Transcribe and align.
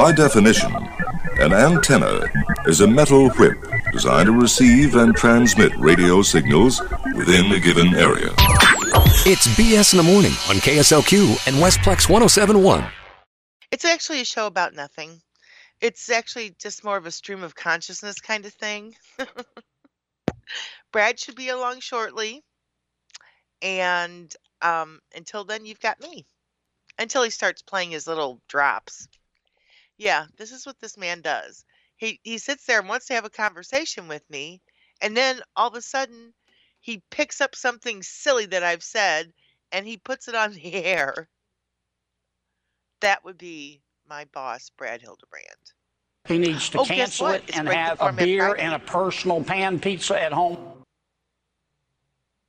By 0.00 0.12
definition, 0.12 0.74
an 1.40 1.52
antenna 1.52 2.22
is 2.64 2.80
a 2.80 2.86
metal 2.86 3.28
whip 3.32 3.58
designed 3.92 4.28
to 4.28 4.32
receive 4.32 4.96
and 4.96 5.14
transmit 5.14 5.76
radio 5.76 6.22
signals 6.22 6.80
within 7.14 7.52
a 7.52 7.60
given 7.60 7.94
area. 7.94 8.30
It's 9.26 9.46
BS 9.58 9.92
in 9.92 9.98
the 9.98 10.02
morning 10.02 10.30
on 10.48 10.56
KSLQ 10.56 11.46
and 11.46 11.56
Westplex 11.56 12.08
1071. 12.08 12.82
It's 13.70 13.84
actually 13.84 14.22
a 14.22 14.24
show 14.24 14.46
about 14.46 14.74
nothing. 14.74 15.20
It's 15.82 16.08
actually 16.08 16.54
just 16.58 16.82
more 16.82 16.96
of 16.96 17.04
a 17.04 17.10
stream 17.10 17.42
of 17.42 17.54
consciousness 17.54 18.20
kind 18.22 18.46
of 18.46 18.54
thing. 18.54 18.94
Brad 20.92 21.20
should 21.20 21.36
be 21.36 21.50
along 21.50 21.80
shortly. 21.80 22.42
And 23.60 24.34
um, 24.62 25.00
until 25.14 25.44
then, 25.44 25.66
you've 25.66 25.78
got 25.78 26.00
me. 26.00 26.24
Until 26.98 27.22
he 27.22 27.28
starts 27.28 27.60
playing 27.60 27.90
his 27.90 28.06
little 28.06 28.40
drops. 28.48 29.06
Yeah, 30.00 30.24
this 30.38 30.50
is 30.50 30.64
what 30.64 30.80
this 30.80 30.96
man 30.96 31.20
does. 31.20 31.62
He 31.98 32.20
he 32.22 32.38
sits 32.38 32.64
there 32.64 32.80
and 32.80 32.88
wants 32.88 33.04
to 33.08 33.14
have 33.14 33.26
a 33.26 33.30
conversation 33.30 34.08
with 34.08 34.22
me, 34.30 34.62
and 35.02 35.14
then 35.14 35.42
all 35.56 35.68
of 35.68 35.74
a 35.74 35.82
sudden 35.82 36.32
he 36.80 37.02
picks 37.10 37.42
up 37.42 37.54
something 37.54 38.02
silly 38.02 38.46
that 38.46 38.62
I've 38.62 38.82
said 38.82 39.30
and 39.70 39.86
he 39.86 39.98
puts 39.98 40.26
it 40.26 40.34
on 40.34 40.52
the 40.54 40.74
air. 40.74 41.28
That 43.02 43.22
would 43.26 43.36
be 43.36 43.82
my 44.08 44.24
boss, 44.32 44.70
Brad 44.70 45.02
Hildebrand. 45.02 45.44
He 46.24 46.38
needs 46.38 46.70
to 46.70 46.80
Oh, 46.80 46.84
cancel 46.86 47.28
it 47.28 47.44
It's 47.48 47.58
and 47.58 47.68
have 47.68 48.00
a 48.00 48.10
beer 48.10 48.54
and 48.54 48.72
a 48.72 48.78
personal 48.78 49.44
pan 49.44 49.78
pizza 49.78 50.18
at 50.18 50.32
home. 50.32 50.56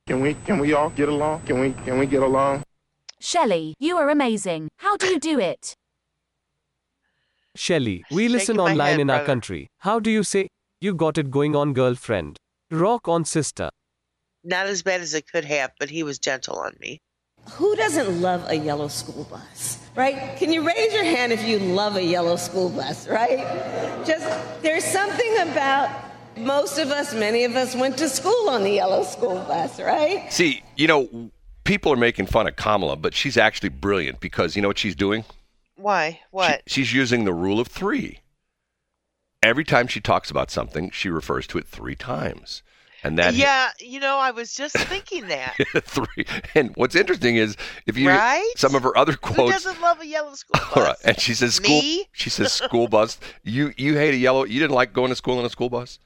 Can 0.06 0.22
we 0.22 0.36
can 0.46 0.58
we 0.58 0.72
all 0.72 0.88
get 0.88 1.10
along? 1.10 1.42
Can 1.42 1.60
we 1.60 1.72
can 1.84 1.98
we 1.98 2.06
get 2.06 2.22
along? 2.22 2.62
Shelley, 3.20 3.74
you 3.78 3.98
are 3.98 4.08
amazing. 4.08 4.68
How 4.78 4.96
do 4.96 5.06
you 5.08 5.20
do 5.20 5.38
it? 5.38 5.74
Shelley, 7.54 8.04
we 8.10 8.24
Shaking 8.24 8.32
listen 8.32 8.60
online 8.60 8.92
head, 8.92 9.00
in 9.00 9.10
our 9.10 9.24
country. 9.24 9.68
How 9.80 10.00
do 10.00 10.10
you 10.10 10.22
say, 10.22 10.48
you 10.80 10.94
got 10.94 11.18
it 11.18 11.30
going 11.30 11.54
on, 11.54 11.74
girlfriend? 11.74 12.38
Rock 12.70 13.08
on, 13.08 13.24
sister. 13.24 13.70
Not 14.42 14.66
as 14.66 14.82
bad 14.82 15.00
as 15.02 15.14
it 15.14 15.30
could 15.30 15.44
have, 15.44 15.72
but 15.78 15.90
he 15.90 16.02
was 16.02 16.18
gentle 16.18 16.56
on 16.56 16.74
me. 16.80 16.98
Who 17.50 17.76
doesn't 17.76 18.20
love 18.20 18.48
a 18.48 18.54
yellow 18.54 18.88
school 18.88 19.24
bus, 19.24 19.78
right? 19.94 20.36
Can 20.38 20.52
you 20.52 20.66
raise 20.66 20.94
your 20.94 21.04
hand 21.04 21.32
if 21.32 21.44
you 21.44 21.58
love 21.58 21.96
a 21.96 22.02
yellow 22.02 22.36
school 22.36 22.70
bus, 22.70 23.06
right? 23.06 23.40
Just, 24.06 24.26
there's 24.62 24.84
something 24.84 25.38
about 25.38 25.90
most 26.36 26.78
of 26.78 26.90
us, 26.90 27.12
many 27.12 27.44
of 27.44 27.54
us 27.56 27.74
went 27.74 27.98
to 27.98 28.08
school 28.08 28.48
on 28.48 28.62
the 28.62 28.70
yellow 28.70 29.02
school 29.02 29.34
bus, 29.46 29.78
right? 29.78 30.32
See, 30.32 30.62
you 30.76 30.86
know, 30.86 31.30
people 31.64 31.92
are 31.92 31.96
making 31.96 32.26
fun 32.26 32.48
of 32.48 32.56
Kamala, 32.56 32.96
but 32.96 33.14
she's 33.14 33.36
actually 33.36 33.68
brilliant 33.68 34.20
because 34.20 34.56
you 34.56 34.62
know 34.62 34.68
what 34.68 34.78
she's 34.78 34.96
doing? 34.96 35.24
Why? 35.76 36.20
What? 36.30 36.62
She, 36.66 36.80
she's 36.84 36.92
using 36.92 37.24
the 37.24 37.34
rule 37.34 37.58
of 37.60 37.68
three. 37.68 38.20
Every 39.42 39.64
time 39.64 39.86
she 39.88 40.00
talks 40.00 40.30
about 40.30 40.50
something, 40.50 40.90
she 40.90 41.08
refers 41.08 41.46
to 41.48 41.58
it 41.58 41.66
three 41.66 41.96
times. 41.96 42.62
And 43.04 43.18
that 43.18 43.34
yeah, 43.34 43.70
you 43.80 43.98
know, 43.98 44.18
I 44.18 44.30
was 44.30 44.54
just 44.54 44.76
thinking 44.78 45.26
that. 45.26 45.56
three. 45.82 46.24
And 46.54 46.70
what's 46.76 46.94
interesting 46.94 47.34
is 47.34 47.56
if 47.84 47.98
you 47.98 48.08
Right? 48.08 48.48
some 48.56 48.76
of 48.76 48.84
her 48.84 48.96
other 48.96 49.12
Who 49.12 49.18
quotes. 49.34 49.52
doesn't 49.64 49.80
love 49.80 50.00
a 50.00 50.06
yellow 50.06 50.34
school 50.34 50.52
bus? 50.52 50.72
All 50.76 50.84
right, 50.84 50.96
and 51.04 51.18
she 51.18 51.34
says 51.34 51.56
school. 51.56 51.80
Me? 51.80 52.08
She 52.12 52.30
says 52.30 52.52
school 52.52 52.86
bus. 52.86 53.18
You 53.42 53.72
you 53.76 53.96
hate 53.96 54.14
a 54.14 54.18
yellow. 54.18 54.44
You 54.44 54.60
didn't 54.60 54.74
like 54.76 54.92
going 54.92 55.08
to 55.08 55.16
school 55.16 55.40
in 55.40 55.44
a 55.44 55.50
school 55.50 55.68
bus, 55.68 55.98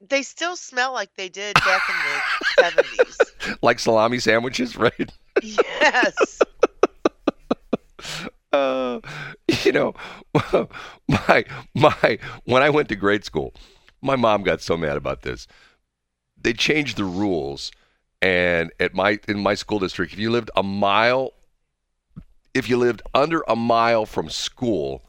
They 0.00 0.22
still 0.22 0.56
smell 0.56 0.94
like 0.94 1.10
they 1.16 1.28
did 1.28 1.52
back 1.56 1.82
in 1.90 2.62
the 2.72 2.82
70s. 2.82 3.58
like 3.62 3.78
salami 3.78 4.18
sandwiches, 4.20 4.76
right? 4.76 5.12
Yes. 5.42 6.38
Uh, 8.52 9.00
you 9.64 9.72
know, 9.72 9.94
my 11.08 11.44
my 11.74 12.18
when 12.44 12.62
I 12.62 12.70
went 12.70 12.88
to 12.88 12.96
grade 12.96 13.24
school, 13.24 13.54
my 14.02 14.16
mom 14.16 14.42
got 14.42 14.60
so 14.60 14.76
mad 14.76 14.96
about 14.96 15.22
this. 15.22 15.46
They 16.40 16.52
changed 16.52 16.96
the 16.96 17.04
rules, 17.04 17.70
and 18.22 18.72
at 18.80 18.94
my 18.94 19.18
in 19.28 19.40
my 19.40 19.54
school 19.54 19.78
district, 19.78 20.12
if 20.12 20.18
you 20.18 20.30
lived 20.30 20.50
a 20.56 20.62
mile, 20.62 21.32
if 22.54 22.68
you 22.68 22.76
lived 22.76 23.02
under 23.14 23.42
a 23.46 23.56
mile 23.56 24.06
from 24.06 24.30
school, 24.30 25.04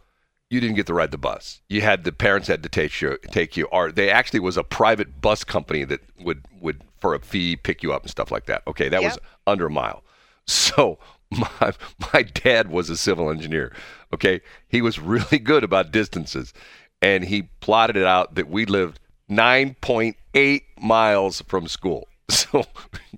you 0.50 0.60
didn't 0.60 0.76
get 0.76 0.88
to 0.88 0.94
ride 0.94 1.12
the 1.12 1.18
bus. 1.18 1.62
You 1.70 1.82
had 1.82 2.04
the 2.04 2.12
parents 2.12 2.48
had 2.48 2.64
to 2.64 2.70
take 2.70 3.02
you 3.02 3.18
take 3.32 3.56
you, 3.56 3.66
or 3.66 3.92
they 3.92 4.10
actually 4.10 4.42
was 4.42 4.58
a 4.58 4.64
private 4.64 5.22
bus 5.22 5.44
company 5.44 5.84
that 5.86 6.02
would 6.20 6.46
would 6.60 6.84
for 7.00 7.16
a 7.16 7.20
fee 7.20 7.56
pick 7.56 7.82
you 7.82 7.94
up 7.94 8.04
and 8.04 8.12
stuff 8.12 8.32
like 8.32 8.46
that. 8.46 8.62
Okay, 8.68 8.90
that 8.90 9.02
was 9.02 9.18
under 9.48 9.68
a 9.68 9.72
mile. 9.72 10.04
So 10.48 10.98
my 11.62 11.74
my 12.14 12.24
dad 12.24 12.70
was 12.70 12.90
a 12.90 12.98
civil 12.98 13.30
engineer. 13.30 13.74
Okay, 14.14 14.42
he 14.68 14.82
was 14.82 15.00
really 15.00 15.40
good 15.44 15.64
about 15.64 15.92
distances, 15.92 16.54
and 17.02 17.24
he 17.24 17.44
plotted 17.62 17.96
it 17.96 18.06
out 18.06 18.36
that 18.36 18.50
we 18.50 18.66
lived 18.66 19.00
9.8 19.30 20.62
miles 20.82 21.42
from 21.42 21.68
school. 21.68 22.08
So, 22.32 22.64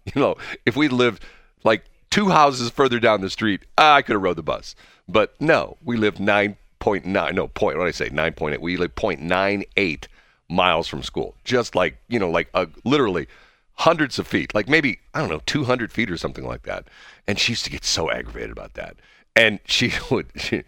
you 0.05 0.19
know, 0.19 0.37
if 0.65 0.75
we 0.75 0.87
lived 0.87 1.23
like 1.63 1.85
two 2.09 2.29
houses 2.29 2.71
further 2.71 2.99
down 2.99 3.21
the 3.21 3.29
street, 3.29 3.61
I 3.77 4.01
could 4.01 4.13
have 4.13 4.23
rode 4.23 4.37
the 4.37 4.43
bus. 4.43 4.75
But 5.07 5.39
no, 5.39 5.77
we 5.83 5.97
lived 5.97 6.17
9.9, 6.17 7.33
no, 7.33 7.47
point, 7.47 7.77
what 7.77 7.83
did 7.83 7.89
I 7.89 7.91
say? 7.91 8.09
9.8. 8.09 8.59
We 8.59 8.77
lived 8.77 8.95
0.98 8.95 10.07
miles 10.49 10.87
from 10.87 11.03
school. 11.03 11.35
Just 11.43 11.75
like, 11.75 11.97
you 12.07 12.17
know, 12.17 12.31
like 12.31 12.49
uh, 12.55 12.65
literally 12.83 13.27
hundreds 13.75 14.19
of 14.19 14.27
feet, 14.27 14.53
like 14.53 14.67
maybe, 14.69 14.99
I 15.13 15.19
don't 15.19 15.29
know, 15.29 15.41
200 15.45 15.91
feet 15.91 16.11
or 16.11 16.17
something 16.17 16.45
like 16.45 16.63
that. 16.63 16.87
And 17.27 17.39
she 17.39 17.53
used 17.53 17.65
to 17.65 17.71
get 17.71 17.83
so 17.83 18.09
aggravated 18.11 18.51
about 18.51 18.73
that. 18.75 18.97
And 19.35 19.59
she 19.65 19.91
would, 20.11 20.27
she, 20.35 20.63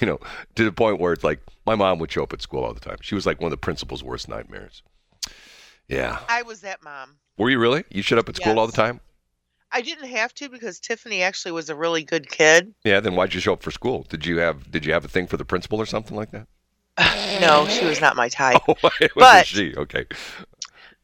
you 0.00 0.06
know, 0.06 0.18
to 0.56 0.64
the 0.64 0.72
point 0.72 1.00
where 1.00 1.12
it's 1.12 1.24
like 1.24 1.40
my 1.66 1.74
mom 1.74 1.98
would 1.98 2.12
show 2.12 2.22
up 2.22 2.32
at 2.32 2.42
school 2.42 2.64
all 2.64 2.74
the 2.74 2.80
time. 2.80 2.98
She 3.00 3.14
was 3.14 3.26
like 3.26 3.40
one 3.40 3.46
of 3.48 3.50
the 3.52 3.56
principal's 3.56 4.02
worst 4.04 4.28
nightmares. 4.28 4.82
Yeah. 5.88 6.18
I 6.28 6.42
was 6.42 6.60
that 6.60 6.82
mom. 6.84 7.16
Were 7.38 7.50
you 7.50 7.58
really? 7.58 7.84
You 7.90 8.02
showed 8.02 8.18
up 8.18 8.28
at 8.28 8.36
school 8.36 8.58
all 8.58 8.66
the 8.66 8.72
time? 8.72 9.00
I 9.72 9.80
didn't 9.80 10.08
have 10.08 10.34
to 10.34 10.48
because 10.48 10.80
Tiffany 10.80 11.22
actually 11.22 11.52
was 11.52 11.70
a 11.70 11.74
really 11.76 12.02
good 12.04 12.28
kid. 12.28 12.74
Yeah. 12.84 13.00
Then 13.00 13.14
why'd 13.14 13.32
you 13.34 13.40
show 13.40 13.52
up 13.54 13.62
for 13.62 13.70
school? 13.70 14.04
Did 14.08 14.26
you 14.26 14.38
have 14.38 14.70
Did 14.70 14.84
you 14.84 14.92
have 14.92 15.04
a 15.04 15.08
thing 15.08 15.26
for 15.26 15.36
the 15.36 15.44
principal 15.44 15.80
or 15.80 15.86
something 15.86 16.16
like 16.16 16.30
that? 16.32 16.46
No, 17.40 17.66
she 17.68 17.86
was 17.86 18.00
not 18.02 18.16
my 18.16 18.28
type. 18.28 18.60
Oh, 18.68 18.74
it 19.00 19.16
was 19.16 19.22
But- 19.24 19.46
she. 19.46 19.74
Okay. 19.74 20.04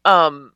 Um, 0.05 0.53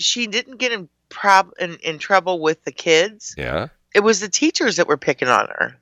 she 0.00 0.26
didn't 0.26 0.56
get 0.56 0.72
in 0.72 0.88
prob 1.08 1.52
in, 1.58 1.76
in 1.82 1.98
trouble 1.98 2.40
with 2.40 2.64
the 2.64 2.72
kids. 2.72 3.34
Yeah. 3.36 3.68
It 3.94 4.00
was 4.00 4.20
the 4.20 4.28
teachers 4.28 4.76
that 4.76 4.86
were 4.86 4.96
picking 4.96 5.28
on 5.28 5.46
her 5.48 5.76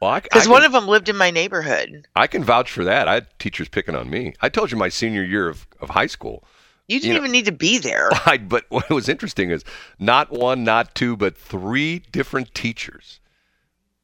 Well, 0.00 0.20
because 0.20 0.48
one 0.48 0.64
of 0.64 0.72
them 0.72 0.86
lived 0.86 1.08
in 1.08 1.16
my 1.16 1.30
neighborhood. 1.30 2.06
I 2.14 2.26
can 2.26 2.44
vouch 2.44 2.70
for 2.70 2.84
that. 2.84 3.08
I 3.08 3.14
had 3.14 3.38
teachers 3.38 3.68
picking 3.68 3.96
on 3.96 4.08
me. 4.08 4.34
I 4.40 4.48
told 4.48 4.70
you 4.70 4.76
my 4.76 4.88
senior 4.88 5.24
year 5.24 5.48
of, 5.48 5.66
of 5.80 5.90
high 5.90 6.06
school. 6.06 6.44
You 6.86 7.00
didn't 7.00 7.14
know- 7.14 7.20
even 7.20 7.32
need 7.32 7.44
to 7.46 7.52
be 7.52 7.78
there. 7.78 8.08
I, 8.26 8.38
but 8.38 8.64
what 8.70 8.88
was 8.90 9.08
interesting 9.08 9.50
is 9.50 9.64
not 9.98 10.30
one, 10.30 10.64
not 10.64 10.94
two, 10.94 11.16
but 11.16 11.36
three 11.36 11.98
different 11.98 12.54
teachers 12.54 13.20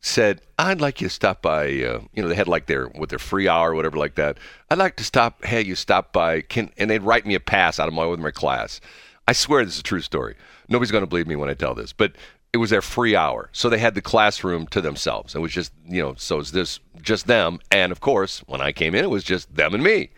said, 0.01 0.43
"I'd 0.59 0.83
like 0.83 1.01
you 1.01 1.09
to 1.09 1.15
stop 1.15 1.41
by." 1.41 1.65
Uh, 1.67 2.01
you 2.13 2.23
know, 2.23 2.29
they 2.29 2.35
had 2.35 2.49
like 2.49 2.67
their 2.67 2.89
with 2.89 3.09
their 3.11 3.19
free 3.19 3.49
hour 3.49 3.71
or 3.71 3.75
whatever 3.75 3.97
like 3.97 4.17
that. 4.17 4.39
I'd 4.71 4.79
like 4.79 4.97
to 4.97 5.05
stop. 5.05 5.45
Hey, 5.45 5.63
you 5.63 5.75
stop 5.77 6.13
by? 6.13 6.43
Can 6.43 6.71
and 6.77 6.91
they'd 6.91 7.03
write 7.03 7.25
me 7.25 7.35
a 7.35 7.41
pass 7.41 7.81
out 7.81 7.89
of 7.89 7.95
my 7.95 8.05
with 8.05 8.21
my 8.21 8.31
class. 8.31 8.81
I 9.27 9.33
swear 9.33 9.65
this 9.65 9.75
is 9.75 9.81
a 9.81 9.85
true 9.85 10.01
story. 10.01 10.37
Nobody's 10.69 10.91
going 10.91 11.03
to 11.03 11.09
believe 11.09 11.27
me 11.27 11.37
when 11.37 11.49
I 11.49 11.55
tell 11.55 11.75
this, 11.75 11.93
but 11.93 12.13
it 12.53 12.59
was 12.59 12.71
their 12.71 12.83
free 12.83 13.17
hour, 13.17 13.49
so 13.53 13.69
they 13.69 13.79
had 13.79 13.95
the 13.95 14.03
classroom 14.03 14.67
to 14.69 14.81
themselves. 14.81 15.35
It 15.35 15.41
was 15.41 15.53
just 15.53 15.73
you 15.89 16.01
know, 16.01 16.15
so 16.17 16.39
it's 16.39 16.53
this 16.53 16.79
just 17.03 17.27
them, 17.27 17.59
and 17.71 17.91
of 17.91 18.01
course, 18.01 18.41
when 18.47 18.61
I 18.61 18.73
came 18.73 18.95
in, 18.95 19.05
it 19.05 19.11
was 19.11 19.25
just 19.25 19.55
them 19.55 19.75
and 19.75 19.83
me, 19.83 20.11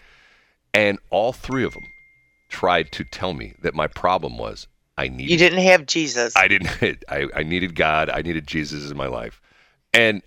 and 0.75 0.99
all 1.11 1.33
three 1.33 1.65
of 1.65 1.73
them 1.73 1.85
tried 2.49 2.93
to 2.93 3.05
tell 3.05 3.33
me 3.33 3.55
that 3.63 3.75
my 3.75 3.87
problem 3.87 4.39
was 4.39 4.69
I 4.99 5.09
needed 5.09 5.31
You 5.31 5.39
didn't 5.39 5.63
have 5.63 5.87
Jesus. 5.87 6.35
I 6.37 6.49
didn't 6.49 6.69
I, 7.09 7.27
I 7.35 7.43
needed 7.43 7.75
God, 7.75 8.11
I 8.11 8.23
needed 8.23 8.47
Jesus 8.47 8.91
in 8.91 8.97
my 8.97 9.07
life. 9.07 9.41
And 9.95 10.23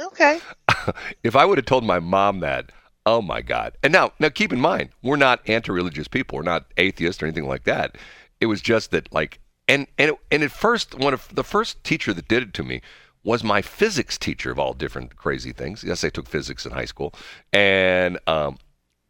okay. 0.00 0.40
if 1.24 1.34
I 1.34 1.44
would 1.44 1.58
have 1.58 1.66
told 1.66 1.84
my 1.84 1.98
mom 1.98 2.40
that, 2.40 2.70
oh 3.10 3.22
my 3.22 3.42
God. 3.42 3.76
And 3.82 3.92
now 3.92 4.12
now 4.18 4.28
keep 4.28 4.52
in 4.52 4.60
mind, 4.60 4.90
we're 5.02 5.16
not 5.16 5.40
anti 5.48 5.72
religious 5.72 6.08
people. 6.08 6.36
We're 6.36 6.42
not 6.42 6.66
atheists 6.76 7.22
or 7.22 7.26
anything 7.26 7.48
like 7.48 7.64
that. 7.64 7.96
It 8.40 8.46
was 8.46 8.60
just 8.60 8.90
that 8.92 9.12
like 9.12 9.40
and 9.68 9.86
and 9.98 10.12
and 10.30 10.42
at 10.42 10.52
first 10.52 10.94
one 10.94 11.12
of 11.12 11.34
the 11.34 11.44
first 11.44 11.82
teacher 11.84 12.14
that 12.14 12.28
did 12.28 12.42
it 12.42 12.54
to 12.54 12.62
me 12.62 12.80
was 13.22 13.44
my 13.44 13.60
physics 13.60 14.16
teacher 14.16 14.50
of 14.50 14.58
all 14.58 14.72
different 14.72 15.16
crazy 15.16 15.52
things. 15.52 15.84
Yes, 15.84 16.04
I 16.04 16.08
took 16.08 16.28
physics 16.28 16.64
in 16.64 16.72
high 16.72 16.86
school. 16.86 17.12
And 17.52 18.18
um 18.26 18.58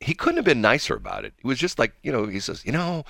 he 0.01 0.15
couldn't 0.15 0.39
have 0.39 0.47
been 0.47 0.63
nicer 0.63 0.95
about 0.95 1.27
it. 1.27 1.35
He 1.43 1.47
was 1.47 1.59
just 1.59 1.79
like, 1.79 1.93
you 2.03 2.11
know, 2.11 2.27
he 2.27 2.41
says, 2.41 2.65
you 2.65 2.73
know, 2.73 3.05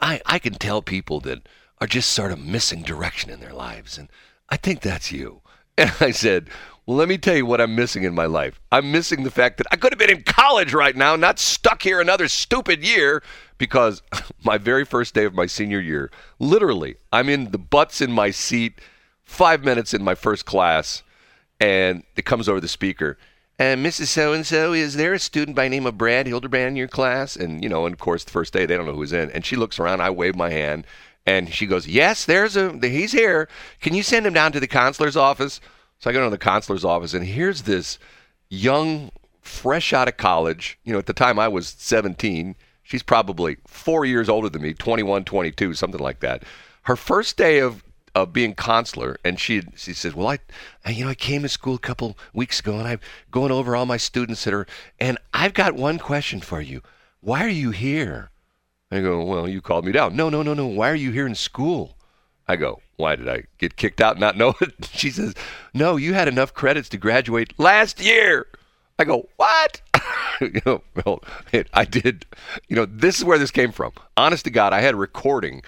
I, 0.00 0.20
I 0.24 0.38
can 0.38 0.54
tell 0.54 0.82
people 0.82 1.18
that 1.20 1.48
are 1.80 1.88
just 1.88 2.12
sort 2.12 2.30
of 2.30 2.38
missing 2.38 2.82
direction 2.82 3.28
in 3.30 3.40
their 3.40 3.52
lives. 3.52 3.98
And 3.98 4.08
I 4.48 4.56
think 4.56 4.80
that's 4.80 5.12
you. 5.12 5.42
And 5.78 5.92
I 6.00 6.10
said, 6.10 6.50
well, 6.88 6.96
let 6.96 7.10
me 7.10 7.18
tell 7.18 7.36
you 7.36 7.44
what 7.44 7.60
I'm 7.60 7.74
missing 7.74 8.04
in 8.04 8.14
my 8.14 8.24
life. 8.24 8.62
I'm 8.72 8.90
missing 8.90 9.22
the 9.22 9.30
fact 9.30 9.58
that 9.58 9.66
I 9.70 9.76
could 9.76 9.92
have 9.92 9.98
been 9.98 10.08
in 10.08 10.22
college 10.22 10.72
right 10.72 10.96
now, 10.96 11.16
not 11.16 11.38
stuck 11.38 11.82
here 11.82 12.00
another 12.00 12.28
stupid 12.28 12.82
year 12.82 13.22
because 13.58 14.00
my 14.42 14.56
very 14.56 14.86
first 14.86 15.12
day 15.12 15.26
of 15.26 15.34
my 15.34 15.44
senior 15.44 15.80
year, 15.80 16.10
literally, 16.38 16.96
I'm 17.12 17.28
in 17.28 17.50
the 17.50 17.58
butts 17.58 18.00
in 18.00 18.10
my 18.10 18.30
seat, 18.30 18.80
five 19.22 19.62
minutes 19.62 19.92
in 19.92 20.02
my 20.02 20.14
first 20.14 20.46
class. 20.46 21.02
and 21.60 22.04
it 22.16 22.24
comes 22.24 22.48
over 22.48 22.58
the 22.58 22.68
speaker. 22.68 23.18
And 23.58 23.84
Mrs. 23.84 24.06
So 24.06 24.32
and 24.32 24.46
So, 24.46 24.72
is 24.72 24.94
there 24.94 25.12
a 25.12 25.18
student 25.18 25.54
by 25.54 25.68
name 25.68 25.84
of 25.84 25.98
Brad 25.98 26.26
Hildebrand 26.26 26.68
in 26.68 26.76
your 26.76 26.88
class? 26.88 27.36
And 27.36 27.62
you 27.62 27.68
know, 27.68 27.84
and 27.84 27.92
of 27.92 27.98
course, 27.98 28.24
the 28.24 28.30
first 28.30 28.54
day 28.54 28.64
they 28.64 28.78
don't 28.78 28.86
know 28.86 28.94
who's 28.94 29.12
in. 29.12 29.30
And 29.32 29.44
she 29.44 29.56
looks 29.56 29.78
around. 29.78 30.00
I 30.00 30.08
wave 30.08 30.36
my 30.36 30.48
hand, 30.48 30.86
and 31.26 31.52
she 31.52 31.66
goes, 31.66 31.86
"Yes, 31.86 32.24
there's 32.24 32.56
a. 32.56 32.78
He's 32.80 33.12
here. 33.12 33.46
Can 33.82 33.94
you 33.94 34.02
send 34.02 34.26
him 34.26 34.32
down 34.32 34.52
to 34.52 34.60
the 34.60 34.66
counselor's 34.66 35.16
office?" 35.16 35.60
So 35.98 36.10
I 36.10 36.12
go 36.12 36.24
to 36.24 36.30
the 36.30 36.38
counselor's 36.38 36.84
office, 36.84 37.14
and 37.14 37.24
here's 37.24 37.62
this 37.62 37.98
young, 38.48 39.10
fresh 39.40 39.92
out 39.92 40.08
of 40.08 40.16
college. 40.16 40.78
You 40.84 40.92
know, 40.92 40.98
at 40.98 41.06
the 41.06 41.12
time 41.12 41.38
I 41.38 41.48
was 41.48 41.68
17. 41.78 42.54
She's 42.82 43.02
probably 43.02 43.58
four 43.66 44.06
years 44.06 44.30
older 44.30 44.48
than 44.48 44.62
me, 44.62 44.72
21, 44.72 45.24
22, 45.24 45.74
something 45.74 46.00
like 46.00 46.20
that. 46.20 46.44
Her 46.84 46.96
first 46.96 47.36
day 47.36 47.58
of 47.58 47.84
of 48.14 48.32
being 48.32 48.54
consular, 48.54 49.18
and 49.24 49.38
she 49.38 49.62
she 49.76 49.92
says, 49.92 50.14
"Well, 50.14 50.28
I, 50.28 50.38
I, 50.84 50.90
you 50.90 51.04
know, 51.04 51.10
I 51.10 51.14
came 51.14 51.42
to 51.42 51.48
school 51.48 51.74
a 51.74 51.78
couple 51.78 52.16
weeks 52.32 52.60
ago, 52.60 52.78
and 52.78 52.88
I'm 52.88 53.00
going 53.30 53.52
over 53.52 53.76
all 53.76 53.84
my 53.84 53.98
students 53.98 54.44
that 54.44 54.54
are, 54.54 54.66
and 54.98 55.18
I've 55.34 55.52
got 55.52 55.74
one 55.74 55.98
question 55.98 56.40
for 56.40 56.62
you. 56.62 56.80
Why 57.20 57.44
are 57.44 57.50
you 57.50 57.70
here?" 57.70 58.30
I 58.90 59.00
go, 59.00 59.22
"Well, 59.22 59.46
you 59.46 59.60
called 59.60 59.84
me 59.84 59.92
down." 59.92 60.16
No, 60.16 60.30
no, 60.30 60.42
no, 60.42 60.54
no. 60.54 60.66
Why 60.66 60.90
are 60.90 60.94
you 60.94 61.12
here 61.12 61.26
in 61.26 61.34
school? 61.34 61.97
I 62.48 62.56
go, 62.56 62.80
"Why 62.96 63.16
did 63.16 63.28
I 63.28 63.44
get 63.58 63.76
kicked 63.76 64.00
out 64.00 64.12
and 64.12 64.20
not 64.20 64.36
know 64.36 64.54
it?" 64.60 64.74
She 64.92 65.10
says, 65.10 65.34
"No, 65.74 65.96
you 65.96 66.14
had 66.14 66.28
enough 66.28 66.54
credits 66.54 66.88
to 66.90 66.96
graduate 66.96 67.52
last 67.58 68.00
year." 68.00 68.46
I 68.98 69.04
go, 69.04 69.28
"What?" 69.36 69.80
you 70.40 70.60
know, 70.64 70.82
well, 71.04 71.22
it, 71.52 71.68
I 71.74 71.84
did. 71.84 72.26
You 72.68 72.76
know, 72.76 72.86
this 72.86 73.18
is 73.18 73.24
where 73.24 73.38
this 73.38 73.50
came 73.50 73.72
from. 73.72 73.92
Honest 74.16 74.44
to 74.44 74.50
God, 74.50 74.72
I 74.72 74.80
had 74.80 74.94
a 74.94 74.98
recording 74.98 75.62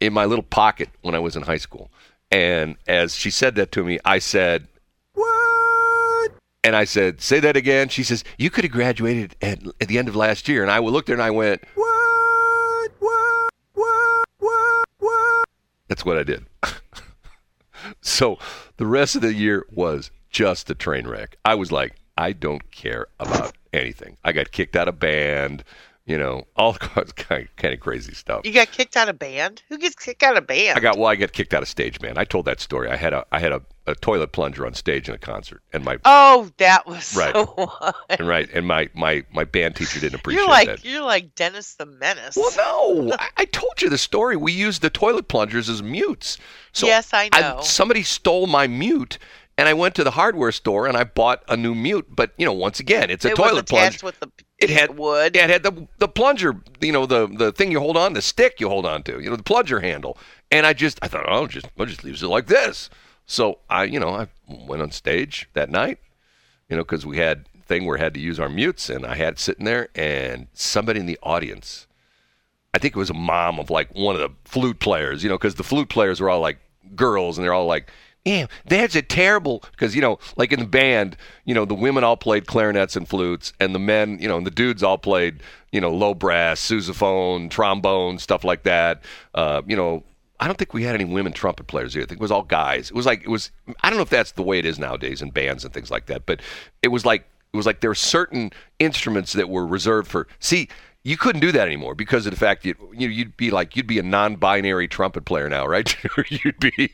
in 0.00 0.12
my 0.12 0.24
little 0.24 0.44
pocket 0.44 0.90
when 1.02 1.14
I 1.14 1.18
was 1.18 1.36
in 1.36 1.42
high 1.42 1.58
school. 1.58 1.90
And 2.30 2.76
as 2.86 3.14
she 3.14 3.30
said 3.30 3.54
that 3.56 3.72
to 3.72 3.84
me, 3.84 3.98
I 4.04 4.18
said, 4.18 4.66
What? 5.14 6.32
And 6.62 6.74
I 6.74 6.84
said, 6.84 7.20
Say 7.20 7.40
that 7.40 7.56
again. 7.56 7.88
She 7.88 8.02
says, 8.02 8.24
You 8.38 8.50
could 8.50 8.64
have 8.64 8.72
graduated 8.72 9.36
at, 9.40 9.62
at 9.80 9.88
the 9.88 9.98
end 9.98 10.08
of 10.08 10.16
last 10.16 10.48
year. 10.48 10.62
And 10.62 10.70
I 10.70 10.78
looked 10.78 11.06
there 11.06 11.14
and 11.14 11.22
I 11.22 11.30
went, 11.30 11.62
What? 11.74 11.93
That's 15.94 16.04
what 16.04 16.18
I 16.18 16.24
did. 16.24 16.46
so 18.00 18.36
the 18.78 18.84
rest 18.84 19.14
of 19.14 19.22
the 19.22 19.32
year 19.32 19.64
was 19.70 20.10
just 20.28 20.68
a 20.68 20.74
train 20.74 21.06
wreck. 21.06 21.36
I 21.44 21.54
was 21.54 21.70
like, 21.70 21.94
I 22.18 22.32
don't 22.32 22.68
care 22.72 23.06
about 23.20 23.54
anything. 23.72 24.16
I 24.24 24.32
got 24.32 24.50
kicked 24.50 24.74
out 24.74 24.88
of 24.88 24.98
band 24.98 25.62
you 26.06 26.18
know, 26.18 26.46
all 26.56 26.74
kind 26.74 27.08
of, 27.08 27.16
kind 27.16 27.74
of 27.74 27.80
crazy 27.80 28.14
stuff. 28.14 28.42
You 28.44 28.52
got 28.52 28.70
kicked 28.70 28.96
out 28.96 29.08
of 29.08 29.18
band? 29.18 29.62
Who 29.68 29.78
gets 29.78 29.94
kicked 29.94 30.22
out 30.22 30.36
of 30.36 30.46
band? 30.46 30.76
I 30.76 30.80
got 30.80 30.98
well, 30.98 31.08
I 31.08 31.16
got 31.16 31.32
kicked 31.32 31.54
out 31.54 31.62
of 31.62 31.68
stage 31.68 31.98
band. 32.00 32.18
I 32.18 32.24
told 32.24 32.44
that 32.44 32.60
story. 32.60 32.90
I 32.90 32.96
had 32.96 33.12
a 33.12 33.24
I 33.32 33.38
had 33.38 33.52
a, 33.52 33.62
a 33.86 33.94
toilet 33.94 34.32
plunger 34.32 34.66
on 34.66 34.74
stage 34.74 35.08
in 35.08 35.14
a 35.14 35.18
concert, 35.18 35.62
and 35.72 35.84
my 35.84 35.98
oh, 36.04 36.50
that 36.58 36.86
was 36.86 37.16
right, 37.16 37.34
so 37.34 37.92
and 38.10 38.26
right, 38.26 38.48
and 38.52 38.66
my 38.66 38.90
my 38.94 39.24
my 39.32 39.44
band 39.44 39.76
teacher 39.76 40.00
didn't 40.00 40.20
appreciate 40.20 40.42
you're 40.42 40.50
like, 40.50 40.68
that. 40.68 40.84
You're 40.84 41.02
like 41.02 41.34
Dennis 41.34 41.74
the 41.74 41.86
Menace. 41.86 42.36
Well, 42.36 42.52
no, 42.56 43.12
I, 43.18 43.30
I, 43.38 43.44
told 43.46 43.80
you 43.80 43.88
the 43.88 43.98
story. 43.98 44.36
We 44.36 44.52
used 44.52 44.82
the 44.82 44.90
toilet 44.90 45.28
plungers 45.28 45.68
as 45.68 45.82
mutes. 45.82 46.38
So 46.72 46.86
yes, 46.86 47.10
I 47.12 47.28
know. 47.32 47.58
I, 47.58 47.62
somebody 47.62 48.02
stole 48.02 48.46
my 48.46 48.66
mute, 48.66 49.18
and 49.56 49.68
I 49.68 49.74
went 49.74 49.94
to 49.94 50.04
the 50.04 50.10
hardware 50.10 50.52
store 50.52 50.86
and 50.86 50.96
I 50.96 51.04
bought 51.04 51.42
a 51.48 51.56
new 51.56 51.74
mute. 51.74 52.06
But 52.10 52.32
you 52.36 52.44
know, 52.44 52.52
once 52.52 52.80
again, 52.80 53.10
it's 53.10 53.24
a 53.24 53.30
it 53.30 53.36
toilet 53.36 53.66
plunger. 53.68 53.98
With 54.02 54.18
the 54.20 54.30
it 54.58 54.70
had 54.70 54.96
wood. 54.96 55.36
It 55.36 55.50
had 55.50 55.62
the 55.62 55.86
the 55.98 56.08
plunger. 56.08 56.60
You 56.80 56.92
know, 56.92 57.06
the 57.06 57.26
the 57.26 57.52
thing 57.52 57.70
you 57.70 57.80
hold 57.80 57.96
on, 57.96 58.12
the 58.12 58.22
stick 58.22 58.60
you 58.60 58.68
hold 58.68 58.86
on 58.86 59.02
to. 59.04 59.20
You 59.20 59.30
know, 59.30 59.36
the 59.36 59.42
plunger 59.42 59.80
handle. 59.80 60.16
And 60.50 60.66
I 60.66 60.72
just, 60.72 60.98
I 61.02 61.08
thought, 61.08 61.26
oh, 61.28 61.46
just 61.46 61.66
I'll 61.78 61.86
just 61.86 62.04
leave 62.04 62.22
it 62.22 62.26
like 62.26 62.46
this. 62.46 62.90
So 63.26 63.58
I, 63.68 63.84
you 63.84 63.98
know, 63.98 64.10
I 64.10 64.28
went 64.46 64.82
on 64.82 64.90
stage 64.90 65.48
that 65.54 65.70
night. 65.70 65.98
You 66.68 66.76
know, 66.76 66.82
because 66.82 67.04
we 67.04 67.18
had 67.18 67.46
thing 67.66 67.84
where 67.84 67.96
we 67.96 68.00
had 68.00 68.14
to 68.14 68.20
use 68.20 68.38
our 68.38 68.48
mutes, 68.48 68.88
and 68.88 69.04
I 69.04 69.16
had 69.16 69.34
it 69.34 69.38
sitting 69.38 69.64
there, 69.64 69.88
and 69.94 70.48
somebody 70.52 71.00
in 71.00 71.06
the 71.06 71.18
audience. 71.22 71.86
I 72.72 72.78
think 72.78 72.96
it 72.96 72.98
was 72.98 73.10
a 73.10 73.14
mom 73.14 73.58
of 73.60 73.70
like 73.70 73.94
one 73.94 74.16
of 74.16 74.20
the 74.20 74.30
flute 74.44 74.80
players, 74.80 75.22
you 75.22 75.28
know, 75.28 75.36
because 75.36 75.54
the 75.54 75.62
flute 75.62 75.88
players 75.88 76.20
were 76.20 76.30
all 76.30 76.40
like 76.40 76.58
girls, 76.94 77.38
and 77.38 77.44
they're 77.44 77.54
all 77.54 77.66
like, 77.66 77.90
yeah, 78.24 78.46
that's 78.64 78.94
a 78.94 79.02
terrible 79.02 79.62
because 79.72 79.94
you 79.94 80.00
know, 80.00 80.18
like 80.36 80.52
in 80.52 80.60
the 80.60 80.66
band, 80.66 81.16
you 81.44 81.54
know, 81.54 81.64
the 81.64 81.74
women 81.74 82.04
all 82.04 82.16
played 82.16 82.46
clarinets 82.46 82.96
and 82.96 83.06
flutes, 83.06 83.52
and 83.60 83.74
the 83.74 83.78
men, 83.78 84.18
you 84.18 84.28
know, 84.28 84.38
and 84.38 84.46
the 84.46 84.50
dudes 84.50 84.82
all 84.82 84.96
played, 84.96 85.42
you 85.72 85.80
know, 85.80 85.92
low 85.94 86.14
brass, 86.14 86.60
sousaphone, 86.60 87.50
trombone, 87.50 88.18
stuff 88.18 88.42
like 88.42 88.62
that. 88.62 89.04
Uh, 89.34 89.60
you 89.66 89.76
know, 89.76 90.02
I 90.40 90.46
don't 90.46 90.56
think 90.56 90.72
we 90.72 90.84
had 90.84 90.94
any 90.94 91.04
women 91.04 91.32
trumpet 91.32 91.66
players 91.66 91.92
here. 91.92 92.02
I 92.02 92.06
think 92.06 92.18
it 92.18 92.22
was 92.22 92.30
all 92.30 92.42
guys. 92.42 92.88
It 92.88 92.96
was 92.96 93.06
like 93.06 93.22
it 93.22 93.28
was. 93.28 93.50
I 93.82 93.90
don't 93.90 93.98
know 93.98 94.02
if 94.02 94.10
that's 94.10 94.32
the 94.32 94.42
way 94.42 94.58
it 94.58 94.64
is 94.64 94.78
nowadays 94.78 95.20
in 95.20 95.30
bands 95.30 95.64
and 95.64 95.74
things 95.74 95.90
like 95.90 96.06
that, 96.06 96.24
but 96.24 96.40
it 96.82 96.88
was 96.88 97.04
like 97.04 97.26
it 97.52 97.56
was 97.56 97.66
like 97.66 97.80
there 97.80 97.90
were 97.90 97.94
certain 97.94 98.52
instruments 98.78 99.34
that 99.34 99.50
were 99.50 99.66
reserved 99.66 100.10
for. 100.10 100.26
See, 100.40 100.68
you 101.06 101.18
couldn't 101.18 101.42
do 101.42 101.52
that 101.52 101.66
anymore 101.68 101.94
because 101.94 102.24
of 102.26 102.32
the 102.32 102.38
fact 102.38 102.62
that 102.62 102.68
you 102.92 103.08
you 103.08 103.24
would 103.26 103.36
be 103.36 103.50
like 103.50 103.76
you'd 103.76 103.86
be 103.86 103.98
a 103.98 104.02
non-binary 104.02 104.88
trumpet 104.88 105.24
player 105.26 105.48
now, 105.50 105.66
right? 105.66 105.94
you'd 106.30 106.58
be 106.58 106.90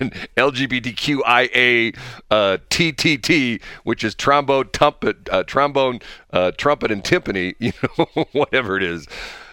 an 0.00 0.10
LGBTQIA 0.36 1.96
uh, 2.30 2.58
TTT, 2.70 3.60
which 3.84 4.04
is 4.04 4.14
trombone, 4.14 4.70
trumpet, 4.72 5.28
uh, 5.30 5.42
trombone, 5.42 5.98
uh, 6.32 6.52
trumpet, 6.52 6.90
and 6.92 7.02
timpani, 7.02 7.54
you 7.58 7.72
know, 7.98 8.26
whatever 8.32 8.76
it 8.76 8.82
is. 8.82 9.06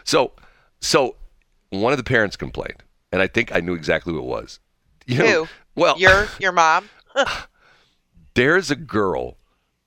So, 0.03 0.33
so 0.80 1.15
one 1.71 1.92
of 1.92 1.97
the 1.97 2.03
parents 2.03 2.35
complained, 2.35 2.83
and 3.12 3.21
I 3.21 3.27
think 3.27 3.53
I 3.53 3.59
knew 3.59 3.74
exactly 3.74 4.13
who 4.13 4.19
it 4.19 4.25
was. 4.25 4.59
You 5.07 5.18
know, 5.18 5.25
Who? 5.45 5.47
Well, 5.75 6.00
your 6.00 6.27
your 6.39 6.51
mom. 6.51 6.89
there's 8.35 8.69
a 8.69 8.75
girl 8.75 9.38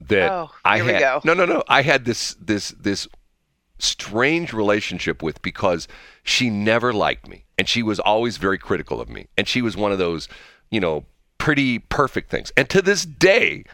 that 0.00 0.31
Oh, 0.31 0.50
I 0.64 0.76
here 0.78 0.87
we 0.87 0.93
had. 0.93 1.00
go. 1.00 1.20
No, 1.25 1.34
no, 1.34 1.44
no. 1.46 1.62
I 1.69 1.82
had 1.82 2.05
this 2.05 2.34
this 2.40 2.70
this 2.81 3.06
strange 3.82 4.52
relationship 4.52 5.23
with 5.23 5.43
because 5.43 5.88
she 6.23 6.50
never 6.50 6.93
liked 6.93 7.29
me. 7.29 7.44
And 7.58 7.69
she 7.69 7.82
was 7.82 7.99
always 7.99 8.37
very 8.37 8.58
critical 8.58 9.00
of 9.00 9.08
me. 9.08 9.26
And 9.37 9.49
she 9.49 9.62
was 9.62 9.76
one 9.76 9.93
of 9.93 9.99
those 9.99 10.29
you 10.70 10.81
know 10.81 11.05
pretty 11.38 11.79
perfect 11.79 12.31
things. 12.31 12.52
And 12.56 12.69
to 12.70 12.81
this 12.81 13.05
day 13.05 13.64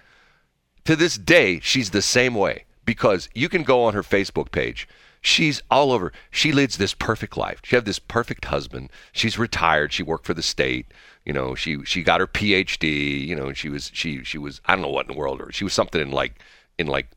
to 0.84 0.96
this 0.96 1.18
day 1.18 1.60
she's 1.60 1.90
the 1.90 2.02
same 2.02 2.34
way. 2.34 2.64
Because 2.84 3.28
you 3.34 3.50
can 3.50 3.64
go 3.64 3.84
on 3.84 3.92
her 3.92 4.02
facebook 4.02 4.50
page. 4.50 4.88
She's 5.20 5.62
all 5.70 5.92
over. 5.92 6.12
She 6.30 6.52
leads 6.52 6.78
this 6.78 6.94
perfect 6.94 7.36
life. 7.36 7.60
She 7.64 7.76
had 7.76 7.84
this 7.84 7.98
perfect 7.98 8.46
husband. 8.46 8.88
She's 9.12 9.38
retired. 9.38 9.92
She 9.92 10.02
worked 10.02 10.24
for 10.24 10.32
the 10.32 10.42
state. 10.42 10.86
You 11.26 11.34
know 11.34 11.54
she 11.54 11.84
she 11.84 12.02
got 12.02 12.20
her 12.20 12.26
phd 12.26 13.26
you 13.26 13.36
know 13.36 13.52
she 13.52 13.68
was 13.68 13.90
she 13.92 14.24
she 14.24 14.38
was 14.38 14.62
i 14.64 14.72
don't 14.72 14.80
know 14.80 14.88
what 14.88 15.06
in 15.06 15.12
the 15.12 15.18
world 15.18 15.42
or 15.42 15.52
she 15.52 15.64
was 15.64 15.74
something 15.74 16.00
in 16.00 16.10
like 16.10 16.42
in 16.78 16.86
like 16.86 17.08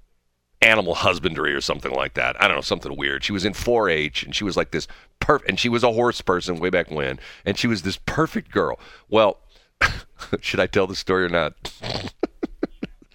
animal 0.62 0.94
husbandry 0.96 1.54
or 1.54 1.62
something 1.62 1.92
like 1.92 2.14
that. 2.14 2.42
I 2.42 2.48
don't 2.48 2.58
know, 2.58 2.62
something 2.62 2.96
weird. 2.96 3.24
She 3.24 3.32
was 3.32 3.46
in 3.46 3.54
4-H 3.54 4.24
and 4.24 4.36
she 4.36 4.44
was 4.44 4.56
like 4.56 4.72
this 4.72 4.88
perfect 5.20 5.50
and 5.50 5.60
she 5.60 5.70
was 5.70 5.84
a 5.84 5.92
horse 5.92 6.22
person 6.22 6.60
way 6.60 6.70
back 6.70 6.92
when 6.92 7.20
and 7.46 7.58
she 7.58 7.68
was 7.68 7.82
this 7.82 7.98
perfect 8.06 8.52
girl. 8.52 8.80
Well, 9.10 9.40
should 10.42 10.60
I 10.60 10.68
tell 10.68 10.88
the 10.88 10.96
story 10.96 11.26
or 11.26 11.30
not? 11.30 11.54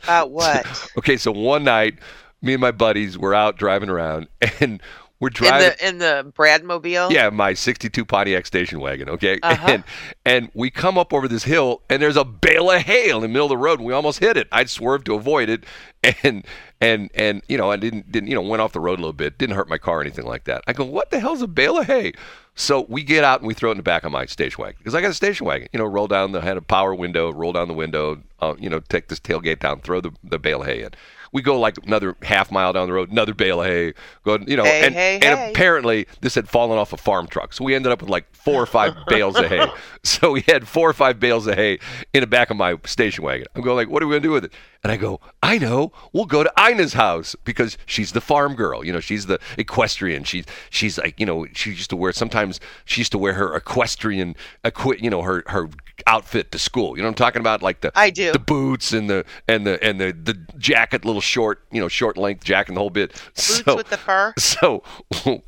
Uh, 0.08 0.26
what? 0.26 0.88
okay, 0.98 1.16
so 1.16 1.30
one 1.32 1.64
night 1.64 1.98
me 2.42 2.54
and 2.54 2.60
my 2.60 2.70
buddies 2.70 3.16
were 3.18 3.34
out 3.34 3.56
driving 3.56 3.88
around 3.88 4.28
and 4.60 4.80
we're 5.18 5.28
in 5.28 5.34
driving 5.34 5.68
the 5.68 5.88
in 5.88 5.98
the 5.98 6.32
Bradmobile. 6.36 7.10
yeah, 7.10 7.30
my 7.30 7.54
62 7.54 8.04
Pontiac 8.04 8.46
station 8.46 8.80
wagon, 8.80 9.08
okay? 9.08 9.38
Uh-huh. 9.42 9.66
And 9.68 9.84
and 10.24 10.50
we 10.54 10.70
come 10.70 10.98
up 10.98 11.12
over 11.12 11.28
this 11.28 11.44
hill 11.44 11.82
and 11.88 12.02
there's 12.02 12.16
a 12.16 12.24
bale 12.24 12.70
of 12.70 12.82
hay 12.82 13.10
in 13.10 13.20
the 13.20 13.28
middle 13.28 13.46
of 13.46 13.50
the 13.50 13.56
road 13.56 13.78
and 13.78 13.86
we 13.86 13.92
almost 13.92 14.18
hit 14.18 14.36
it. 14.36 14.48
I'd 14.52 14.68
swerved 14.68 15.06
to 15.06 15.14
avoid 15.14 15.48
it 15.48 15.64
and 16.22 16.44
and 16.80 17.10
and 17.14 17.42
you 17.48 17.56
know, 17.56 17.70
I 17.70 17.76
didn't 17.76 18.12
didn't 18.12 18.28
you 18.28 18.34
know, 18.34 18.42
went 18.42 18.60
off 18.60 18.72
the 18.72 18.80
road 18.80 18.98
a 18.98 19.02
little 19.02 19.12
bit. 19.12 19.38
Didn't 19.38 19.56
hurt 19.56 19.68
my 19.68 19.78
car 19.78 19.98
or 19.98 20.00
anything 20.02 20.26
like 20.26 20.44
that. 20.44 20.62
I 20.66 20.72
go, 20.72 20.84
"What 20.84 21.10
the 21.10 21.20
hell's 21.20 21.42
a 21.42 21.46
bale 21.46 21.78
of 21.78 21.86
hay?" 21.86 22.12
So 22.54 22.86
we 22.88 23.02
get 23.02 23.22
out 23.22 23.40
and 23.40 23.48
we 23.48 23.54
throw 23.54 23.68
it 23.70 23.72
in 23.72 23.76
the 23.76 23.82
back 23.82 24.04
of 24.04 24.12
my 24.12 24.24
station 24.26 24.62
wagon 24.62 24.76
because 24.78 24.94
I 24.94 25.02
got 25.02 25.10
a 25.10 25.14
station 25.14 25.46
wagon. 25.46 25.68
You 25.72 25.78
know, 25.78 25.84
roll 25.84 26.06
down 26.06 26.32
the 26.32 26.40
had 26.40 26.56
a 26.56 26.62
power 26.62 26.94
window, 26.94 27.30
roll 27.30 27.52
down 27.52 27.68
the 27.68 27.74
window, 27.74 28.22
uh, 28.40 28.54
you 28.58 28.70
know, 28.70 28.80
take 28.80 29.08
this 29.08 29.20
tailgate 29.20 29.60
down, 29.60 29.80
throw 29.80 30.00
the, 30.00 30.10
the 30.24 30.38
bale 30.38 30.62
of 30.62 30.66
hay 30.66 30.82
in. 30.82 30.90
We 31.36 31.42
go 31.42 31.60
like 31.60 31.76
another 31.86 32.16
half 32.22 32.50
mile 32.50 32.72
down 32.72 32.86
the 32.88 32.94
road, 32.94 33.10
another 33.10 33.34
bale 33.34 33.60
of 33.60 33.66
hay. 33.66 33.92
Go, 34.24 34.38
you 34.46 34.56
know, 34.56 34.64
Hey, 34.64 34.86
and, 34.86 34.94
hey, 34.94 35.14
and 35.16 35.38
hey. 35.38 35.50
apparently 35.50 36.06
this 36.22 36.34
had 36.34 36.48
fallen 36.48 36.78
off 36.78 36.94
a 36.94 36.96
farm 36.96 37.26
truck, 37.26 37.52
so 37.52 37.62
we 37.62 37.74
ended 37.74 37.92
up 37.92 38.00
with 38.00 38.08
like 38.08 38.24
four 38.34 38.62
or 38.62 38.66
five 38.66 38.94
bales 39.08 39.36
of 39.36 39.44
hay. 39.46 39.66
So 40.02 40.32
we 40.32 40.42
had 40.48 40.66
four 40.66 40.88
or 40.88 40.92
five 40.94 41.20
bales 41.20 41.46
of 41.46 41.56
hay 41.56 41.78
in 42.14 42.20
the 42.22 42.26
back 42.26 42.50
of 42.50 42.56
my 42.56 42.76
station 42.86 43.22
wagon. 43.22 43.46
I'm 43.54 43.60
going 43.62 43.76
like, 43.76 43.90
what 43.90 44.02
are 44.02 44.06
we 44.06 44.14
gonna 44.14 44.20
do 44.22 44.30
with 44.30 44.44
it? 44.46 44.52
And 44.86 44.92
I 44.92 44.98
go, 44.98 45.18
I 45.42 45.58
know. 45.58 45.90
We'll 46.12 46.26
go 46.26 46.44
to 46.44 46.52
Ina's 46.56 46.92
house 46.92 47.34
because 47.42 47.76
she's 47.86 48.12
the 48.12 48.20
farm 48.20 48.54
girl. 48.54 48.84
You 48.84 48.92
know, 48.92 49.00
she's 49.00 49.26
the 49.26 49.40
equestrian. 49.58 50.22
She's 50.22 50.44
she's 50.70 50.96
like, 50.96 51.18
you 51.18 51.26
know, 51.26 51.44
she 51.54 51.70
used 51.70 51.90
to 51.90 51.96
wear. 51.96 52.12
Sometimes 52.12 52.60
she 52.84 53.00
used 53.00 53.10
to 53.10 53.18
wear 53.18 53.32
her 53.32 53.52
equestrian, 53.56 54.36
equi- 54.62 55.02
you 55.02 55.10
know, 55.10 55.22
her 55.22 55.42
her 55.48 55.70
outfit 56.06 56.52
to 56.52 56.60
school. 56.60 56.96
You 56.96 57.02
know 57.02 57.08
what 57.08 57.20
I'm 57.20 57.26
talking 57.26 57.40
about? 57.40 57.62
Like 57.62 57.80
the 57.80 57.90
I 57.96 58.10
do. 58.10 58.30
the 58.30 58.38
boots 58.38 58.92
and 58.92 59.10
the 59.10 59.24
and 59.48 59.66
the 59.66 59.82
and 59.82 60.00
the 60.00 60.12
the 60.12 60.34
jacket, 60.56 61.04
little 61.04 61.20
short, 61.20 61.64
you 61.72 61.80
know, 61.80 61.88
short 61.88 62.16
length 62.16 62.44
jacket, 62.44 62.68
and 62.68 62.76
the 62.76 62.80
whole 62.80 62.90
bit. 62.90 63.12
Boots 63.34 63.64
so, 63.64 63.74
with 63.74 63.90
the 63.90 63.96
fur. 63.96 64.34
so 64.38 64.84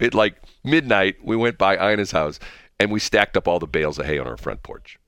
at 0.01 0.15
like 0.15 0.35
midnight, 0.65 1.15
we 1.23 1.37
went 1.37 1.59
by 1.59 1.75
Ina's 1.75 2.11
house 2.11 2.41
and 2.81 2.91
we 2.91 2.99
stacked 2.99 3.37
up 3.37 3.47
all 3.47 3.61
the 3.61 3.69
bales 3.69 4.01
of 4.01 4.07
hay 4.07 4.19
on 4.19 4.27
our 4.27 4.37
front 4.37 4.65
porch. 4.65 4.99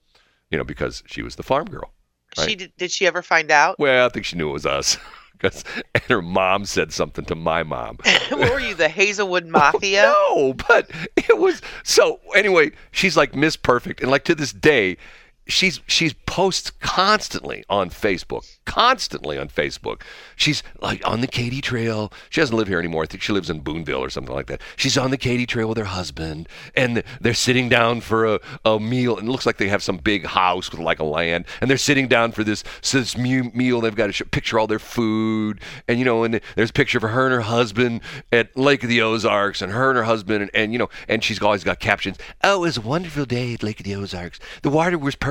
You 0.53 0.59
know, 0.59 0.65
because 0.65 1.03
she 1.09 1.21
was 1.21 1.35
the 1.35 1.43
farm 1.43 1.67
girl. 1.67 1.91
Right? 2.39 2.49
She 2.49 2.55
did, 2.57 2.73
did 2.77 2.91
she 2.91 3.07
ever 3.07 3.23
find 3.23 3.51
out? 3.51 3.79
Well, 3.79 4.07
I 4.07 4.09
think 4.09 4.25
she 4.27 4.37
knew 4.37 4.49
it 4.51 4.53
was 4.53 4.67
us. 4.67 4.97
'Cause- 5.41 5.65
and 5.95 6.03
her 6.05 6.21
mom 6.21 6.67
said 6.67 6.93
something 6.93 7.25
to 7.25 7.35
my 7.35 7.63
mom. 7.63 7.97
what 8.29 8.53
were 8.53 8.61
you, 8.61 8.75
the 8.75 8.91
Hazelwood 8.91 9.45
oh, 9.47 9.51
Mafia? 9.51 10.03
No, 10.03 10.53
but 10.69 10.91
it 11.17 11.39
was 11.39 11.63
so 11.83 12.21
anyway, 12.37 12.73
she's 12.91 13.17
like 13.17 13.35
Miss 13.35 13.57
Perfect 13.57 14.03
and 14.03 14.11
like 14.11 14.25
to 14.25 14.35
this 14.35 14.53
day 14.53 14.99
she's 15.47 15.81
she's 15.87 16.15
posts 16.31 16.71
constantly 16.71 17.65
on 17.69 17.91
Facebook. 17.91 18.59
Constantly 18.65 19.37
on 19.37 19.49
Facebook. 19.49 20.03
She's 20.37 20.63
like 20.81 21.07
on 21.07 21.21
the 21.21 21.27
Katy 21.27 21.61
Trail. 21.61 22.13
She 22.29 22.41
doesn't 22.41 22.57
live 22.57 22.69
here 22.69 22.79
anymore. 22.79 23.03
I 23.03 23.07
think 23.07 23.23
she 23.23 23.33
lives 23.33 23.51
in 23.51 23.61
Boonville 23.61 24.03
or 24.03 24.11
something 24.11 24.35
like 24.35 24.47
that. 24.47 24.61
She's 24.77 24.97
on 24.97 25.11
the 25.11 25.17
Katy 25.17 25.47
Trail 25.47 25.69
with 25.69 25.79
her 25.79 25.85
husband 25.85 26.49
and 26.77 27.03
they're 27.21 27.35
sitting 27.35 27.69
down 27.69 28.01
for 28.01 28.35
a, 28.35 28.41
a 28.65 28.79
meal 28.79 29.19
and 29.19 29.29
it 29.29 29.31
looks 29.31 29.45
like 29.45 29.57
they 29.57 29.69
have 29.69 29.83
some 29.83 29.97
big 29.97 30.25
house 30.25 30.71
with 30.71 30.81
like 30.81 31.01
a 31.01 31.05
land 31.05 31.47
and 31.61 31.69
they're 31.69 31.77
sitting 31.77 32.07
down 32.07 32.33
for 32.33 32.45
this 32.45 32.63
this 32.93 33.17
meal 33.17 33.81
they've 33.81 33.97
got 33.97 34.07
to 34.07 34.13
sh- 34.13 34.23
picture 34.31 34.59
all 34.59 34.67
their 34.67 34.79
food 34.79 35.61
and 35.89 35.99
you 35.99 36.05
know 36.05 36.23
and 36.23 36.41
there's 36.55 36.71
a 36.71 36.73
picture 36.73 36.99
of 36.99 37.03
her 37.03 37.27
and 37.27 37.35
her 37.35 37.41
husband 37.41 38.01
at 38.33 38.57
Lake 38.57 38.83
of 38.83 38.89
the 38.89 39.03
Ozarks 39.03 39.63
and 39.63 39.73
her 39.73 39.91
and 39.91 39.97
her 39.97 40.05
husband 40.05 40.43
and, 40.43 40.51
and 40.55 40.73
you 40.73 40.79
know 40.79 40.89
and 41.09 41.25
she's 41.25 41.43
always 41.43 41.65
got 41.65 41.81
captions 41.81 42.19
oh 42.45 42.59
it 42.59 42.61
was 42.61 42.77
a 42.77 42.83
wonderful 42.83 43.25
day 43.25 43.55
at 43.55 43.63
Lake 43.63 43.81
of 43.81 43.85
the 43.85 43.95
Ozarks 43.95 44.39
the 44.63 44.71
water 44.71 44.97
was 44.97 45.17
perfect 45.17 45.30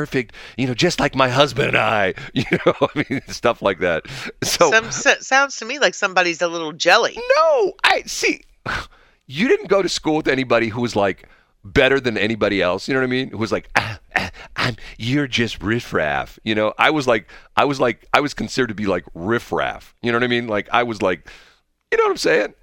you 0.57 0.67
know 0.67 0.73
just 0.73 0.99
like 0.99 1.15
my 1.15 1.29
husband 1.29 1.69
and 1.69 1.77
I 1.77 2.13
you 2.33 2.43
know 2.65 2.73
I 2.81 3.05
mean 3.09 3.21
stuff 3.27 3.61
like 3.61 3.79
that 3.79 4.05
so 4.43 4.71
Some 4.71 4.85
s- 4.85 5.25
sounds 5.27 5.57
to 5.57 5.65
me 5.65 5.79
like 5.79 5.93
somebody's 5.95 6.41
a 6.41 6.47
little 6.47 6.71
jelly. 6.73 7.17
no, 7.37 7.73
I 7.83 8.03
see. 8.03 8.41
You 9.27 9.47
didn't 9.47 9.67
go 9.67 9.81
to 9.81 9.89
school 9.89 10.15
with 10.17 10.27
anybody 10.27 10.69
who 10.69 10.81
was 10.81 10.95
like 10.95 11.27
better 11.63 11.99
than 11.99 12.17
anybody 12.17 12.61
else. 12.61 12.87
You 12.87 12.93
know 12.93 13.01
what 13.01 13.07
I 13.07 13.09
mean? 13.09 13.29
Who 13.31 13.37
was 13.37 13.51
like, 13.51 13.69
ah, 13.75 13.99
ah, 14.15 14.31
I'm, 14.55 14.75
you're 14.97 15.27
just 15.27 15.61
riffraff. 15.61 16.39
You 16.43 16.55
know, 16.55 16.73
I 16.77 16.89
was 16.89 17.05
like, 17.07 17.29
I 17.55 17.65
was 17.65 17.79
like, 17.79 18.07
I 18.13 18.21
was 18.21 18.33
considered 18.33 18.67
to 18.69 18.73
be 18.75 18.85
like 18.87 19.05
riffraff. 19.13 19.93
You 20.01 20.11
know 20.11 20.17
what 20.17 20.23
I 20.23 20.27
mean? 20.27 20.47
Like 20.47 20.67
I 20.71 20.83
was 20.83 21.01
like, 21.01 21.29
you 21.91 21.97
know 21.97 22.05
what 22.05 22.11
I'm 22.11 22.17
saying? 22.17 22.53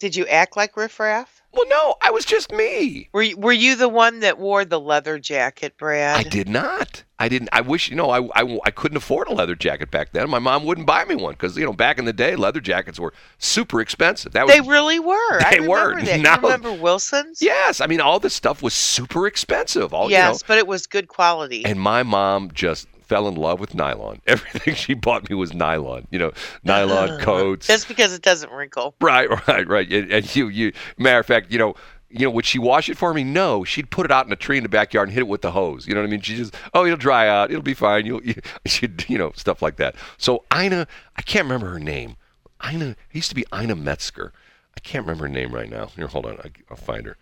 Did 0.00 0.16
you 0.16 0.26
act 0.26 0.56
like 0.56 0.76
riffraff? 0.76 1.39
Well, 1.52 1.66
no, 1.68 1.96
I 2.00 2.10
was 2.12 2.24
just 2.24 2.52
me. 2.52 3.08
Were 3.12 3.22
you, 3.22 3.36
were 3.36 3.52
you 3.52 3.74
the 3.74 3.88
one 3.88 4.20
that 4.20 4.38
wore 4.38 4.64
the 4.64 4.78
leather 4.78 5.18
jacket, 5.18 5.76
Brad? 5.76 6.24
I 6.24 6.28
did 6.28 6.48
not. 6.48 7.02
I 7.18 7.28
didn't. 7.28 7.48
I 7.52 7.60
wish 7.60 7.90
you 7.90 7.96
know. 7.96 8.10
I, 8.10 8.20
I, 8.40 8.58
I 8.64 8.70
couldn't 8.70 8.96
afford 8.96 9.26
a 9.28 9.32
leather 9.34 9.54
jacket 9.56 9.90
back 9.90 10.12
then. 10.12 10.30
My 10.30 10.38
mom 10.38 10.64
wouldn't 10.64 10.86
buy 10.86 11.04
me 11.04 11.16
one 11.16 11.32
because 11.32 11.56
you 11.58 11.64
know 11.64 11.72
back 11.72 11.98
in 11.98 12.04
the 12.04 12.12
day, 12.12 12.36
leather 12.36 12.60
jackets 12.60 13.00
were 13.00 13.12
super 13.38 13.80
expensive. 13.80 14.32
That 14.32 14.46
was 14.46 14.54
They 14.54 14.60
really 14.60 15.00
were. 15.00 15.14
I 15.44 15.58
They 15.58 15.68
were. 15.68 16.00
that. 16.00 16.20
Now- 16.20 16.36
You 16.36 16.42
remember 16.42 16.72
Wilson's? 16.72 17.42
yes. 17.42 17.80
I 17.80 17.86
mean, 17.88 18.00
all 18.00 18.20
this 18.20 18.32
stuff 18.34 18.62
was 18.62 18.72
super 18.72 19.26
expensive. 19.26 19.92
All 19.92 20.08
yes, 20.10 20.26
you 20.26 20.32
know, 20.32 20.38
but 20.46 20.58
it 20.58 20.66
was 20.68 20.86
good 20.86 21.08
quality. 21.08 21.64
And 21.64 21.80
my 21.80 22.02
mom 22.04 22.52
just 22.54 22.86
fell 23.10 23.26
in 23.26 23.34
love 23.34 23.58
with 23.58 23.74
nylon. 23.74 24.22
Everything 24.28 24.74
she 24.76 24.94
bought 24.94 25.28
me 25.28 25.34
was 25.34 25.52
nylon. 25.52 26.06
You 26.12 26.20
know, 26.20 26.32
nylon 26.62 27.18
coats. 27.20 27.66
Just 27.66 27.88
because 27.88 28.14
it 28.14 28.22
doesn't 28.22 28.52
wrinkle. 28.52 28.94
Right, 29.00 29.28
right, 29.48 29.66
right. 29.66 29.92
And, 29.92 30.12
and 30.12 30.36
you, 30.36 30.46
you. 30.46 30.72
Matter 30.96 31.18
of 31.18 31.26
fact, 31.26 31.50
you 31.50 31.58
know, 31.58 31.74
you 32.08 32.20
know, 32.20 32.30
would 32.30 32.46
she 32.46 32.60
wash 32.60 32.88
it 32.88 32.96
for 32.96 33.12
me? 33.12 33.24
No, 33.24 33.64
she'd 33.64 33.90
put 33.90 34.06
it 34.06 34.12
out 34.12 34.26
in 34.26 34.32
a 34.32 34.36
tree 34.36 34.58
in 34.58 34.62
the 34.62 34.68
backyard 34.68 35.08
and 35.08 35.12
hit 35.12 35.22
it 35.22 35.28
with 35.28 35.42
the 35.42 35.50
hose. 35.50 35.88
You 35.88 35.94
know 35.94 36.00
what 36.00 36.06
I 36.06 36.10
mean? 36.10 36.20
She 36.20 36.36
just, 36.36 36.54
oh, 36.72 36.84
it'll 36.86 36.96
dry 36.96 37.28
out. 37.28 37.50
It'll 37.50 37.62
be 37.62 37.74
fine. 37.74 38.06
You'll, 38.06 38.22
you, 38.24 38.34
she'd, 38.66 39.04
you 39.10 39.18
know, 39.18 39.32
stuff 39.34 39.60
like 39.60 39.76
that. 39.76 39.96
So 40.16 40.44
Ina, 40.56 40.86
I 41.16 41.22
can't 41.22 41.44
remember 41.44 41.68
her 41.70 41.80
name. 41.80 42.16
Ina, 42.64 42.90
it 42.90 42.96
used 43.12 43.30
to 43.30 43.34
be 43.34 43.44
Ina 43.52 43.74
Metzger. 43.74 44.32
I 44.76 44.80
can't 44.80 45.04
remember 45.04 45.24
her 45.24 45.32
name 45.32 45.52
right 45.52 45.68
now. 45.68 45.86
Here, 45.86 46.06
hold 46.06 46.26
on. 46.26 46.38
I, 46.44 46.50
I'll 46.70 46.76
find 46.76 47.06
her. 47.06 47.16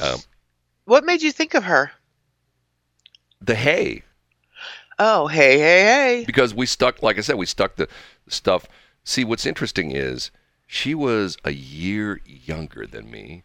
Um, 0.00 0.18
What 0.84 1.04
made 1.04 1.22
you 1.22 1.30
think 1.30 1.54
of 1.54 1.62
her? 1.64 1.92
the 3.40 3.54
hay. 3.54 4.02
Oh, 4.98 5.28
hey, 5.28 5.58
hey, 5.58 5.82
hey. 5.84 6.24
because 6.26 6.52
we 6.54 6.66
stuck 6.66 7.02
like 7.02 7.18
i 7.18 7.20
said 7.20 7.36
we 7.36 7.46
stuck 7.46 7.76
the 7.76 7.88
stuff 8.28 8.66
see 9.04 9.24
what's 9.24 9.46
interesting 9.46 9.90
is 9.92 10.30
she 10.66 10.94
was 10.94 11.36
a 11.44 11.52
year 11.52 12.20
younger 12.26 12.86
than 12.86 13.10
me 13.10 13.44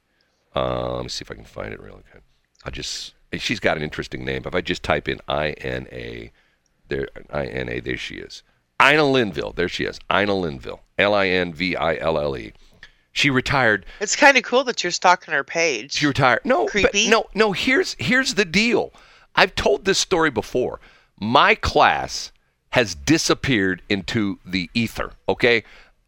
uh, 0.55 0.95
let 0.95 1.03
me 1.03 1.09
see 1.09 1.23
if 1.23 1.31
i 1.31 1.35
can 1.35 1.45
find 1.45 1.73
it 1.73 1.79
real 1.81 2.01
quick 2.11 2.23
i 2.65 2.69
just 2.69 3.13
she's 3.33 3.59
got 3.59 3.77
an 3.77 3.83
interesting 3.83 4.25
name 4.25 4.43
if 4.45 4.55
i 4.55 4.61
just 4.61 4.81
type 4.83 5.07
in 5.07 5.19
ina 5.29 6.29
there 6.89 7.07
ina 7.35 7.81
there 7.81 7.97
she 7.97 8.15
is 8.15 8.41
ina 8.81 9.03
linville 9.05 9.51
there 9.53 9.69
she 9.69 9.85
is 9.85 9.99
ina 10.11 10.33
linville 10.33 10.81
l-i-n-v-i-l-l-e 10.97 12.53
she 13.11 13.29
retired 13.29 13.85
It's 13.99 14.15
kind 14.15 14.37
of 14.37 14.43
cool 14.43 14.63
that 14.63 14.83
you're 14.83 14.89
stalking 14.91 15.35
her 15.35 15.43
page. 15.43 15.93
she 15.93 16.07
retired. 16.07 16.41
No, 16.45 16.63
but 16.65 16.71
Creepy. 16.71 17.09
no, 17.11 17.25
no. 17.35 17.51
Here's 17.51 17.95
here's 17.99 18.33
the 18.33 18.43
deal. 18.43 18.91
I've 19.35 19.53
told 19.53 19.85
this 19.85 19.99
story 19.99 20.31
before. 20.31 20.79
My 21.23 21.55
class 21.55 22.33
has 22.71 22.95
disappeared 22.95 23.81
into 23.87 24.39
the 24.45 24.69
ether. 24.73 25.13
Okay, 25.29 25.63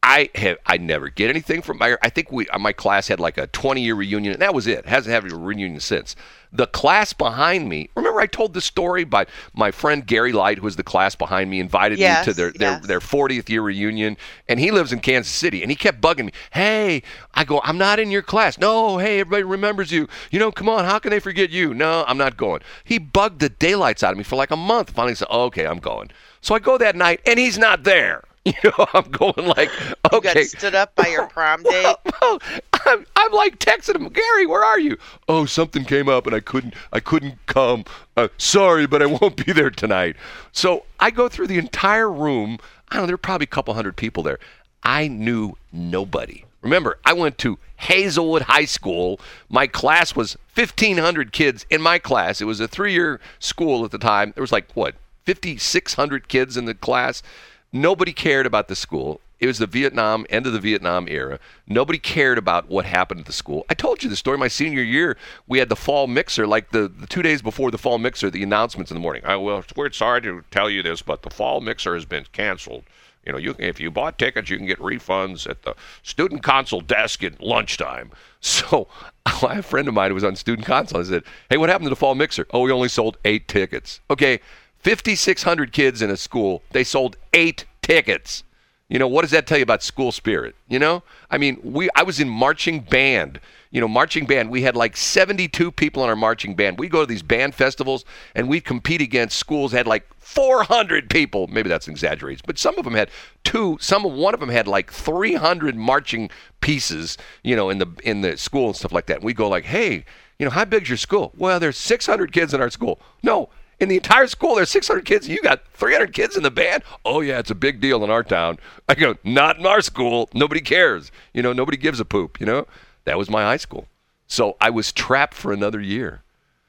I 0.08 0.30
have 0.36 0.60
I 0.68 0.78
never 0.78 1.10
get 1.10 1.32
anything 1.32 1.64
from 1.64 1.80
my. 1.80 1.98
I 2.04 2.10
think 2.10 2.32
we 2.32 2.48
uh, 2.50 2.60
my 2.60 2.74
class 2.74 3.08
had 3.08 3.20
like 3.20 3.40
a 3.40 3.48
20 3.48 3.82
year 3.82 3.96
reunion, 3.96 4.34
and 4.34 4.42
that 4.44 4.54
was 4.54 4.68
it. 4.68 4.86
Hasn't 4.86 5.12
had 5.12 5.32
a 5.32 5.36
reunion 5.36 5.80
since. 5.80 6.16
The 6.54 6.68
class 6.68 7.12
behind 7.12 7.68
me. 7.68 7.90
Remember, 7.96 8.22
I 8.22 8.28
told 8.28 8.54
this 8.54 8.66
story 8.66 9.04
by 9.04 9.26
my 9.56 9.72
friend 9.72 10.06
Gary 10.06 10.32
Light, 10.32 10.60
who 10.60 10.66
was 10.66 10.76
the 10.76 10.84
class 10.84 11.16
behind 11.16 11.50
me, 11.50 11.60
invited 11.60 11.98
Yes, 11.98 12.28
me 12.28 12.32
to 12.32 12.38
their 12.38 12.52
their, 12.52 12.80
their 12.82 13.00
40th 13.00 13.50
year 13.50 13.64
reunion, 13.64 14.16
and 14.48 14.60
he 14.60 14.70
lives 14.70 14.94
in 14.94 15.00
Kansas 15.00 15.34
City, 15.34 15.64
and 15.64 15.72
he 15.72 15.76
kept 15.76 16.00
bugging 16.02 16.26
me. 16.26 16.32
Hey, 16.52 17.02
I 17.34 17.44
go, 17.44 17.60
I'm 17.64 17.80
not 17.80 17.98
in 17.98 18.12
your 18.12 18.22
class. 18.22 18.60
No, 18.60 19.00
hey, 19.00 19.22
everybody 19.22 19.42
remembers 19.44 19.92
you. 19.92 20.08
You 20.30 20.38
know, 20.38 20.52
come 20.52 20.70
on, 20.70 20.86
how 20.86 21.00
can 21.00 21.10
they 21.10 21.20
forget 21.20 21.50
you? 21.50 21.74
No, 21.74 22.06
I'm 22.08 22.20
not 22.20 22.38
going. 22.38 22.62
He 22.84 23.00
bugged 23.00 23.40
the 23.40 23.50
daylights 23.50 24.04
out 24.04 24.12
of 24.12 24.20
me 24.20 24.24
for 24.24 24.36
like 24.36 24.52
a 24.52 24.56
month. 24.56 24.92
Finally 24.92 25.16
said, 25.16 25.28
oh, 25.32 25.46
okay, 25.46 25.66
I'm 25.66 25.80
going. 25.80 26.12
So 26.42 26.54
I 26.54 26.60
go 26.60 26.78
that 26.78 26.96
night, 26.96 27.22
and 27.26 27.40
he's 27.40 27.58
not 27.58 27.84
there. 27.84 28.24
You 28.64 28.72
know, 28.78 28.86
I'm 28.94 29.10
going 29.10 29.48
like, 29.48 29.72
You 30.12 30.18
okay. 30.20 30.34
got 30.36 30.44
stood 30.46 30.76
up 30.76 30.94
by 30.94 31.08
your 31.08 31.26
prom 31.30 31.64
date. 31.64 31.96
Well, 32.22 32.40
I'm, 32.86 33.06
I'm 33.16 33.32
like 33.32 33.58
texting 33.58 33.96
him, 33.96 34.10
Gary, 34.10 34.46
where 34.46 34.64
are 34.64 34.80
you? 34.80 34.98
Oh, 35.28 35.46
something 35.46 35.84
came 35.84 36.08
up 36.08 36.28
and 36.28 36.36
I 36.36 36.42
couldn't, 36.42 36.76
I 36.94 37.00
couldn't 37.00 37.44
come. 37.48 37.86
Uh, 38.16 38.28
sorry, 38.38 38.86
but 38.86 39.02
I 39.02 39.08
won't 39.08 39.44
be 39.44 39.52
there 39.52 39.72
tonight. 39.72 40.16
So 40.52 40.86
I 41.00 41.10
go 41.10 41.28
through 41.28 41.48
the 41.48 41.58
entire 41.58 42.12
room. 42.12 42.60
I 42.90 42.96
don't 42.96 43.04
know, 43.04 43.08
there 43.08 43.14
were 43.16 43.18
probably 43.18 43.46
a 43.46 43.48
couple 43.48 43.74
hundred 43.74 43.96
people 43.96 44.22
there. 44.22 44.38
I 44.84 45.08
knew 45.08 45.58
nobody. 45.74 46.46
Remember, 46.62 47.00
I 47.04 47.14
went 47.14 47.40
to 47.40 47.58
Hazelwood 47.78 48.44
High 48.44 48.66
School. 48.66 49.20
My 49.50 49.66
class 49.66 50.16
was 50.16 50.38
1,500 50.54 51.32
kids 51.32 51.66
in 51.72 51.82
my 51.82 51.98
class. 51.98 52.42
It 52.42 52.46
was 52.46 52.60
a 52.60 52.68
three-year 52.68 53.20
school 53.40 53.84
at 53.86 53.92
the 53.92 53.98
time. 53.98 54.34
There 54.36 54.42
was 54.42 54.52
like 54.52 54.72
what 54.74 54.96
5,600 55.26 56.28
kids 56.28 56.58
in 56.58 56.66
the 56.66 56.76
class. 56.76 57.24
Nobody 57.72 58.14
cared 58.14 58.46
about 58.46 58.68
the 58.68 58.76
school. 58.76 59.22
It 59.40 59.48
was 59.48 59.58
the 59.58 59.68
Vietnam 59.68 60.26
end 60.30 60.48
of 60.48 60.54
the 60.54 60.60
Vietnam 60.60 61.08
era. 61.10 61.40
Nobody 61.68 62.00
cared 62.00 62.38
about 62.38 62.70
what 62.70 62.86
happened 62.86 63.20
at 63.22 63.26
the 63.26 63.34
school. 63.34 63.66
I 63.70 63.74
told 63.74 64.02
you 64.02 64.10
the 64.10 64.16
story. 64.16 64.38
My 64.38 64.48
senior 64.48 64.82
year, 64.82 65.18
we 65.46 65.60
had 65.60 65.68
the 65.68 65.76
fall 65.76 66.08
mixer. 66.08 66.48
Like 66.48 66.72
the, 66.72 66.88
the 66.88 67.06
two 67.06 67.22
days 67.22 67.42
before 67.42 67.70
the 67.70 67.78
fall 67.78 67.98
mixer, 67.98 68.30
the 68.30 68.44
announcements 68.44 68.92
in 68.92 68.96
the 68.96 69.02
morning. 69.02 69.24
I, 69.26 69.36
well, 69.36 69.64
we're 69.76 69.92
sorry 69.92 70.22
to 70.22 70.44
tell 70.52 70.70
you 70.70 70.82
this, 70.82 71.02
but 71.02 71.22
the 71.22 71.30
fall 71.30 71.60
mixer 71.60 71.96
has 71.96 72.06
been 72.06 72.26
canceled. 72.32 72.84
You 73.26 73.32
know, 73.34 73.38
you 73.40 73.56
can, 73.56 73.66
if 73.66 73.80
you 73.80 73.90
bought 73.92 74.18
tickets, 74.18 74.50
you 74.50 74.58
can 74.58 74.68
get 74.68 74.80
refunds 74.80 75.50
at 75.50 75.64
the 75.64 75.76
student 76.04 76.44
council 76.44 76.80
desk 76.82 77.24
at 77.24 77.42
lunchtime. 77.42 78.12
So, 78.46 78.88
a 79.26 79.64
friend 79.64 79.88
of 79.88 79.96
mine 79.96 80.12
who 80.12 80.14
was 80.14 80.24
on 80.24 80.36
student 80.36 80.68
council, 80.68 81.00
I 81.00 81.04
said, 81.04 81.24
"Hey, 81.50 81.58
what 81.58 81.68
happened 81.68 81.88
to 81.88 81.90
the 81.90 81.96
fall 81.96 82.14
mixer? 82.14 82.46
Oh, 82.52 82.60
we 82.60 82.72
only 82.72 82.90
sold 82.90 83.18
eight 83.26 83.48
tickets. 83.48 84.02
Okay, 84.12 84.40
5,600 84.86 85.72
kids 85.72 86.04
in 86.04 86.12
a 86.12 86.16
school. 86.16 86.62
They 86.70 86.84
sold 86.84 87.18
eight 87.34 87.66
tickets. 87.82 88.44
You 88.88 89.00
know, 89.00 89.08
what 89.08 89.24
does 89.24 89.32
that 89.32 89.48
tell 89.48 89.58
you 89.58 89.64
about 89.64 89.82
school 89.82 90.12
spirit? 90.12 90.56
You 90.68 90.78
know, 90.78 91.02
I 91.32 91.40
mean, 91.40 91.60
we 91.64 91.90
I 91.96 92.04
was 92.04 92.20
in 92.20 92.30
marching 92.30 92.82
band. 92.82 93.40
You 93.72 93.82
know, 93.82 93.88
marching 93.88 94.28
band. 94.28 94.52
We 94.52 94.62
had 94.62 94.76
like 94.76 94.96
72 94.96 95.72
people 95.72 96.04
in 96.04 96.10
our 96.12 96.16
marching 96.16 96.54
band. 96.54 96.78
We 96.78 96.88
go 96.88 97.00
to 97.00 97.08
these 97.08 97.24
band 97.24 97.56
festivals 97.56 98.06
and 98.36 98.48
we 98.48 98.62
compete 98.62 99.02
against 99.02 99.40
schools 99.40 99.72
that 99.72 99.78
had 99.78 99.88
like 99.88 100.06
400 100.20 101.10
people. 101.10 101.48
Maybe 101.48 101.68
that's 101.68 101.88
an 101.88 101.92
exaggeration, 101.92 102.44
but 102.46 102.60
some 102.60 102.78
of 102.78 102.84
them 102.84 102.94
had 102.94 103.10
two. 103.44 103.80
Some 103.82 104.06
of 104.06 104.14
one 104.14 104.36
of 104.36 104.40
them 104.40 104.50
had 104.50 104.68
like 104.68 104.94
300 104.94 105.76
marching 105.76 106.30
pieces. 106.62 107.18
You 107.42 107.56
know, 107.56 107.72
in 107.72 107.80
the 107.80 107.88
in 108.04 108.22
the 108.22 108.38
school 108.38 108.68
and 108.68 108.76
stuff 108.76 108.92
like 108.92 109.08
that. 109.08 109.16
And 109.16 109.26
we 109.26 109.34
go 109.34 109.50
like, 109.50 109.66
hey, 109.66 110.06
you 110.38 110.46
know, 110.46 110.52
how 110.52 110.64
big's 110.64 110.90
your 110.90 110.98
school? 110.98 111.34
Well, 111.36 111.60
there's 111.60 111.76
600 111.76 112.32
kids 112.32 112.54
in 112.54 112.62
our 112.62 112.70
school. 112.70 113.00
No, 113.24 113.50
in 113.80 113.90
the 113.90 113.96
entire 113.96 114.28
school, 114.28 114.56
there's 114.56 114.70
600 114.70 115.06
kids. 115.06 115.28
You 115.28 115.42
got 115.42 115.62
300 115.74 116.14
kids 116.14 116.38
in 116.38 116.44
the 116.44 116.52
band. 116.52 116.84
Oh 117.04 117.22
yeah, 117.22 117.40
it's 117.40 117.52
a 117.52 117.56
big 117.56 117.80
deal 117.82 118.04
in 118.04 118.10
our 118.10 118.24
town. 118.24 118.58
I 118.88 118.96
go, 118.96 119.16
not 119.24 119.58
in 119.60 119.66
our 119.66 119.82
school. 119.82 120.30
Nobody 120.34 120.62
cares. 120.62 121.12
You 121.34 121.42
know, 121.42 121.54
nobody 121.54 121.78
gives 121.78 122.00
a 122.00 122.06
poop. 122.06 122.40
You 122.40 122.46
know, 122.46 122.68
that 123.06 123.18
was 123.18 123.30
my 123.30 123.44
high 123.44 123.58
school. 123.58 123.88
So 124.28 124.58
I 124.60 124.70
was 124.70 124.92
trapped 124.92 125.34
for 125.34 125.52
another 125.54 125.80
year. 125.80 126.22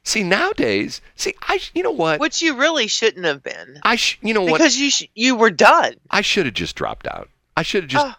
See 0.04 0.22
nowadays, 0.22 1.00
see 1.16 1.34
I, 1.42 1.58
you 1.74 1.82
know 1.82 1.90
what? 1.90 2.20
Which 2.20 2.40
you 2.40 2.56
really 2.56 2.86
shouldn't 2.86 3.24
have 3.24 3.42
been. 3.42 3.80
I, 3.82 3.96
sh- 3.96 4.18
you 4.22 4.34
know 4.34 4.42
what? 4.42 4.52
Because 4.58 4.78
you 4.78 4.88
sh- 4.90 5.08
you 5.16 5.34
were 5.34 5.50
done. 5.50 5.94
I 6.10 6.20
should 6.20 6.46
have 6.46 6.54
just 6.54 6.76
dropped 6.76 7.08
out. 7.08 7.28
I 7.56 7.62
should 7.62 7.82
have 7.84 7.90
just. 7.90 8.06
Oh. 8.06 8.14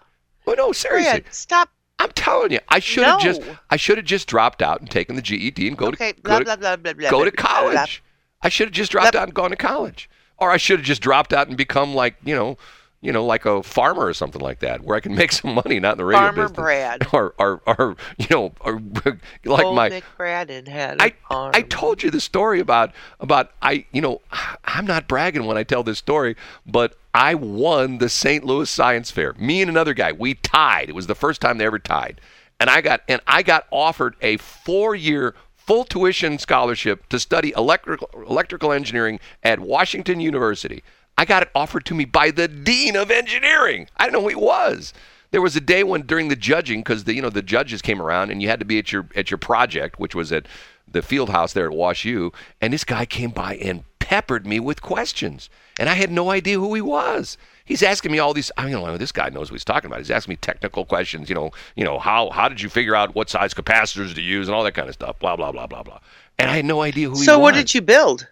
oh 0.47 0.53
no, 0.53 0.71
seriously. 0.73 1.21
Brad, 1.21 1.33
stop. 1.33 1.69
I'm 1.99 2.11
telling 2.11 2.51
you, 2.51 2.59
I 2.67 2.79
should 2.79 3.05
have 3.05 3.19
No. 3.19 3.23
just. 3.23 3.41
I 3.69 3.77
should 3.77 3.97
have 3.97 4.05
just 4.05 4.27
dropped 4.27 4.61
out 4.61 4.81
and 4.81 4.89
taken 4.91 5.15
the 5.15 5.21
GED 5.21 5.65
and 5.65 5.77
go 5.77 5.87
Okay, 5.87 6.11
to 6.11 6.21
blah, 6.21 6.39
go 6.39 6.39
to, 6.39 6.45
blah, 6.45 6.55
blah, 6.57 6.75
blah, 6.75 6.93
blah, 6.93 7.09
go 7.09 7.23
to 7.23 7.31
college. 7.31 8.03
I 8.41 8.49
should 8.49 8.67
have 8.67 8.73
just 8.73 8.91
dropped 8.91 9.13
Blah. 9.13 9.21
out 9.21 9.27
and 9.27 9.33
gone 9.33 9.49
to 9.51 9.55
college. 9.55 10.09
or 10.37 10.51
I 10.51 10.57
should 10.57 10.79
have 10.79 10.85
just 10.85 11.01
dropped 11.01 11.33
out 11.33 11.47
and 11.47 11.57
become 11.57 11.93
like 11.95 12.15
you 12.23 12.35
know, 12.35 12.57
you 13.01 13.11
know, 13.11 13.25
like 13.25 13.45
a 13.45 13.63
farmer 13.63 14.05
or 14.05 14.13
something 14.13 14.41
like 14.41 14.59
that, 14.59 14.81
where 14.83 14.95
I 14.95 14.99
can 14.99 15.15
make 15.21 15.31
some 15.31 15.53
money, 15.55 15.79
not 15.79 15.93
in 15.93 15.97
the 15.97 16.05
radio 16.05 16.19
Farmer 16.27 16.43
business. 16.43 16.55
Brad. 16.55 17.07
Or, 17.13 17.33
or, 17.39 17.61
or, 17.65 17.95
you 18.17 18.27
know, 18.29 18.53
or 18.61 18.81
like 19.45 19.65
Old 19.65 19.75
my 19.75 19.89
Nick 19.89 20.03
Braden 20.17 20.65
had 20.67 20.99
a 20.99 21.03
I, 21.03 21.13
farm. 21.29 21.51
I 21.55 21.61
told 21.63 22.03
you 22.03 22.11
the 22.11 22.21
story 22.21 22.59
about 22.59 22.91
about 23.19 23.51
I 23.61 23.85
you 23.91 24.01
know 24.01 24.21
I'm 24.65 24.85
not 24.85 25.07
bragging 25.07 25.45
when 25.45 25.57
I 25.57 25.63
tell 25.63 25.83
this 25.83 25.97
story, 25.99 26.35
but 26.65 26.97
I 27.13 27.33
won 27.35 27.97
the 27.97 28.09
St. 28.09 28.43
Louis 28.43 28.69
Science 28.69 29.09
Fair. 29.09 29.33
Me 29.33 29.61
and 29.61 29.69
another 29.71 29.93
guy, 29.95 30.11
we 30.11 30.35
tied. 30.35 30.89
It 30.89 30.95
was 30.95 31.07
the 31.07 31.15
first 31.15 31.41
time 31.41 31.57
they 31.57 31.65
ever 31.65 31.79
tied, 31.79 32.21
and 32.59 32.69
I 32.69 32.81
got 32.81 33.01
and 33.07 33.21
I 33.25 33.41
got 33.41 33.65
offered 33.71 34.15
a 34.21 34.37
four 34.37 34.93
year 34.95 35.33
full 35.67 35.83
tuition 35.83 36.39
scholarship 36.39 37.07
to 37.09 37.19
study 37.19 37.53
electrical 37.55 38.09
electrical 38.27 38.71
engineering 38.71 39.19
at 39.43 39.59
Washington 39.59 40.19
University. 40.19 40.81
I 41.17 41.25
got 41.25 41.43
it 41.43 41.49
offered 41.53 41.85
to 41.85 41.93
me 41.93 42.05
by 42.05 42.31
the 42.31 42.47
dean 42.47 42.95
of 42.95 43.11
engineering. 43.11 43.89
I 43.97 44.05
didn't 44.05 44.13
know 44.13 44.21
who 44.21 44.29
he 44.29 44.35
was. 44.35 44.93
There 45.31 45.41
was 45.41 45.57
a 45.57 45.61
day 45.61 45.83
when 45.83 46.03
during 46.03 46.29
the 46.29 46.35
judging, 46.37 46.79
because 46.79 47.03
the 47.03 47.13
you 47.13 47.21
know 47.21 47.29
the 47.29 47.41
judges 47.41 47.81
came 47.81 48.01
around 48.01 48.31
and 48.31 48.41
you 48.41 48.47
had 48.47 48.59
to 48.59 48.65
be 48.65 48.79
at 48.79 48.91
your 48.91 49.09
at 49.15 49.29
your 49.29 49.37
project, 49.37 49.99
which 49.99 50.15
was 50.15 50.31
at 50.31 50.47
the 50.89 51.01
field 51.01 51.29
house 51.29 51.51
there 51.51 51.65
at 51.65 51.73
Wash 51.73 52.05
U, 52.05 52.31
and 52.61 52.71
this 52.71 52.85
guy 52.85 53.05
came 53.05 53.31
by 53.31 53.55
and 53.57 53.83
peppered 53.99 54.47
me 54.47 54.57
with 54.57 54.81
questions, 54.81 55.49
and 55.77 55.89
I 55.89 55.95
had 55.95 56.09
no 56.09 56.31
idea 56.31 56.59
who 56.59 56.73
he 56.73 56.81
was. 56.81 57.37
He's 57.67 57.83
asking 57.83 58.13
me 58.13 58.19
all 58.19 58.33
these. 58.33 58.49
I 58.57 58.65
mean, 58.65 58.97
this 58.97 59.11
guy 59.11 59.27
knows 59.27 59.51
what 59.51 59.55
he's 59.55 59.65
talking 59.65 59.87
about. 59.87 59.99
He's 59.99 60.09
asking 60.09 60.31
me 60.31 60.35
technical 60.37 60.85
questions. 60.85 61.27
You 61.27 61.35
know, 61.35 61.51
you 61.75 61.83
know 61.83 61.99
how 61.99 62.29
how 62.29 62.47
did 62.47 62.61
you 62.61 62.69
figure 62.69 62.95
out 62.95 63.13
what 63.13 63.29
size 63.29 63.53
capacitors 63.53 64.15
to 64.15 64.21
use 64.21 64.47
and 64.47 64.55
all 64.55 64.63
that 64.63 64.71
kind 64.71 64.87
of 64.87 64.93
stuff. 64.93 65.19
Blah 65.19 65.35
blah 65.35 65.51
blah 65.51 65.67
blah 65.67 65.83
blah. 65.83 65.99
And 66.39 66.49
I 66.49 66.55
had 66.55 66.65
no 66.65 66.81
idea 66.81 67.09
who 67.09 67.15
he 67.15 67.19
was. 67.19 67.25
So 67.25 67.37
what 67.37 67.53
did 67.53 67.73
you 67.73 67.81
build? 67.81 68.25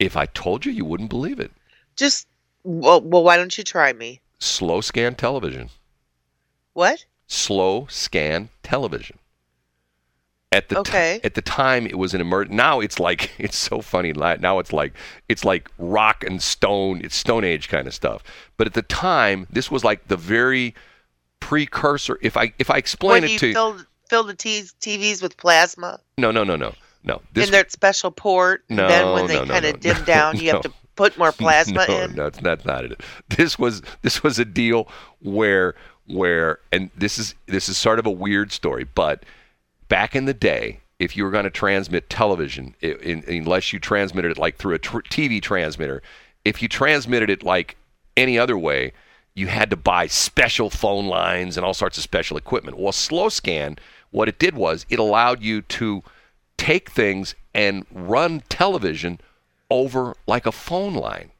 If 0.00 0.16
I 0.16 0.26
told 0.26 0.66
you, 0.66 0.72
you 0.72 0.84
wouldn't 0.84 1.10
believe 1.10 1.38
it. 1.38 1.52
Just 1.94 2.26
well, 2.64 3.00
well, 3.00 3.22
why 3.22 3.36
don't 3.36 3.56
you 3.56 3.62
try 3.62 3.92
me? 3.92 4.20
Slow 4.40 4.80
scan 4.80 5.14
television. 5.14 5.70
What? 6.72 7.04
Slow 7.28 7.86
scan 7.88 8.48
television. 8.64 9.17
At 10.50 10.70
the 10.70 10.78
Okay. 10.78 11.20
at 11.22 11.34
the 11.34 11.42
time, 11.42 11.86
it 11.86 11.98
was 11.98 12.14
an 12.14 12.20
emer. 12.22 12.46
Now 12.46 12.80
it's 12.80 12.98
like 12.98 13.30
it's 13.38 13.56
so 13.56 13.82
funny. 13.82 14.12
Now 14.12 14.58
it's 14.58 14.72
like 14.72 14.94
it's 15.28 15.44
like 15.44 15.70
rock 15.78 16.24
and 16.24 16.42
stone. 16.42 17.00
It's 17.04 17.16
Stone 17.16 17.44
Age 17.44 17.68
kind 17.68 17.86
of 17.86 17.94
stuff. 17.94 18.22
But 18.56 18.66
at 18.66 18.74
the 18.74 18.82
time, 18.82 19.46
this 19.50 19.70
was 19.70 19.84
like 19.84 20.08
the 20.08 20.16
very 20.16 20.74
precursor. 21.40 22.18
If 22.22 22.36
I 22.36 22.52
if 22.58 22.70
I 22.70 22.76
explain 22.76 23.22
when 23.22 23.24
it 23.24 23.30
you 23.32 23.38
to 23.40 23.46
you, 23.48 23.52
fill 23.52 23.78
fill 24.08 24.24
the 24.24 24.34
t- 24.34 24.62
TVs 24.80 25.22
with 25.22 25.36
plasma 25.36 26.00
no 26.16 26.30
no 26.30 26.44
no 26.44 26.56
no 26.56 26.72
no. 27.04 27.20
This 27.32 27.46
in 27.46 27.52
that 27.52 27.70
special 27.70 28.10
port, 28.10 28.64
and 28.70 28.78
then 28.78 29.04
No, 29.04 29.14
when 29.14 29.26
they 29.26 29.34
no, 29.36 29.44
no, 29.44 29.52
kind 29.52 29.64
of 29.66 29.74
no, 29.74 29.80
dim 29.80 29.98
no, 29.98 30.04
down, 30.04 30.36
you 30.40 30.50
have 30.50 30.62
to 30.62 30.72
put 30.96 31.16
more 31.18 31.32
plasma 31.44 31.84
no, 31.86 32.00
in. 32.00 32.14
No, 32.14 32.26
it's 32.26 32.40
not, 32.40 32.64
not 32.64 32.84
it. 32.84 33.00
This 33.36 33.58
was 33.58 33.82
this 34.02 34.22
was 34.22 34.38
a 34.38 34.44
deal 34.44 34.88
where 35.20 35.74
where 36.06 36.58
and 36.72 36.90
this 36.96 37.18
is 37.18 37.34
this 37.46 37.68
is 37.68 37.76
sort 37.76 37.98
of 37.98 38.06
a 38.06 38.10
weird 38.10 38.50
story, 38.50 38.84
but 38.94 39.24
back 39.88 40.14
in 40.14 40.24
the 40.24 40.34
day, 40.34 40.80
if 40.98 41.16
you 41.16 41.24
were 41.24 41.30
going 41.30 41.44
to 41.44 41.50
transmit 41.50 42.10
television, 42.10 42.74
i 42.82 42.86
in, 42.86 43.24
unless 43.28 43.72
you 43.72 43.78
transmitted 43.78 44.32
it 44.32 44.38
like 44.38 44.56
through 44.56 44.74
a 44.74 44.78
tr- 44.78 44.98
TV 44.98 45.40
transmitter, 45.40 46.02
if 46.44 46.62
you 46.62 46.68
transmitted 46.68 47.30
it 47.30 47.42
like 47.42 47.76
any 48.16 48.38
other 48.38 48.58
way, 48.58 48.92
you 49.34 49.46
had 49.46 49.70
to 49.70 49.76
buy 49.76 50.06
special 50.06 50.70
phone 50.70 51.06
lines 51.06 51.56
and 51.56 51.64
all 51.64 51.74
sorts 51.74 51.96
of 51.96 52.02
special 52.02 52.36
equipment. 52.36 52.78
Well, 52.78 52.92
slow 52.92 53.28
scan, 53.28 53.78
what 54.10 54.28
it 54.28 54.38
did 54.38 54.54
was 54.56 54.84
it 54.88 54.98
allowed 54.98 55.42
you 55.42 55.62
to 55.62 56.02
take 56.56 56.90
things 56.90 57.34
and 57.54 57.86
run 57.92 58.42
television 58.48 59.20
over 59.70 60.16
like 60.26 60.46
a 60.46 60.52
phone 60.52 60.94
line. 60.94 61.30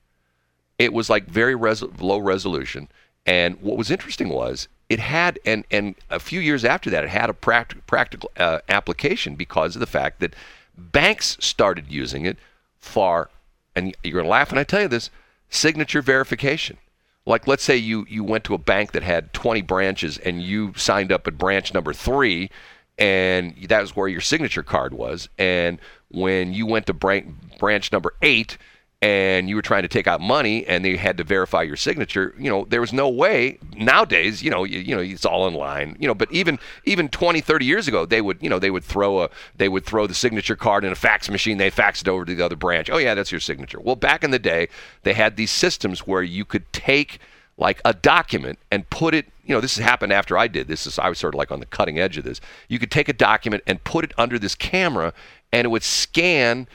It 0.78 0.92
was 0.92 1.10
like 1.10 1.26
very 1.26 1.56
res- 1.56 1.82
low 1.82 2.18
resolution. 2.18 2.88
And 3.26 3.60
what 3.60 3.76
was 3.76 3.90
interesting 3.90 4.28
was 4.28 4.68
it 4.88 5.00
had, 5.00 5.38
and, 5.44 5.64
and 5.70 5.94
a 6.10 6.18
few 6.18 6.40
years 6.40 6.64
after 6.64 6.88
that, 6.90 7.04
it 7.04 7.10
had 7.10 7.28
a 7.28 7.34
pract- 7.34 7.80
practical 7.86 8.30
uh, 8.36 8.60
application 8.68 9.34
because 9.34 9.76
of 9.76 9.80
the 9.80 9.86
fact 9.86 10.20
that 10.20 10.34
banks 10.76 11.36
started 11.40 11.86
using 11.88 12.24
it 12.24 12.38
for, 12.80 13.28
and 13.74 13.94
you're 14.02 14.14
going 14.14 14.24
to 14.24 14.30
laugh 14.30 14.50
when 14.50 14.58
I 14.58 14.64
tell 14.64 14.82
you 14.82 14.88
this, 14.88 15.10
signature 15.50 16.00
verification. 16.00 16.78
Like, 17.26 17.46
let's 17.46 17.62
say 17.62 17.76
you, 17.76 18.06
you 18.08 18.24
went 18.24 18.44
to 18.44 18.54
a 18.54 18.58
bank 18.58 18.92
that 18.92 19.02
had 19.02 19.34
20 19.34 19.60
branches 19.62 20.16
and 20.16 20.42
you 20.42 20.72
signed 20.76 21.12
up 21.12 21.26
at 21.26 21.36
branch 21.36 21.74
number 21.74 21.92
three, 21.92 22.50
and 22.98 23.54
that 23.68 23.82
was 23.82 23.94
where 23.94 24.08
your 24.08 24.22
signature 24.22 24.62
card 24.62 24.94
was. 24.94 25.28
And 25.36 25.78
when 26.10 26.54
you 26.54 26.64
went 26.64 26.86
to 26.86 26.94
branch, 26.94 27.26
branch 27.58 27.92
number 27.92 28.14
eight, 28.22 28.56
and 29.00 29.48
you 29.48 29.54
were 29.54 29.62
trying 29.62 29.82
to 29.82 29.88
take 29.88 30.08
out 30.08 30.20
money 30.20 30.66
and 30.66 30.84
they 30.84 30.96
had 30.96 31.16
to 31.16 31.24
verify 31.24 31.62
your 31.62 31.76
signature 31.76 32.34
you 32.36 32.50
know 32.50 32.66
there 32.68 32.80
was 32.80 32.92
no 32.92 33.08
way 33.08 33.58
nowadays 33.76 34.42
you 34.42 34.50
know 34.50 34.64
you, 34.64 34.80
you 34.80 34.94
know 34.94 35.00
it's 35.00 35.24
all 35.24 35.42
online 35.42 35.96
you 36.00 36.06
know 36.08 36.14
but 36.14 36.30
even 36.32 36.58
even 36.84 37.08
20 37.08 37.40
30 37.40 37.64
years 37.64 37.86
ago 37.86 38.04
they 38.04 38.20
would 38.20 38.42
you 38.42 38.48
know 38.48 38.58
they 38.58 38.72
would 38.72 38.82
throw 38.82 39.22
a 39.22 39.30
they 39.56 39.68
would 39.68 39.84
throw 39.84 40.06
the 40.06 40.14
signature 40.14 40.56
card 40.56 40.84
in 40.84 40.90
a 40.90 40.96
fax 40.96 41.30
machine 41.30 41.58
they 41.58 41.70
faxed 41.70 42.02
it 42.02 42.08
over 42.08 42.24
to 42.24 42.34
the 42.34 42.44
other 42.44 42.56
branch. 42.56 42.90
Oh 42.90 42.98
yeah 42.98 43.14
that's 43.14 43.30
your 43.30 43.40
signature. 43.40 43.80
Well 43.80 43.96
back 43.96 44.24
in 44.24 44.32
the 44.32 44.38
day 44.38 44.68
they 45.04 45.14
had 45.14 45.36
these 45.36 45.50
systems 45.50 46.00
where 46.00 46.22
you 46.22 46.44
could 46.44 46.70
take 46.72 47.20
like 47.56 47.80
a 47.84 47.92
document 47.92 48.58
and 48.70 48.88
put 48.90 49.14
it 49.14 49.26
you 49.44 49.54
know 49.54 49.60
this 49.60 49.76
has 49.76 49.84
happened 49.84 50.12
after 50.12 50.36
i 50.38 50.46
did 50.46 50.68
this 50.68 50.86
is 50.86 50.98
i 50.98 51.08
was 51.08 51.18
sort 51.18 51.34
of 51.34 51.38
like 51.38 51.50
on 51.50 51.60
the 51.60 51.66
cutting 51.66 52.00
edge 52.00 52.18
of 52.18 52.24
this. 52.24 52.40
You 52.68 52.80
could 52.80 52.90
take 52.90 53.08
a 53.08 53.12
document 53.12 53.62
and 53.64 53.82
put 53.84 54.04
it 54.04 54.12
under 54.18 54.40
this 54.40 54.56
camera 54.56 55.12
and 55.52 55.64
it 55.64 55.68
would 55.68 55.84
scan 55.84 56.66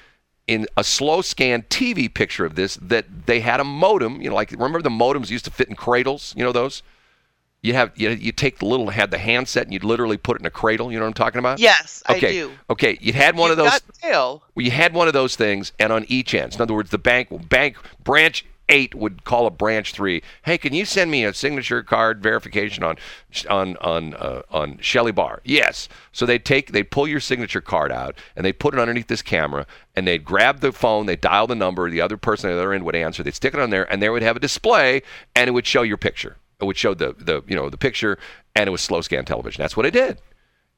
in 0.48 0.68
a 0.76 0.84
slow 0.84 1.22
scan 1.22 1.64
TV 1.64 2.14
picture 2.14 2.46
of 2.46 2.56
this 2.56 2.78
that 2.82 3.26
they 3.26 3.40
had 3.40 3.60
a 3.60 3.64
modem, 3.64 4.22
you 4.22 4.30
know, 4.30 4.36
like 4.36 4.52
remember 4.52 4.82
the 4.82 4.90
modems 4.90 5.30
used 5.30 5.46
to 5.46 5.52
fit 5.52 5.70
in 5.70 5.76
cradles, 5.76 6.34
you 6.36 6.44
know 6.44 6.52
those? 6.52 6.84
You 7.62 7.74
have 7.76 7.92
you, 7.96 8.10
you 8.10 8.34
take 8.34 8.60
the 8.60 8.66
little 8.66 8.90
had 8.90 9.10
the 9.10 9.18
handset 9.18 9.64
and 9.64 9.72
you'd 9.72 9.86
literally 9.86 10.18
put 10.18 10.36
it 10.36 10.42
in 10.42 10.46
a 10.46 10.52
cradle, 10.52 10.92
you 10.92 11.00
know 11.00 11.06
what 11.06 11.10
I'm 11.10 11.14
talking 11.14 11.40
about? 11.40 11.60
Yes, 11.60 12.04
I 12.06 12.18
okay. 12.18 12.34
do. 12.34 12.52
Okay, 12.70 12.98
you 13.00 13.14
had 13.14 13.38
one 13.38 13.50
You've 13.50 13.60
of 13.60 13.66
those 13.66 13.80
got 13.80 13.96
tail. 14.02 14.44
well, 14.54 14.66
you 14.66 14.72
had 14.72 14.94
one 14.94 15.08
of 15.08 15.14
those 15.14 15.38
things, 15.38 15.72
and 15.80 15.94
on 15.94 16.06
each 16.10 16.34
end. 16.34 16.56
In 16.56 16.62
other 16.62 16.74
words, 16.74 16.90
the 16.90 16.98
bank 16.98 17.50
bank 17.50 17.78
branch 18.04 18.46
eight 18.70 18.96
would 18.96 19.24
call 19.24 19.46
a 19.46 19.52
branch 19.52 19.94
three. 19.94 20.22
Hey, 20.44 20.58
can 20.58 20.74
you 20.74 20.86
send 20.86 21.12
me 21.12 21.26
a 21.26 21.34
signature 21.34 21.84
card 21.84 22.22
verification 22.24 22.84
on 22.84 22.98
on 23.50 23.78
on 23.78 24.14
uh, 24.16 24.42
on 24.52 24.78
Shelly 24.80 25.12
Bar? 25.12 25.42
Yes. 25.44 25.90
So 26.12 26.26
they 26.26 26.40
take 26.40 26.72
they 26.72 26.84
pull 26.84 27.08
your 27.08 27.20
signature 27.20 27.62
card 27.62 27.92
out 27.92 28.18
and 28.36 28.46
they 28.46 28.54
put 28.54 28.74
it 28.74 28.80
underneath 28.80 29.08
this 29.08 29.22
camera, 29.22 29.66
and 29.96 30.08
they'd 30.08 30.26
grab 30.26 30.62
the 30.62 30.72
phone, 30.72 31.06
they 31.06 31.16
dial 31.16 31.48
the 31.48 31.56
number, 31.56 31.90
the 31.90 32.02
other 32.02 32.18
person 32.18 32.50
on 32.50 32.56
the 32.56 32.62
other 32.62 32.74
end 32.74 32.86
would 32.86 32.96
answer. 32.96 33.24
They'd 33.24 33.36
stick 33.36 33.54
it 33.54 33.60
on 33.60 33.70
there, 33.70 33.92
and 33.92 34.02
there 34.02 34.12
would 34.12 34.24
have 34.24 34.38
a 34.38 34.40
display, 34.42 35.02
and 35.36 35.48
it 35.48 35.52
would 35.52 35.68
show 35.68 35.82
your 35.82 35.98
picture. 35.98 36.38
It 36.62 36.66
would 36.66 36.78
show 36.78 36.94
the 36.94 37.14
the 37.18 37.44
you 37.48 37.56
know 37.56 37.70
the 37.70 37.78
picture, 37.78 38.18
and 38.56 38.68
it 38.68 38.72
was 38.72 38.82
slow 38.82 39.02
scan 39.02 39.26
television. 39.26 39.62
That's 39.62 39.78
what 39.78 39.86
it 39.86 39.92
did. 39.92 40.22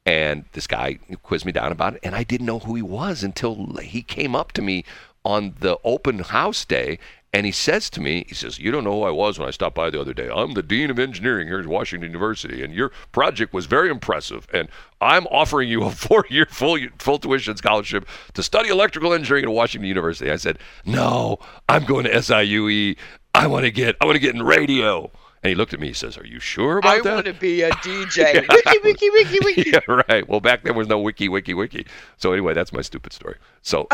And 0.07 0.45
this 0.53 0.67
guy 0.67 0.99
quizzed 1.23 1.45
me 1.45 1.51
down 1.51 1.71
about 1.71 1.95
it, 1.95 1.99
and 2.03 2.15
I 2.15 2.23
didn't 2.23 2.45
know 2.45 2.59
who 2.59 2.75
he 2.75 2.81
was 2.83 3.23
until 3.23 3.77
he 3.77 4.03
came 4.03 4.35
up 4.35 4.51
to 4.53 4.61
me 4.61 4.85
on 5.23 5.55
the 5.59 5.79
open 5.83 6.19
house 6.19 6.63
day, 6.63 6.99
and 7.35 7.45
he 7.45 7.51
says 7.51 7.89
to 7.89 7.99
me, 7.99 8.23
he 8.29 8.33
says, 8.33 8.59
"You 8.59 8.71
don't 8.71 8.85
know 8.85 8.93
who 8.93 9.03
I 9.03 9.11
was 9.11 9.37
when 9.37 9.45
I 9.45 9.51
stopped 9.51 9.75
by 9.75 9.89
the 9.89 9.99
other 9.99 10.13
day. 10.13 10.29
I'm 10.33 10.53
the 10.53 10.63
dean 10.63 10.89
of 10.89 10.97
engineering 10.97 11.49
here 11.49 11.59
at 11.59 11.67
Washington 11.67 12.09
University, 12.09 12.63
and 12.63 12.73
your 12.73 12.93
project 13.11 13.53
was 13.53 13.65
very 13.65 13.89
impressive, 13.89 14.47
and 14.53 14.69
I'm 15.01 15.27
offering 15.27 15.67
you 15.67 15.83
a 15.83 15.91
four-year 16.05 16.47
full 16.49 16.79
full 16.97 17.19
tuition 17.19 17.57
scholarship 17.57 18.07
to 18.35 18.41
study 18.41 18.69
electrical 18.69 19.13
engineering 19.13 19.43
at 19.43 19.51
Washington 19.51 19.85
University." 19.85 20.31
I 20.31 20.37
said, 20.37 20.59
"No, 20.85 21.39
I'm 21.67 21.83
going 21.83 22.05
to 22.05 22.11
SIUE. 22.11 22.95
I 23.33 23.47
want 23.47 23.65
to 23.65 23.71
get 23.71 23.97
I 23.99 24.05
want 24.05 24.15
to 24.15 24.21
get 24.21 24.33
in 24.33 24.41
radio." 24.41 25.11
And 25.43 25.49
he 25.49 25.55
looked 25.55 25.73
at 25.73 25.81
me. 25.81 25.87
He 25.87 25.93
says, 25.93 26.17
"Are 26.17 26.25
you 26.25 26.39
sure 26.39 26.77
about 26.77 26.99
I 26.99 27.01
that?" 27.01 27.13
want 27.15 27.25
to 27.25 27.33
be 27.33 27.63
a 27.63 27.69
DJ. 27.83 28.47
wiki, 28.49 28.79
wiki, 28.81 29.09
wiki, 29.09 29.39
wiki. 29.43 29.71
yeah, 29.71 30.03
right. 30.07 30.25
Well, 30.29 30.39
back 30.39 30.63
then 30.63 30.73
was 30.77 30.87
no 30.87 30.99
wiki, 30.99 31.27
wiki, 31.27 31.53
wiki. 31.53 31.85
So 32.15 32.31
anyway, 32.31 32.53
that's 32.53 32.71
my 32.71 32.81
stupid 32.81 33.11
story. 33.11 33.35
So, 33.61 33.89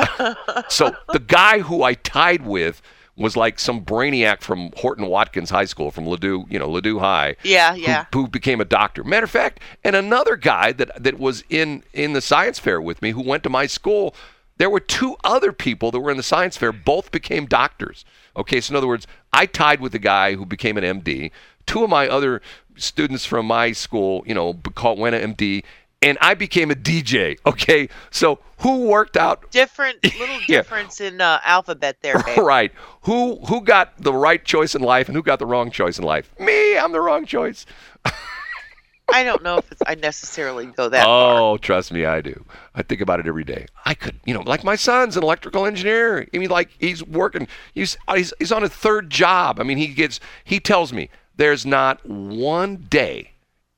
so 0.70 0.96
the 1.12 1.20
guy 1.20 1.58
who 1.62 1.82
I 1.82 1.96
tied 1.96 2.46
with 2.46 2.84
was 3.22 3.38
like 3.38 3.60
some 3.60 3.84
brainiac 3.84 4.42
from 4.42 4.72
Horton 4.78 5.08
Watkins 5.08 5.50
High 5.50 5.66
School 5.66 5.92
from 5.92 6.06
Ladue, 6.06 6.50
you 6.52 6.60
know, 6.60 6.70
Ladue 6.70 7.00
High. 7.00 7.36
Yeah, 7.44 7.74
yeah. 7.74 8.06
Who, 8.14 8.28
became 8.28 8.62
a 8.62 8.66
doctor. 8.66 9.04
Matter 9.04 9.26
of 9.26 9.32
fact, 9.32 9.60
and 9.84 9.96
another 9.96 10.36
guy 10.36 10.72
that 10.74 11.04
that 11.04 11.20
was 11.20 11.44
in 11.50 11.84
in 11.94 12.14
the 12.14 12.22
science 12.22 12.60
fair 12.60 12.82
with 12.82 13.02
me 13.02 13.12
who 13.12 13.22
went 13.22 13.44
to 13.44 13.50
my 13.50 13.66
school. 13.68 14.16
There 14.58 14.70
were 14.70 14.80
two 14.80 15.16
other 15.24 15.52
people 15.52 15.90
that 15.90 16.00
were 16.00 16.12
in 16.12 16.18
the 16.18 16.24
science 16.24 16.56
fair. 16.56 16.72
Both 16.72 17.12
became 17.12 17.48
doctors. 17.48 18.06
Okay, 18.36 18.62
so 18.62 18.72
in 18.72 18.76
other 18.76 18.88
words, 18.88 19.08
I 19.34 19.48
tied 19.48 19.82
with 19.82 19.92
the 19.92 20.00
guy 20.00 20.36
who 20.36 20.46
became 20.46 20.78
an 20.78 21.02
MD. 21.02 21.32
Two 21.66 21.84
of 21.84 21.90
my 21.90 22.08
other 22.08 22.42
students 22.76 23.26
from 23.26 23.46
my 23.46 23.72
school, 23.72 24.24
you 24.26 24.34
know, 24.34 24.60
went 24.96 25.16
to 25.16 25.28
MD, 25.28 25.64
and 26.02 26.18
I 26.22 26.34
became 26.34 26.72
a 26.72 26.76
DJ. 26.76 27.38
Okay, 27.46 27.90
so 28.10 28.40
who 28.60 28.88
worked 28.88 29.18
out 29.18 29.50
Different 29.52 30.04
little 30.04 30.38
Yeah. 30.48 30.60
difference 30.60 31.02
in 31.02 31.22
uh, 31.22 31.40
alphabet 31.44 31.98
there, 32.02 32.22
babe. 32.24 32.38
right? 32.44 32.72
Who 33.04 33.38
who 33.48 33.62
got 33.62 33.98
the 34.02 34.14
right 34.14 34.44
choice 34.44 34.76
in 34.76 34.82
life 34.82 35.08
and 35.08 35.16
who 35.16 35.24
got 35.24 35.40
the 35.40 35.46
wrong 35.46 35.72
choice 35.72 35.98
in 36.00 36.06
life? 36.06 36.32
Me, 36.40 36.78
I'm 36.78 36.92
the 36.92 37.02
wrong 37.02 37.26
choice. 37.26 37.66
I 39.14 39.24
don't 39.26 39.44
know 39.44 39.58
if 39.58 39.70
it's, 39.70 39.82
I 39.86 39.96
necessarily 39.96 40.68
go 40.68 40.88
that 40.88 41.04
far. 41.04 41.38
Oh, 41.42 41.58
trust 41.58 41.92
me, 41.92 42.06
I 42.06 42.22
do. 42.22 42.46
I 42.76 42.82
think 42.82 43.02
about 43.02 43.20
it 43.20 43.28
every 43.28 43.44
day. 43.44 43.66
I 43.86 43.94
could, 43.94 44.18
you 44.26 44.34
know, 44.34 44.40
like 44.40 44.64
my 44.64 44.78
son's 44.78 45.18
an 45.18 45.24
electrical 45.24 45.66
engineer. 45.66 46.26
I 46.34 46.38
mean, 46.38 46.50
like 46.50 46.70
he's 46.80 47.04
working. 47.04 47.50
He's 47.74 47.98
he's, 48.14 48.34
he's 48.40 48.54
on 48.54 48.64
a 48.64 48.70
third 48.70 49.10
job. 49.10 49.60
I 49.60 49.64
mean, 49.64 49.78
he 49.78 49.88
gets. 49.88 50.22
He 50.46 50.62
tells 50.62 50.94
me 50.94 51.10
there's 51.36 51.66
not 51.66 52.06
one 52.06 52.78
day 52.90 53.31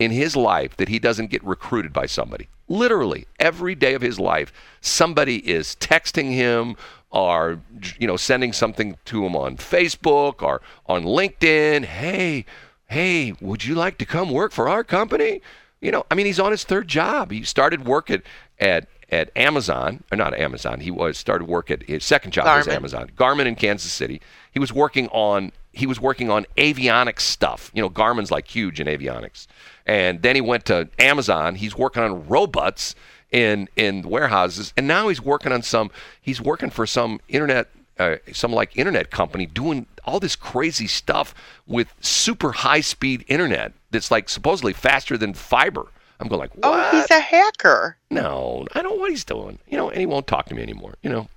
in 0.03 0.11
his 0.11 0.35
life 0.35 0.75
that 0.77 0.89
he 0.89 0.99
doesn't 0.99 1.29
get 1.29 1.43
recruited 1.43 1.93
by 1.93 2.05
somebody. 2.05 2.47
Literally 2.67 3.27
every 3.39 3.75
day 3.75 3.93
of 3.93 4.01
his 4.01 4.19
life, 4.19 4.51
somebody 4.81 5.37
is 5.49 5.75
texting 5.79 6.31
him 6.31 6.75
or 7.11 7.59
you 7.99 8.07
know 8.07 8.17
sending 8.17 8.51
something 8.51 8.97
to 9.05 9.25
him 9.25 9.35
on 9.35 9.57
Facebook 9.57 10.41
or 10.41 10.61
on 10.87 11.03
LinkedIn. 11.03 11.85
Hey, 11.85 12.45
hey, 12.87 13.33
would 13.39 13.65
you 13.65 13.75
like 13.75 13.97
to 13.99 14.05
come 14.05 14.31
work 14.31 14.51
for 14.51 14.67
our 14.67 14.83
company? 14.83 15.41
You 15.81 15.91
know, 15.91 16.05
I 16.09 16.15
mean, 16.15 16.25
he's 16.25 16.39
on 16.39 16.51
his 16.51 16.63
third 16.63 16.87
job. 16.87 17.31
He 17.31 17.43
started 17.43 17.85
work 17.85 18.09
at 18.09 18.23
at 18.59 18.87
at 19.11 19.29
Amazon, 19.35 20.03
or 20.11 20.17
not 20.17 20.33
Amazon. 20.33 20.79
He 20.79 20.89
was 20.89 21.17
started 21.17 21.47
work 21.47 21.69
at 21.69 21.83
his 21.83 22.03
second 22.03 22.31
job 22.31 22.45
was 22.57 22.67
Amazon, 22.67 23.11
Garmin 23.15 23.45
in 23.45 23.55
Kansas 23.55 23.91
City. 23.91 24.21
He 24.51 24.59
was 24.59 24.73
working 24.73 25.07
on 25.09 25.51
he 25.73 25.85
was 25.87 25.99
working 25.99 26.29
on 26.29 26.45
avionics 26.55 27.21
stuff. 27.21 27.71
You 27.73 27.81
know, 27.81 27.89
Garmin's 27.89 28.31
like 28.31 28.47
huge 28.47 28.79
in 28.79 28.87
avionics. 28.87 29.47
And 29.85 30.21
then 30.21 30.35
he 30.35 30.41
went 30.41 30.65
to 30.65 30.87
Amazon. 30.99 31.55
He's 31.55 31.75
working 31.75 32.03
on 32.03 32.27
robots 32.27 32.95
in 33.31 33.67
in 33.75 34.03
warehouses, 34.03 34.71
and 34.77 34.87
now 34.87 35.07
he's 35.09 35.19
working 35.21 35.51
on 35.51 35.63
some. 35.63 35.89
He's 36.21 36.39
working 36.39 36.69
for 36.69 36.85
some 36.85 37.19
internet, 37.27 37.67
uh, 37.97 38.17
some 38.31 38.53
like 38.53 38.77
internet 38.77 39.09
company 39.09 39.47
doing 39.47 39.87
all 40.05 40.19
this 40.19 40.35
crazy 40.35 40.87
stuff 40.87 41.33
with 41.65 41.91
super 41.99 42.51
high 42.51 42.81
speed 42.81 43.25
internet 43.27 43.73
that's 43.89 44.11
like 44.11 44.29
supposedly 44.29 44.71
faster 44.71 45.17
than 45.17 45.33
fiber. 45.33 45.87
I'm 46.19 46.27
going 46.27 46.39
like, 46.39 46.53
what? 46.55 46.63
Oh, 46.65 46.91
he's 46.91 47.09
a 47.09 47.19
hacker. 47.19 47.97
no, 48.11 48.67
I 48.73 48.81
don't 48.83 48.93
know 48.93 49.01
what 49.01 49.09
he's 49.09 49.25
doing. 49.25 49.57
You 49.67 49.77
know, 49.77 49.89
and 49.89 49.99
he 49.99 50.05
won't 50.05 50.27
talk 50.27 50.45
to 50.45 50.55
me 50.55 50.61
anymore. 50.61 50.93
You 51.01 51.09
know, 51.09 51.27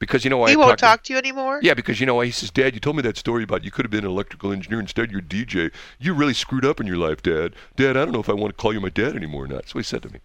because 0.00 0.24
you 0.24 0.30
know 0.30 0.38
why 0.38 0.48
He 0.50 0.54
I 0.56 0.58
won't 0.58 0.78
talk 0.78 1.04
to 1.04 1.12
you 1.12 1.18
anymore? 1.18 1.60
yeah, 1.62 1.74
because 1.74 2.00
you 2.00 2.06
know 2.06 2.16
why 2.16 2.24
he 2.24 2.32
says, 2.32 2.50
Dad, 2.50 2.74
you 2.74 2.80
told 2.80 2.96
me 2.96 3.02
that 3.02 3.16
story 3.16 3.44
about 3.44 3.62
you 3.62 3.70
could 3.70 3.84
have 3.84 3.90
been 3.92 4.04
an 4.04 4.10
electrical 4.10 4.50
engineer 4.50 4.80
instead 4.80 5.12
you're 5.12 5.20
a 5.20 5.22
DJ. 5.22 5.70
You 6.00 6.12
really 6.14 6.34
screwed 6.34 6.64
up 6.64 6.80
in 6.80 6.86
your 6.88 6.96
life, 6.96 7.22
Dad. 7.22 7.54
Dad, 7.76 7.96
I 7.96 8.04
don't 8.04 8.12
know 8.12 8.18
if 8.20 8.28
I 8.28 8.32
want 8.32 8.56
to 8.56 8.60
call 8.60 8.72
you 8.72 8.80
my 8.80 8.88
dad 8.88 9.14
anymore 9.14 9.44
or 9.44 9.46
not. 9.46 9.56
That's 9.62 9.74
what 9.76 9.80
he 9.80 9.84
said 9.84 10.02
to 10.02 10.10
me. 10.12 10.18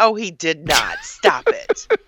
Oh, 0.00 0.14
he 0.16 0.30
did 0.32 0.66
not. 0.66 0.98
Stop 1.02 1.44
it. 1.46 1.86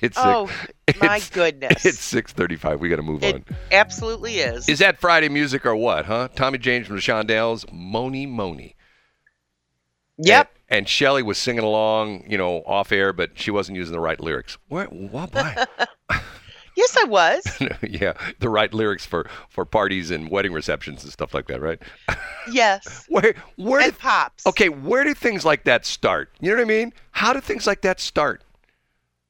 It's 0.00 0.16
Oh, 0.20 0.46
six, 0.86 1.00
my 1.00 1.16
it's- 1.16 1.30
goodness. 1.30 1.84
It's 1.84 1.98
six 1.98 2.32
thirty-five. 2.32 2.78
We 2.78 2.88
got 2.88 2.96
to 2.96 3.02
move 3.02 3.24
It 3.24 3.34
on. 3.34 3.44
absolutely 3.72 4.38
is. 4.38 4.68
Is 4.68 4.78
that 4.78 5.00
Friday 5.00 5.28
music 5.28 5.66
or 5.66 5.74
what? 5.74 6.04
Huh? 6.04 6.28
Tommy 6.36 6.58
James 6.58 6.86
from 6.86 6.94
the 6.96 7.02
Shondells, 7.02 7.64
Mony 7.72 8.24
Mony. 8.24 8.73
Yep. 10.18 10.50
And, 10.68 10.78
and 10.78 10.88
Shelly 10.88 11.22
was 11.22 11.38
singing 11.38 11.64
along, 11.64 12.24
you 12.30 12.38
know, 12.38 12.58
off 12.66 12.92
air, 12.92 13.12
but 13.12 13.32
she 13.38 13.50
wasn't 13.50 13.76
using 13.76 13.92
the 13.92 14.00
right 14.00 14.20
lyrics. 14.20 14.58
Where? 14.68 14.86
What? 14.86 15.32
Why? 15.34 15.64
Yes, 16.76 16.96
I 16.96 17.04
was. 17.04 17.44
yeah, 17.82 18.14
the 18.40 18.48
right 18.48 18.74
lyrics 18.74 19.06
for 19.06 19.30
for 19.48 19.64
parties 19.64 20.10
and 20.10 20.28
wedding 20.28 20.52
receptions 20.52 21.04
and 21.04 21.12
stuff 21.12 21.32
like 21.32 21.46
that, 21.46 21.60
right? 21.60 21.80
Yes. 22.50 23.06
Where? 23.08 23.34
Where? 23.56 23.80
And 23.80 23.92
did- 23.92 23.98
pops. 24.00 24.44
Okay, 24.44 24.68
where 24.68 25.04
do 25.04 25.14
things 25.14 25.44
like 25.44 25.62
that 25.64 25.86
start? 25.86 26.30
You 26.40 26.50
know 26.50 26.56
what 26.56 26.62
I 26.62 26.66
mean? 26.66 26.92
How 27.12 27.32
do 27.32 27.40
things 27.40 27.66
like 27.66 27.82
that 27.82 28.00
start? 28.00 28.42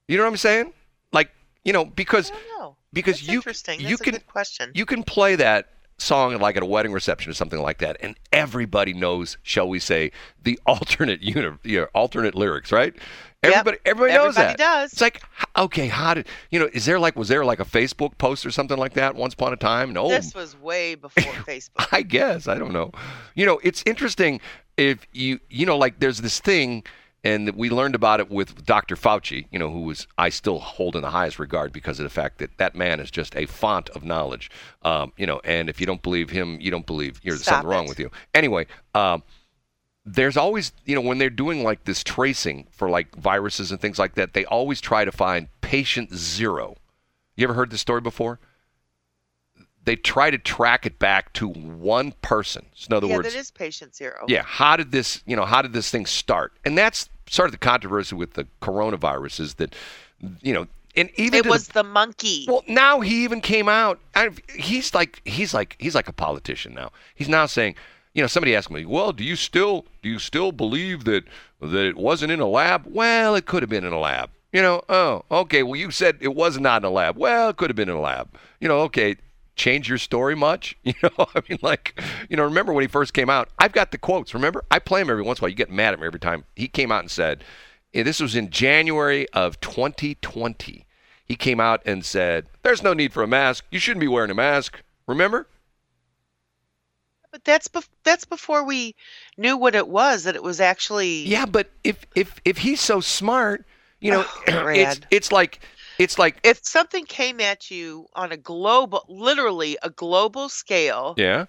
You 0.08 0.16
know 0.16 0.24
what 0.24 0.30
I'm 0.30 0.36
saying? 0.38 0.72
Like, 1.12 1.30
you 1.64 1.72
know, 1.74 1.84
because 1.84 2.30
I 2.30 2.34
don't 2.34 2.60
know. 2.60 2.76
because 2.94 3.18
That's 3.18 3.28
you 3.28 3.34
interesting. 3.40 3.78
you 3.78 3.88
That's 3.90 4.00
can 4.00 4.12
good 4.14 4.26
question. 4.26 4.72
you 4.74 4.86
can 4.86 5.02
play 5.04 5.36
that 5.36 5.68
song 5.98 6.36
like 6.38 6.56
at 6.56 6.62
a 6.62 6.66
wedding 6.66 6.92
reception 6.92 7.30
or 7.30 7.34
something 7.34 7.60
like 7.60 7.78
that, 7.78 7.96
and 8.00 8.16
everybody 8.32 8.92
knows, 8.92 9.38
shall 9.42 9.68
we 9.68 9.78
say, 9.78 10.10
the 10.42 10.58
alternate 10.66 11.22
uni- 11.22 11.56
you 11.62 11.80
know, 11.80 11.86
alternate 11.94 12.34
lyrics, 12.34 12.72
right? 12.72 12.94
Everybody, 13.42 13.76
everybody 13.84 14.14
knows 14.14 14.36
Everybody 14.38 14.56
that. 14.56 14.58
does. 14.58 14.92
It's 14.92 15.00
like, 15.02 15.22
okay, 15.54 15.88
how 15.88 16.14
did 16.14 16.26
you 16.50 16.58
know? 16.58 16.70
Is 16.72 16.86
there 16.86 16.98
like 16.98 17.14
was 17.14 17.28
there 17.28 17.44
like 17.44 17.60
a 17.60 17.64
Facebook 17.66 18.16
post 18.16 18.46
or 18.46 18.50
something 18.50 18.78
like 18.78 18.94
that 18.94 19.14
once 19.16 19.34
upon 19.34 19.52
a 19.52 19.56
time? 19.56 19.92
No, 19.92 20.08
This 20.08 20.34
was 20.34 20.58
way 20.58 20.94
before 20.94 21.22
Facebook. 21.46 21.86
I 21.92 22.00
guess 22.02 22.48
I 22.48 22.54
don't 22.58 22.72
know. 22.72 22.90
You 23.34 23.44
know, 23.44 23.60
it's 23.62 23.82
interesting 23.84 24.40
if 24.78 25.06
you 25.12 25.40
you 25.50 25.66
know 25.66 25.76
like 25.76 26.00
there's 26.00 26.22
this 26.22 26.40
thing, 26.40 26.84
and 27.24 27.50
we 27.56 27.70
learned 27.70 27.94
about 27.94 28.20
it 28.20 28.30
with 28.30 28.64
Dr. 28.64 28.94
Fauci. 28.94 29.46
You 29.50 29.58
know, 29.58 29.70
who 29.70 29.80
was 29.80 30.06
I 30.16 30.28
still 30.28 30.58
hold 30.60 30.94
in 30.94 31.02
the 31.02 31.10
highest 31.10 31.38
regard 31.38 31.72
because 31.72 31.98
of 31.98 32.04
the 32.04 32.10
fact 32.10 32.38
that 32.38 32.56
that 32.58 32.76
man 32.76 33.00
is 33.00 33.10
just 33.10 33.34
a 33.34 33.46
font 33.46 33.88
of 33.90 34.04
knowledge. 34.04 34.50
Um, 34.82 35.12
you 35.16 35.26
know, 35.26 35.40
and 35.42 35.68
if 35.68 35.80
you 35.80 35.86
don't 35.86 36.02
believe 36.02 36.30
him, 36.30 36.60
you 36.60 36.70
don't 36.70 36.86
believe 36.86 37.20
there's 37.22 37.42
Stop 37.42 37.54
something 37.54 37.70
wrong 37.70 37.88
with 37.88 37.98
you. 37.98 38.10
Anyway. 38.34 38.66
Um, 38.94 39.22
there's 40.06 40.36
always, 40.36 40.72
you 40.84 40.94
know, 40.94 41.00
when 41.00 41.16
they're 41.16 41.30
doing 41.30 41.62
like 41.62 41.84
this 41.84 42.04
tracing 42.04 42.66
for 42.70 42.90
like 42.90 43.16
viruses 43.16 43.70
and 43.70 43.80
things 43.80 43.98
like 43.98 44.16
that, 44.16 44.34
they 44.34 44.44
always 44.44 44.80
try 44.80 45.02
to 45.02 45.10
find 45.10 45.48
patient 45.62 46.14
zero. 46.14 46.76
You 47.36 47.44
ever 47.44 47.54
heard 47.54 47.70
this 47.70 47.80
story 47.80 48.02
before? 48.02 48.38
They 49.84 49.96
try 49.96 50.30
to 50.30 50.38
track 50.38 50.86
it 50.86 50.98
back 50.98 51.32
to 51.34 51.48
one 51.48 52.12
person. 52.22 52.66
So 52.74 52.86
in 52.90 52.96
other 52.96 53.06
yeah, 53.06 53.16
words, 53.16 53.32
that 53.32 53.38
is 53.38 53.50
patient 53.50 53.94
zero. 53.94 54.24
yeah, 54.28 54.42
how 54.44 54.76
did 54.76 54.92
this, 54.92 55.22
you 55.26 55.36
know, 55.36 55.44
how 55.44 55.60
did 55.62 55.72
this 55.74 55.90
thing 55.90 56.06
start? 56.06 56.52
And 56.64 56.76
that's 56.78 57.08
sort 57.28 57.48
of 57.48 57.52
the 57.52 57.58
controversy 57.58 58.14
with 58.16 58.32
the 58.34 58.46
coronavirus 58.62 59.40
is 59.40 59.54
that, 59.54 59.74
you 60.40 60.52
know, 60.54 60.66
and 60.96 61.10
even 61.16 61.34
It 61.34 61.42
to 61.42 61.42
the- 61.44 61.50
was 61.50 61.68
the 61.68 61.82
monkey. 61.84 62.46
well, 62.48 62.62
now 62.68 63.00
he 63.00 63.24
even 63.24 63.40
came 63.40 63.68
out. 63.68 63.98
I, 64.14 64.30
he's 64.54 64.94
like 64.94 65.20
he's 65.24 65.52
like 65.52 65.76
he's 65.78 65.94
like 65.94 66.08
a 66.08 66.12
politician 66.12 66.72
now. 66.72 66.90
He's 67.14 67.28
now 67.28 67.46
saying, 67.46 67.74
you 68.14 68.22
know, 68.22 68.28
somebody 68.28 68.54
asked 68.54 68.70
me, 68.70 68.84
well, 68.84 69.12
do 69.12 69.24
you 69.24 69.34
still 69.36 69.86
do 70.02 70.08
you 70.08 70.18
still 70.20 70.52
believe 70.52 71.04
that 71.04 71.24
that 71.60 71.84
it 71.84 71.96
wasn't 71.96 72.30
in 72.32 72.38
a 72.40 72.46
lab? 72.46 72.84
Well, 72.86 73.34
it 73.34 73.44
could 73.46 73.62
have 73.62 73.70
been 73.70 73.84
in 73.84 73.92
a 73.92 73.98
lab. 73.98 74.30
You 74.52 74.62
know, 74.62 74.82
oh, 74.88 75.24
okay. 75.32 75.64
Well, 75.64 75.74
you 75.74 75.90
said 75.90 76.16
it 76.20 76.34
was 76.34 76.60
not 76.60 76.82
in 76.82 76.86
a 76.86 76.90
lab. 76.90 77.16
Well, 77.18 77.48
it 77.48 77.56
could 77.56 77.70
have 77.70 77.76
been 77.76 77.88
in 77.88 77.96
a 77.96 78.00
lab. 78.00 78.28
You 78.60 78.68
know, 78.68 78.82
okay. 78.82 79.16
Change 79.56 79.88
your 79.88 79.98
story 79.98 80.34
much? 80.34 80.76
You 80.84 80.94
know, 81.02 81.26
I 81.34 81.42
mean, 81.48 81.58
like, 81.62 82.00
you 82.28 82.36
know, 82.36 82.44
remember 82.44 82.72
when 82.72 82.82
he 82.82 82.88
first 82.88 83.14
came 83.14 83.30
out? 83.30 83.48
I've 83.58 83.72
got 83.72 83.90
the 83.90 83.98
quotes. 83.98 84.34
Remember, 84.34 84.64
I 84.70 84.78
play 84.78 85.00
him 85.00 85.10
every 85.10 85.22
once 85.22 85.38
in 85.38 85.42
a 85.42 85.44
while. 85.44 85.50
You 85.50 85.56
get 85.56 85.70
mad 85.70 85.94
at 85.94 86.00
me 86.00 86.06
every 86.06 86.20
time. 86.20 86.44
He 86.56 86.68
came 86.68 86.92
out 86.92 87.00
and 87.00 87.10
said, 87.10 87.44
eh, 87.92 88.02
this 88.02 88.20
was 88.20 88.34
in 88.36 88.50
January 88.50 89.28
of 89.30 89.60
2020 89.60 90.86
he 91.26 91.36
came 91.36 91.58
out 91.58 91.80
and 91.86 92.04
said, 92.04 92.46
"There's 92.62 92.82
no 92.82 92.92
need 92.92 93.12
for 93.12 93.22
a 93.22 93.26
mask. 93.26 93.64
You 93.70 93.78
shouldn't 93.78 94.00
be 94.00 94.08
wearing 94.08 94.30
a 94.30 94.34
mask." 94.34 94.82
Remember? 95.06 95.48
but 97.32 97.42
that's 97.44 97.66
bef- 97.66 97.88
that's 98.04 98.24
before 98.24 98.64
we 98.64 98.94
knew 99.36 99.56
what 99.56 99.74
it 99.74 99.88
was. 99.88 100.22
That 100.22 100.36
it 100.36 100.42
was 100.42 100.60
actually. 100.60 101.26
Yeah, 101.26 101.46
but 101.46 101.68
if 101.82 102.06
if 102.14 102.40
if 102.44 102.58
he's 102.58 102.80
so 102.80 103.00
smart, 103.00 103.64
you 104.00 104.12
know, 104.12 104.24
Oh, 104.48 104.68
it's 104.68 105.00
it's 105.10 105.32
like 105.32 105.58
it's 105.98 106.18
like 106.18 106.38
If 106.42 106.60
something 106.64 107.04
came 107.06 107.40
at 107.40 107.70
you 107.70 108.06
on 108.14 108.32
a 108.32 108.36
global, 108.36 109.04
literally 109.08 109.76
a 109.82 109.90
global 109.90 110.48
scale, 110.48 111.14
yeah. 111.16 111.46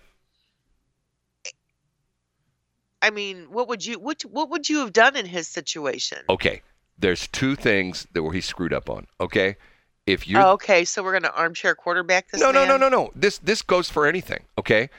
I 3.02 3.12
mean, 3.12 3.48
what 3.52 3.68
would 3.68 3.86
you 3.86 4.00
what 4.00 4.24
what 4.24 4.50
would 4.50 4.68
you 4.68 4.80
have 4.80 4.94
done 4.94 5.16
in 5.16 5.26
his 5.26 5.48
situation? 5.48 6.20
Okay, 6.30 6.62
there's 6.98 7.28
two 7.28 7.56
things 7.56 8.08
that 8.14 8.24
where 8.24 8.34
he 8.34 8.42
screwed 8.42 8.74
up 8.74 8.90
on. 8.90 9.06
Okay, 9.22 9.58
if 10.06 10.28
you're 10.28 10.42
Oh, 10.42 10.52
okay, 10.54 10.86
so 10.86 11.04
we're 11.04 11.14
gonna 11.14 11.34
armchair 11.36 11.76
quarterback 11.76 12.32
this. 12.32 12.42
no, 12.42 12.52
no, 12.52 12.66
no, 12.66 12.78
no, 12.78 12.90
no. 12.90 13.12
This 13.16 13.38
this 13.40 13.62
goes 13.62 13.90
for 13.90 14.08
anything. 14.08 14.44
Okay. 14.58 14.90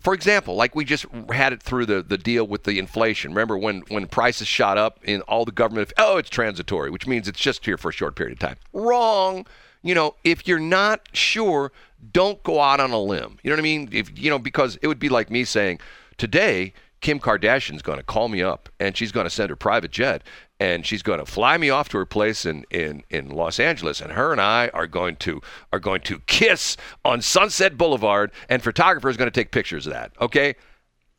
For 0.00 0.14
example, 0.14 0.56
like 0.56 0.74
we 0.74 0.84
just 0.84 1.04
had 1.30 1.52
it 1.52 1.62
through 1.62 1.86
the, 1.86 2.02
the 2.02 2.16
deal 2.16 2.46
with 2.46 2.64
the 2.64 2.78
inflation. 2.78 3.32
Remember 3.32 3.56
when, 3.56 3.82
when 3.88 4.06
prices 4.06 4.48
shot 4.48 4.78
up 4.78 4.98
in 5.04 5.20
all 5.22 5.44
the 5.44 5.52
government, 5.52 5.92
oh, 5.98 6.16
it's 6.16 6.30
transitory, 6.30 6.90
which 6.90 7.06
means 7.06 7.28
it's 7.28 7.38
just 7.38 7.64
here 7.66 7.76
for 7.76 7.90
a 7.90 7.92
short 7.92 8.16
period 8.16 8.32
of 8.32 8.38
time. 8.38 8.56
Wrong. 8.72 9.46
You 9.82 9.94
know, 9.94 10.16
if 10.24 10.48
you're 10.48 10.58
not 10.58 11.08
sure, 11.12 11.70
don't 12.12 12.42
go 12.42 12.60
out 12.60 12.80
on 12.80 12.92
a 12.92 13.00
limb. 13.00 13.38
You 13.42 13.50
know 13.50 13.56
what 13.56 13.60
I 13.60 13.62
mean? 13.62 13.88
If 13.92 14.18
you 14.18 14.30
know, 14.30 14.38
because 14.38 14.78
it 14.82 14.86
would 14.86 14.98
be 14.98 15.08
like 15.08 15.30
me 15.30 15.44
saying, 15.44 15.80
today 16.16 16.72
Kim 17.00 17.18
Kardashian's 17.18 17.82
going 17.82 17.98
to 17.98 18.04
call 18.04 18.28
me 18.28 18.42
up 18.42 18.68
and 18.78 18.96
she's 18.96 19.12
going 19.12 19.24
to 19.24 19.30
send 19.30 19.50
her 19.50 19.56
private 19.56 19.90
jet 19.90 20.22
and 20.58 20.84
she's 20.84 21.02
going 21.02 21.18
to 21.18 21.24
fly 21.24 21.56
me 21.56 21.70
off 21.70 21.88
to 21.88 21.98
her 21.98 22.04
place 22.04 22.44
in, 22.44 22.64
in, 22.70 23.02
in 23.08 23.30
Los 23.30 23.58
Angeles 23.58 24.00
and 24.00 24.12
her 24.12 24.32
and 24.32 24.40
I 24.40 24.68
are 24.74 24.86
going 24.86 25.16
to 25.16 25.40
are 25.72 25.80
going 25.80 26.02
to 26.02 26.18
kiss 26.26 26.76
on 27.04 27.22
Sunset 27.22 27.78
Boulevard 27.78 28.30
and 28.48 28.62
photographers 28.62 29.14
are 29.14 29.18
going 29.18 29.30
to 29.30 29.40
take 29.40 29.50
pictures 29.50 29.86
of 29.86 29.92
that. 29.94 30.12
Okay? 30.20 30.54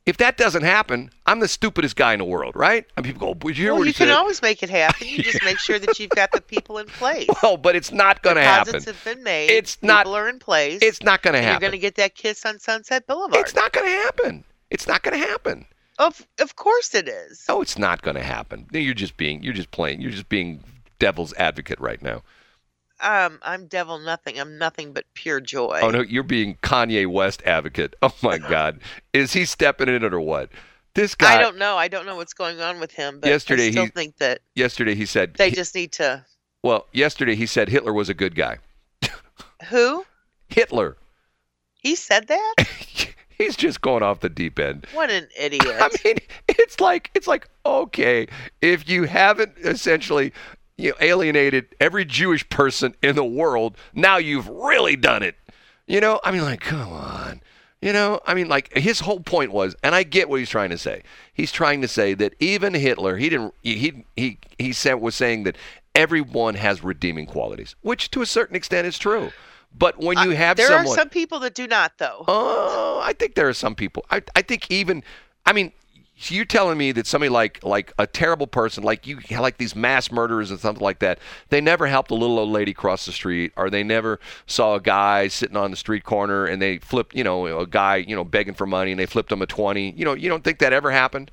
If 0.04 0.17
that 0.17 0.36
doesn't 0.36 0.63
happen, 0.63 1.12
I'm 1.28 1.39
the 1.41 1.48
stupidest 1.48 1.96
guy 1.96 2.13
in 2.13 2.17
the 2.20 2.26
world, 2.26 2.56
right? 2.56 2.86
And 2.98 3.06
people 3.06 3.20
go, 3.20 3.38
"Would 3.44 3.56
you 3.56 3.65
hear 3.65 3.76
Well, 3.76 3.86
you 3.86 3.94
can 3.94 4.08
said?" 4.08 4.15
always 4.15 4.41
make 4.41 4.63
it 4.63 4.70
happen. 4.72 5.08
You 5.08 5.22
just 5.22 5.44
make 5.44 5.60
sure 5.60 5.78
that 5.78 6.00
you've 6.00 6.10
got 6.10 6.32
the 6.32 6.41
people 6.41 6.80
in 6.80 6.88
place. 6.88 7.28
well, 7.44 7.56
but 7.56 7.76
it's 7.76 7.91
not 7.91 8.24
going 8.24 8.36
to 8.36 8.41
happen. 8.41 8.74
Deposits 8.74 8.86
have 9.06 9.15
been 9.15 9.24
made. 9.24 9.52
It's 9.52 9.78
not- 9.84 10.06
People 10.06 10.15
are 10.17 10.28
in 10.28 10.39
place. 10.39 10.80
It's 10.82 11.04
not 11.04 11.22
going 11.22 11.36
to 11.36 11.39
happen. 11.39 11.54
You're 11.54 11.70
going 11.70 11.72
to 11.74 11.78
get 11.78 11.96
that 11.98 12.15
kiss 12.15 12.44
on 12.48 12.58
Sunset 12.58 13.06
Boulevard. 13.06 13.41
It's 13.41 13.54
not 13.54 13.74
going 13.74 13.86
to 13.86 13.91
happen. 13.91 14.44
It's 14.72 14.88
not 14.88 15.04
going 15.04 15.20
to 15.22 15.28
happen. 15.28 15.66
Of 16.00 16.26
of 16.40 16.56
course 16.56 16.96
it 16.96 17.08
is. 17.08 17.46
No, 17.48 17.62
it's 17.62 17.78
not 17.78 18.02
going 18.02 18.16
to 18.16 18.24
happen. 18.24 18.66
You're 18.72 18.96
just 18.96 19.18
being 19.18 19.44
you're 19.44 19.54
just 19.54 19.70
playing. 19.70 20.02
You're 20.02 20.10
just 20.10 20.30
being 20.30 20.64
devil's 20.98 21.34
advocate 21.34 21.80
right 21.80 22.02
now. 22.02 22.24
Um, 23.02 23.40
I'm 23.44 23.68
devil 23.68 24.00
nothing. 24.00 24.40
I'm 24.40 24.58
nothing 24.58 24.94
but 24.94 25.06
pure 25.14 25.40
joy. 25.42 25.80
Oh 25.84 25.90
no, 25.92 26.02
you're 26.02 26.24
being 26.24 26.56
Kanye 26.64 27.06
West 27.06 27.44
advocate. 27.46 27.96
Oh 28.02 28.14
my 28.24 28.38
God, 28.56 28.80
is 29.14 29.34
he 29.34 29.46
stepping 29.46 29.90
in 29.90 30.04
it 30.04 30.14
or 30.14 30.22
what? 30.22 30.50
This 30.96 31.14
guy. 31.16 31.36
I 31.36 31.42
don't 31.42 31.58
know. 31.58 31.78
I 31.78 31.88
don't 31.88 32.06
know 32.06 32.16
what's 32.16 32.34
going 32.34 32.62
on 32.62 32.80
with 32.80 32.92
him, 32.92 33.20
but 33.20 33.30
Yesterday 33.30 33.68
I 33.68 33.72
still 33.72 33.86
he- 33.86 33.92
think 33.92 34.18
that 34.18 34.40
yesterday 34.56 34.96
he 34.96 35.06
said. 35.06 35.36
they 35.36 35.50
he- 35.50 35.56
just 35.56 35.76
need 35.76 35.92
to. 35.94 36.26
well, 36.64 36.88
yesterday 36.94 37.36
he 37.36 37.46
said 37.46 37.70
Hitler 37.70 37.94
was 37.94 38.10
a 38.10 38.14
good 38.14 38.36
guy. 38.36 38.58
Who? 39.70 40.06
Hitler. 40.48 40.98
He 41.74 41.96
said 41.96 42.28
that? 42.28 42.56
He's 43.41 43.56
just 43.56 43.82
going 43.82 44.04
off 44.04 44.19
the 44.19 44.30
deep 44.30 44.60
end. 44.60 44.88
What 44.93 45.10
an 45.10 45.27
idiot! 45.39 45.75
I 45.80 45.89
mean, 46.04 46.17
it's 46.47 46.80
like 46.80 47.12
it's 47.15 47.27
like 47.27 47.47
okay, 47.65 48.27
if 48.62 48.88
you 48.88 49.04
haven't 49.04 49.54
essentially 49.58 50.34
you 50.77 50.89
know, 50.89 50.95
alienated 50.99 51.67
every 51.80 52.06
Jewish 52.06 52.47
person 52.49 52.95
in 53.01 53.15
the 53.15 53.25
world, 53.25 53.77
now 53.93 54.17
you've 54.17 54.47
really 54.47 54.95
done 54.95 55.23
it. 55.23 55.36
You 55.88 55.99
know, 56.01 56.19
I 56.23 56.32
mean, 56.32 56.41
like, 56.41 56.62
come 56.62 56.91
on. 56.91 57.41
You 57.82 57.93
know, 57.93 58.19
I 58.27 58.36
mean, 58.36 58.47
like 58.47 58.71
his 58.77 58.99
whole 58.99 59.19
point 59.19 59.51
was, 59.51 59.75
and 59.84 59.95
I 59.95 60.04
get 60.04 60.30
what 60.30 60.39
he's 60.39 60.49
trying 60.49 60.69
to 60.69 60.77
say. 60.77 61.01
He's 61.34 61.51
trying 61.51 61.82
to 61.82 61.88
say 61.88 62.13
that 62.13 62.36
even 62.39 62.75
Hitler, 62.75 63.17
he 63.17 63.27
didn't, 63.30 63.56
he 63.63 64.06
he 64.15 64.38
he 64.60 64.71
said 64.71 64.95
was 64.95 65.15
saying 65.15 65.43
that 65.43 65.58
everyone 65.95 66.54
has 66.56 66.84
redeeming 66.84 67.25
qualities, 67.25 67.75
which 67.82 68.12
to 68.12 68.21
a 68.21 68.27
certain 68.27 68.56
extent 68.56 68.86
is 68.86 68.99
true. 68.99 69.32
But 69.78 70.00
when 70.00 70.18
you 70.20 70.32
have 70.32 70.58
there 70.58 70.68
someone, 70.68 70.94
are 70.94 70.96
some 70.96 71.10
people 71.10 71.40
that 71.40 71.56
do 71.56 71.68
not, 71.68 71.98
though. 71.98 72.26
Oh, 72.28 73.02
I 73.04 73.14
think 73.14 73.36
there 73.36 73.48
are 73.48 73.54
some 73.54 73.76
people. 73.76 74.06
I, 74.12 74.22
I 74.36 74.42
think 74.42 74.70
even, 74.70 75.04
I 75.46 75.54
mean, 75.54 75.72
you're 76.28 76.46
telling 76.46 76.78
me 76.78 76.92
that 76.92 77.08
somebody 77.08 77.30
like 77.30 77.64
like 77.64 77.94
a 77.98 78.06
terrible 78.06 78.46
person, 78.46 78.84
like 78.84 79.08
you, 79.08 79.20
like 79.32 79.58
these 79.58 79.76
mass 79.76 80.12
murderers 80.12 80.52
and 80.52 80.60
something 80.60 80.84
like 80.84 81.00
that, 81.00 81.18
they 81.50 81.62
never 81.62 81.88
helped 81.88 82.12
a 82.12 82.16
little 82.16 82.38
old 82.38 82.52
lady 82.52 82.74
cross 82.74 83.06
the 83.08 83.12
street, 83.12 83.54
or 83.56 83.70
they 83.72 83.84
never 83.84 84.20
saw 84.46 84.76
a 84.76 84.82
guy 84.82 85.28
sitting 85.28 85.58
on 85.58 85.72
the 85.72 85.78
street 85.78 86.04
corner 86.04 86.46
and 86.46 86.62
they 86.62 86.78
flipped, 86.78 87.16
you 87.16 87.24
know, 87.24 87.60
a 87.60 87.66
guy, 87.66 87.96
you 87.96 88.16
know, 88.16 88.24
begging 88.24 88.54
for 88.54 88.68
money 88.68 88.92
and 88.92 89.00
they 89.00 89.08
flipped 89.08 89.32
him 89.32 89.42
a 89.42 89.48
twenty. 89.48 89.92
You 89.92 90.06
know, 90.06 90.14
you 90.14 90.30
don't 90.30 90.44
think 90.44 90.60
that 90.60 90.74
ever 90.74 90.92
happened? 90.92 91.32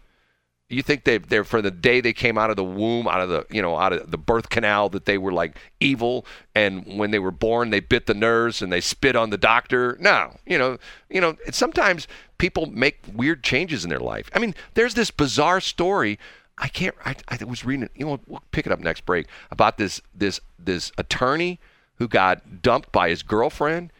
You 0.70 0.82
think 0.82 1.04
they 1.04 1.16
they're 1.16 1.44
from 1.44 1.62
the 1.62 1.70
day 1.70 2.02
they 2.02 2.12
came 2.12 2.36
out 2.36 2.50
of 2.50 2.56
the 2.56 2.64
womb, 2.64 3.08
out 3.08 3.22
of 3.22 3.30
the 3.30 3.46
you 3.50 3.62
know 3.62 3.76
out 3.76 3.94
of 3.94 4.10
the 4.10 4.18
birth 4.18 4.50
canal, 4.50 4.90
that 4.90 5.06
they 5.06 5.16
were 5.16 5.32
like 5.32 5.56
evil, 5.80 6.26
and 6.54 6.98
when 6.98 7.10
they 7.10 7.18
were 7.18 7.30
born 7.30 7.70
they 7.70 7.80
bit 7.80 8.04
the 8.04 8.14
nurse 8.14 8.60
and 8.60 8.70
they 8.70 8.82
spit 8.82 9.16
on 9.16 9.30
the 9.30 9.38
doctor? 9.38 9.96
No, 9.98 10.36
you 10.44 10.58
know, 10.58 10.76
you 11.08 11.22
know. 11.22 11.36
Sometimes 11.50 12.06
people 12.36 12.66
make 12.66 13.00
weird 13.14 13.42
changes 13.42 13.82
in 13.82 13.88
their 13.88 13.98
life. 13.98 14.30
I 14.34 14.38
mean, 14.38 14.54
there's 14.74 14.92
this 14.92 15.10
bizarre 15.10 15.60
story. 15.62 16.18
I 16.58 16.68
can't. 16.68 16.94
I, 17.02 17.14
I 17.28 17.42
was 17.44 17.64
reading. 17.64 17.88
You 17.94 18.04
know, 18.04 18.20
we'll 18.26 18.42
pick 18.50 18.66
it 18.66 18.72
up 18.72 18.80
next 18.80 19.06
break 19.06 19.26
about 19.50 19.78
this 19.78 20.02
this 20.14 20.38
this 20.58 20.92
attorney 20.98 21.60
who 21.94 22.08
got 22.08 22.60
dumped 22.60 22.92
by 22.92 23.08
his 23.08 23.22
girlfriend, 23.22 23.90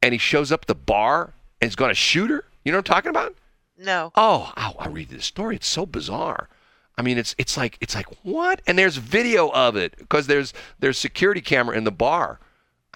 and 0.00 0.12
he 0.12 0.18
shows 0.18 0.50
up 0.50 0.64
the 0.66 0.74
bar 0.74 1.34
and 1.60 1.68
is 1.68 1.76
going 1.76 1.90
to 1.90 1.94
shoot 1.94 2.30
her. 2.30 2.44
You 2.64 2.72
know 2.72 2.78
what 2.78 2.88
I'm 2.88 2.94
talking 2.94 3.10
about? 3.10 3.34
No. 3.76 4.12
Oh, 4.14 4.52
I 4.56 4.88
read 4.88 5.08
this 5.08 5.24
story. 5.24 5.56
It's 5.56 5.66
so 5.66 5.86
bizarre. 5.86 6.48
I 6.96 7.02
mean, 7.02 7.18
it's 7.18 7.34
it's 7.38 7.56
like 7.56 7.76
it's 7.80 7.94
like 7.94 8.06
what? 8.22 8.62
And 8.66 8.78
there's 8.78 8.96
video 8.96 9.48
of 9.50 9.76
it 9.76 9.96
because 9.98 10.26
there's 10.26 10.52
there's 10.78 10.98
security 10.98 11.40
camera 11.40 11.76
in 11.76 11.84
the 11.84 11.90
bar. 11.90 12.38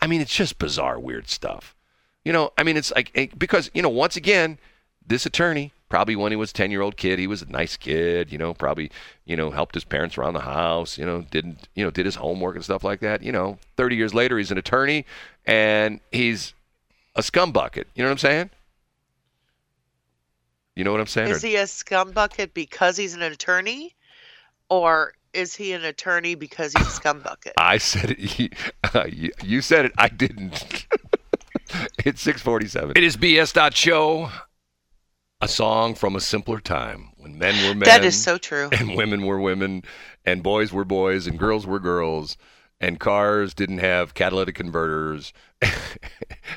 I 0.00 0.06
mean, 0.06 0.20
it's 0.20 0.34
just 0.34 0.58
bizarre, 0.58 1.00
weird 1.00 1.28
stuff. 1.28 1.74
You 2.24 2.32
know, 2.32 2.52
I 2.56 2.62
mean, 2.62 2.76
it's 2.76 2.92
like 2.92 3.10
eh, 3.14 3.26
because 3.36 3.70
you 3.74 3.82
know, 3.82 3.88
once 3.88 4.16
again, 4.16 4.58
this 5.04 5.26
attorney 5.26 5.72
probably 5.88 6.14
when 6.14 6.30
he 6.30 6.36
was 6.36 6.50
a 6.50 6.54
ten 6.54 6.70
year 6.70 6.82
old 6.82 6.96
kid, 6.96 7.18
he 7.18 7.26
was 7.26 7.42
a 7.42 7.50
nice 7.50 7.76
kid. 7.76 8.30
You 8.30 8.38
know, 8.38 8.54
probably 8.54 8.92
you 9.24 9.36
know 9.36 9.50
helped 9.50 9.74
his 9.74 9.84
parents 9.84 10.16
around 10.16 10.34
the 10.34 10.40
house. 10.40 10.96
You 10.96 11.04
know, 11.04 11.22
didn't 11.22 11.66
you 11.74 11.84
know 11.84 11.90
did 11.90 12.06
his 12.06 12.16
homework 12.16 12.54
and 12.54 12.64
stuff 12.64 12.84
like 12.84 13.00
that. 13.00 13.22
You 13.22 13.32
know, 13.32 13.58
thirty 13.76 13.96
years 13.96 14.14
later, 14.14 14.38
he's 14.38 14.52
an 14.52 14.58
attorney 14.58 15.06
and 15.44 15.98
he's 16.12 16.54
a 17.16 17.22
scumbucket. 17.22 17.86
You 17.96 18.04
know 18.04 18.10
what 18.10 18.12
I'm 18.12 18.18
saying? 18.18 18.50
You 20.78 20.84
know 20.84 20.92
what 20.92 21.00
I'm 21.00 21.08
saying? 21.08 21.30
Is 21.30 21.42
he 21.42 21.56
a 21.56 21.64
scumbucket 21.64 22.54
because 22.54 22.96
he's 22.96 23.14
an 23.14 23.22
attorney, 23.22 23.96
or 24.70 25.14
is 25.32 25.56
he 25.56 25.72
an 25.72 25.84
attorney 25.84 26.36
because 26.36 26.72
he's 26.72 26.86
a 26.86 26.90
scumbucket? 27.00 27.50
I 27.58 27.78
said 27.78 28.12
it. 28.12 28.18
You, 28.38 28.48
uh, 28.94 29.06
you, 29.10 29.32
you 29.42 29.60
said 29.60 29.86
it. 29.86 29.92
I 29.98 30.08
didn't. 30.08 30.86
it's 32.04 32.22
647. 32.22 32.92
It 32.96 33.02
is 33.02 33.16
BS. 33.16 33.74
Show. 33.74 34.30
A 35.40 35.48
song 35.48 35.96
from 35.96 36.14
a 36.14 36.20
simpler 36.20 36.60
time 36.60 37.10
when 37.16 37.38
men 37.38 37.56
were 37.66 37.74
men. 37.74 37.86
That 37.86 38.04
is 38.04 38.20
so 38.20 38.38
true. 38.38 38.70
And 38.78 38.96
women 38.96 39.26
were 39.26 39.40
women, 39.40 39.82
and 40.24 40.44
boys 40.44 40.72
were 40.72 40.84
boys, 40.84 41.26
and 41.26 41.40
girls 41.40 41.66
were 41.66 41.80
girls, 41.80 42.36
and 42.80 43.00
cars 43.00 43.52
didn't 43.52 43.78
have 43.78 44.14
catalytic 44.14 44.54
converters, 44.54 45.32
and 45.60 45.70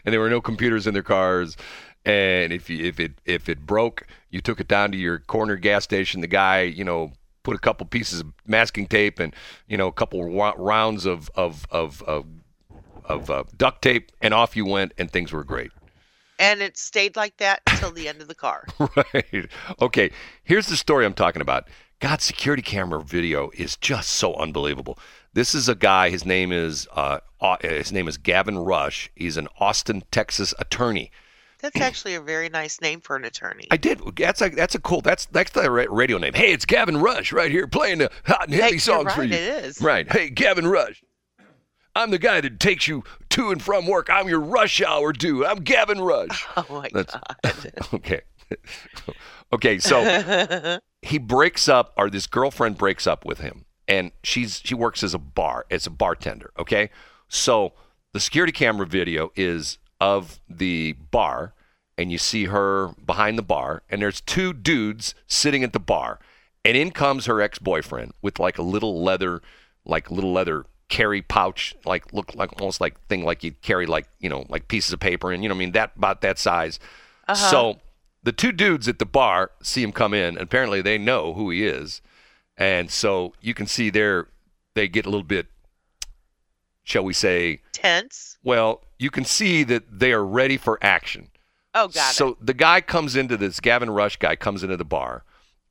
there 0.06 0.20
were 0.20 0.30
no 0.30 0.42
computers 0.42 0.86
in 0.86 0.94
their 0.94 1.04
cars. 1.04 1.58
And 2.06 2.52
if 2.52 2.70
you, 2.70 2.84
if 2.84 3.00
it 3.00 3.14
if 3.26 3.48
it 3.48 3.66
broke, 3.66 4.08
you 4.30 4.42
took 4.42 4.60
it 4.60 4.68
down 4.68 4.92
to 4.92 4.98
your 4.98 5.20
corner 5.20 5.56
gas 5.56 5.84
station. 5.84 6.22
The 6.22 6.28
guy, 6.28 6.62
you 6.62 6.84
know, 6.84 7.14
put 7.44 7.56
a 7.56 7.60
couple 7.60 7.86
pieces 7.86 8.22
of 8.22 8.34
masking 8.48 8.88
tape 8.88 9.20
and 9.20 9.36
you 9.68 9.78
know 9.78 9.88
a 9.88 9.92
couple 9.92 10.24
rounds 10.34 11.06
of 11.06 11.30
of 11.36 11.66
of 11.70 12.02
of, 12.04 12.26
of 13.06 13.30
uh, 13.30 13.44
duct 13.56 13.82
tape, 13.82 14.12
and 14.22 14.34
off 14.34 14.56
you 14.56 14.66
went, 14.66 14.94
and 14.98 15.12
things 15.12 15.32
were 15.32 15.44
great. 15.44 15.72
And 16.40 16.62
it 16.62 16.76
stayed 16.76 17.16
like 17.16 17.38
that 17.38 17.62
until 17.70 17.92
the 17.92 18.08
end 18.08 18.20
of 18.20 18.28
the 18.28 18.34
car. 18.36 18.66
right. 18.80 19.48
Okay. 19.80 20.10
Here's 20.44 20.66
the 20.66 20.76
story 20.76 21.06
I'm 21.06 21.14
talking 21.14 21.42
about. 21.42 21.68
God, 22.00 22.20
security 22.20 22.64
camera 22.64 23.04
video 23.04 23.52
is 23.54 23.78
just 23.78 24.10
so 24.10 24.34
unbelievable. 24.34 24.98
This 25.34 25.54
is 25.54 25.70
a 25.70 25.76
guy. 25.76 26.10
His 26.10 26.26
name 26.26 26.52
is 26.52 26.88
uh, 26.94 27.20
his 27.62 27.92
name 27.92 28.08
is 28.08 28.18
Gavin 28.18 28.58
Rush. 28.58 29.12
He's 29.16 29.38
an 29.38 29.48
Austin, 29.60 30.02
Texas 30.10 30.56
attorney. 30.58 31.12
That's 31.62 31.80
actually 31.80 32.16
a 32.16 32.22
very 32.22 32.50
nice 32.50 32.82
name 32.82 33.02
for 33.02 33.16
an 33.16 33.24
attorney. 33.26 33.68
I 33.72 33.78
did. 33.78 34.02
That's 34.18 34.42
a 34.42 34.50
that's 34.50 34.76
a 34.76 34.80
cool. 34.80 35.02
That's 35.02 35.26
that's 35.28 35.52
the 35.52 35.70
ra- 35.70 35.86
radio 35.90 36.18
name. 36.18 36.34
Hey, 36.34 36.52
it's 36.54 36.66
Gavin 36.66 36.98
Rush 36.98 37.32
right 37.32 37.52
here 37.52 37.68
playing 37.68 38.00
the 38.00 38.12
hot 38.26 38.46
and 38.46 38.54
Hey, 38.54 38.62
heavy 38.62 38.74
you're 38.74 38.80
songs 38.80 39.14
for 39.14 39.22
right, 39.22 39.30
you. 39.30 39.36
it 39.36 39.66
is. 39.66 39.82
Right. 39.82 40.12
Hey, 40.12 40.30
Gavin 40.30 40.68
Rush. 40.68 41.04
I'm 41.96 42.10
the 42.12 42.18
guy 42.20 42.40
that 42.42 42.60
takes 42.60 42.88
you 42.88 43.04
to 43.32 43.52
and 43.52 43.62
from 43.62 43.86
work. 43.86 44.10
I'm 44.10 44.28
your 44.30 44.40
rush 44.40 44.82
hour 44.82 45.12
dude. 45.12 45.46
I'm 45.46 45.60
Gavin 45.64 46.00
Rush. 46.02 46.46
Oh 46.58 46.66
my 46.70 46.90
That's- 46.94 47.16
god. 47.44 47.88
okay. 47.94 48.22
okay, 49.54 49.80
so 49.80 50.80
he 51.02 51.18
breaks 51.18 51.68
up 51.70 51.94
or 51.98 52.10
this 52.10 52.28
girlfriend 52.28 52.78
breaks 52.78 53.08
up 53.08 53.26
with 53.26 53.40
him 53.40 53.66
and 53.88 54.12
she's 54.24 54.62
she 54.64 54.74
works 54.76 55.04
as 55.04 55.14
a 55.14 55.18
bar 55.20 55.66
as 55.72 55.86
a 55.86 55.90
bartender, 55.90 56.52
okay? 56.58 56.90
So 57.28 57.74
the 58.14 58.20
security 58.20 58.52
camera 58.54 58.86
video 58.86 59.32
is 59.36 59.78
of 60.02 60.42
the 60.50 60.94
bar 61.12 61.54
and 61.98 62.12
you 62.12 62.18
see 62.18 62.46
her 62.46 62.90
behind 63.06 63.38
the 63.38 63.44
bar 63.44 63.84
and 63.90 64.02
there's 64.02 64.20
two 64.20 64.52
dudes 64.52 65.14
sitting 65.28 65.64
at 65.64 65.72
the 65.72 65.80
bar. 65.80 66.20
And 66.66 66.76
in 66.76 66.92
comes 66.92 67.28
her 67.28 67.40
ex-boyfriend 67.40 68.14
with 68.22 68.40
like 68.40 68.58
a 68.58 68.64
little 68.64 69.02
leather 69.02 69.42
like 69.86 70.12
little 70.12 70.34
leather 70.34 70.66
carry 70.90 71.22
pouch 71.22 71.74
like 71.86 72.12
look 72.14 72.36
like 72.36 72.52
almost 72.60 72.82
like 72.82 73.00
thing 73.08 73.24
like 73.24 73.44
you'd 73.44 73.62
carry 73.62 73.86
like 73.86 74.08
you 74.20 74.30
know 74.30 74.46
like 74.50 74.68
pieces 74.68 74.92
of 74.92 75.00
paper 75.00 75.32
and 75.32 75.42
you 75.42 75.50
know 75.50 75.56
what 75.56 75.60
I 75.60 75.66
mean? 75.66 75.72
That 75.72 75.92
about 75.96 76.22
that 76.22 76.38
size. 76.38 76.80
Uh-huh. 77.28 77.50
So 77.50 77.80
the 78.24 78.32
two 78.32 78.52
dudes 78.52 78.88
at 78.88 79.00
the 79.00 79.06
bar 79.06 79.52
see 79.62 79.84
him 79.84 79.92
come 79.92 80.14
in. 80.14 80.36
And 80.36 80.42
apparently 80.42 80.82
they 80.82 80.98
know 80.98 81.34
who 81.34 81.50
he 81.52 81.66
is. 81.66 82.02
And 82.58 82.92
so 82.92 83.34
you 83.40 83.54
can 83.54 83.68
see 83.68 83.90
they're 83.90 84.28
they 84.74 84.88
get 84.88 85.06
a 85.06 85.10
little 85.10 85.24
bit 85.24 85.48
shall 86.84 87.04
we 87.04 87.14
say 87.14 87.62
Tense. 87.74 88.31
Well 88.44 88.82
you 89.00 89.10
can 89.10 89.26
see 89.26 89.64
that 89.64 89.84
they 90.00 90.12
are 90.14 90.26
ready 90.26 90.58
for 90.58 90.78
action 90.82 91.28
Oh, 91.74 91.88
got 91.88 92.14
so 92.14 92.30
it. 92.30 92.46
the 92.46 92.54
guy 92.54 92.82
comes 92.82 93.16
into 93.16 93.38
this 93.38 93.60
Gavin 93.62 93.90
Rush 93.90 94.18
guy 94.18 94.36
comes 94.36 94.62
into 94.64 94.76
the 94.76 94.84
bar 94.86 95.24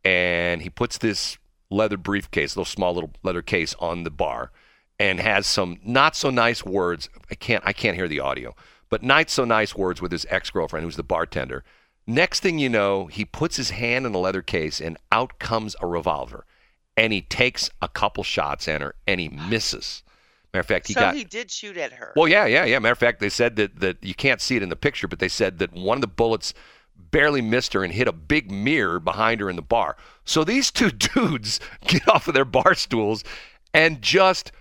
and 0.05 0.63
he 0.63 0.71
puts 0.71 0.97
this 0.99 1.37
leather 1.69 1.97
briefcase, 1.99 2.57
little 2.57 2.65
small 2.65 2.95
little 2.95 3.13
leather 3.23 3.43
case 3.43 3.75
on 3.79 4.05
the 4.05 4.11
bar 4.11 4.51
and 4.99 5.21
has 5.21 5.47
some 5.47 5.79
not 5.85 6.17
so 6.17 6.31
nice 6.31 6.65
words. 6.65 7.09
I 7.31 7.35
can't 7.35 7.63
I 7.67 7.73
can't 7.75 7.97
hear 7.97 8.09
the 8.09 8.21
audio, 8.21 8.55
but 8.89 9.03
not 9.03 9.29
so 9.31 9.45
nice 9.45 9.77
words 9.77 10.01
with 10.01 10.11
his 10.13 10.27
ex-girlfriend 10.31 10.85
who's 10.85 10.97
the 10.97 11.03
bartender. 11.03 11.65
Next 12.07 12.41
thing 12.41 12.59
you 12.59 12.69
know, 12.71 13.07
he 13.07 13.25
puts 13.27 13.57
his 13.57 13.71
hand 13.71 14.07
in 14.07 14.13
the 14.13 14.19
leather 14.19 14.43
case 14.43 14.81
and 14.81 14.97
out 15.13 15.39
comes 15.39 15.77
a 15.81 15.87
revolver. 15.87 16.47
And 16.97 17.13
he 17.13 17.21
takes 17.23 17.71
a 17.81 17.89
couple 17.89 18.25
shots 18.25 18.67
at 18.69 18.81
her 18.81 18.95
and 19.07 19.21
he 19.21 19.29
misses. 19.29 20.03
Matter 20.53 20.61
of 20.61 20.67
fact, 20.67 20.89
he 20.89 20.95
so 20.95 21.01
got 21.01 21.15
he 21.15 21.25
did 21.25 21.51
shoot 21.51 21.77
at 21.77 21.93
her. 21.93 22.13
well, 22.17 22.27
yeah, 22.27 22.45
yeah, 22.47 22.65
yeah. 22.65 22.79
Matter 22.79 22.93
of 22.93 22.99
fact, 22.99 23.21
they 23.21 23.29
said 23.29 23.57
that 23.57 23.79
that 23.81 24.03
you 24.03 24.15
can't 24.15 24.41
see 24.41 24.57
it 24.57 24.63
in 24.63 24.69
the 24.69 24.77
picture, 24.77 25.07
but 25.07 25.19
they 25.19 25.29
said 25.29 25.59
that 25.59 25.73
one 25.73 25.97
of 25.97 26.01
the 26.01 26.09
bullets 26.09 26.55
barely 26.97 27.41
missed 27.41 27.73
her 27.73 27.83
and 27.85 27.93
hit 27.93 28.09
a 28.09 28.13
big 28.13 28.51
mirror 28.51 29.01
behind 29.01 29.41
her 29.41 29.49
in 29.49 29.57
the 29.57 29.63
bar. 29.63 29.97
So 30.25 30.45
these 30.45 30.71
two 30.71 30.91
dudes 31.15 31.61
get 31.87 32.07
off 32.09 32.29
of 32.29 32.35
their 32.35 32.45
bar 32.45 32.75
stools 32.75 33.25
and 33.73 34.03
just 34.03 34.53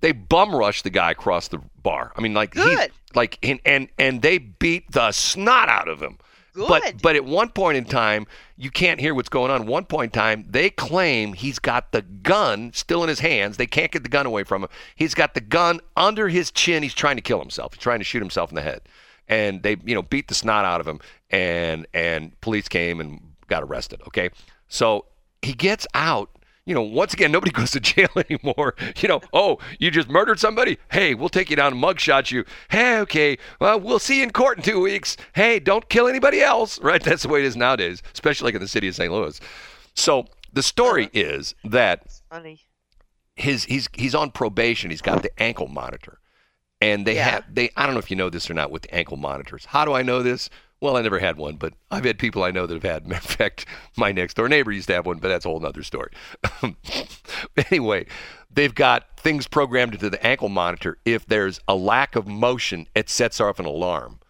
they 0.00 0.12
bum 0.12 0.54
rush 0.54 0.82
the 0.82 0.90
guy 0.90 1.10
across 1.10 1.48
the 1.48 1.60
bar. 1.82 2.12
I 2.16 2.20
mean, 2.20 2.34
like 2.34 2.52
Good. 2.52 2.92
like 3.14 3.38
and 3.42 3.60
and 3.64 3.88
and 3.98 4.22
they 4.22 4.38
beat 4.38 4.90
the 4.92 5.12
snot 5.12 5.68
out 5.68 5.88
of 5.88 6.00
him. 6.00 6.18
Good. 6.56 6.68
But 6.68 7.02
but 7.02 7.16
at 7.16 7.24
one 7.26 7.50
point 7.50 7.76
in 7.76 7.84
time, 7.84 8.26
you 8.56 8.70
can't 8.70 8.98
hear 8.98 9.14
what's 9.14 9.28
going 9.28 9.50
on. 9.50 9.66
One 9.66 9.84
point 9.84 10.14
in 10.14 10.18
time, 10.18 10.46
they 10.48 10.70
claim 10.70 11.34
he's 11.34 11.58
got 11.58 11.92
the 11.92 12.00
gun 12.00 12.72
still 12.72 13.02
in 13.02 13.10
his 13.10 13.20
hands. 13.20 13.58
They 13.58 13.66
can't 13.66 13.92
get 13.92 14.02
the 14.02 14.08
gun 14.08 14.24
away 14.24 14.42
from 14.42 14.62
him. 14.62 14.70
He's 14.94 15.12
got 15.12 15.34
the 15.34 15.42
gun 15.42 15.80
under 15.98 16.28
his 16.28 16.50
chin. 16.50 16.82
He's 16.82 16.94
trying 16.94 17.16
to 17.16 17.22
kill 17.22 17.40
himself. 17.40 17.74
He's 17.74 17.82
trying 17.82 17.98
to 17.98 18.04
shoot 18.04 18.20
himself 18.20 18.50
in 18.50 18.54
the 18.54 18.62
head. 18.62 18.80
And 19.28 19.62
they, 19.62 19.76
you 19.84 19.94
know, 19.94 20.00
beat 20.00 20.28
the 20.28 20.34
snot 20.34 20.64
out 20.64 20.80
of 20.80 20.88
him. 20.88 20.98
And 21.30 21.86
and 21.92 22.40
police 22.40 22.68
came 22.68 23.00
and 23.00 23.20
got 23.48 23.62
arrested. 23.62 24.00
Okay, 24.06 24.30
so 24.66 25.04
he 25.42 25.52
gets 25.52 25.86
out. 25.92 26.30
You 26.66 26.74
know, 26.74 26.82
once 26.82 27.14
again, 27.14 27.30
nobody 27.32 27.52
goes 27.60 27.70
to 27.70 27.80
jail 27.80 28.08
anymore. 28.28 28.74
You 29.00 29.08
know, 29.08 29.20
oh, 29.32 29.58
you 29.78 29.90
just 29.90 30.08
murdered 30.08 30.38
somebody? 30.40 30.78
Hey, 30.90 31.14
we'll 31.14 31.28
take 31.28 31.48
you 31.48 31.56
down 31.56 31.72
and 31.72 31.82
mugshot 31.82 32.30
you. 32.30 32.44
Hey, 32.70 32.98
okay, 32.98 33.38
well, 33.60 33.80
we'll 33.80 33.98
see 34.00 34.18
you 34.18 34.24
in 34.24 34.30
court 34.30 34.58
in 34.58 34.64
two 34.64 34.80
weeks. 34.80 35.16
Hey, 35.34 35.58
don't 35.60 35.88
kill 35.88 36.08
anybody 36.08 36.40
else, 36.42 36.78
right? 36.82 37.02
That's 37.02 37.22
the 37.22 37.28
way 37.28 37.38
it 37.40 37.46
is 37.46 37.56
nowadays, 37.56 38.02
especially 38.12 38.46
like 38.46 38.54
in 38.56 38.60
the 38.60 38.68
city 38.68 38.88
of 38.88 38.94
St. 38.96 39.12
Louis. 39.12 39.40
So 39.94 40.26
the 40.52 40.62
story 40.62 41.04
uh-huh. 41.06 41.10
is 41.14 41.54
that 41.64 42.02
It's 42.04 42.22
funny. 42.30 42.60
his 43.36 43.64
he's 43.64 43.88
he's 43.94 44.14
on 44.14 44.30
probation. 44.32 44.90
He's 44.90 45.02
got 45.02 45.22
the 45.22 45.30
ankle 45.42 45.68
monitor, 45.68 46.18
and 46.80 47.06
they 47.06 47.14
Yeah. 47.14 47.28
have 47.30 47.44
they. 47.54 47.70
I 47.76 47.86
don't 47.86 47.94
know 47.94 48.00
if 48.00 48.10
you 48.10 48.16
know 48.16 48.28
this 48.28 48.50
or 48.50 48.54
not 48.54 48.70
with 48.72 48.82
the 48.82 48.94
ankle 48.94 49.16
monitors. 49.16 49.66
How 49.66 49.84
do 49.84 49.92
I 49.92 50.02
know 50.02 50.22
this? 50.22 50.50
Well, 50.80 50.96
I 50.96 51.02
never 51.02 51.18
had 51.18 51.38
one, 51.38 51.56
but 51.56 51.72
I've 51.90 52.04
had 52.04 52.18
people 52.18 52.44
I 52.44 52.50
know 52.50 52.66
that 52.66 52.74
have 52.74 52.82
had. 52.82 53.10
Of 53.12 53.18
fact, 53.18 53.66
my 53.96 54.12
next 54.12 54.34
door 54.34 54.48
neighbor 54.48 54.72
used 54.72 54.88
to 54.88 54.94
have 54.94 55.06
one, 55.06 55.18
but 55.18 55.28
that's 55.28 55.44
a 55.44 55.48
whole 55.48 55.64
other 55.64 55.82
story. 55.82 56.10
anyway, 57.70 58.06
they've 58.50 58.74
got 58.74 59.18
things 59.18 59.46
programmed 59.46 59.94
into 59.94 60.10
the 60.10 60.24
ankle 60.24 60.48
monitor. 60.48 60.98
If 61.04 61.26
there's 61.26 61.60
a 61.66 61.74
lack 61.74 62.14
of 62.14 62.26
motion, 62.26 62.88
it 62.94 63.08
sets 63.08 63.40
off 63.40 63.58
an 63.58 63.66
alarm. 63.66 64.20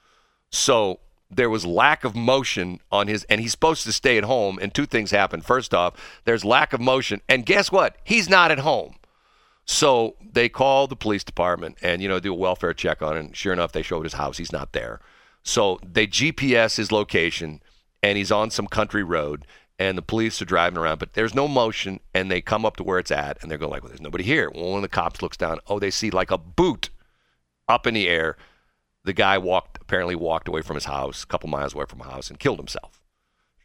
So 0.51 1.01
there 1.31 1.51
was 1.51 1.67
lack 1.67 2.05
of 2.05 2.15
motion 2.15 2.81
on 2.93 3.09
his, 3.09 3.25
and 3.25 3.41
he's 3.41 3.51
supposed 3.51 3.85
to 3.85 3.93
stay 3.93 4.17
at 4.17 4.25
home. 4.25 4.59
And 4.63 4.73
two 4.73 4.87
things 4.87 5.11
happen. 5.11 5.41
First 5.41 5.75
off, 5.75 5.95
there's 6.25 6.45
lack 6.45 6.73
of 6.73 6.81
motion, 6.81 7.21
and 7.29 7.45
guess 7.45 7.73
what? 7.73 7.97
He's 8.05 8.29
not 8.29 8.53
at 8.53 8.61
home. 8.61 8.95
So 9.67 10.15
they 10.23 10.49
call 10.49 10.87
the 10.87 10.95
police 10.95 11.25
department 11.25 11.77
and 11.83 12.01
you 12.01 12.09
know 12.09 12.21
do 12.21 12.33
a 12.33 12.37
welfare 12.37 12.73
check 12.73 13.03
on. 13.03 13.17
And 13.17 13.37
sure 13.37 13.53
enough, 13.53 13.73
they 13.73 13.83
showed 13.83 14.05
his 14.05 14.13
house. 14.13 14.39
He's 14.39 14.53
not 14.53 14.73
there. 14.73 15.01
So 15.47 15.79
they 15.83 16.09
GPS 16.09 16.77
his 16.77 16.91
location, 16.91 17.63
and 18.03 18.19
he's 18.19 18.33
on 18.33 18.51
some 18.51 18.67
country 18.67 19.05
road. 19.05 19.47
And 19.79 19.97
the 19.99 20.03
police 20.03 20.41
are 20.41 20.47
driving 20.47 20.79
around, 20.79 20.99
but 20.99 21.13
there's 21.13 21.35
no 21.35 21.47
motion. 21.47 22.01
And 22.15 22.31
they 22.31 22.41
come 22.41 22.65
up 22.65 22.77
to 22.79 22.83
where 22.83 22.99
it's 22.99 23.11
at, 23.11 23.39
and 23.43 23.51
they're 23.51 23.59
going 23.59 23.71
like, 23.71 23.83
"Well, 23.83 23.91
there's 23.91 24.01
nobody 24.01 24.25
here." 24.25 24.51
Well, 24.51 24.71
one 24.71 24.79
of 24.79 24.83
the 24.83 24.89
cops 24.89 25.21
looks 25.23 25.37
down. 25.37 25.59
Oh, 25.69 25.79
they 25.79 25.91
see 25.91 26.11
like 26.11 26.31
a 26.31 26.39
boot 26.39 26.89
up 27.69 27.87
in 27.87 27.95
the 27.95 28.09
air. 28.09 28.37
The 29.05 29.13
guy 29.13 29.37
walked 29.39 29.79
apparently 29.81 30.17
walked 30.17 30.49
away 30.49 30.63
from 30.63 30.75
his 30.77 30.87
house, 30.87 31.23
a 31.23 31.27
couple 31.27 31.49
miles 31.51 31.75
away 31.75 31.85
from 31.87 31.99
the 32.01 32.07
house, 32.07 32.29
and 32.31 32.41
killed 32.41 32.59
himself. 32.59 33.03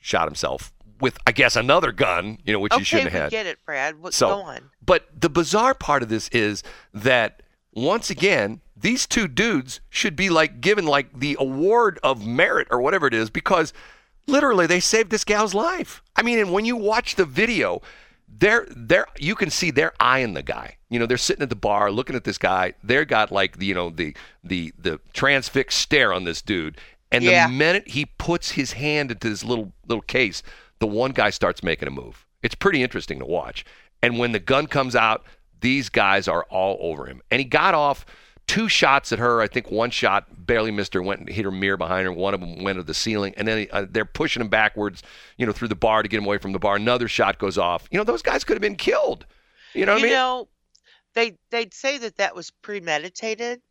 Shot 0.01 0.27
himself 0.27 0.73
with, 0.99 1.17
I 1.25 1.31
guess, 1.31 1.55
another 1.55 1.91
gun. 1.93 2.37
You 2.45 2.53
know, 2.53 2.59
which 2.59 2.73
he 2.73 2.77
Okay, 2.77 2.83
shouldn't 2.83 3.11
have 3.11 3.21
had. 3.23 3.31
get 3.31 3.45
it, 3.47 3.57
Brad. 3.65 3.99
What's 4.01 4.17
So- 4.17 4.43
going? 4.43 4.63
But 4.85 5.07
the 5.19 5.29
bizarre 5.29 5.73
part 5.73 6.03
of 6.03 6.09
this 6.09 6.27
is 6.29 6.61
that 6.93 7.41
once 7.73 8.09
again, 8.09 8.59
these 8.81 9.05
two 9.07 9.27
dudes 9.27 9.79
should 9.89 10.15
be 10.15 10.29
like 10.29 10.61
given 10.61 10.85
like 10.85 11.19
the 11.19 11.37
award 11.39 11.99
of 12.03 12.25
merit 12.25 12.67
or 12.71 12.81
whatever 12.81 13.07
it 13.07 13.13
is 13.13 13.29
because 13.29 13.73
literally 14.27 14.67
they 14.67 14.79
saved 14.79 15.09
this 15.11 15.23
gal's 15.23 15.53
life. 15.53 16.01
I 16.15 16.21
mean, 16.21 16.39
and 16.39 16.51
when 16.51 16.65
you 16.65 16.75
watch 16.75 17.15
the 17.15 17.25
video, 17.25 17.81
they're 18.27 18.65
they're 18.69 19.07
you 19.19 19.35
can 19.35 19.49
see 19.49 19.71
they're 19.71 19.93
eyeing 19.99 20.33
the 20.33 20.43
guy. 20.43 20.77
You 20.89 20.99
know, 20.99 21.05
they're 21.05 21.17
sitting 21.17 21.43
at 21.43 21.49
the 21.49 21.55
bar 21.55 21.91
looking 21.91 22.15
at 22.15 22.23
this 22.23 22.37
guy. 22.37 22.73
They're 22.83 23.05
got 23.05 23.31
like 23.31 23.57
the 23.57 23.65
you 23.65 23.73
know 23.73 23.89
the 23.89 24.15
the 24.43 24.73
the 24.77 24.99
transfixed 25.13 25.77
stare 25.79 26.13
on 26.13 26.23
this 26.23 26.41
dude. 26.41 26.77
And 27.11 27.23
Yeah. 27.23 27.47
the 27.47 27.53
minute 27.53 27.89
he 27.89 28.05
puts 28.05 28.51
his 28.51 28.73
hand 28.73 29.11
into 29.11 29.29
this 29.29 29.43
little 29.43 29.73
little 29.87 30.01
case, 30.01 30.43
the 30.79 30.87
one 30.87 31.11
guy 31.11 31.29
starts 31.29 31.61
making 31.61 31.87
a 31.87 31.91
move. 31.91 32.25
It's 32.41 32.55
pretty 32.55 32.81
interesting 32.81 33.19
to 33.19 33.25
watch. 33.25 33.65
And 34.01 34.17
when 34.17 34.31
the 34.31 34.39
gun 34.39 34.65
comes 34.65 34.95
out, 34.95 35.23
these 35.59 35.89
guys 35.89 36.27
are 36.27 36.43
all 36.49 36.77
over 36.79 37.05
him. 37.05 37.21
And 37.29 37.39
he 37.39 37.45
got 37.45 37.73
off 37.75 38.05
two 38.51 38.67
shots 38.67 39.13
at 39.13 39.19
her. 39.19 39.39
I 39.39 39.47
think 39.47 39.71
one 39.71 39.91
shot 39.91 40.25
barely 40.45 40.71
missed 40.71 40.93
her, 40.93 41.01
went 41.01 41.21
and 41.21 41.29
hit 41.29 41.45
her 41.45 41.51
mirror 41.51 41.77
behind 41.77 42.03
her. 42.05 42.11
One 42.11 42.33
of 42.33 42.41
them 42.41 42.63
went 42.63 42.77
to 42.77 42.83
the 42.83 42.93
ceiling, 42.93 43.33
and 43.37 43.47
then 43.47 43.67
uh, 43.71 43.85
they're 43.89 44.03
pushing 44.03 44.41
him 44.41 44.49
backwards, 44.49 45.03
you 45.37 45.45
know, 45.45 45.53
through 45.53 45.69
the 45.69 45.75
bar 45.75 46.03
to 46.03 46.09
get 46.09 46.17
him 46.17 46.25
away 46.25 46.37
from 46.37 46.51
the 46.51 46.59
bar. 46.59 46.75
Another 46.75 47.07
shot 47.07 47.39
goes 47.39 47.57
off. 47.57 47.87
You 47.91 47.97
know, 47.97 48.03
those 48.03 48.21
guys 48.21 48.43
could 48.43 48.55
have 48.55 48.61
been 48.61 48.75
killed. 48.75 49.25
You 49.73 49.85
know 49.85 49.93
what 49.93 50.01
you 50.01 50.07
I 50.07 50.09
mean? 50.09 50.17
know, 50.17 50.49
they 51.13 51.37
they'd 51.49 51.73
say 51.73 51.97
that 51.99 52.17
that 52.17 52.35
was 52.35 52.51
premeditated, 52.61 53.61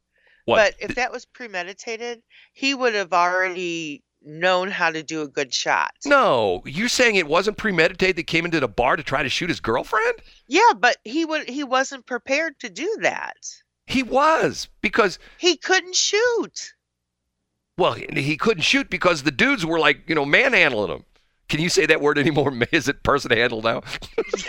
what? 0.46 0.56
but 0.56 0.90
if 0.90 0.94
that 0.94 1.12
was 1.12 1.26
premeditated, 1.26 2.22
he 2.54 2.72
would 2.72 2.94
have 2.94 3.12
already 3.12 4.02
known 4.22 4.70
how 4.70 4.90
to 4.90 5.02
do 5.02 5.20
a 5.20 5.28
good 5.28 5.52
shot. 5.52 5.90
no, 6.06 6.62
you're 6.64 6.88
saying 6.88 7.16
it 7.16 7.26
wasn't 7.26 7.58
premeditated. 7.58 8.16
They 8.16 8.22
came 8.22 8.46
into 8.46 8.60
the 8.60 8.68
bar 8.68 8.96
to 8.96 9.02
try 9.02 9.22
to 9.22 9.28
shoot 9.28 9.50
his 9.50 9.60
girlfriend. 9.60 10.14
Yeah, 10.48 10.72
but 10.74 10.96
he 11.04 11.26
would 11.26 11.50
he 11.50 11.64
wasn't 11.64 12.06
prepared 12.06 12.58
to 12.60 12.70
do 12.70 12.96
that. 13.02 13.36
He 13.90 14.02
was 14.02 14.68
because 14.80 15.18
He 15.38 15.56
couldn't 15.56 15.96
shoot. 15.96 16.74
Well, 17.76 17.94
he, 17.94 18.36
couldn't 18.36 18.62
shoot 18.62 18.90
because 18.90 19.22
the 19.22 19.30
dudes 19.30 19.64
were 19.64 19.78
like, 19.78 20.02
you 20.06 20.14
know, 20.14 20.26
manhandling 20.26 20.90
him. 20.90 21.04
Can 21.48 21.60
you 21.60 21.70
say 21.70 21.86
that 21.86 22.00
word 22.00 22.18
anymore? 22.18 22.52
Is 22.72 22.88
it 22.88 23.02
person 23.02 23.32
handled 23.32 23.64
now? 23.64 23.82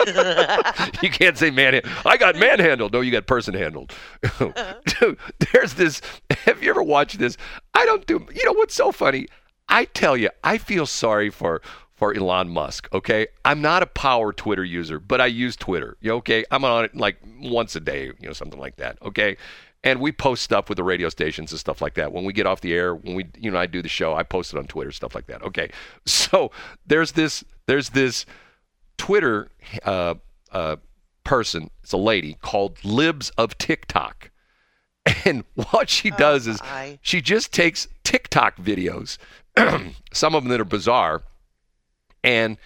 you 1.02 1.10
can't 1.10 1.36
say 1.36 1.50
man. 1.50 1.80
I 2.04 2.16
got 2.16 2.36
manhandled. 2.36 2.92
No, 2.92 3.00
you 3.00 3.10
got 3.10 3.26
person 3.26 3.54
handled. 3.54 3.92
Dude, 4.22 4.56
uh-huh. 4.56 5.14
there's 5.52 5.74
this. 5.74 6.00
Have 6.44 6.62
you 6.62 6.70
ever 6.70 6.82
watched 6.82 7.18
this? 7.18 7.36
I 7.74 7.86
don't 7.86 8.06
do. 8.06 8.24
You 8.32 8.44
know 8.44 8.52
what's 8.52 8.74
so 8.74 8.92
funny? 8.92 9.26
I 9.68 9.86
tell 9.86 10.16
you, 10.16 10.30
I 10.44 10.58
feel 10.58 10.86
sorry 10.86 11.30
for 11.30 11.62
for 12.02 12.12
Elon 12.12 12.48
Musk. 12.48 12.88
Okay, 12.92 13.28
I'm 13.44 13.60
not 13.60 13.84
a 13.84 13.86
power 13.86 14.32
Twitter 14.32 14.64
user, 14.64 14.98
but 14.98 15.20
I 15.20 15.26
use 15.26 15.54
Twitter. 15.54 15.96
Okay, 16.04 16.44
I'm 16.50 16.64
on 16.64 16.86
it 16.86 16.96
like 16.96 17.16
once 17.38 17.76
a 17.76 17.80
day. 17.80 18.06
You 18.06 18.26
know, 18.26 18.32
something 18.32 18.58
like 18.58 18.74
that. 18.78 18.98
Okay. 19.02 19.36
And 19.84 20.00
we 20.00 20.10
post 20.10 20.42
stuff 20.42 20.68
with 20.68 20.78
the 20.78 20.82
radio 20.82 21.08
stations 21.10 21.52
and 21.52 21.60
stuff 21.60 21.80
like 21.80 21.94
that. 21.94 22.12
When 22.12 22.24
we 22.24 22.32
get 22.32 22.44
off 22.44 22.60
the 22.60 22.74
air, 22.74 22.96
when 22.96 23.14
we, 23.14 23.26
you 23.38 23.52
know, 23.52 23.58
I 23.58 23.66
do 23.66 23.82
the 23.82 23.88
show, 23.88 24.14
I 24.14 24.24
post 24.24 24.52
it 24.52 24.58
on 24.58 24.66
Twitter, 24.66 24.90
stuff 24.90 25.14
like 25.14 25.28
that. 25.28 25.42
Okay, 25.42 25.70
so 26.04 26.50
there's 26.84 27.12
this, 27.12 27.44
there's 27.66 27.90
this 27.90 28.26
Twitter 28.98 29.52
uh, 29.84 30.14
uh, 30.50 30.76
person, 31.22 31.70
it's 31.84 31.92
a 31.92 31.96
lady 31.96 32.36
called 32.42 32.84
Libs 32.84 33.30
of 33.38 33.56
TikTok. 33.58 34.30
And 35.24 35.44
what 35.54 35.88
she 35.88 36.10
does 36.10 36.48
is 36.48 36.60
my. 36.62 36.98
she 37.00 37.20
just 37.20 37.52
takes 37.52 37.86
TikTok 38.02 38.56
videos, 38.56 39.18
some 40.12 40.34
of 40.34 40.42
them 40.42 40.50
that 40.50 40.60
are 40.60 40.64
bizarre, 40.64 41.22
and 42.22 42.56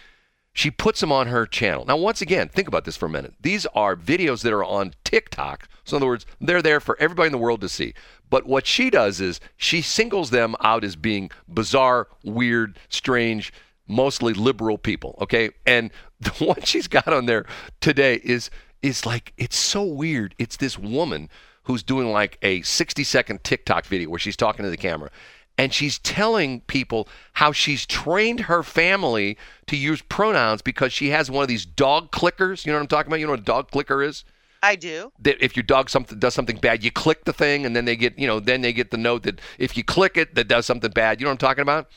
she 0.53 0.71
puts 0.71 1.01
them 1.01 1.13
on 1.13 1.27
her 1.27 1.45
channel. 1.45 1.85
Now, 1.85 1.99
once 1.99 2.23
again, 2.23 2.49
think 2.49 2.67
about 2.67 2.87
this 2.87 2.97
for 2.97 3.07
a 3.07 3.11
minute. 3.11 3.35
These 3.41 3.67
are 3.75 3.95
videos 3.95 4.43
that 4.43 4.55
are 4.55 4.65
on 4.65 4.95
TikTok. 5.05 5.69
So, 5.85 5.97
in 5.97 6.03
other 6.03 6.09
words, 6.09 6.27
they're 6.41 6.63
there 6.63 6.81
for 6.81 6.97
everybody 6.99 7.27
in 7.27 7.33
the 7.33 7.39
world 7.39 7.61
to 7.61 7.69
see. 7.69 7.93
But 8.31 8.47
what 8.47 8.67
she 8.67 8.89
does 8.89 9.21
is 9.21 9.39
she 9.57 9.83
singles 9.83 10.31
them 10.31 10.57
out 10.61 10.83
as 10.83 10.97
being 10.97 11.31
bizarre, 11.47 12.09
weird, 12.25 12.79
strange, 12.89 13.53
mostly 13.87 14.33
liberal 14.33 14.79
people. 14.79 15.17
Okay, 15.21 15.51
and 15.67 15.91
the 16.21 16.31
one 16.45 16.63
she's 16.63 16.89
got 16.89 17.09
on 17.09 17.27
there 17.27 17.45
today 17.81 18.21
is 18.25 18.51
is 18.83 19.05
like 19.05 19.33
it's 19.37 19.57
so 19.57 19.83
weird. 19.83 20.35
It's 20.39 20.57
this 20.57 20.79
woman 20.79 21.29
who's 21.65 21.83
doing 21.83 22.11
like 22.13 22.39
a 22.43 22.63
60 22.63 23.03
second 23.05 23.43
TikTok 23.45 23.85
video 23.87 24.09
where 24.09 24.19
she's 24.19 24.37
talking 24.37 24.63
to 24.65 24.71
the 24.71 24.77
camera. 24.77 25.11
And 25.59 25.73
she's 25.73 25.99
telling 25.99 26.61
people 26.63 27.09
how 27.35 27.53
she's 27.53 27.87
trained 27.87 28.41
her 28.41 28.63
family 28.63 29.39
to 29.67 29.77
use 29.77 30.03
pronouns 30.03 30.61
because 30.61 30.93
she 30.93 31.11
has 31.11 31.31
one 31.31 31.43
of 31.43 31.49
these 31.49 31.65
dog 31.65 32.11
clickers. 32.11 32.67
You 32.67 32.73
know 32.73 32.79
what 32.79 32.83
I'm 32.83 32.89
talking 32.89 33.09
about? 33.09 33.21
You 33.21 33.27
know 33.27 33.33
what 33.33 33.41
a 33.41 33.45
dog 33.45 33.71
clicker 33.71 34.03
is? 34.03 34.25
I 34.63 34.75
do. 34.75 35.13
that 35.21 35.43
if 35.45 35.55
your 35.55 35.63
dog 35.63 35.89
something 35.91 36.19
does 36.19 36.35
something 36.35 36.57
bad, 36.57 36.83
you 36.83 36.91
click 36.91 37.25
the 37.25 37.33
thing, 37.33 37.65
and 37.65 37.77
then 37.77 37.85
they 37.85 37.95
get 37.95 38.19
you 38.19 38.27
know 38.27 38.41
then 38.41 38.63
they 38.63 38.73
get 38.73 38.91
the 38.91 38.97
note 38.97 39.23
that 39.23 39.41
if 39.59 39.77
you 39.77 39.85
click 39.85 40.17
it, 40.17 40.35
that 40.35 40.49
does 40.49 40.67
something 40.67 40.91
bad. 40.91 41.21
You 41.21 41.25
know 41.25 41.31
what 41.31 41.43
I'm 41.43 41.49
talking 41.49 41.63
about? 41.63 41.89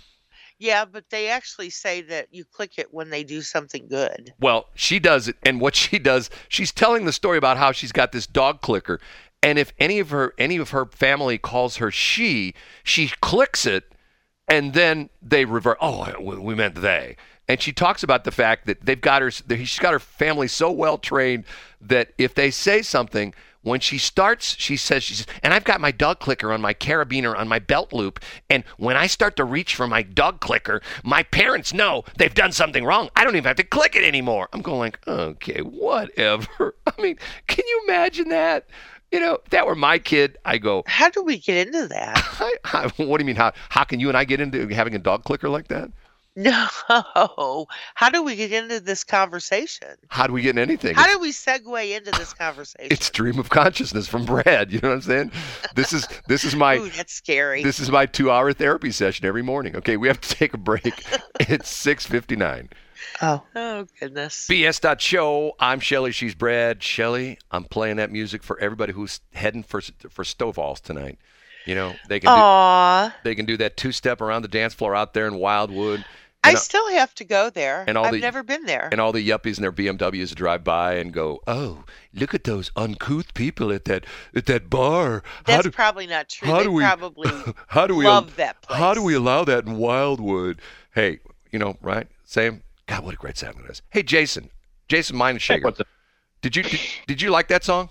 Yeah, 0.60 0.84
but 0.84 1.10
they 1.10 1.30
actually 1.30 1.70
say 1.70 2.02
that 2.02 2.28
you 2.32 2.44
click 2.44 2.74
it 2.78 2.94
when 2.94 3.10
they 3.10 3.24
do 3.24 3.42
something 3.42 3.88
good. 3.88 4.34
Well, 4.42 4.68
she 4.76 5.00
does 5.00 5.30
it, 5.30 5.38
and 5.44 5.62
what 5.62 5.76
she 5.84 6.00
does, 6.00 6.30
she's 6.50 6.72
telling 6.72 7.06
the 7.06 7.14
story 7.14 7.38
about 7.38 7.58
how 7.58 7.72
she's 7.72 7.94
got 7.94 8.12
this 8.12 8.28
dog 8.28 8.62
clicker, 8.62 9.00
and 9.42 9.58
if 9.58 9.74
any 9.80 10.00
of 10.00 10.10
her 10.10 10.34
any 10.38 10.58
of 10.58 10.72
her 10.72 10.86
family 10.86 11.38
calls 11.38 11.78
her 11.78 11.92
she, 11.92 12.54
she 12.84 13.12
clicks 13.22 13.66
it, 13.66 13.94
and 14.48 14.74
then 14.74 15.10
they 15.22 15.46
revert. 15.46 15.78
Oh, 15.80 16.14
we 16.20 16.56
meant 16.56 16.76
they. 16.76 17.16
And 17.48 17.60
she 17.62 17.72
talks 17.72 18.04
about 18.04 18.26
the 18.26 18.32
fact 18.32 18.68
that 18.68 18.86
they've 18.86 19.00
got 19.00 19.22
her, 19.22 19.32
she's 19.32 19.80
got 19.80 19.94
her 19.94 20.00
family 20.00 20.48
so 20.48 20.72
well 20.72 20.98
trained 20.98 21.46
that 21.82 22.12
if 22.18 22.36
they 22.36 22.52
say 22.52 22.84
something, 22.84 23.34
when 23.62 23.80
she 23.80 23.98
starts, 23.98 24.56
she 24.58 24.78
says, 24.78 25.04
she 25.04 25.16
says, 25.16 25.28
and 25.44 25.54
I've 25.54 25.64
got 25.64 25.82
my 25.82 25.92
dog 25.92 26.20
clicker 26.20 26.54
on 26.54 26.62
my 26.62 26.74
carabiner 26.74 27.38
on 27.38 27.48
my 27.48 27.60
belt 27.60 27.92
loop. 27.92 28.20
And 28.50 28.64
when 28.78 28.96
I 28.96 29.08
start 29.08 29.36
to 29.36 29.44
reach 29.44 29.76
for 29.76 29.88
my 29.88 30.02
dog 30.02 30.40
clicker, 30.40 30.82
my 31.04 31.24
parents 31.24 31.74
know 31.74 32.04
they've 32.18 32.34
done 32.34 32.52
something 32.52 32.86
wrong. 32.86 33.10
I 33.16 33.24
don't 33.24 33.36
even 33.36 33.48
have 33.48 33.58
to 33.58 33.64
click 33.64 33.96
it 33.96 34.04
anymore. 34.04 34.48
I'm 34.54 34.62
going 34.62 34.80
like, 34.80 35.08
okay, 35.08 35.62
whatever. 35.62 36.76
I 36.88 37.02
mean, 37.02 37.18
can 37.48 37.66
you 37.68 37.82
imagine 37.88 38.30
that? 38.30 38.68
You 39.12 39.20
know, 39.20 39.40
if 39.44 39.50
that 39.50 39.66
were 39.66 39.76
my 39.76 39.98
kid, 39.98 40.38
I 40.46 40.58
go, 40.58 40.84
How 40.86 41.10
do 41.10 41.24
we 41.24 41.38
get 41.38 41.68
into 41.68 41.88
that? 41.88 42.14
I, 42.40 42.56
I, 42.66 43.04
what 43.04 43.18
do 43.18 43.24
you 43.24 43.26
mean? 43.26 43.36
How, 43.36 43.54
how 43.70 43.84
can 43.84 44.00
you 44.00 44.08
and 44.08 44.18
I 44.18 44.24
get 44.24 44.40
into 44.40 44.68
having 44.68 44.96
a 44.96 45.00
dog 45.00 45.24
clicker 45.24 45.50
like 45.50 45.68
that? 45.70 45.92
No. 46.36 46.68
How 47.96 48.10
do 48.10 48.24
we 48.24 48.36
get 48.36 48.54
into 48.54 48.80
this 48.80 49.04
conversation? 49.04 49.90
How 50.08 50.26
do 50.26 50.32
we 50.32 50.42
get 50.42 50.52
in 50.52 50.60
anything? 50.60 50.96
How 50.96 51.12
do 51.12 51.20
we 51.20 51.32
segue 51.32 51.98
into 51.98 52.12
this 52.12 52.34
conversation? 52.34 52.88
it's 52.92 53.10
dream 53.10 53.40
of 53.40 53.50
consciousness 53.50 54.08
from 54.08 54.26
Brad. 54.26 54.72
You 54.72 54.80
know 54.80 54.90
what 54.90 54.96
I'm 54.96 55.02
saying? 55.02 55.32
This 55.76 55.92
is 55.92 56.08
this 56.28 56.46
is 56.46 56.56
my 56.56 56.78
Ooh, 56.78 56.90
that's 56.90 57.12
scary. 57.14 57.64
this 57.64 57.80
is 57.80 57.92
my 57.92 58.06
two 58.06 58.32
hour 58.32 58.54
therapy 58.54 58.92
session 58.92 59.26
every 59.26 59.42
morning. 59.42 59.76
Okay, 59.76 59.98
we 59.98 60.08
have 60.08 60.22
to 60.22 60.30
take 60.30 60.54
a 60.54 60.58
break. 60.58 61.04
it's 61.42 61.70
six 61.70 62.06
fifty 62.06 62.38
nine. 62.38 62.70
Oh. 63.22 63.44
Oh 63.56 63.86
goodness. 64.00 64.48
BS.show. 64.48 65.54
I'm 65.60 65.80
Shelly. 65.80 66.12
She's 66.12 66.36
Brad. 66.36 66.82
Shelly, 66.84 67.38
I'm 67.52 67.64
playing 67.66 67.98
that 67.98 68.12
music 68.12 68.44
for 68.44 68.60
everybody 68.60 68.94
who's 68.94 69.22
heading 69.34 69.64
for 69.64 69.82
for 70.10 70.24
Stovall's 70.24 70.80
tonight. 70.82 71.18
You 71.66 71.76
know 71.76 71.94
they 72.08 72.20
can 72.20 72.30
do, 73.10 73.14
they 73.24 73.36
can 73.36 73.46
do 73.46 73.58
that 73.58 73.78
two 73.78 73.92
step 73.92 74.22
around 74.22 74.42
the 74.44 74.48
dance 74.48 74.74
floor 74.74 74.96
out 74.96 75.14
there 75.14 75.28
in 75.28 75.36
Wildwood. 75.36 76.04
I 76.42 76.50
And, 76.52 76.56
uh, 76.56 76.60
still 76.62 76.90
have 76.92 77.14
to 77.16 77.26
go 77.26 77.50
there. 77.50 77.84
and 77.86 77.98
all 77.98 78.06
I've 78.06 78.14
the- 78.14 78.20
never 78.22 78.44
been 78.44 78.64
there. 78.66 78.88
and 78.94 79.02
all 79.02 79.12
the 79.12 79.28
yuppies 79.28 79.58
in 79.58 79.62
their 79.62 79.74
BMWs 79.74 80.34
drive 80.34 80.64
by 80.64 80.94
and 80.94 81.12
go, 81.14 81.42
"Oh, 81.46 81.84
look 82.14 82.34
at 82.34 82.46
those 82.46 82.72
uncouth 82.78 83.34
people 83.34 83.74
at 83.74 83.84
that 83.86 84.06
at 84.34 84.46
that 84.46 84.70
bar. 84.70 85.22
How 85.46 85.54
That's 85.58 85.64
do, 85.66 85.72
probably 85.72 86.08
not 86.08 86.30
true. 86.30 86.48
how 86.48 86.58
they 86.60 86.64
do 86.64 86.72
we- 86.72 86.82
probably 86.84 87.30
how 87.68 87.88
do 87.88 87.96
we 87.96 88.06
love 88.06 88.38
that 88.38 88.62
place. 88.62 88.80
How 88.80 88.94
do 88.94 89.04
we 89.04 89.14
allow 89.16 89.44
that 89.44 89.66
in 89.66 89.76
Wildwood? 89.76 90.62
Hey, 90.96 91.20
you 91.52 91.60
know, 91.60 91.76
right? 91.82 92.08
Sam, 92.24 92.64
God, 92.90 93.06
what 93.06 93.14
a 93.14 93.18
great 93.18 93.38
sound 93.38 93.58
it 93.64 93.70
is. 93.70 93.84
Hey, 93.92 94.02
Jason, 94.02 94.50
Jason 94.88 95.16
Meineshager, 95.16 95.64
What's 95.64 95.80
up? 95.80 95.88
did 96.42 96.56
you 96.56 96.64
did, 96.64 96.80
did 97.06 97.22
you 97.22 97.30
like 97.30 97.48
that 97.50 97.64
song? 97.64 97.90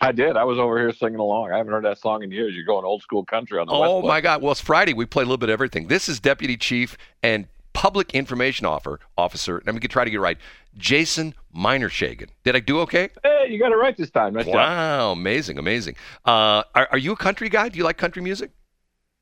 I 0.00 0.12
did. 0.12 0.36
I 0.36 0.44
was 0.44 0.58
over 0.58 0.78
here 0.78 0.92
singing 0.92 1.18
along. 1.18 1.52
I 1.52 1.58
haven't 1.58 1.72
heard 1.72 1.84
that 1.84 1.98
song 1.98 2.22
in 2.22 2.30
years. 2.30 2.54
You're 2.54 2.64
going 2.64 2.84
old 2.86 3.02
school 3.02 3.24
country 3.24 3.58
on 3.58 3.66
the 3.66 3.74
Oh 3.74 4.00
my 4.00 4.22
God! 4.22 4.40
Well, 4.40 4.52
it's 4.52 4.60
Friday. 4.60 4.94
We 4.94 5.04
play 5.04 5.22
a 5.22 5.26
little 5.26 5.36
bit 5.36 5.50
of 5.50 5.52
everything. 5.52 5.88
This 5.88 6.08
is 6.08 6.18
Deputy 6.18 6.56
Chief 6.56 6.96
and 7.22 7.46
Public 7.74 8.14
Information 8.14 8.66
Officer. 8.66 9.00
Officer. 9.18 9.62
Let 9.66 9.74
me 9.74 9.80
try 9.80 10.04
to 10.04 10.10
get 10.10 10.16
it 10.16 10.20
right. 10.20 10.38
Jason 10.78 11.34
Meinershagen. 11.54 12.28
Did 12.42 12.56
I 12.56 12.60
do 12.60 12.80
okay? 12.80 13.10
Hey, 13.22 13.48
you 13.50 13.58
got 13.58 13.70
it 13.70 13.76
right 13.76 13.94
this 13.96 14.10
time. 14.10 14.32
Nice 14.32 14.46
job. 14.46 14.54
Wow, 14.54 15.12
amazing, 15.12 15.58
amazing. 15.58 15.94
Uh, 16.24 16.62
are, 16.74 16.88
are 16.92 16.98
you 16.98 17.12
a 17.12 17.16
country 17.16 17.50
guy? 17.50 17.68
Do 17.68 17.76
you 17.76 17.84
like 17.84 17.98
country 17.98 18.22
music? 18.22 18.50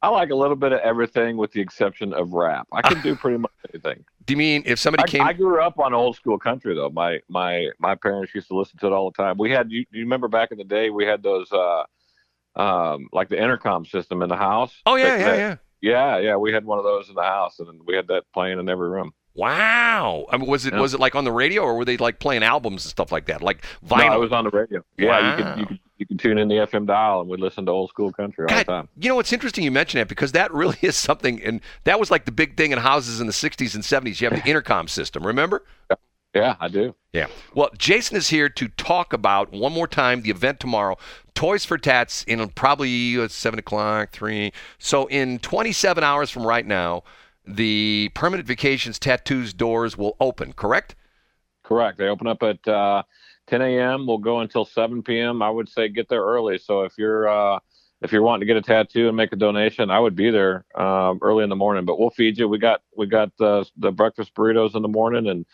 I 0.05 0.09
like 0.09 0.31
a 0.31 0.35
little 0.35 0.57
bit 0.57 0.73
of 0.73 0.81
everything 0.81 1.39
with 1.39 1.53
the 1.53 1.61
exception 1.63 2.13
of 2.13 2.35
rap. 2.35 2.69
I 2.73 2.83
can 2.83 3.01
do 3.01 3.15
pretty 3.23 3.39
much 3.39 3.51
anything. 3.73 4.05
Do 4.27 4.33
you 4.35 4.37
mean 4.37 4.63
if 4.67 4.79
somebody 4.79 5.03
I, 5.03 5.07
came? 5.07 5.23
I 5.23 5.33
grew 5.33 5.63
up 5.63 5.79
on 5.79 5.95
old 5.95 6.17
school 6.17 6.39
country 6.39 6.75
though. 6.75 6.91
My 6.91 7.21
my 7.29 7.69
my 7.79 7.95
parents 7.95 8.35
used 8.35 8.49
to 8.49 8.57
listen 8.57 8.79
to 8.81 8.87
it 8.89 8.93
all 8.93 9.11
the 9.11 9.23
time. 9.23 9.37
We 9.39 9.51
had 9.51 9.71
you, 9.71 9.87
you 9.91 10.03
remember 10.03 10.29
back 10.29 10.53
in 10.53 10.59
the 10.59 10.65
day 10.65 10.91
we 10.91 11.07
had 11.07 11.23
those 11.23 11.51
uh 11.53 11.85
um 12.57 13.09
like 13.13 13.29
the 13.31 13.43
intercom 13.43 13.85
system 13.87 14.21
in 14.23 14.29
the 14.29 14.37
house. 14.37 14.75
oh 14.87 14.97
yeah, 14.97 15.05
That- 15.05 15.19
yeah, 15.21 15.27
that- 15.27 15.39
yeah. 15.39 15.57
Yeah, 15.81 16.17
yeah, 16.19 16.37
we 16.37 16.51
had 16.51 16.65
one 16.65 16.79
of 16.79 16.85
those 16.85 17.11
in 17.11 17.15
the 17.15 17.23
house 17.23 17.59
and 17.59 17.83
we 17.87 17.95
had 17.95 18.07
that 18.09 18.23
playing 18.33 18.59
in 18.59 18.71
every 18.71 18.89
room. 18.89 19.13
Wow. 19.35 20.27
I 20.31 20.37
mean, 20.37 20.49
was 20.49 20.65
it 20.67 20.75
Yeah. 20.75 20.81
was 20.81 20.95
it 20.95 21.01
like 21.01 21.15
on 21.15 21.25
the 21.25 21.33
radio 21.33 21.63
or 21.63 21.77
were 21.77 21.85
they 21.85 21.97
like 21.97 22.19
playing 22.19 22.43
albums 22.43 22.85
and 22.85 22.91
stuff 22.91 23.11
like 23.13 23.27
that, 23.27 23.43
like 23.43 23.65
No, 23.83 23.97
vinyl? 23.97 24.15
it 24.15 24.21
was 24.21 24.33
on 24.33 24.45
the 24.45 24.51
radio. 24.51 24.85
Yeah, 24.97 25.05
you 25.05 25.09
Wow. 25.09 25.37
could 25.55 25.59
you 25.61 25.67
could 25.67 25.79
you 25.99 26.07
could 26.07 26.19
tune 26.19 26.39
in 26.39 26.49
the 26.49 26.57
FM 26.57 26.87
dial 26.87 27.21
and 27.21 27.29
we'd 27.31 27.41
listen 27.41 27.67
to 27.67 27.73
old 27.73 27.89
school 27.91 28.13
country 28.13 28.45
all 28.45 28.49
God, 28.49 28.59
the 28.67 28.73
time. 28.73 28.89
you 28.99 29.09
know, 29.09 29.19
it's 29.21 29.33
interesting 29.33 29.63
you 29.65 29.71
mention 29.71 29.99
that 29.99 30.09
because 30.09 30.33
that 30.33 30.53
really 30.53 30.77
is 30.83 30.97
something, 30.97 31.43
and 31.43 31.61
that 31.85 32.01
was 32.01 32.11
like 32.11 32.25
the 32.25 32.33
big 32.33 32.57
thing 32.57 32.73
in 32.73 32.79
houses 32.79 33.21
in 33.21 33.27
the 33.27 33.33
60s 33.33 33.75
and 33.75 33.85
70s. 33.85 34.21
You 34.21 34.29
have 34.29 34.43
the 34.43 34.49
intercom 34.49 34.89
system, 34.89 35.25
remember? 35.27 35.65
Yeah, 36.35 36.57
I 36.59 36.67
do. 36.67 36.97
Yeah. 37.13 37.27
Well, 37.55 37.71
Jason 37.79 38.17
is 38.17 38.29
here 38.29 38.49
to 38.49 38.67
talk 38.69 39.13
about 39.13 39.53
one 39.53 39.73
more 39.73 39.87
time 39.87 40.23
the 40.23 40.31
event 40.31 40.59
tomorrow, 40.59 40.97
Toys 41.35 41.65
for 41.65 41.79
Tats, 41.79 42.25
in 42.25 42.47
probably 42.51 43.17
uh, 43.21 43.29
seven 43.29 43.61
o'clock, 43.61 44.11
three. 44.11 44.53
So 44.81 45.07
in 45.07 45.39
27 45.39 46.03
hours 46.03 46.29
from 46.31 46.45
right 46.45 46.67
now, 46.67 47.05
the 47.47 48.11
permanent 48.15 48.47
vacations 48.47 48.99
tattoos 48.99 49.53
doors 49.53 49.97
will 49.97 50.17
open. 50.21 50.53
Correct? 50.53 50.95
Correct. 51.63 51.99
They 51.99 52.09
open 52.09 52.27
up 52.27 52.43
at 52.43 52.67
uh, 52.69 53.03
10 53.47 53.63
a.m. 53.63 54.07
We'll 54.07 54.19
go 54.19 54.41
until 54.41 54.65
7 54.65 55.03
p.m. 55.03 55.43
I 55.43 55.51
would 55.51 55.69
say 55.69 55.89
get 55.89 56.09
there 56.09 56.23
early. 56.23 56.59
So 56.59 56.83
if 56.83 56.93
you're 56.99 57.29
uh, 57.29 57.59
if 58.03 58.13
you're 58.13 58.23
wanting 58.23 58.41
to 58.41 58.47
get 58.47 58.57
a 58.57 58.63
tattoo 58.63 59.09
and 59.09 59.17
make 59.17 59.33
a 59.33 59.37
donation, 59.37 59.91
I 59.91 59.99
would 59.99 60.15
be 60.15 60.31
there 60.31 60.67
um, 60.75 61.19
early 61.23 61.43
in 61.43 61.51
the 61.51 61.57
morning. 61.57 61.85
But 61.85 61.99
we'll 61.99 62.11
feed 62.11 62.39
you. 62.39 62.49
We 62.49 62.59
got 62.59 62.83
we 62.97 63.07
got 63.07 63.31
uh, 63.41 63.65
the 63.79 63.93
breakfast 63.93 64.35
burritos 64.35 64.75
in 64.75 64.83
the 64.83 64.89
morning 64.89 65.27
and 65.29 65.47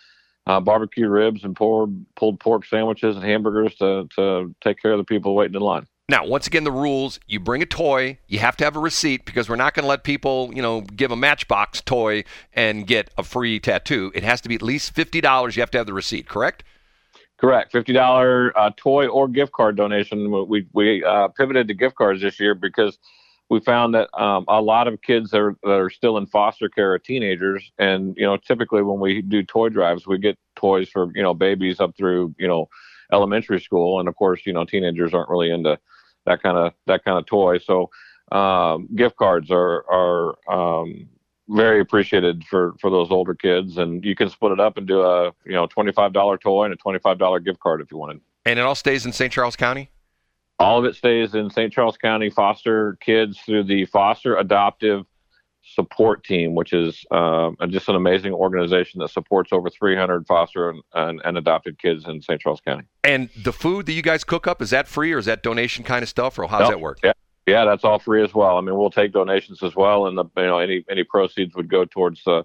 uh, 0.47 0.61
barbecue 0.61 1.09
ribs 1.09 1.45
and 1.45 1.55
pulled 1.55 1.95
pulled 2.16 2.41
pork 2.41 2.66
sandwiches 2.66 3.16
and 3.16 3.24
hamburgers 3.24 3.74
to 3.76 4.09
to 4.16 4.55
take 4.62 4.80
care 4.80 4.93
of 4.93 4.99
the 4.99 5.05
people 5.05 5.34
waiting 5.34 5.55
in 5.55 5.61
line. 5.61 5.86
Now, 6.11 6.26
once 6.26 6.48
again, 6.48 6.64
the 6.64 6.72
rules: 6.72 7.20
you 7.28 7.38
bring 7.38 7.62
a 7.62 7.66
toy, 7.66 8.18
you 8.26 8.40
have 8.40 8.56
to 8.56 8.64
have 8.64 8.74
a 8.74 8.80
receipt 8.80 9.24
because 9.24 9.48
we're 9.48 9.54
not 9.54 9.74
going 9.74 9.84
to 9.84 9.88
let 9.88 10.02
people, 10.02 10.50
you 10.52 10.61
know, 10.61 10.80
give 10.80 11.12
a 11.12 11.16
Matchbox 11.16 11.82
toy 11.82 12.24
and 12.52 12.84
get 12.84 13.11
a 13.16 13.22
free 13.22 13.61
tattoo. 13.61 14.11
It 14.12 14.24
has 14.24 14.40
to 14.40 14.48
be 14.48 14.56
at 14.56 14.62
least 14.62 14.92
fifty 14.92 15.20
dollars. 15.20 15.54
You 15.54 15.62
have 15.62 15.70
to 15.70 15.78
have 15.78 15.86
the 15.86 15.92
receipt. 15.92 16.26
Correct? 16.26 16.64
Correct. 17.36 17.70
Fifty 17.70 17.92
dollar 17.92 18.52
uh, 18.58 18.72
toy 18.76 19.06
or 19.06 19.28
gift 19.28 19.52
card 19.52 19.76
donation. 19.76 20.48
We 20.48 20.66
we 20.72 21.04
uh, 21.04 21.28
pivoted 21.28 21.68
to 21.68 21.74
gift 21.74 21.94
cards 21.94 22.22
this 22.22 22.40
year 22.40 22.56
because 22.56 22.98
we 23.48 23.61
found 23.61 23.94
that 23.94 24.08
um, 24.20 24.46
a 24.48 24.61
lot 24.61 24.88
of 24.88 25.00
kids 25.02 25.30
that 25.30 25.38
are, 25.38 25.56
that 25.62 25.78
are 25.78 25.90
still 25.90 26.18
in 26.18 26.26
foster 26.26 26.68
care 26.68 26.92
are 26.92 26.98
teenagers, 26.98 27.70
and 27.78 28.16
you 28.16 28.26
know 28.26 28.36
typically 28.36 28.82
when 28.82 28.98
we 28.98 29.22
do 29.22 29.44
toy 29.44 29.68
drives, 29.68 30.08
we 30.08 30.18
get 30.18 30.36
toys 30.56 30.88
for 30.88 31.12
you 31.14 31.22
know 31.22 31.34
babies 31.34 31.78
up 31.78 31.96
through 31.96 32.34
you 32.36 32.48
know 32.48 32.68
elementary 33.12 33.61
school, 33.61 34.00
and 34.00 34.08
of 34.08 34.16
course 34.16 34.40
you 34.44 34.52
know 34.52 34.64
teenagers 34.64 35.14
aren't 35.14 35.30
really 35.30 35.52
into 35.52 35.78
that 36.26 36.42
kind 36.42 36.56
of 36.56 36.72
that 36.86 37.04
kind 37.04 37.18
of 37.18 37.26
toy. 37.26 37.58
So 37.58 37.90
um, 38.32 38.88
gift 38.94 39.16
cards 39.16 39.50
are 39.50 39.84
are 39.90 40.36
um, 40.52 41.08
very 41.48 41.80
appreciated 41.80 42.44
for 42.44 42.74
for 42.80 42.90
those 42.90 43.10
older 43.10 43.34
kids, 43.34 43.78
and 43.78 44.04
you 44.04 44.14
can 44.14 44.28
split 44.28 44.52
it 44.52 44.60
up 44.60 44.76
and 44.76 44.86
do 44.86 45.02
a 45.02 45.32
you 45.44 45.52
know 45.52 45.66
twenty 45.66 45.92
five 45.92 46.12
dollar 46.12 46.38
toy 46.38 46.64
and 46.64 46.72
a 46.72 46.76
twenty 46.76 46.98
five 46.98 47.18
dollar 47.18 47.40
gift 47.40 47.60
card 47.60 47.80
if 47.80 47.90
you 47.90 47.98
wanted. 47.98 48.20
And 48.46 48.58
it 48.58 48.62
all 48.62 48.74
stays 48.74 49.04
in 49.04 49.12
St. 49.12 49.32
Charles 49.32 49.56
County. 49.56 49.90
All 50.58 50.78
of 50.78 50.84
it 50.84 50.94
stays 50.94 51.34
in 51.34 51.50
St. 51.50 51.72
Charles 51.72 51.96
County 51.96 52.30
foster 52.30 52.96
kids 53.00 53.38
through 53.40 53.64
the 53.64 53.86
foster 53.86 54.36
adoptive 54.36 55.06
support 55.74 56.24
team, 56.24 56.54
which 56.54 56.72
is 56.72 57.04
um, 57.10 57.56
just 57.68 57.88
an 57.88 57.96
amazing 57.96 58.32
organization 58.32 59.00
that 59.00 59.10
supports 59.10 59.52
over 59.52 59.70
300 59.70 60.26
foster 60.26 60.70
and, 60.70 60.82
and, 60.94 61.20
and 61.24 61.38
adopted 61.38 61.78
kids 61.78 62.06
in 62.06 62.20
St. 62.20 62.40
Charles 62.40 62.60
County. 62.60 62.84
And 63.04 63.30
the 63.42 63.52
food 63.52 63.86
that 63.86 63.92
you 63.92 64.02
guys 64.02 64.24
cook 64.24 64.46
up 64.46 64.60
is 64.60 64.70
that 64.70 64.88
free 64.88 65.12
or 65.12 65.18
is 65.18 65.26
that 65.26 65.42
donation 65.42 65.84
kind 65.84 66.02
of 66.02 66.08
stuff 66.08 66.38
or 66.38 66.46
how 66.46 66.58
does 66.58 66.68
Nope. 66.68 66.78
that 66.78 66.80
work? 66.80 66.98
Yeah, 67.04 67.12
yeah, 67.46 67.64
that's 67.64 67.84
all 67.84 67.98
free 67.98 68.22
as 68.22 68.34
well. 68.34 68.56
I 68.56 68.60
mean, 68.60 68.76
we'll 68.76 68.90
take 68.90 69.12
donations 69.12 69.62
as 69.62 69.74
well, 69.74 70.06
and 70.06 70.16
the 70.16 70.24
you 70.36 70.46
know 70.46 70.58
any 70.58 70.84
any 70.90 71.04
proceeds 71.04 71.54
would 71.56 71.68
go 71.70 71.84
towards 71.84 72.22
the 72.24 72.44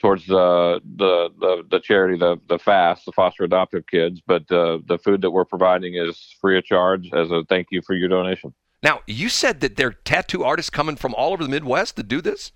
towards 0.00 0.26
the 0.26 0.80
the 0.96 1.30
the, 1.38 1.62
the 1.70 1.80
charity, 1.80 2.18
the 2.18 2.36
the 2.48 2.58
FAST, 2.58 3.06
the 3.06 3.12
foster 3.12 3.44
adoptive 3.44 3.86
kids. 3.86 4.20
But 4.26 4.50
uh, 4.50 4.78
the 4.86 4.98
food 4.98 5.22
that 5.22 5.30
we're 5.30 5.44
providing 5.44 5.94
is 5.94 6.34
free 6.40 6.58
of 6.58 6.64
charge 6.64 7.10
as 7.12 7.30
a 7.30 7.44
thank 7.48 7.68
you 7.70 7.82
for 7.86 7.94
your 7.94 8.08
donation. 8.08 8.52
Now, 8.82 9.00
you 9.06 9.28
said 9.28 9.60
that 9.60 9.76
there 9.76 9.88
are 9.88 9.92
tattoo 9.92 10.42
artists 10.42 10.70
coming 10.70 10.96
from 10.96 11.14
all 11.14 11.32
over 11.32 11.42
the 11.42 11.50
Midwest 11.50 11.96
to 11.96 12.02
do 12.02 12.20
this. 12.20 12.52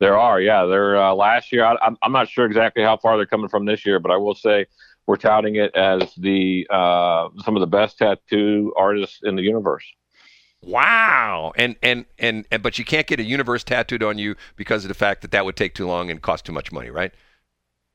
There 0.00 0.18
are, 0.18 0.40
yeah. 0.40 0.64
They're 0.64 1.00
uh, 1.00 1.14
last 1.14 1.52
year. 1.52 1.64
I, 1.64 1.76
I'm 1.80 1.96
I'm 2.02 2.10
not 2.10 2.28
sure 2.28 2.44
exactly 2.44 2.82
how 2.82 2.96
far 2.96 3.16
they're 3.16 3.26
coming 3.26 3.48
from 3.48 3.64
this 3.66 3.86
year, 3.86 4.00
but 4.00 4.10
I 4.10 4.16
will 4.16 4.34
say 4.34 4.66
we're 5.06 5.16
touting 5.16 5.56
it 5.56 5.74
as 5.76 6.12
the 6.16 6.66
uh, 6.70 7.28
some 7.44 7.56
of 7.56 7.60
the 7.60 7.68
best 7.68 7.98
tattoo 7.98 8.72
artists 8.76 9.20
in 9.22 9.36
the 9.36 9.42
universe. 9.42 9.84
Wow. 10.64 11.52
And, 11.56 11.76
and 11.82 12.06
and 12.18 12.46
and 12.50 12.62
but 12.62 12.78
you 12.78 12.84
can't 12.84 13.06
get 13.06 13.20
a 13.20 13.24
universe 13.24 13.62
tattooed 13.64 14.02
on 14.02 14.18
you 14.18 14.36
because 14.56 14.84
of 14.84 14.88
the 14.88 14.94
fact 14.94 15.22
that 15.22 15.30
that 15.32 15.44
would 15.44 15.56
take 15.56 15.74
too 15.74 15.86
long 15.86 16.10
and 16.10 16.20
cost 16.20 16.44
too 16.44 16.52
much 16.52 16.72
money, 16.72 16.90
right? 16.90 17.12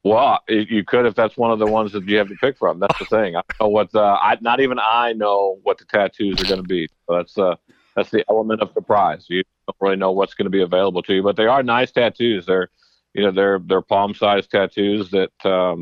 Well, 0.07 0.39
you 0.47 0.83
could 0.83 1.05
if 1.05 1.15
that's 1.15 1.37
one 1.37 1.51
of 1.51 1.59
the 1.59 1.65
ones 1.65 1.91
that 1.93 2.07
you 2.07 2.17
have 2.17 2.29
to 2.29 2.35
pick 2.35 2.57
from. 2.57 2.79
That's 2.79 2.97
the 2.99 3.05
thing. 3.05 3.35
I 3.35 3.41
know 3.59 3.67
what 3.67 3.91
the, 3.91 4.01
I 4.01 4.37
not 4.41 4.59
even 4.59 4.79
I 4.79 5.13
know 5.13 5.59
what 5.63 5.77
the 5.77 5.85
tattoos 5.85 6.41
are 6.41 6.45
going 6.45 6.61
to 6.61 6.67
be. 6.67 6.87
So 7.07 7.15
that's 7.15 7.37
uh 7.37 7.55
that's 7.95 8.11
the 8.11 8.23
element 8.29 8.61
of 8.61 8.71
surprise. 8.73 9.25
You 9.27 9.43
don't 9.67 9.75
really 9.81 9.95
know 9.95 10.11
what's 10.11 10.33
going 10.33 10.45
to 10.45 10.51
be 10.51 10.61
available 10.61 11.01
to 11.03 11.15
you, 11.15 11.23
but 11.23 11.35
they 11.35 11.47
are 11.47 11.63
nice 11.63 11.91
tattoos. 11.91 12.45
They're 12.45 12.69
you 13.13 13.23
know 13.23 13.31
they're 13.31 13.59
they're 13.59 13.81
palm 13.81 14.13
sized 14.13 14.51
tattoos 14.51 15.09
that 15.11 15.31
um 15.45 15.81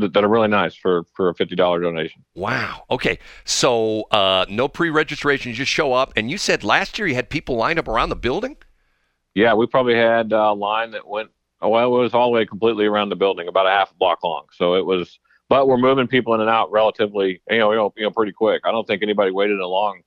that, 0.00 0.12
that 0.12 0.24
are 0.24 0.28
really 0.28 0.48
nice 0.48 0.74
for 0.74 1.04
for 1.14 1.28
a 1.28 1.34
fifty 1.34 1.54
dollar 1.54 1.80
donation. 1.80 2.24
Wow. 2.34 2.84
Okay. 2.90 3.18
So 3.44 4.02
uh, 4.10 4.46
no 4.48 4.68
pre-registration. 4.68 5.50
You 5.50 5.56
just 5.56 5.70
show 5.70 5.92
up. 5.92 6.12
And 6.16 6.30
you 6.30 6.38
said 6.38 6.64
last 6.64 6.98
year 6.98 7.06
you 7.06 7.14
had 7.14 7.30
people 7.30 7.56
lined 7.56 7.78
up 7.78 7.88
around 7.88 8.08
the 8.08 8.16
building. 8.16 8.56
Yeah, 9.34 9.54
we 9.54 9.66
probably 9.66 9.96
had 9.96 10.32
a 10.32 10.52
line 10.52 10.92
that 10.92 11.06
went 11.06 11.30
well, 11.68 11.96
it 11.96 12.00
was 12.00 12.14
all 12.14 12.26
the 12.26 12.34
way 12.34 12.46
completely 12.46 12.86
around 12.86 13.08
the 13.08 13.16
building, 13.16 13.48
about 13.48 13.66
a 13.66 13.70
half 13.70 13.96
block 13.98 14.22
long. 14.22 14.46
So 14.52 14.74
it 14.74 14.84
was, 14.84 15.18
but 15.48 15.68
we're 15.68 15.78
moving 15.78 16.06
people 16.06 16.34
in 16.34 16.40
and 16.40 16.50
out 16.50 16.70
relatively, 16.70 17.40
you 17.50 17.58
know, 17.58 17.70
you 17.72 17.76
know, 17.76 17.92
you 17.96 18.04
know 18.04 18.10
pretty 18.10 18.32
quick. 18.32 18.62
I 18.64 18.70
don't 18.70 18.86
think 18.86 19.02
anybody 19.02 19.30
waited 19.30 19.60
a 19.60 19.66
long, 19.66 20.02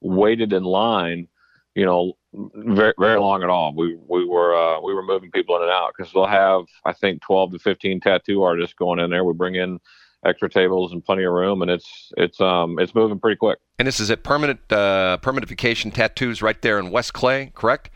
waited 0.00 0.52
in 0.52 0.64
line, 0.64 1.28
you 1.74 1.84
know, 1.84 2.14
very 2.54 2.94
very 2.98 3.20
long 3.20 3.42
at 3.42 3.50
all. 3.50 3.74
We 3.74 3.98
we 4.08 4.24
were 4.24 4.54
uh, 4.54 4.80
we 4.80 4.94
were 4.94 5.02
moving 5.02 5.30
people 5.30 5.56
in 5.56 5.62
and 5.62 5.70
out 5.70 5.92
because 5.96 6.12
they'll 6.12 6.26
have 6.26 6.64
I 6.84 6.92
think 6.92 7.22
twelve 7.22 7.52
to 7.52 7.58
fifteen 7.58 8.00
tattoo 8.00 8.42
artists 8.42 8.74
going 8.74 8.98
in 8.98 9.10
there. 9.10 9.24
We 9.24 9.34
bring 9.34 9.54
in 9.54 9.80
extra 10.24 10.48
tables 10.48 10.92
and 10.92 11.04
plenty 11.04 11.24
of 11.24 11.32
room, 11.32 11.62
and 11.62 11.70
it's 11.70 12.12
it's 12.16 12.40
um 12.40 12.78
it's 12.78 12.94
moving 12.94 13.18
pretty 13.18 13.36
quick. 13.36 13.58
And 13.78 13.86
this 13.86 14.00
is 14.00 14.10
at 14.10 14.22
permanent 14.22 14.60
uh, 14.72 15.18
permanent 15.18 15.48
vacation 15.48 15.90
tattoos 15.90 16.42
right 16.42 16.60
there 16.62 16.78
in 16.78 16.90
West 16.90 17.12
Clay, 17.12 17.52
correct? 17.54 17.90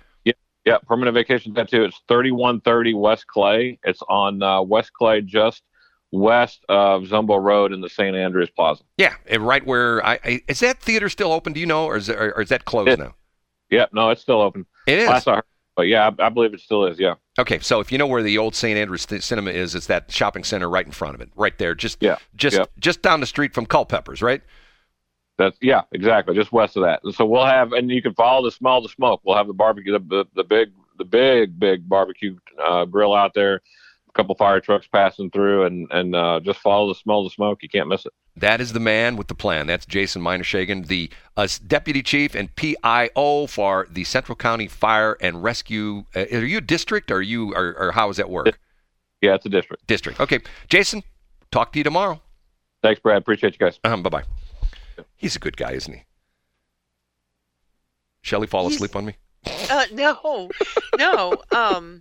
Yeah, 0.66 0.78
permanent 0.86 1.14
vacation 1.14 1.54
tattoo. 1.54 1.84
It's 1.84 2.00
3130 2.08 2.94
West 2.94 3.26
Clay. 3.28 3.78
It's 3.84 4.02
on 4.08 4.42
uh, 4.42 4.60
West 4.62 4.92
Clay, 4.92 5.20
just 5.22 5.62
west 6.12 6.64
of 6.68 7.02
Zumbehl 7.04 7.42
Road 7.42 7.72
in 7.72 7.80
the 7.80 7.88
St. 7.88 8.14
Andrews 8.16 8.50
Plaza. 8.54 8.82
Yeah, 8.98 9.14
and 9.28 9.46
right 9.46 9.64
where 9.64 10.04
I, 10.04 10.18
I 10.24 10.40
is 10.48 10.60
that 10.60 10.80
theater 10.82 11.08
still 11.08 11.32
open? 11.32 11.52
Do 11.52 11.60
you 11.60 11.66
know, 11.66 11.84
or 11.86 11.96
is 11.96 12.08
it, 12.08 12.16
or 12.18 12.40
is 12.42 12.48
that 12.50 12.64
closed 12.64 12.88
It- 12.90 12.98
now? 12.98 13.14
Yeah, 13.70 13.86
no, 13.92 14.10
it's 14.10 14.22
still 14.22 14.40
open. 14.40 14.64
It 14.86 14.98
is. 15.00 15.08
Last 15.08 15.26
I 15.26 15.36
heard, 15.36 15.44
but 15.74 15.82
yeah, 15.88 16.08
I, 16.20 16.26
I 16.26 16.28
believe 16.28 16.54
it 16.54 16.60
still 16.60 16.84
is. 16.86 17.00
Yeah. 17.00 17.14
Okay, 17.38 17.58
so 17.58 17.80
if 17.80 17.90
you 17.90 17.98
know 17.98 18.06
where 18.06 18.22
the 18.22 18.38
old 18.38 18.54
St. 18.54 18.78
Andrews 18.78 19.06
Cinema 19.24 19.50
is, 19.50 19.74
it's 19.74 19.86
that 19.86 20.10
shopping 20.12 20.44
center 20.44 20.68
right 20.70 20.86
in 20.86 20.92
front 20.92 21.16
of 21.16 21.20
it, 21.20 21.30
right 21.34 21.56
there, 21.58 21.74
just 21.74 22.00
Yeah, 22.00 22.16
just 22.36 22.56
yeah. 22.56 22.64
just 22.78 23.02
down 23.02 23.18
the 23.20 23.26
street 23.26 23.54
from 23.54 23.66
Culpeppers, 23.66 24.22
right? 24.22 24.42
That's 25.38 25.58
yeah, 25.60 25.82
exactly, 25.92 26.34
just 26.34 26.52
west 26.52 26.76
of 26.76 26.82
that. 26.84 27.00
So 27.14 27.26
we'll 27.26 27.44
have, 27.44 27.72
and 27.72 27.90
you 27.90 28.00
can 28.00 28.14
follow 28.14 28.44
the 28.44 28.50
smell 28.50 28.80
the 28.80 28.88
smoke. 28.88 29.20
We'll 29.24 29.36
have 29.36 29.46
the 29.46 29.52
barbecue, 29.52 29.92
the, 29.92 29.98
the, 29.98 30.24
the 30.34 30.44
big, 30.44 30.72
the 30.98 31.04
big, 31.04 31.58
big 31.58 31.88
barbecue 31.88 32.36
uh, 32.62 32.86
grill 32.86 33.14
out 33.14 33.34
there. 33.34 33.60
A 34.08 34.12
couple 34.12 34.34
fire 34.34 34.60
trucks 34.60 34.86
passing 34.86 35.30
through, 35.30 35.64
and 35.64 35.88
and 35.90 36.16
uh, 36.16 36.40
just 36.40 36.60
follow 36.60 36.88
the 36.88 36.94
smell 36.94 37.22
the 37.22 37.30
smoke. 37.30 37.62
You 37.62 37.68
can't 37.68 37.88
miss 37.88 38.06
it. 38.06 38.14
That 38.38 38.60
is 38.60 38.72
the 38.72 38.80
man 38.80 39.16
with 39.16 39.28
the 39.28 39.34
plan. 39.34 39.66
That's 39.66 39.84
Jason 39.84 40.22
Minershagen, 40.22 40.86
the 40.86 41.10
uh, 41.36 41.48
deputy 41.66 42.02
chief 42.02 42.34
and 42.34 42.54
PIO 42.56 43.46
for 43.46 43.86
the 43.90 44.04
Central 44.04 44.36
County 44.36 44.68
Fire 44.68 45.16
and 45.20 45.42
Rescue. 45.42 46.04
Uh, 46.14 46.24
are 46.32 46.44
you 46.44 46.62
district, 46.62 47.10
or 47.10 47.16
are 47.16 47.22
you, 47.22 47.54
or, 47.54 47.74
or 47.78 47.92
how 47.92 48.06
does 48.06 48.16
that 48.16 48.30
work? 48.30 48.58
Yeah, 49.20 49.34
it's 49.34 49.46
a 49.46 49.50
district. 49.50 49.86
District. 49.86 50.20
Okay, 50.20 50.40
Jason. 50.68 51.02
Talk 51.50 51.72
to 51.72 51.78
you 51.78 51.84
tomorrow. 51.84 52.20
Thanks, 52.82 53.00
Brad. 53.00 53.18
Appreciate 53.18 53.52
you 53.52 53.58
guys. 53.58 53.78
Um, 53.84 54.02
bye 54.02 54.10
bye. 54.10 54.24
He's 55.16 55.36
a 55.36 55.38
good 55.38 55.56
guy, 55.56 55.72
isn't 55.72 55.92
he? 55.92 56.02
Shelly, 58.22 58.46
fall 58.46 58.64
He's- 58.64 58.74
asleep 58.76 58.96
on 58.96 59.06
me. 59.06 59.16
Uh, 59.70 59.84
no, 59.92 60.50
no. 60.98 61.40
Um, 61.52 62.00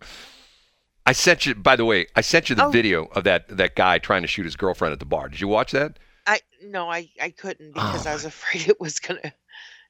I 1.06 1.12
sent 1.12 1.46
you. 1.46 1.54
By 1.54 1.76
the 1.76 1.86
way, 1.86 2.08
I 2.16 2.22
sent 2.22 2.50
you 2.50 2.56
the 2.56 2.66
Oh. 2.66 2.72
video 2.72 3.06
of 3.06 3.24
that 3.26 3.48
that 3.50 3.76
guy 3.76 4.00
trying 4.00 4.24
to 4.24 4.28
shoot 4.28 4.46
his 4.46 4.56
girlfriend 4.56 4.94
at 4.94 5.00
the 5.00 5.06
bar. 5.06 5.30
Did 5.30 5.40
you 5.42 5.48
watch 5.48 5.72
that? 5.72 6.00
I 6.26 6.40
no, 6.64 6.90
I 6.90 7.10
I 7.22 7.30
couldn't 7.30 7.74
because 7.74 8.08
Oh, 8.08 8.10
I 8.10 8.14
was 8.14 8.26
afraid 8.26 8.68
it 8.68 8.80
was 8.82 9.00
gonna, 9.00 9.32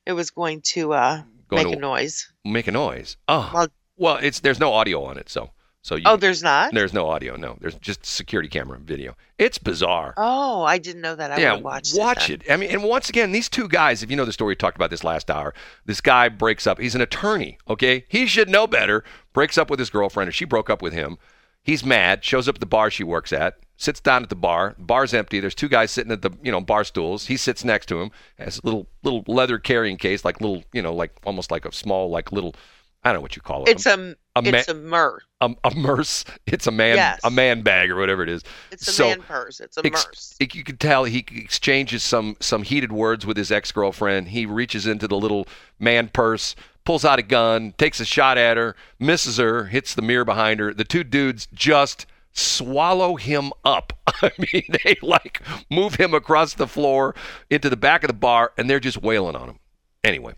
it 0.05 0.11
was 0.11 0.31
going 0.31 0.61
to 0.73 0.93
uh 0.93 1.23
Going 1.47 1.63
make 1.63 1.71
to- 1.71 1.77
a 1.77 1.81
noise. 1.81 2.29
Make 2.43 2.67
a 2.67 2.71
noise. 2.73 3.15
Oh, 3.29 3.49
Well- 3.53 3.67
well, 3.95 4.17
it's 4.17 4.41
there's 4.41 4.59
no 4.59 4.73
audio 4.73 5.05
on 5.05 5.17
it, 5.17 5.29
so 5.29 5.51
so 5.85 5.97
you, 5.97 6.01
Oh, 6.07 6.15
there's 6.17 6.41
not. 6.41 6.73
there's 6.73 6.93
no 6.93 7.07
audio. 7.07 7.35
No, 7.35 7.57
there's 7.61 7.75
just 7.75 8.03
security 8.03 8.49
camera 8.49 8.79
video. 8.79 9.15
It's 9.37 9.59
bizarre. 9.59 10.15
Oh, 10.17 10.63
I 10.63 10.79
didn't 10.79 11.03
know 11.03 11.15
that. 11.15 11.31
I 11.31 11.37
yeah, 11.37 11.53
watch 11.53 11.89
watch 11.93 12.31
it. 12.31 12.41
it. 12.43 12.51
I 12.51 12.57
mean, 12.57 12.71
and 12.71 12.83
once 12.83 13.07
again, 13.07 13.31
these 13.31 13.49
two 13.49 13.67
guys. 13.67 14.01
If 14.01 14.09
you 14.09 14.17
know 14.17 14.25
the 14.25 14.33
story, 14.33 14.53
we 14.53 14.55
talked 14.55 14.77
about 14.77 14.89
this 14.89 15.03
last 15.03 15.29
hour. 15.29 15.53
This 15.85 16.01
guy 16.01 16.27
breaks 16.29 16.65
up. 16.65 16.79
He's 16.79 16.95
an 16.95 17.01
attorney. 17.01 17.59
Okay, 17.69 18.03
he 18.07 18.25
should 18.25 18.49
know 18.49 18.65
better. 18.65 19.03
Breaks 19.31 19.59
up 19.59 19.69
with 19.69 19.77
his 19.77 19.91
girlfriend, 19.91 20.27
or 20.27 20.31
she 20.31 20.43
broke 20.45 20.71
up 20.71 20.81
with 20.81 20.91
him. 20.93 21.19
He's 21.61 21.85
mad. 21.85 22.23
Shows 22.23 22.47
up 22.49 22.55
at 22.55 22.61
the 22.61 22.65
bar 22.65 22.89
she 22.89 23.03
works 23.03 23.31
at. 23.31 23.57
Sits 23.77 23.99
down 23.99 24.23
at 24.23 24.29
the 24.29 24.35
bar. 24.35 24.73
The 24.79 24.85
bar's 24.85 25.13
empty. 25.13 25.39
There's 25.39 25.53
two 25.53 25.69
guys 25.69 25.91
sitting 25.91 26.11
at 26.11 26.23
the 26.23 26.31
you 26.41 26.51
know 26.51 26.61
bar 26.61 26.83
stools. 26.83 27.27
He 27.27 27.37
sits 27.37 27.63
next 27.63 27.85
to 27.89 28.01
him. 28.01 28.09
Has 28.39 28.57
a 28.57 28.61
little 28.65 28.87
little 29.03 29.23
leather 29.27 29.59
carrying 29.59 29.97
case, 29.97 30.25
like 30.25 30.41
little 30.41 30.63
you 30.73 30.81
know 30.81 30.95
like 30.95 31.11
almost 31.25 31.51
like 31.51 31.63
a 31.63 31.71
small 31.71 32.09
like 32.09 32.31
little 32.31 32.55
I 33.03 33.09
don't 33.09 33.17
know 33.17 33.21
what 33.21 33.35
you 33.35 33.43
call 33.43 33.65
it. 33.65 33.69
It's 33.69 33.85
a, 33.85 34.15
a 34.35 34.41
ma- 34.41 34.57
it's 34.57 34.67
a 34.67 34.73
mer. 34.73 35.19
a, 35.41 35.53
a 35.63 35.75
merce. 35.75 36.25
It's 36.47 36.67
a 36.67 36.71
man 36.71 36.95
Yes. 36.97 37.19
a 37.23 37.31
man 37.31 37.61
bag 37.61 37.89
or 37.91 37.95
whatever 37.97 38.23
it 38.23 38.29
is. 38.29 38.43
It's 38.71 38.87
a 38.87 38.91
So, 38.91 39.07
man 39.09 39.21
purse. 39.21 39.59
It's 39.59 39.77
a 39.77 39.85
ex- 39.85 40.05
merce. 40.05 40.35
it- 40.39 40.53
you 40.55 40.63
can 40.63 40.77
tell 40.77 41.03
he 41.05 41.19
exchanges 41.31 42.03
some 42.03 42.35
some 42.39 42.63
heated 42.63 42.91
words 42.91 43.25
with 43.25 43.37
his 43.37 43.51
ex 43.51 43.71
girlfriend. 43.71 44.29
He 44.29 44.45
reaches 44.45 44.85
into 44.87 45.07
the 45.07 45.17
little 45.17 45.47
man 45.79 46.09
purse, 46.09 46.55
pulls 46.83 47.03
out 47.05 47.19
a 47.19 47.23
gun, 47.23 47.73
takes 47.77 47.99
a 47.99 48.05
shot 48.05 48.37
at 48.37 48.57
her, 48.57 48.75
misses 48.99 49.37
her, 49.37 49.65
hits 49.65 49.93
the 49.95 50.01
mirror 50.01 50.25
behind 50.25 50.59
her. 50.59 50.73
The 50.73 50.83
two 50.85 51.03
dudes 51.03 51.47
just 51.53 52.05
swallow 52.33 53.15
him 53.15 53.51
up. 53.63 53.93
I 54.21 54.31
mean, 54.37 54.63
they 54.83 54.97
like 55.01 55.41
move 55.71 55.95
him 55.95 56.13
across 56.13 56.53
the 56.53 56.67
floor 56.67 57.15
into 57.49 57.69
the 57.69 57.77
back 57.77 58.03
of 58.03 58.07
the 58.09 58.13
bar, 58.13 58.51
and 58.57 58.69
they're 58.69 58.79
just 58.81 59.01
wailing 59.01 59.35
on 59.35 59.49
him. 59.49 59.59
Anyway. 60.03 60.33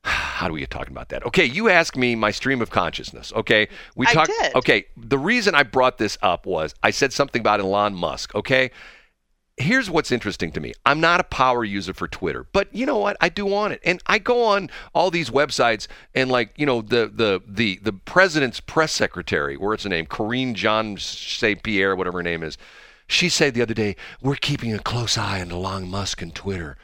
How 0.04 0.48
do 0.48 0.54
we 0.54 0.60
get 0.60 0.70
talking 0.70 0.92
about 0.92 1.10
that? 1.10 1.24
Okay, 1.26 1.44
you 1.44 1.68
asked 1.68 1.96
me 1.96 2.14
my 2.14 2.30
stream 2.30 2.62
of 2.62 2.70
consciousness. 2.70 3.32
Okay, 3.34 3.68
we 3.96 4.06
talked. 4.06 4.32
Okay, 4.54 4.86
the 4.96 5.18
reason 5.18 5.54
I 5.54 5.62
brought 5.62 5.98
this 5.98 6.16
up 6.22 6.46
was 6.46 6.74
I 6.82 6.90
said 6.90 7.12
something 7.12 7.40
about 7.40 7.60
Elon 7.60 7.94
Musk. 7.94 8.34
Okay, 8.34 8.70
here's 9.60 9.90
what's 9.90 10.10
interesting 10.10 10.50
to 10.52 10.60
me. 10.60 10.72
I'm 10.86 11.00
not 11.00 11.20
a 11.20 11.24
power 11.24 11.64
user 11.64 11.92
for 11.92 12.08
Twitter, 12.08 12.46
but 12.52 12.74
you 12.74 12.86
know 12.86 12.98
what? 12.98 13.16
I 13.20 13.28
do 13.28 13.44
want 13.46 13.74
it. 13.74 13.80
And 13.84 14.02
I 14.06 14.18
go 14.18 14.44
on 14.44 14.70
all 14.94 15.10
these 15.10 15.30
websites 15.30 15.86
and 16.14 16.30
like, 16.30 16.52
you 16.56 16.66
know, 16.66 16.82
the 16.82 17.10
the 17.12 17.42
the 17.46 17.78
the 17.82 17.92
president's 17.92 18.60
press 18.60 18.92
secretary, 18.92 19.56
what's 19.56 19.84
her 19.84 19.88
name? 19.88 20.06
Corinne 20.06 20.54
Jean 20.54 20.96
St. 20.98 21.62
Pierre, 21.62 21.94
whatever 21.94 22.18
her 22.18 22.22
name 22.22 22.42
is. 22.42 22.56
She 23.06 23.28
said 23.28 23.54
the 23.54 23.62
other 23.62 23.74
day, 23.74 23.96
we're 24.22 24.36
keeping 24.36 24.72
a 24.72 24.78
close 24.78 25.18
eye 25.18 25.40
on 25.40 25.50
Elon 25.50 25.88
Musk 25.88 26.22
and 26.22 26.34
Twitter. 26.34 26.78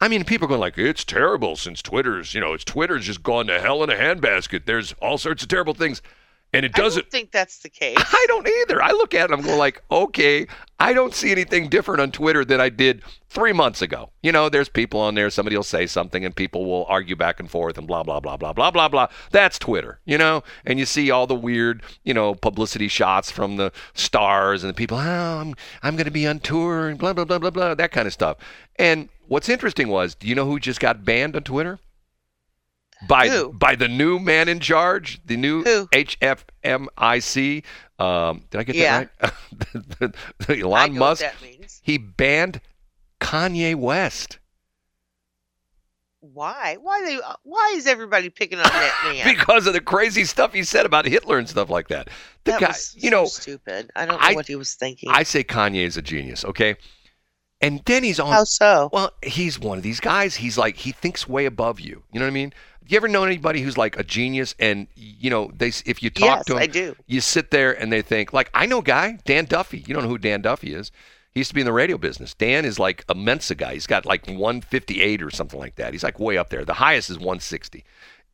I 0.00 0.08
mean, 0.08 0.24
people 0.24 0.46
are 0.46 0.48
going 0.48 0.60
like, 0.60 0.78
it's 0.78 1.04
terrible 1.04 1.56
since 1.56 1.82
Twitter's, 1.82 2.34
you 2.34 2.40
know, 2.40 2.52
it's 2.52 2.64
Twitter's 2.64 3.06
just 3.06 3.22
gone 3.22 3.46
to 3.48 3.60
hell 3.60 3.82
in 3.82 3.90
a 3.90 3.94
handbasket. 3.94 4.64
There's 4.64 4.92
all 5.00 5.18
sorts 5.18 5.42
of 5.42 5.48
terrible 5.48 5.74
things. 5.74 6.02
And 6.52 6.64
it 6.64 6.72
doesn't 6.72 7.02
don't 7.02 7.10
think 7.10 7.30
that's 7.30 7.58
the 7.58 7.68
case. 7.68 7.98
I 8.00 8.24
don't 8.26 8.48
either. 8.48 8.82
I 8.82 8.92
look 8.92 9.12
at 9.12 9.28
it, 9.28 9.34
I'm 9.34 9.42
going 9.42 9.58
like, 9.58 9.82
okay, 9.90 10.46
I 10.80 10.94
don't 10.94 11.12
see 11.12 11.30
anything 11.30 11.68
different 11.68 12.00
on 12.00 12.10
Twitter 12.10 12.42
than 12.42 12.58
I 12.58 12.70
did 12.70 13.02
three 13.28 13.52
months 13.52 13.82
ago. 13.82 14.10
You 14.22 14.32
know, 14.32 14.48
there's 14.48 14.70
people 14.70 14.98
on 15.00 15.14
there, 15.14 15.28
somebody 15.28 15.56
will 15.56 15.62
say 15.62 15.86
something 15.86 16.24
and 16.24 16.34
people 16.34 16.64
will 16.64 16.86
argue 16.86 17.16
back 17.16 17.38
and 17.38 17.50
forth 17.50 17.76
and 17.76 17.86
blah, 17.86 18.02
blah, 18.02 18.20
blah, 18.20 18.38
blah, 18.38 18.54
blah, 18.54 18.70
blah, 18.70 18.88
blah. 18.88 19.08
That's 19.30 19.58
Twitter, 19.58 20.00
you 20.06 20.16
know? 20.16 20.42
And 20.64 20.78
you 20.78 20.86
see 20.86 21.10
all 21.10 21.26
the 21.26 21.34
weird, 21.34 21.82
you 22.04 22.14
know, 22.14 22.34
publicity 22.34 22.88
shots 22.88 23.30
from 23.30 23.56
the 23.56 23.70
stars 23.92 24.62
and 24.62 24.70
the 24.70 24.74
people, 24.74 24.96
oh, 24.96 25.40
I'm, 25.40 25.54
I'm 25.82 25.96
going 25.96 26.06
to 26.06 26.10
be 26.10 26.26
on 26.26 26.40
tour 26.40 26.88
and 26.88 26.98
blah, 26.98 27.12
blah, 27.12 27.26
blah, 27.26 27.38
blah, 27.38 27.50
blah, 27.50 27.74
that 27.74 27.92
kind 27.92 28.06
of 28.06 28.14
stuff. 28.14 28.38
And 28.76 29.10
what's 29.28 29.48
interesting 29.48 29.88
was, 29.88 30.14
do 30.14 30.26
you 30.26 30.34
know 30.34 30.44
who 30.46 30.58
just 30.58 30.80
got 30.80 31.04
banned 31.04 31.36
on 31.36 31.42
Twitter? 31.44 31.78
By, 33.08 33.28
Who? 33.28 33.52
by 33.52 33.76
the 33.76 33.86
new 33.86 34.18
man 34.18 34.48
in 34.48 34.58
charge, 34.58 35.20
the 35.24 35.36
new 35.36 35.62
Who? 35.62 35.86
HFMIC. 35.92 37.62
Um, 38.00 38.42
did 38.50 38.58
I 38.58 38.62
get 38.64 38.74
Yeah. 38.74 39.04
that 39.20 40.14
right? 40.48 40.60
Elon 40.60 40.98
Musk. 40.98 41.22
What 41.22 41.32
that 41.32 41.42
means. 41.42 41.80
He 41.84 41.96
banned 41.98 42.60
Kanye 43.20 43.76
West 43.76 44.38
Why? 46.20 46.76
Why 46.80 47.04
they? 47.04 47.18
Why 47.44 47.72
is 47.76 47.86
everybody 47.86 48.30
picking 48.30 48.58
on 48.58 48.64
that 48.64 49.00
man? 49.24 49.34
because 49.36 49.66
of 49.68 49.72
the 49.72 49.80
crazy 49.80 50.24
stuff 50.24 50.52
he 50.52 50.64
said 50.64 50.84
about 50.84 51.04
Hitler 51.04 51.38
and 51.38 51.48
stuff 51.48 51.70
like 51.70 51.88
that. 51.88 52.08
The 52.44 52.52
that 52.52 52.60
guy, 52.60 52.66
was 52.68 52.94
you 52.96 53.10
so 53.10 53.16
know, 53.16 53.24
stupid. 53.26 53.90
I 53.94 54.06
don't 54.06 54.20
know 54.20 54.26
I- 54.28 54.34
what 54.34 54.46
he 54.48 54.56
was 54.56 54.74
thinking. 54.74 55.10
I 55.12 55.22
say 55.22 55.44
Kanye 55.44 55.84
is 55.86 55.96
a 55.96 56.02
genius. 56.02 56.44
Okay, 56.44 56.74
and 57.60 57.82
then 57.86 58.04
he's 58.04 58.20
on. 58.20 58.32
How 58.32 58.44
so? 58.44 58.90
Well, 58.92 59.12
he's 59.22 59.58
one 59.58 59.78
of 59.78 59.84
these 59.84 60.00
guys. 60.00 60.36
He's 60.36 60.58
like 60.58 60.76
he 60.76 60.92
thinks 60.92 61.28
way 61.28 61.46
above 61.46 61.80
you. 61.80 62.02
You 62.12 62.20
know 62.20 62.26
what 62.26 62.30
I 62.30 62.34
mean? 62.34 62.52
You 62.86 62.96
ever 62.96 63.08
know 63.08 63.24
anybody 63.24 63.60
who's 63.60 63.76
like 63.76 63.98
a 63.98 64.04
genius 64.04 64.54
and 64.58 64.86
you 64.94 65.30
know 65.30 65.50
they 65.54 65.68
if 65.68 66.02
you 66.02 66.10
talk 66.10 66.38
yes, 66.38 66.44
to 66.46 66.52
him 66.54 66.58
I 66.58 66.66
do. 66.66 66.96
you 67.06 67.20
sit 67.20 67.50
there 67.50 67.78
and 67.78 67.92
they 67.92 68.02
think 68.02 68.32
like 68.32 68.50
I 68.54 68.66
know 68.66 68.78
a 68.78 68.82
guy 68.82 69.18
Dan 69.24 69.44
Duffy. 69.44 69.84
You 69.86 69.94
don't 69.94 70.04
know 70.04 70.08
who 70.08 70.18
Dan 70.18 70.40
Duffy 70.40 70.74
is? 70.74 70.90
He 71.32 71.40
used 71.40 71.50
to 71.50 71.54
be 71.54 71.60
in 71.60 71.66
the 71.66 71.72
radio 71.72 71.98
business. 71.98 72.34
Dan 72.34 72.64
is 72.64 72.78
like 72.78 73.04
a 73.08 73.14
Mensa 73.14 73.54
guy. 73.54 73.74
He's 73.74 73.86
got 73.86 74.06
like 74.06 74.26
158 74.26 75.22
or 75.22 75.30
something 75.30 75.60
like 75.60 75.76
that. 75.76 75.92
He's 75.92 76.02
like 76.02 76.18
way 76.18 76.38
up 76.38 76.48
there. 76.48 76.64
The 76.64 76.74
highest 76.74 77.10
is 77.10 77.18
160. 77.18 77.84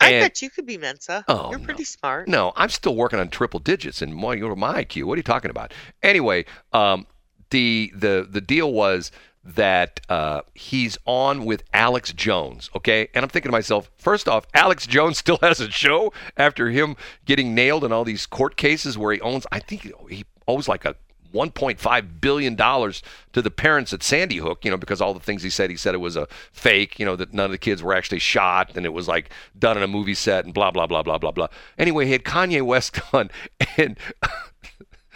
I 0.01 0.11
bet 0.21 0.43
you 0.43 0.51
could 0.51 0.67
be 0.67 0.79
Mensa. 0.79 1.25
Oh, 1.29 1.51
You're 1.51 1.59
no. 1.59 1.65
pretty 1.65 1.85
smart. 1.85 2.29
No, 2.29 2.53
I'm 2.57 2.69
still 2.69 2.95
working 2.95 3.19
on 3.19 3.29
triple 3.29 3.61
digits 3.61 4.03
and 4.03 4.15
my 4.15 4.37
my 4.37 4.85
IQ. 4.85 5.05
What 5.05 5.15
are 5.15 5.17
you 5.17 5.23
talking 5.23 5.51
about? 5.51 5.73
Anyway, 6.03 6.45
um, 6.73 7.07
the 7.55 7.93
the 7.95 8.27
the 8.29 8.41
deal 8.41 8.73
was 8.73 9.13
that 9.45 10.01
uh, 10.09 10.41
he's 10.55 10.99
on 11.07 11.45
with 11.45 11.63
Alex 11.73 12.13
Jones. 12.13 12.69
Okay, 12.75 13.09
and 13.15 13.23
I'm 13.25 13.29
thinking 13.29 13.51
to 13.51 13.53
myself, 13.53 13.93
first 13.97 14.29
off, 14.29 14.45
Alex 14.55 14.89
Jones 14.89 15.19
still 15.25 15.39
has 15.41 15.61
a 15.61 15.71
show 15.71 16.13
after 16.37 16.71
him 16.71 16.97
getting 17.25 17.55
nailed 17.55 17.85
in 17.85 17.93
all 17.93 18.05
these 18.05 18.27
court 18.27 18.57
cases 18.57 18.99
where 18.99 19.13
he 19.13 19.21
owns. 19.21 19.47
I 19.53 19.61
think 19.61 19.83
he 20.11 20.25
owes 20.49 20.67
like 20.67 20.85
a 20.85 20.97
1.5 21.33 22.21
billion 22.21 22.57
dollars 22.57 23.03
to 23.33 23.41
the 23.41 23.51
parents 23.51 23.93
at 23.93 24.03
Sandy 24.03 24.39
Hook, 24.39 24.65
you 24.65 24.71
know, 24.73 24.77
because 24.77 25.01
all 25.01 25.15
the 25.15 25.21
things 25.21 25.43
he 25.45 25.51
said, 25.51 25.71
he 25.71 25.77
said 25.77 25.95
it 25.95 25.99
was 25.99 26.17
a 26.17 26.27
fake, 26.53 26.99
you 26.99 27.07
know, 27.07 27.17
that 27.17 27.33
none 27.33 27.47
of 27.47 27.51
the 27.51 27.59
kids 27.59 27.83
were 27.83 27.95
actually 27.95 28.21
shot 28.21 28.77
and 28.77 28.85
it 28.87 28.93
was 28.93 29.07
like 29.07 29.31
done 29.59 29.77
in 29.77 29.83
a 29.83 29.89
movie 29.89 30.15
set 30.15 30.45
and 30.45 30.55
blah 30.55 30.73
blah 30.73 30.87
blah 30.87 31.03
blah 31.03 31.19
blah 31.19 31.33
blah. 31.33 31.49
Anyway, 31.79 32.07
he 32.07 32.13
had 32.13 32.25
Kanye 32.25 32.63
West 32.63 33.01
on 33.13 33.31
and 33.77 33.97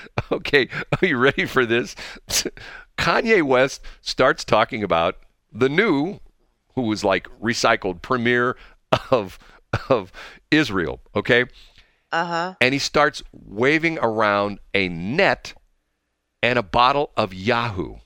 okay, 0.33 0.69
are 1.01 1.07
you 1.07 1.17
ready 1.17 1.45
for 1.47 1.65
this? 1.67 1.95
Kanye 2.99 3.43
West 3.43 3.81
starts 4.01 4.45
talking 4.45 4.83
about 4.83 5.17
the 5.53 5.69
new 5.69 6.21
who 6.75 6.83
was 6.83 7.05
like 7.05 7.29
recycled 7.41 8.03
premier 8.03 8.57
of 9.11 9.39
of 9.89 10.13
Israel, 10.51 11.01
okay? 11.15 11.45
Uh 12.11 12.25
huh. 12.25 12.55
and 12.63 12.73
he 12.73 12.79
starts 12.79 13.23
waving 13.33 13.99
around 13.99 14.61
a 14.73 14.89
net 14.89 15.53
and 16.43 16.59
a 16.59 16.63
bottle 16.63 17.11
of 17.19 17.35
Yahoo. 17.35 17.97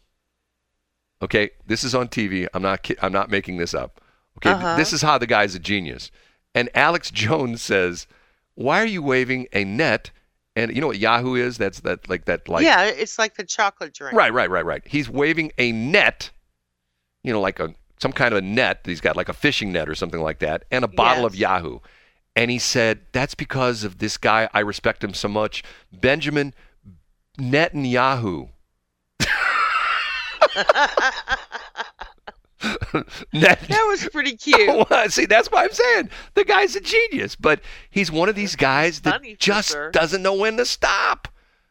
Okay, 1.22 1.50
this 1.66 1.84
is 1.84 1.94
on 1.94 2.08
TV. 2.08 2.48
I'm 2.52 2.62
not. 2.62 2.88
I'm 3.00 3.12
not 3.12 3.30
making 3.30 3.58
this 3.58 3.74
up. 3.74 4.00
Okay, 4.38 4.50
Uh-huh. 4.50 4.76
this 4.76 4.92
is 4.92 5.02
how 5.02 5.18
the 5.18 5.26
guy's 5.26 5.54
a 5.54 5.60
genius. 5.60 6.10
And 6.54 6.68
Alex 6.74 7.10
Jones 7.10 7.62
says, 7.62 8.06
why 8.54 8.82
are 8.82 8.86
you 8.86 9.02
waving 9.02 9.46
a 9.52 9.64
net? 9.64 10.10
And 10.54 10.74
you 10.74 10.80
know 10.80 10.86
what 10.88 10.98
Yahoo 10.98 11.34
is? 11.34 11.56
That's 11.56 11.80
that 11.80 12.08
like 12.08 12.26
that 12.26 12.48
like 12.48 12.64
yeah, 12.64 12.84
it's 12.84 13.18
like 13.18 13.36
the 13.36 13.44
chocolate 13.44 13.94
drink. 13.94 14.14
Right, 14.14 14.32
right, 14.32 14.50
right, 14.50 14.64
right. 14.64 14.82
He's 14.86 15.08
waving 15.08 15.52
a 15.56 15.72
net, 15.72 16.30
you 17.22 17.32
know, 17.32 17.40
like 17.40 17.58
a 17.58 17.74
some 17.98 18.12
kind 18.12 18.32
of 18.34 18.38
a 18.38 18.42
net. 18.42 18.80
He's 18.84 19.00
got 19.00 19.16
like 19.16 19.30
a 19.30 19.32
fishing 19.32 19.72
net 19.72 19.88
or 19.88 19.94
something 19.94 20.20
like 20.20 20.40
that, 20.40 20.64
and 20.70 20.84
a 20.84 20.88
bottle 20.88 21.24
of 21.24 21.34
Yahoo. 21.34 21.78
And 22.36 22.50
he 22.50 22.58
said 22.58 23.00
that's 23.12 23.34
because 23.34 23.82
of 23.84 23.98
this 23.98 24.18
guy. 24.18 24.48
I 24.52 24.60
respect 24.60 25.02
him 25.02 25.14
so 25.14 25.28
much, 25.28 25.62
Benjamin 25.90 26.52
Netanyahu. 27.38 28.50
Net- 33.32 33.60
That 33.68 33.86
was 33.88 34.08
pretty 34.12 34.36
cute. 34.36 34.86
See, 35.12 35.26
that's 35.26 35.50
why 35.50 35.64
I'm 35.64 35.72
saying 35.72 36.10
the 36.34 36.44
guy's 36.44 36.76
a 36.76 36.80
genius, 36.80 37.36
but 37.36 37.60
he's 37.90 38.10
one 38.10 38.28
of 38.28 38.34
these 38.34 38.56
guys 38.56 39.00
that 39.00 39.22
just 39.38 39.70
sure. 39.72 39.90
doesn't 39.90 40.22
know 40.22 40.34
when 40.34 40.56
to 40.56 40.64
stop. 40.64 41.28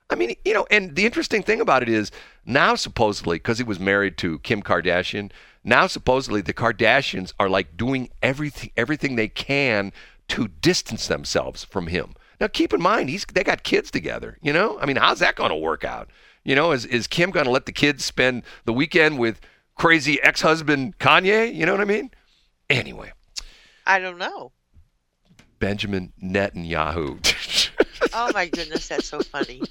I 0.09 0.15
mean, 0.15 0.35
you 0.43 0.53
know, 0.53 0.67
and 0.69 0.95
the 0.95 1.05
interesting 1.05 1.41
thing 1.41 1.61
about 1.61 1.81
it 1.83 1.89
is 1.89 2.11
now 2.45 2.75
supposedly 2.75 3.37
because 3.37 3.57
he 3.57 3.63
was 3.63 3.79
married 3.79 4.17
to 4.17 4.39
Kim 4.39 4.61
Kardashian, 4.61 5.31
now 5.63 5.87
supposedly 5.87 6.41
the 6.41 6.53
Kardashians 6.53 7.33
are 7.39 7.49
like 7.49 7.77
doing 7.77 8.09
everything 8.21 8.71
everything 8.75 9.15
they 9.15 9.29
can 9.29 9.93
to 10.29 10.47
distance 10.47 11.07
themselves 11.07 11.63
from 11.63 11.87
him. 11.87 12.13
Now, 12.39 12.47
keep 12.47 12.73
in 12.73 12.81
mind, 12.81 13.09
he's 13.09 13.25
they 13.25 13.43
got 13.43 13.63
kids 13.63 13.91
together. 13.91 14.37
You 14.41 14.51
know, 14.51 14.79
I 14.79 14.85
mean, 14.85 14.95
how's 14.97 15.19
that 15.19 15.35
going 15.35 15.51
to 15.51 15.55
work 15.55 15.83
out? 15.83 16.09
You 16.43 16.55
know, 16.55 16.71
is 16.71 16.85
is 16.85 17.05
Kim 17.07 17.29
going 17.31 17.45
to 17.45 17.51
let 17.51 17.67
the 17.67 17.71
kids 17.71 18.03
spend 18.03 18.43
the 18.65 18.73
weekend 18.73 19.19
with 19.19 19.39
crazy 19.81 20.21
ex-husband 20.21 20.99
Kanye? 20.99 21.53
You 21.55 21.65
know 21.65 21.71
what 21.71 21.81
I 21.81 21.85
mean? 21.85 22.11
Anyway, 22.69 23.11
I 23.87 23.97
don't 23.97 24.19
know. 24.19 24.51
Benjamin 25.59 26.13
Netanyahu. 26.23 27.17
Oh 28.13 28.29
my 28.33 28.47
goodness, 28.47 28.89
that's 28.89 29.07
so 29.07 29.21
funny. 29.21 29.61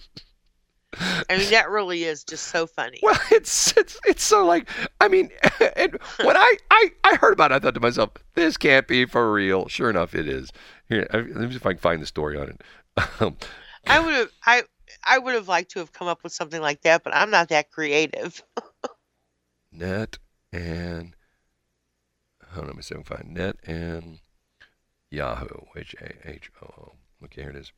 I 0.98 1.36
mean, 1.36 1.50
that 1.50 1.68
really 1.68 2.04
is 2.04 2.24
just 2.24 2.46
so 2.46 2.66
funny. 2.66 2.98
Well, 3.02 3.18
it's 3.30 3.76
it's 3.76 3.98
it's 4.06 4.22
so 4.22 4.46
like 4.46 4.66
I 5.00 5.08
mean, 5.08 5.30
and 5.76 5.98
when 6.22 6.36
I, 6.36 6.56
I 6.70 6.90
I 7.04 7.14
heard 7.16 7.34
about 7.34 7.52
it, 7.52 7.56
I 7.56 7.58
thought 7.58 7.74
to 7.74 7.80
myself, 7.80 8.10
this 8.36 8.56
can't 8.56 8.88
be 8.88 9.04
for 9.04 9.30
real. 9.30 9.68
Sure 9.68 9.90
enough, 9.90 10.14
it 10.14 10.26
is. 10.26 10.52
Here, 10.88 11.06
let 11.12 11.26
me 11.26 11.50
see 11.50 11.56
if 11.56 11.66
I 11.66 11.72
can 11.72 11.80
find 11.80 12.00
the 12.00 12.06
story 12.06 12.38
on 12.38 12.48
it. 12.48 12.60
Um, 13.20 13.36
I 13.86 13.98
would 13.98 14.14
have 14.14 14.30
I 14.46 14.62
I 15.04 15.18
would 15.18 15.34
have 15.34 15.48
liked 15.48 15.72
to 15.72 15.80
have 15.80 15.92
come 15.92 16.08
up 16.08 16.22
with 16.22 16.32
something 16.32 16.62
like 16.62 16.82
that, 16.82 17.02
but 17.04 17.14
I'm 17.14 17.30
not 17.30 17.48
that 17.48 17.70
creative. 17.70 18.42
Net 19.72 20.18
and 20.52 21.14
hold 22.52 22.64
on, 22.64 22.66
let 22.68 22.76
me 22.76 22.82
see 22.82 22.94
if 22.94 23.12
I 23.12 23.16
can 23.16 23.24
find 23.24 23.34
net 23.34 23.56
and 23.64 24.20
Yahoo. 25.10 25.66
H 25.76 25.94
A 26.00 26.28
H 26.28 26.50
O 26.62 26.66
O. 26.66 26.92
Okay, 27.24 27.42
here 27.42 27.50
it 27.50 27.56
is. 27.56 27.72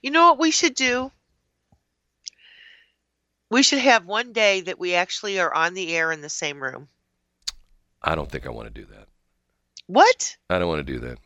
You 0.00 0.10
know 0.10 0.30
what 0.30 0.38
we 0.38 0.50
should 0.50 0.74
do? 0.74 1.10
We 3.50 3.62
should 3.62 3.78
have 3.78 4.04
one 4.04 4.32
day 4.32 4.60
that 4.62 4.78
we 4.78 4.94
actually 4.94 5.40
are 5.40 5.52
on 5.52 5.74
the 5.74 5.94
air 5.96 6.12
in 6.12 6.20
the 6.20 6.28
same 6.28 6.62
room. 6.62 6.88
I 8.02 8.14
don't 8.14 8.30
think 8.30 8.46
I 8.46 8.50
want 8.50 8.72
to 8.72 8.80
do 8.80 8.86
that. 8.92 9.08
What? 9.86 10.36
I 10.50 10.58
don't 10.58 10.68
want 10.68 10.86
to 10.86 10.92
do 10.92 10.98
that. 11.00 11.18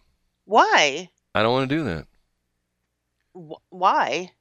Why? 0.44 1.10
I 1.34 1.42
don't 1.42 1.52
want 1.52 1.68
to 1.68 1.76
do 1.76 1.84
that. 1.84 2.06
Wh- 3.34 3.72
Why? 3.72 4.32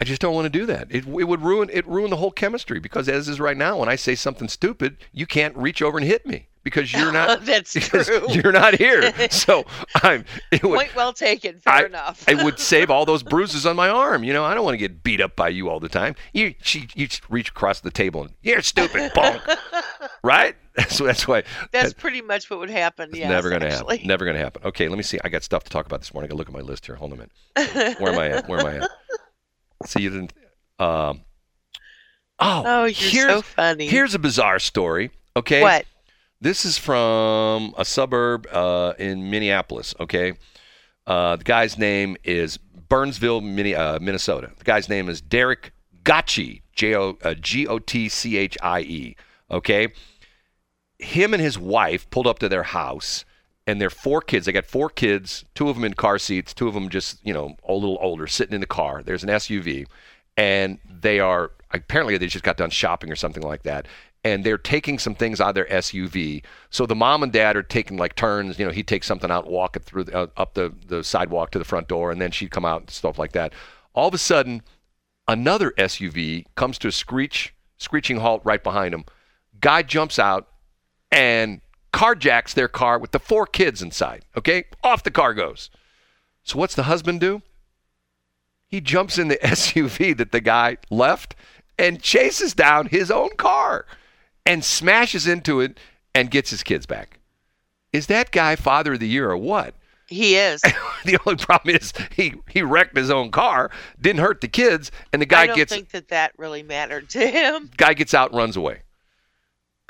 I 0.00 0.04
just 0.04 0.20
don't 0.20 0.34
want 0.34 0.44
to 0.44 0.58
do 0.58 0.64
that. 0.66 0.88
It, 0.90 1.06
it 1.06 1.24
would 1.24 1.42
ruin 1.42 1.70
it 1.72 1.86
ruin 1.86 2.10
the 2.10 2.16
whole 2.16 2.30
chemistry 2.30 2.78
because 2.78 3.08
as 3.08 3.28
is 3.28 3.40
right 3.40 3.56
now, 3.56 3.78
when 3.78 3.88
I 3.88 3.96
say 3.96 4.14
something 4.14 4.48
stupid, 4.48 4.96
you 5.12 5.26
can't 5.26 5.56
reach 5.56 5.82
over 5.82 5.98
and 5.98 6.06
hit 6.06 6.24
me 6.24 6.46
because 6.62 6.92
you're 6.92 7.12
not. 7.12 7.44
That's 7.44 7.72
true. 7.88 8.26
You're 8.28 8.52
not 8.52 8.74
here, 8.74 9.12
so 9.30 9.64
I'm. 10.02 10.24
It 10.52 10.62
would, 10.62 10.76
Point 10.76 10.94
well 10.94 11.12
taken. 11.12 11.58
Fair 11.58 11.72
I, 11.72 11.84
enough. 11.86 12.28
it 12.28 12.42
would 12.42 12.58
save 12.58 12.90
all 12.90 13.04
those 13.06 13.22
bruises 13.22 13.66
on 13.66 13.74
my 13.76 13.88
arm. 13.88 14.22
You 14.22 14.32
know, 14.32 14.44
I 14.44 14.54
don't 14.54 14.64
want 14.64 14.74
to 14.74 14.78
get 14.78 15.02
beat 15.02 15.20
up 15.20 15.34
by 15.34 15.48
you 15.48 15.68
all 15.68 15.80
the 15.80 15.88
time. 15.88 16.14
You, 16.32 16.54
she, 16.62 16.88
you 16.94 17.08
reach 17.28 17.48
across 17.48 17.80
the 17.80 17.90
table 17.90 18.22
and 18.22 18.32
you're 18.42 18.62
stupid, 18.62 19.12
bonk. 19.12 19.58
right? 20.22 20.54
So 20.90 21.04
that's 21.04 21.26
why. 21.26 21.42
That's 21.72 21.92
pretty 21.92 22.22
much 22.22 22.48
what 22.50 22.60
would 22.60 22.70
happen. 22.70 23.10
Yes, 23.12 23.28
never 23.28 23.48
going 23.48 23.62
to 23.62 23.68
actually. 23.68 23.96
happen. 23.96 24.08
Never 24.08 24.24
going 24.24 24.36
to 24.36 24.42
happen. 24.42 24.62
Okay, 24.64 24.88
let 24.88 24.96
me 24.96 25.02
see. 25.02 25.18
I 25.24 25.28
got 25.28 25.42
stuff 25.42 25.64
to 25.64 25.70
talk 25.70 25.86
about 25.86 26.00
this 26.00 26.14
morning. 26.14 26.28
I 26.28 26.30
got 26.30 26.34
to 26.34 26.38
look 26.38 26.48
at 26.48 26.54
my 26.54 26.60
list 26.60 26.86
here. 26.86 26.94
Hold 26.94 27.12
on 27.12 27.18
a 27.18 27.22
minute. 27.22 27.98
Where 28.00 28.12
am 28.12 28.18
I 28.18 28.28
at? 28.28 28.48
Where 28.48 28.60
am 28.60 28.66
I 28.66 28.76
at? 28.76 28.90
See, 29.86 30.02
you 30.02 30.10
didn't. 30.10 30.32
Um, 30.78 31.22
oh, 32.38 32.62
Oh, 32.66 32.84
you're 32.84 33.10
here's, 33.10 33.30
so 33.30 33.42
funny. 33.42 33.88
Here's 33.88 34.14
a 34.14 34.18
bizarre 34.18 34.58
story. 34.58 35.10
Okay. 35.36 35.62
What? 35.62 35.86
This 36.40 36.64
is 36.64 36.78
from 36.78 37.74
a 37.76 37.84
suburb 37.84 38.46
uh, 38.52 38.94
in 38.98 39.30
Minneapolis. 39.30 39.94
Okay. 39.98 40.34
Uh, 41.06 41.36
the 41.36 41.44
guy's 41.44 41.78
name 41.78 42.16
is 42.22 42.58
Burnsville, 42.58 43.38
uh, 43.38 43.98
Minnesota. 44.00 44.52
The 44.56 44.64
guy's 44.64 44.88
name 44.88 45.08
is 45.08 45.20
Derek 45.20 45.72
Gotchi, 46.04 46.62
J 46.74 46.94
O 46.94 47.18
uh, 47.22 47.34
G 47.34 47.66
O 47.66 47.78
T 47.78 48.08
C 48.08 48.36
H 48.36 48.56
I 48.62 48.80
E. 48.80 49.16
Okay. 49.50 49.88
Him 50.98 51.32
and 51.32 51.42
his 51.42 51.58
wife 51.58 52.08
pulled 52.10 52.26
up 52.26 52.38
to 52.40 52.48
their 52.48 52.64
house, 52.64 53.24
and 53.68 53.78
they're 53.78 53.90
four 53.90 54.22
kids. 54.22 54.46
They 54.46 54.52
got 54.52 54.64
four 54.64 54.88
kids, 54.88 55.44
two 55.54 55.68
of 55.68 55.76
them 55.76 55.84
in 55.84 55.92
car 55.92 56.18
seats, 56.18 56.54
two 56.54 56.68
of 56.68 56.74
them 56.74 56.88
just 56.88 57.24
you 57.24 57.34
know 57.34 57.54
a 57.68 57.74
little 57.74 57.98
older, 58.00 58.26
sitting 58.26 58.54
in 58.54 58.62
the 58.62 58.66
car. 58.66 59.02
There's 59.04 59.22
an 59.22 59.28
SUV, 59.28 59.86
and 60.38 60.78
they 60.88 61.20
are 61.20 61.52
apparently 61.70 62.16
they 62.16 62.28
just 62.28 62.44
got 62.44 62.56
done 62.56 62.70
shopping 62.70 63.12
or 63.12 63.16
something 63.16 63.42
like 63.42 63.64
that. 63.64 63.86
And 64.24 64.42
they're 64.42 64.58
taking 64.58 64.98
some 64.98 65.14
things 65.14 65.40
out 65.40 65.50
of 65.50 65.54
their 65.54 65.66
SUV. 65.66 66.42
So 66.70 66.86
the 66.86 66.96
mom 66.96 67.22
and 67.22 67.30
dad 67.30 67.56
are 67.56 67.62
taking 67.62 67.98
like 67.98 68.16
turns. 68.16 68.58
You 68.58 68.64
know, 68.64 68.72
he 68.72 68.82
takes 68.82 69.06
something 69.06 69.30
out, 69.30 69.46
walk 69.46 69.76
it 69.76 69.84
through 69.84 70.06
uh, 70.14 70.26
up 70.38 70.54
the, 70.54 70.72
the 70.86 71.04
sidewalk 71.04 71.50
to 71.50 71.58
the 71.58 71.64
front 71.64 71.88
door, 71.88 72.10
and 72.10 72.20
then 72.20 72.30
she'd 72.30 72.50
come 72.50 72.64
out 72.64 72.80
and 72.80 72.90
stuff 72.90 73.18
like 73.18 73.32
that. 73.32 73.52
All 73.94 74.08
of 74.08 74.14
a 74.14 74.18
sudden, 74.18 74.62
another 75.28 75.72
SUV 75.72 76.46
comes 76.54 76.78
to 76.78 76.88
a 76.88 76.92
screech, 76.92 77.54
screeching 77.76 78.16
halt 78.16 78.40
right 78.44 78.64
behind 78.64 78.94
him. 78.94 79.04
Guy 79.60 79.82
jumps 79.82 80.18
out 80.18 80.48
and 81.12 81.60
carjacks 81.98 82.54
their 82.54 82.68
car 82.68 82.96
with 82.96 83.10
the 83.10 83.18
four 83.18 83.44
kids 83.44 83.82
inside. 83.82 84.24
Okay, 84.36 84.64
off 84.84 85.02
the 85.02 85.10
car 85.10 85.34
goes. 85.34 85.68
So 86.44 86.56
what's 86.56 86.76
the 86.76 86.84
husband 86.84 87.20
do? 87.20 87.42
He 88.68 88.80
jumps 88.80 89.18
in 89.18 89.26
the 89.26 89.36
SUV 89.42 90.16
that 90.16 90.30
the 90.30 90.40
guy 90.40 90.76
left 90.90 91.34
and 91.76 92.00
chases 92.00 92.54
down 92.54 92.86
his 92.86 93.10
own 93.10 93.30
car 93.36 93.84
and 94.46 94.64
smashes 94.64 95.26
into 95.26 95.60
it 95.60 95.76
and 96.14 96.30
gets 96.30 96.50
his 96.50 96.62
kids 96.62 96.86
back. 96.86 97.18
Is 97.92 98.06
that 98.06 98.30
guy 98.30 98.54
father 98.54 98.92
of 98.92 99.00
the 99.00 99.08
year 99.08 99.28
or 99.30 99.36
what? 99.36 99.74
He 100.06 100.36
is. 100.36 100.60
the 101.04 101.18
only 101.26 101.36
problem 101.36 101.74
is 101.74 101.92
he 102.14 102.34
he 102.48 102.62
wrecked 102.62 102.96
his 102.96 103.10
own 103.10 103.32
car, 103.32 103.72
didn't 104.00 104.20
hurt 104.20 104.40
the 104.40 104.48
kids, 104.48 104.92
and 105.12 105.20
the 105.20 105.26
guy 105.26 105.42
I 105.42 105.46
don't 105.48 105.56
gets 105.56 105.72
think 105.72 105.90
that 105.90 106.08
that 106.08 106.32
really 106.38 106.62
mattered 106.62 107.10
to 107.10 107.26
him. 107.26 107.70
guy 107.76 107.94
gets 107.94 108.14
out 108.14 108.30
and 108.30 108.38
runs 108.38 108.56
away. 108.56 108.82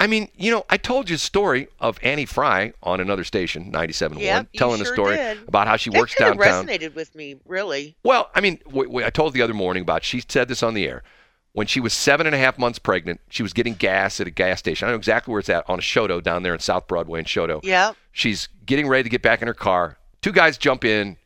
I 0.00 0.06
mean, 0.06 0.28
you 0.36 0.50
know, 0.52 0.64
I 0.70 0.76
told 0.76 1.10
you 1.10 1.16
a 1.16 1.18
story 1.18 1.66
of 1.80 1.98
Annie 2.04 2.24
Frey 2.24 2.72
on 2.84 3.00
another 3.00 3.24
station, 3.24 3.72
97.1, 3.72 4.20
Yep, 4.20 4.48
telling 4.56 4.80
a 4.80 4.84
story 4.84 5.16
did. 5.16 5.48
about 5.48 5.66
how 5.66 5.76
she 5.76 5.90
That 5.90 5.98
works 5.98 6.14
kind 6.14 6.38
downtown. 6.38 6.66
resonated 6.68 6.94
with 6.94 7.14
me, 7.16 7.34
really. 7.46 7.96
Well, 8.04 8.30
I 8.34 8.40
mean, 8.40 8.58
w- 8.66 8.86
w- 8.86 9.04
I 9.06 9.10
told 9.10 9.32
the 9.34 9.42
other 9.42 9.54
morning 9.54 9.82
about 9.82 10.04
she 10.04 10.22
said 10.28 10.46
this 10.48 10.62
on 10.62 10.74
the 10.74 10.86
air. 10.86 11.02
When 11.52 11.66
she 11.66 11.80
was 11.80 11.92
seven 11.92 12.26
and 12.26 12.34
a 12.36 12.38
half 12.38 12.58
months 12.58 12.78
pregnant, 12.78 13.20
she 13.30 13.42
was 13.42 13.52
getting 13.52 13.74
gas 13.74 14.20
at 14.20 14.28
a 14.28 14.30
gas 14.30 14.60
station. 14.60 14.86
I 14.86 14.92
know 14.92 14.96
exactly 14.96 15.32
where 15.32 15.40
it's 15.40 15.48
at 15.48 15.68
on 15.68 15.80
a 15.80 15.82
Chouteau 15.82 16.22
down 16.22 16.44
there 16.44 16.54
in 16.54 16.60
South 16.60 16.86
Broadway 16.86 17.18
in 17.18 17.24
Chouteau. 17.24 17.58
Yeah. 17.64 17.94
She's 18.12 18.48
getting 18.66 18.86
ready 18.86 19.02
to 19.02 19.08
get 19.08 19.22
back 19.22 19.42
in 19.42 19.48
her 19.48 19.54
car. 19.54 19.98
Two 20.22 20.30
guys 20.30 20.56
jump 20.58 20.84
in. 20.84 21.16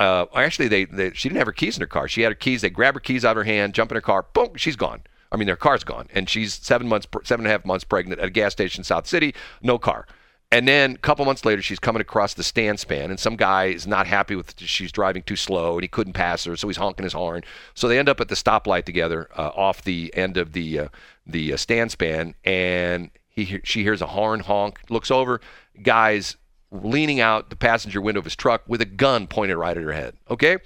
Uh, 0.00 0.26
actually, 0.34 0.66
they, 0.66 0.86
they 0.86 1.12
she 1.12 1.28
didn't 1.28 1.38
have 1.38 1.46
her 1.46 1.52
keys 1.52 1.76
in 1.76 1.80
her 1.82 1.86
car. 1.86 2.08
She 2.08 2.22
had 2.22 2.30
her 2.32 2.36
keys. 2.36 2.62
They 2.62 2.70
grab 2.70 2.94
her 2.94 3.00
keys 3.00 3.24
out 3.24 3.32
of 3.32 3.36
her 3.36 3.44
hand, 3.44 3.74
jump 3.74 3.92
in 3.92 3.94
her 3.94 4.00
car. 4.00 4.26
Boom, 4.32 4.56
she's 4.56 4.74
gone. 4.74 5.02
I 5.32 5.36
mean, 5.36 5.46
their 5.46 5.56
car's 5.56 5.82
gone, 5.82 6.08
and 6.14 6.28
she's 6.28 6.54
seven 6.54 6.86
months, 6.88 7.06
seven 7.24 7.46
and 7.46 7.50
a 7.50 7.56
half 7.56 7.64
months 7.64 7.84
pregnant 7.84 8.20
at 8.20 8.26
a 8.26 8.30
gas 8.30 8.52
station 8.52 8.80
in 8.80 8.84
South 8.84 9.06
City, 9.06 9.34
no 9.62 9.78
car. 9.78 10.06
And 10.50 10.68
then 10.68 10.92
a 10.92 10.98
couple 10.98 11.24
months 11.24 11.46
later, 11.46 11.62
she's 11.62 11.78
coming 11.78 12.02
across 12.02 12.34
the 12.34 12.42
Stan 12.42 12.76
Span, 12.76 13.08
and 13.10 13.18
some 13.18 13.36
guy 13.36 13.64
is 13.66 13.86
not 13.86 14.06
happy 14.06 14.36
with 14.36 14.54
she's 14.58 14.92
driving 14.92 15.22
too 15.22 15.34
slow, 15.36 15.74
and 15.74 15.82
he 15.82 15.88
couldn't 15.88 16.12
pass 16.12 16.44
her, 16.44 16.54
so 16.56 16.68
he's 16.68 16.76
honking 16.76 17.04
his 17.04 17.14
horn. 17.14 17.42
So 17.72 17.88
they 17.88 17.98
end 17.98 18.10
up 18.10 18.20
at 18.20 18.28
the 18.28 18.34
stoplight 18.34 18.84
together, 18.84 19.28
uh, 19.34 19.48
off 19.56 19.82
the 19.82 20.12
end 20.14 20.36
of 20.36 20.52
the 20.52 20.78
uh, 20.80 20.88
the 21.26 21.54
uh, 21.54 21.56
Stan 21.56 21.88
Span, 21.88 22.34
and 22.44 23.10
he 23.30 23.44
he- 23.44 23.60
she 23.64 23.82
hears 23.82 24.02
a 24.02 24.06
horn 24.08 24.40
honk, 24.40 24.78
looks 24.90 25.10
over, 25.10 25.40
guys 25.82 26.36
leaning 26.70 27.20
out 27.20 27.48
the 27.48 27.56
passenger 27.56 28.00
window 28.02 28.18
of 28.18 28.24
his 28.24 28.36
truck 28.36 28.62
with 28.66 28.80
a 28.82 28.86
gun 28.86 29.26
pointed 29.26 29.56
right 29.56 29.76
at 29.78 29.82
her 29.82 29.92
head. 29.92 30.14
Okay, 30.30 30.58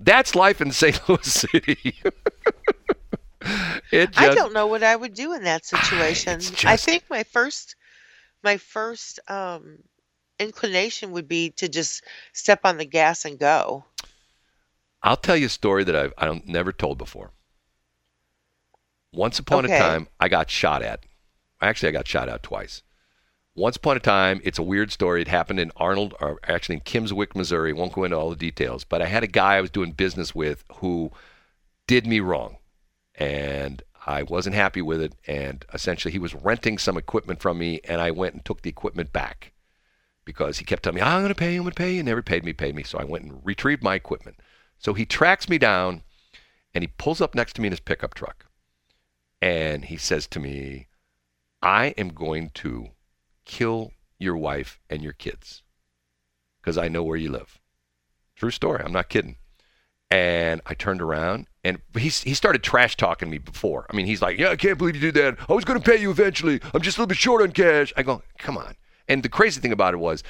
that's 0.00 0.34
life 0.34 0.60
in 0.60 0.70
St. 0.72 1.00
Louis 1.08 1.26
City. 1.32 1.94
it 3.92 4.10
I 4.16 4.28
don't 4.28 4.52
know 4.52 4.66
what 4.66 4.82
I 4.82 4.94
would 4.96 5.14
do 5.14 5.32
in 5.34 5.44
that 5.44 5.64
situation. 5.66 6.40
it's 6.40 6.64
I 6.64 6.76
think 6.76 7.04
my 7.10 7.22
first 7.24 7.76
my 8.42 8.56
first 8.56 9.20
um 9.28 9.78
inclination 10.38 11.12
would 11.12 11.28
be 11.28 11.50
to 11.50 11.68
just 11.68 12.04
step 12.32 12.60
on 12.64 12.78
the 12.78 12.84
gas 12.86 13.24
and 13.24 13.38
go. 13.38 13.84
I'll 15.02 15.16
tell 15.16 15.36
you 15.36 15.46
a 15.46 15.50
story 15.50 15.84
that 15.84 15.96
I've 15.96 16.12
I 16.18 16.26
don't 16.26 16.46
never 16.46 16.72
told 16.72 16.98
before. 16.98 17.32
Once 19.12 19.38
upon 19.38 19.64
Okay. 19.64 19.74
a 19.74 19.78
time, 19.78 20.08
I 20.20 20.28
got 20.28 20.50
shot 20.50 20.82
at. 20.82 21.04
Actually, 21.60 21.90
I 21.90 21.92
got 21.92 22.08
shot 22.08 22.28
at 22.28 22.42
twice. 22.42 22.82
Once 23.54 23.76
upon 23.76 23.96
a 23.96 24.00
time, 24.00 24.40
it's 24.44 24.58
a 24.58 24.62
weird 24.62 24.92
story. 24.92 25.20
It 25.20 25.28
happened 25.28 25.60
in 25.60 25.72
Arnold, 25.76 26.14
or 26.20 26.38
actually 26.44 26.76
in 26.76 26.80
Kimmswick, 26.82 27.34
Missouri. 27.34 27.72
Won't 27.72 27.92
go 27.92 28.04
into 28.04 28.16
all 28.16 28.30
the 28.30 28.36
details, 28.36 28.84
but 28.84 29.02
I 29.02 29.06
had 29.06 29.24
a 29.24 29.26
guy 29.28 29.56
I 29.56 29.60
was 29.60 29.70
doing 29.70 29.92
business 29.92 30.34
with 30.34 30.64
who 30.76 31.10
did 31.86 32.06
me 32.06 32.20
wrong, 32.20 32.56
and 33.20 33.82
I 34.06 34.24
wasn't 34.24 34.56
happy 34.56 34.82
with 34.82 35.00
it. 35.00 35.14
And 35.28 35.64
essentially, 35.72 36.10
he 36.10 36.18
was 36.18 36.34
renting 36.34 36.78
some 36.78 36.96
equipment 36.96 37.40
from 37.40 37.58
me, 37.58 37.80
and 37.84 38.00
I 38.00 38.10
went 38.10 38.34
and 38.34 38.44
took 38.44 38.62
the 38.62 38.70
equipment 38.70 39.12
back 39.12 39.52
because 40.24 40.58
he 40.58 40.64
kept 40.64 40.82
telling 40.82 40.96
me, 40.96 41.02
"I'm 41.02 41.20
going 41.20 41.28
to 41.28 41.34
pay 41.34 41.52
you, 41.52 41.60
I'm 41.60 41.64
going 41.64 41.72
to 41.72 41.76
pay 41.76 41.94
you." 41.94 42.02
Never 42.02 42.22
paid 42.22 42.44
me, 42.44 42.52
paid 42.52 42.74
me. 42.74 42.82
So 42.82 42.98
I 42.98 43.04
went 43.04 43.24
and 43.24 43.40
retrieved 43.44 43.84
my 43.84 43.94
equipment. 43.94 44.40
So 44.78 44.94
he 44.94 45.06
tracks 45.06 45.48
me 45.48 45.58
down, 45.58 46.02
and 46.74 46.82
he 46.82 46.88
pulls 46.98 47.20
up 47.20 47.34
next 47.34 47.54
to 47.54 47.60
me 47.60 47.68
in 47.68 47.72
his 47.72 47.80
pickup 47.80 48.14
truck, 48.14 48.46
and 49.40 49.84
he 49.84 49.96
says 49.96 50.26
to 50.28 50.40
me, 50.40 50.88
"I 51.62 51.94
am 51.96 52.08
going 52.08 52.50
to." 52.54 52.90
kill 53.50 53.92
your 54.16 54.36
wife 54.36 54.78
and 54.88 55.02
your 55.02 55.12
kids 55.12 55.64
because 56.60 56.78
I 56.78 56.86
know 56.86 57.02
where 57.02 57.16
you 57.16 57.32
live. 57.32 57.58
True 58.36 58.52
story. 58.52 58.80
I'm 58.84 58.92
not 58.92 59.08
kidding. 59.08 59.38
And 60.08 60.60
I 60.66 60.74
turned 60.74 61.02
around 61.02 61.48
and 61.64 61.78
he, 61.94 62.08
he 62.08 62.34
started 62.34 62.62
trash 62.62 62.96
talking 62.96 63.28
me 63.30 63.38
before. 63.38 63.86
I 63.90 63.96
mean, 63.96 64.06
he's 64.06 64.22
like, 64.22 64.38
Yeah, 64.38 64.50
I 64.50 64.56
can't 64.56 64.78
believe 64.78 64.96
you 64.96 65.12
did 65.12 65.14
that. 65.14 65.38
I 65.48 65.52
was 65.52 65.64
going 65.64 65.80
to 65.80 65.90
pay 65.90 66.00
you 66.00 66.10
eventually. 66.10 66.60
I'm 66.72 66.82
just 66.82 66.96
a 66.96 67.00
little 67.00 67.08
bit 67.08 67.18
short 67.18 67.42
on 67.42 67.52
cash. 67.52 67.92
I 67.96 68.02
go, 68.02 68.22
Come 68.38 68.56
on. 68.56 68.74
And 69.08 69.22
the 69.22 69.28
crazy 69.28 69.60
thing 69.60 69.72
about 69.72 69.94
it 69.94 69.98
was, 69.98 70.22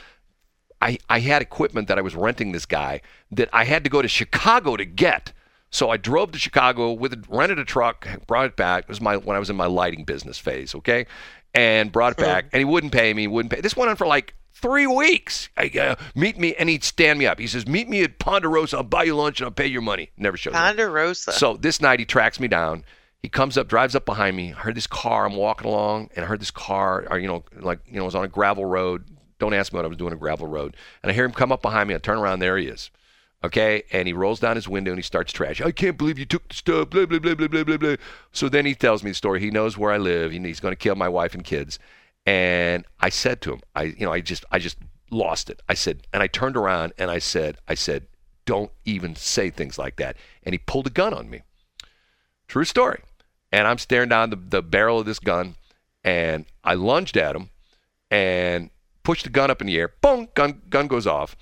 I, 0.82 0.98
I 1.10 1.20
had 1.20 1.42
equipment 1.42 1.88
that 1.88 1.98
I 1.98 2.00
was 2.00 2.14
renting 2.14 2.52
this 2.52 2.64
guy 2.64 3.02
that 3.32 3.50
I 3.52 3.64
had 3.64 3.84
to 3.84 3.90
go 3.90 4.00
to 4.00 4.08
Chicago 4.08 4.76
to 4.76 4.84
get. 4.86 5.32
So 5.72 5.90
I 5.90 5.98
drove 5.98 6.32
to 6.32 6.38
Chicago 6.38 6.92
with 6.92 7.26
rented 7.28 7.58
a 7.58 7.64
truck, 7.64 8.08
brought 8.26 8.46
it 8.46 8.56
back. 8.56 8.84
It 8.84 8.88
was 8.88 9.00
my 9.00 9.16
when 9.16 9.36
I 9.36 9.38
was 9.38 9.50
in 9.50 9.56
my 9.56 9.66
lighting 9.66 10.04
business 10.04 10.38
phase, 10.38 10.74
okay? 10.74 11.06
and 11.54 11.90
brought 11.90 12.12
it 12.12 12.16
hmm. 12.16 12.26
back, 12.26 12.46
and 12.52 12.60
he 12.60 12.64
wouldn't 12.64 12.92
pay 12.92 13.12
me. 13.12 13.26
Wouldn't 13.26 13.52
pay. 13.52 13.60
This 13.60 13.76
went 13.76 13.90
on 13.90 13.96
for 13.96 14.06
like 14.06 14.34
three 14.52 14.86
weeks. 14.86 15.48
I, 15.56 15.70
uh, 15.78 15.96
meet 16.14 16.38
me, 16.38 16.54
and 16.54 16.68
he'd 16.68 16.84
stand 16.84 17.18
me 17.18 17.26
up. 17.26 17.38
He 17.38 17.46
says, 17.46 17.66
"Meet 17.66 17.88
me 17.88 18.02
at 18.02 18.18
Ponderosa. 18.18 18.78
I'll 18.78 18.82
buy 18.82 19.04
you 19.04 19.16
lunch, 19.16 19.40
and 19.40 19.46
I'll 19.46 19.52
pay 19.52 19.66
your 19.66 19.82
money." 19.82 20.10
Never 20.16 20.36
shows 20.36 20.54
up. 20.54 20.60
Ponderosa. 20.60 21.32
So 21.32 21.56
this 21.56 21.80
night 21.80 21.98
he 21.98 22.04
tracks 22.04 22.40
me 22.40 22.48
down. 22.48 22.84
He 23.22 23.28
comes 23.28 23.58
up, 23.58 23.68
drives 23.68 23.94
up 23.94 24.06
behind 24.06 24.36
me. 24.36 24.52
I 24.52 24.56
heard 24.56 24.74
this 24.74 24.86
car. 24.86 25.26
I'm 25.26 25.36
walking 25.36 25.66
along, 25.66 26.10
and 26.16 26.24
I 26.24 26.28
heard 26.28 26.40
this 26.40 26.50
car. 26.50 27.06
Or, 27.10 27.18
you 27.18 27.28
know, 27.28 27.44
like 27.58 27.80
you 27.86 27.96
know, 27.96 28.02
it 28.02 28.06
was 28.06 28.14
on 28.14 28.24
a 28.24 28.28
gravel 28.28 28.64
road. 28.64 29.04
Don't 29.38 29.54
ask 29.54 29.72
me 29.72 29.78
what 29.78 29.84
I 29.84 29.88
was 29.88 29.96
doing 29.96 30.12
on 30.12 30.16
a 30.16 30.20
gravel 30.20 30.46
road. 30.46 30.76
And 31.02 31.10
I 31.10 31.14
hear 31.14 31.24
him 31.24 31.32
come 31.32 31.52
up 31.52 31.62
behind 31.62 31.88
me. 31.88 31.94
I 31.94 31.98
turn 31.98 32.18
around. 32.18 32.40
There 32.40 32.56
he 32.56 32.66
is. 32.66 32.90
Okay, 33.42 33.84
and 33.90 34.06
he 34.06 34.12
rolls 34.12 34.38
down 34.38 34.56
his 34.56 34.68
window 34.68 34.90
and 34.90 34.98
he 34.98 35.02
starts 35.02 35.32
trash. 35.32 35.62
I 35.62 35.70
can't 35.70 35.96
believe 35.96 36.18
you 36.18 36.26
took 36.26 36.46
the 36.48 36.54
stuff. 36.54 36.90
Blah 36.90 37.06
blah 37.06 37.18
blah 37.18 37.34
blah 37.34 37.48
blah 37.48 37.64
blah 37.64 37.76
blah. 37.78 37.96
So 38.32 38.50
then 38.50 38.66
he 38.66 38.74
tells 38.74 39.02
me 39.02 39.12
the 39.12 39.14
story. 39.14 39.40
He 39.40 39.50
knows 39.50 39.78
where 39.78 39.90
I 39.90 39.96
live. 39.96 40.32
He's 40.32 40.60
going 40.60 40.72
to 40.72 40.76
kill 40.76 40.94
my 40.94 41.08
wife 41.08 41.34
and 41.34 41.42
kids. 41.42 41.78
And 42.30 42.84
I 43.00 43.08
said 43.08 43.40
to 43.40 43.54
him, 43.54 43.60
I 43.74 43.82
you 43.82 44.06
know, 44.06 44.12
I 44.12 44.20
just 44.20 44.44
I 44.52 44.60
just 44.60 44.78
lost 45.10 45.50
it. 45.50 45.60
I 45.68 45.74
said, 45.74 46.06
and 46.12 46.22
I 46.22 46.28
turned 46.28 46.56
around 46.56 46.92
and 46.96 47.10
I 47.10 47.18
said, 47.18 47.58
I 47.66 47.74
said, 47.74 48.06
don't 48.44 48.70
even 48.84 49.16
say 49.16 49.50
things 49.50 49.78
like 49.78 49.96
that. 49.96 50.16
And 50.44 50.54
he 50.54 50.58
pulled 50.58 50.86
a 50.86 50.90
gun 50.90 51.12
on 51.12 51.28
me. 51.28 51.42
True 52.46 52.64
story. 52.64 53.00
And 53.50 53.66
I'm 53.66 53.78
staring 53.78 54.10
down 54.10 54.30
the, 54.30 54.36
the 54.36 54.62
barrel 54.62 55.00
of 55.00 55.06
this 55.06 55.18
gun, 55.18 55.56
and 56.04 56.46
I 56.62 56.74
lunged 56.74 57.16
at 57.16 57.34
him 57.34 57.50
and 58.12 58.70
pushed 59.02 59.24
the 59.24 59.30
gun 59.30 59.50
up 59.50 59.60
in 59.60 59.66
the 59.66 59.76
air. 59.76 59.92
Boom, 60.00 60.28
gun 60.36 60.62
gun 60.70 60.86
goes 60.86 61.08
off. 61.08 61.34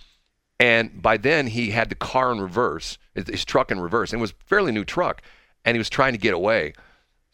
And 0.59 1.03
by 1.03 1.19
then 1.19 1.49
he 1.49 1.73
had 1.73 1.91
the 1.91 1.97
car 1.97 2.33
in 2.33 2.41
reverse, 2.41 2.97
his 3.15 3.45
truck 3.45 3.71
in 3.71 3.79
reverse. 3.79 4.15
And 4.15 4.21
it 4.21 4.23
was 4.23 4.31
a 4.31 4.45
fairly 4.47 4.73
new 4.73 4.87
truck, 4.87 5.21
and 5.67 5.75
he 5.75 5.79
was 5.79 5.91
trying 5.91 6.13
to 6.13 6.19
get 6.19 6.33
away. 6.33 6.73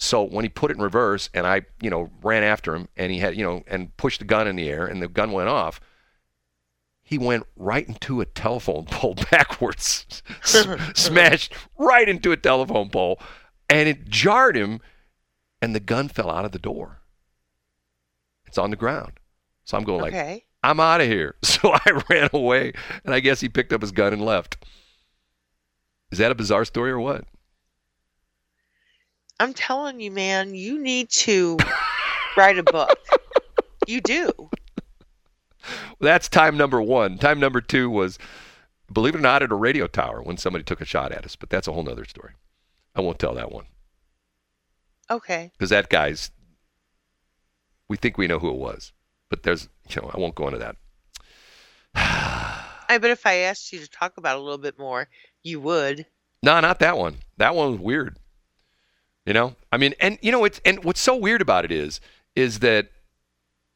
So 0.05 0.23
when 0.23 0.45
he 0.45 0.51
put 0.51 0.71
it 0.71 0.77
in 0.77 0.83
reverse 0.83 1.31
and 1.33 1.47
I, 1.47 1.63
you 1.81 1.89
know, 1.89 2.11
ran 2.23 2.43
after 2.43 2.75
him 2.75 2.89
and 2.95 3.11
he 3.11 3.21
had, 3.21 3.37
you 3.37 3.43
know, 3.43 3.63
and 3.67 3.97
pushed 3.97 4.19
the 4.19 4.27
gun 4.27 4.47
in 4.47 4.55
the 4.55 4.69
air 4.69 4.87
and 4.87 5.01
the 5.01 5.09
gun 5.09 5.33
went 5.33 5.49
off, 5.49 5.81
he 7.03 7.17
went 7.17 7.45
right 7.57 7.89
into 7.89 8.21
a 8.21 8.27
telephone 8.27 8.85
pole 8.85 9.15
backwards, 9.31 10.23
smashed 10.95 11.55
right 11.79 12.07
into 12.07 12.33
a 12.33 12.37
telephone 12.37 12.91
pole, 12.91 13.19
and 13.71 13.89
it 13.89 14.07
jarred 14.09 14.57
him, 14.57 14.81
and 15.63 15.75
the 15.75 15.81
gun 15.81 16.09
fell 16.09 16.31
out 16.31 16.45
of 16.45 16.53
the 16.53 16.59
door. 16.59 17.01
It's 18.47 18.59
on 18.59 18.69
the 18.71 18.77
ground. 18.77 19.13
So 19.65 19.79
I'm 19.79 19.85
going 19.85 20.03
like, 20.03 20.13
okay. 20.13 20.45
I'm 20.63 20.81
out 20.81 21.01
of 21.01 21.07
here. 21.07 21.37
So 21.45 21.73
I 21.73 22.03
ran 22.11 22.29
away, 22.35 22.75
and 23.07 23.15
I 23.15 23.21
guess 23.21 23.41
he 23.41 23.49
picked 23.49 23.73
up 23.73 23.81
his 23.81 23.93
gun 23.93 24.13
and 24.13 24.23
left. 24.23 24.63
Is 26.11 26.19
that 26.19 26.31
a 26.31 26.35
bizarre 26.35 26.67
story 26.67 26.91
or 26.91 27.01
what? 27.01 27.25
I'm 29.41 29.53
telling 29.55 30.01
you, 30.01 30.11
man, 30.11 30.55
you 30.55 30.79
need 30.81 31.11
to 31.11 31.57
write 32.37 32.59
a 32.59 32.63
book. 32.63 32.99
You 33.87 34.01
do. 34.01 34.31
That's 36.01 36.29
time 36.29 36.57
number 36.57 36.81
one. 36.81 37.19
Time 37.19 37.41
number 37.41 37.61
two 37.61 37.91
was, 37.91 38.19
believe 38.93 39.15
it 39.15 39.19
or 39.19 39.23
not, 39.23 39.43
at 39.43 39.51
a 39.53 39.57
radio 39.57 39.87
tower 39.87 40.23
when 40.23 40.37
somebody 40.37 40.63
took 40.65 40.81
a 40.81 40.85
shot 40.85 41.13
at 41.13 41.25
us. 41.25 41.37
But 41.37 41.51
that's 41.51 41.67
a 41.69 41.73
whole 41.73 41.83
nother 41.83 42.05
story. 42.05 42.33
I 42.95 43.01
won't 43.01 43.19
tell 43.19 43.35
that 43.35 43.51
one 43.51 43.65
Okay. 45.11 45.51
because 45.53 45.71
that 45.71 45.89
guy's. 45.89 46.31
We 47.89 47.97
think 47.97 48.17
we 48.17 48.27
know 48.27 48.39
who 48.39 48.49
it 48.51 48.57
was, 48.57 48.93
but 49.29 49.43
there's, 49.43 49.69
you 49.91 50.01
know, 50.01 50.11
I 50.15 50.19
won't 50.19 50.35
go 50.35 50.47
into 50.47 50.59
that. 50.61 50.77
I 51.95 52.99
bet 52.99 53.11
if 53.11 53.27
I 53.27 53.35
asked 53.37 53.73
you 53.73 53.81
to 53.81 53.89
talk 53.89 54.17
about 54.17 54.37
it 54.37 54.41
a 54.41 54.43
little 54.43 54.59
bit 54.59 54.79
more, 54.79 55.09
you 55.43 55.61
would. 55.61 56.07
No, 56.43 56.61
not 56.61 56.79
that 56.81 56.97
one. 56.97 57.17
That 57.39 57.55
one 57.55 57.73
was 57.73 57.81
weird. 57.81 58.17
You 59.27 59.33
know, 59.33 59.57
I 59.73 59.79
mean, 59.79 59.95
and 60.01 60.19
you 60.21 60.31
know, 60.31 60.45
it's 60.45 60.61
and 60.65 60.85
what's 60.85 61.01
so 61.01 61.17
weird 61.17 61.41
about 61.41 61.65
it 61.65 61.73
is, 61.73 62.01
is 62.37 62.59
that 62.59 62.89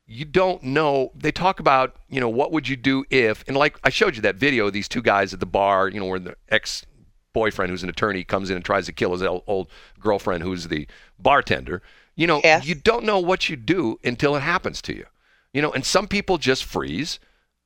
you 0.06 0.24
don't 0.24 0.62
know. 0.62 1.12
They 1.14 1.32
talk 1.32 1.58
about, 1.58 1.96
you 2.08 2.20
know, 2.20 2.28
what 2.28 2.52
would 2.52 2.68
you 2.68 2.76
do 2.76 3.04
if, 3.08 3.44
and 3.48 3.56
like 3.56 3.78
I 3.82 3.88
showed 3.88 4.16
you 4.16 4.22
that 4.22 4.36
video 4.36 4.66
of 4.66 4.72
these 4.74 4.88
two 4.88 5.02
guys 5.02 5.32
at 5.32 5.40
the 5.40 5.46
bar, 5.46 5.88
you 5.88 6.00
know, 6.00 6.06
where 6.06 6.18
the 6.18 6.36
ex 6.50 6.84
boyfriend 7.32 7.70
who's 7.70 7.82
an 7.82 7.88
attorney 7.88 8.24
comes 8.24 8.50
in 8.50 8.56
and 8.56 8.64
tries 8.64 8.86
to 8.86 8.92
kill 8.92 9.12
his 9.12 9.22
old, 9.22 9.42
old 9.46 9.68
girlfriend 10.00 10.42
who's 10.42 10.68
the 10.68 10.86
bartender. 11.18 11.82
You 12.14 12.26
know, 12.26 12.40
you 12.62 12.74
don't 12.74 13.04
know 13.04 13.20
what 13.20 13.48
you 13.48 13.56
do 13.56 14.00
until 14.02 14.34
it 14.34 14.40
happens 14.40 14.82
to 14.82 14.94
you. 14.94 15.06
You 15.52 15.62
know, 15.62 15.72
and 15.72 15.84
some 15.84 16.08
people 16.08 16.36
just 16.36 16.64
freeze. 16.64 17.20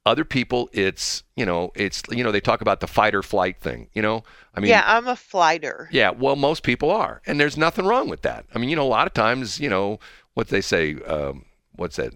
Other 0.05 0.25
people, 0.25 0.69
it's 0.73 1.23
you 1.37 1.47
know, 1.47 1.71
it's 1.77 2.03
you 2.11 2.25
know, 2.25 2.33
they 2.33 2.41
talk 2.41 2.61
about 2.61 2.81
the 2.81 2.89
fight 2.89 3.15
or 3.15 3.23
flight 3.23 3.61
thing. 3.61 3.89
You 3.95 4.03
know, 4.03 4.25
I 4.55 4.61
mean, 4.61 4.71
yeah, 4.71 4.83
I'm 4.85 5.07
a 5.07 5.15
flighter. 5.15 5.89
yeah, 5.93 6.11
well, 6.11 6.35
most 6.35 6.65
people 6.65 6.91
are, 6.91 7.23
and 7.25 7.39
there's 7.39 7.57
nothing 7.57 7.85
wrong 7.87 8.09
with 8.09 8.23
that. 8.23 8.45
I 8.53 8.59
mean, 8.59 8.69
you 8.69 8.75
know, 8.77 8.83
a 8.83 8.89
lot 8.89 9.07
of 9.07 9.15
times, 9.15 9.61
you 9.61 9.69
know, 9.71 10.01
what 10.35 10.49
they 10.49 10.61
say, 10.61 10.97
um, 11.07 11.45
what's 11.77 11.97
that? 11.97 12.15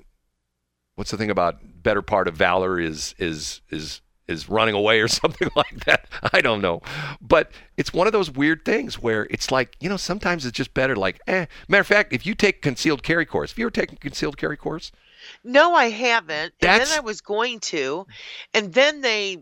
What's 0.96 1.10
the 1.12 1.16
thing 1.16 1.30
about 1.30 1.58
better 1.82 2.02
part 2.02 2.26
of 2.26 2.34
valor 2.34 2.80
is 2.80 3.14
is 3.18 3.60
is 3.70 4.00
is 4.26 4.48
running 4.48 4.74
away 4.74 5.00
or 5.00 5.06
something 5.22 5.48
like 5.54 5.84
that? 5.84 6.08
I 6.32 6.40
don't 6.40 6.60
know, 6.60 6.82
but 7.20 7.52
it's 7.76 7.92
one 7.92 8.08
of 8.08 8.12
those 8.12 8.32
weird 8.32 8.64
things 8.64 9.00
where 9.00 9.28
it's 9.30 9.52
like, 9.52 9.76
you 9.78 9.88
know, 9.88 9.96
sometimes 9.96 10.44
it's 10.44 10.56
just 10.56 10.74
better. 10.74 10.96
Like, 10.96 11.20
eh. 11.28 11.46
Matter 11.68 11.82
of 11.82 11.86
fact, 11.86 12.12
if 12.12 12.26
you 12.26 12.34
take 12.34 12.62
concealed 12.62 13.04
carry 13.04 13.26
course, 13.26 13.52
if 13.52 13.58
you 13.60 13.66
ever 13.66 13.70
taken 13.70 13.96
concealed 13.98 14.36
carry 14.36 14.56
course? 14.56 14.90
No, 15.44 15.74
I 15.74 15.86
haven't. 15.90 16.52
And 16.60 16.70
That's- 16.70 16.90
then 16.90 16.98
I 16.98 17.00
was 17.00 17.20
going 17.20 17.60
to, 17.60 18.06
and 18.54 18.72
then 18.72 19.00
they, 19.00 19.38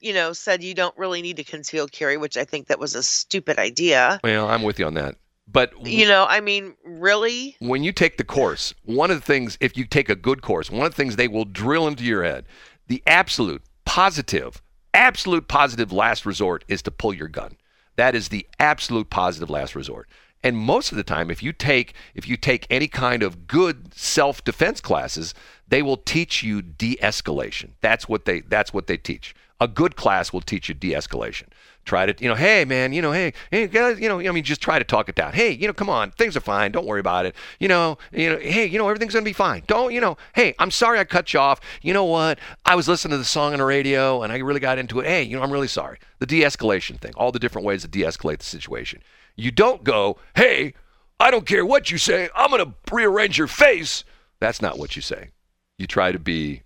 you 0.00 0.12
know, 0.12 0.32
said 0.32 0.62
you 0.62 0.74
don't 0.74 0.96
really 0.96 1.22
need 1.22 1.36
to 1.36 1.44
conceal 1.44 1.86
carry, 1.88 2.16
which 2.16 2.36
I 2.36 2.44
think 2.44 2.68
that 2.68 2.78
was 2.78 2.94
a 2.94 3.02
stupid 3.02 3.58
idea. 3.58 4.20
Well, 4.22 4.48
I'm 4.48 4.62
with 4.62 4.78
you 4.78 4.86
on 4.86 4.94
that, 4.94 5.16
but 5.46 5.72
You 5.86 6.06
know, 6.06 6.26
I 6.28 6.40
mean, 6.40 6.74
really? 6.84 7.56
when 7.60 7.82
you 7.82 7.92
take 7.92 8.16
the 8.16 8.24
course, 8.24 8.74
one 8.84 9.10
of 9.10 9.16
the 9.18 9.24
things, 9.26 9.56
if 9.60 9.76
you 9.76 9.84
take 9.84 10.08
a 10.08 10.14
good 10.16 10.42
course, 10.42 10.70
one 10.70 10.86
of 10.86 10.92
the 10.92 10.96
things 10.96 11.16
they 11.16 11.28
will 11.28 11.44
drill 11.44 11.86
into 11.88 12.04
your 12.04 12.22
head, 12.24 12.44
the 12.86 13.02
absolute 13.06 13.62
positive, 13.84 14.62
absolute 14.94 15.48
positive 15.48 15.92
last 15.92 16.24
resort 16.26 16.64
is 16.68 16.82
to 16.82 16.90
pull 16.90 17.12
your 17.14 17.28
gun. 17.28 17.56
That 17.96 18.14
is 18.14 18.28
the 18.28 18.46
absolute 18.60 19.10
positive 19.10 19.50
last 19.50 19.74
resort. 19.74 20.08
And 20.42 20.56
most 20.56 20.92
of 20.92 20.96
the 20.96 21.04
time, 21.04 21.30
if 21.30 21.42
you 21.42 21.52
take 21.52 21.94
if 22.14 22.28
you 22.28 22.36
take 22.36 22.66
any 22.70 22.88
kind 22.88 23.22
of 23.22 23.46
good 23.48 23.92
self-defense 23.94 24.80
classes, 24.80 25.34
they 25.66 25.82
will 25.82 25.96
teach 25.96 26.42
you 26.42 26.62
de-escalation. 26.62 27.70
That's 27.80 28.08
what 28.08 28.24
they 28.24 28.40
that's 28.40 28.72
what 28.72 28.86
they 28.86 28.96
teach. 28.96 29.34
A 29.60 29.66
good 29.66 29.96
class 29.96 30.32
will 30.32 30.40
teach 30.40 30.68
you 30.68 30.74
de-escalation. 30.74 31.48
Try 31.84 32.06
to, 32.06 32.22
you 32.22 32.28
know, 32.28 32.36
hey 32.36 32.64
man, 32.64 32.92
you 32.92 33.02
know, 33.02 33.12
hey, 33.12 33.32
hey 33.50 33.66
guys, 33.66 33.98
you 33.98 34.08
know, 34.08 34.20
I 34.20 34.30
mean, 34.30 34.44
just 34.44 34.60
try 34.60 34.78
to 34.78 34.84
talk 34.84 35.08
it 35.08 35.14
down. 35.16 35.32
Hey, 35.32 35.50
you 35.50 35.66
know, 35.66 35.72
come 35.72 35.90
on, 35.90 36.12
things 36.12 36.36
are 36.36 36.40
fine. 36.40 36.70
Don't 36.70 36.86
worry 36.86 37.00
about 37.00 37.26
it. 37.26 37.34
You 37.58 37.66
know, 37.66 37.98
you 38.12 38.30
know, 38.30 38.38
hey, 38.38 38.66
you 38.66 38.78
know, 38.78 38.88
everything's 38.88 39.14
gonna 39.14 39.24
be 39.24 39.32
fine. 39.32 39.64
Don't, 39.66 39.92
you 39.92 40.00
know, 40.00 40.16
hey, 40.34 40.54
I'm 40.60 40.70
sorry 40.70 41.00
I 41.00 41.04
cut 41.04 41.32
you 41.32 41.40
off. 41.40 41.60
You 41.82 41.94
know 41.94 42.04
what? 42.04 42.38
I 42.64 42.76
was 42.76 42.86
listening 42.86 43.12
to 43.12 43.18
the 43.18 43.24
song 43.24 43.54
on 43.54 43.58
the 43.58 43.64
radio 43.64 44.22
and 44.22 44.32
I 44.32 44.36
really 44.36 44.60
got 44.60 44.78
into 44.78 45.00
it. 45.00 45.06
Hey, 45.06 45.24
you 45.24 45.36
know, 45.36 45.42
I'm 45.42 45.50
really 45.50 45.66
sorry. 45.66 45.98
The 46.20 46.26
de-escalation 46.26 47.00
thing, 47.00 47.12
all 47.16 47.32
the 47.32 47.40
different 47.40 47.66
ways 47.66 47.82
to 47.82 47.88
de-escalate 47.88 48.38
the 48.38 48.44
situation. 48.44 49.00
You 49.38 49.52
don't 49.52 49.84
go, 49.84 50.18
hey, 50.34 50.74
I 51.20 51.30
don't 51.30 51.46
care 51.46 51.64
what 51.64 51.92
you 51.92 51.96
say. 51.96 52.28
I'm 52.34 52.50
gonna 52.50 52.74
rearrange 52.90 53.38
your 53.38 53.46
face. 53.46 54.02
That's 54.40 54.60
not 54.60 54.78
what 54.78 54.96
you 54.96 55.02
say. 55.02 55.30
You 55.78 55.86
try 55.86 56.10
to 56.10 56.18
be 56.18 56.62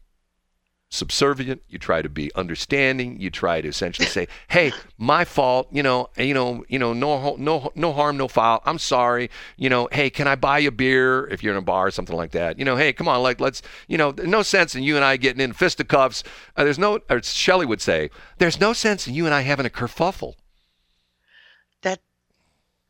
subservient. 0.89 1.62
You 1.68 1.79
try 1.79 2.01
to 2.01 2.09
be 2.09 2.35
understanding. 2.35 3.20
You 3.20 3.29
try 3.29 3.61
to 3.61 3.68
essentially 3.68 4.09
say, 4.09 4.27
"Hey, 4.49 4.73
my 4.97 5.27
fault. 5.27 5.68
You 5.70 5.83
know, 5.83 6.09
you 6.16 6.33
know, 6.33 6.64
you 6.66 6.79
know, 6.79 6.95
no, 6.95 7.37
no, 7.37 7.70
no 7.75 7.93
harm, 7.93 8.16
no 8.16 8.27
foul. 8.27 8.62
I'm 8.64 8.79
sorry. 8.79 9.29
You 9.59 9.68
know, 9.68 9.91
hey, 9.93 10.09
can 10.09 10.27
I 10.27 10.35
buy 10.35 10.61
you 10.61 10.68
a 10.68 10.73
beer 10.73 11.27
if 11.27 11.43
you're 11.43 11.53
in 11.53 11.59
a 11.59 11.62
bar 11.62 11.89
or 11.89 11.91
something 11.91 12.16
like 12.16 12.31
that? 12.33 12.59
You 12.59 12.64
know, 12.64 12.77
hey, 12.77 12.95
come 12.95 13.07
on, 13.07 13.23
like 13.23 13.39
let's, 13.39 13.61
you 13.87 13.99
know, 13.99 14.12
no 14.12 14.41
sense 14.41 14.75
in 14.75 14.83
you 14.83 14.97
and 14.97 15.05
I 15.05 15.18
getting 15.18 15.43
in 15.43 15.53
fisticuffs. 15.53 16.25
Uh, 16.57 16.64
there's 16.64 16.79
no, 16.79 17.01
or 17.11 17.23
Shelly 17.23 17.66
would 17.66 17.83
say, 17.83 18.09
there's 18.39 18.61
no 18.61 18.73
sense 18.73 19.07
in 19.07 19.12
you 19.12 19.27
and 19.27 19.35
I 19.35 19.43
having 19.43 19.66
a 19.66 19.70
kerfuffle. 19.70 20.37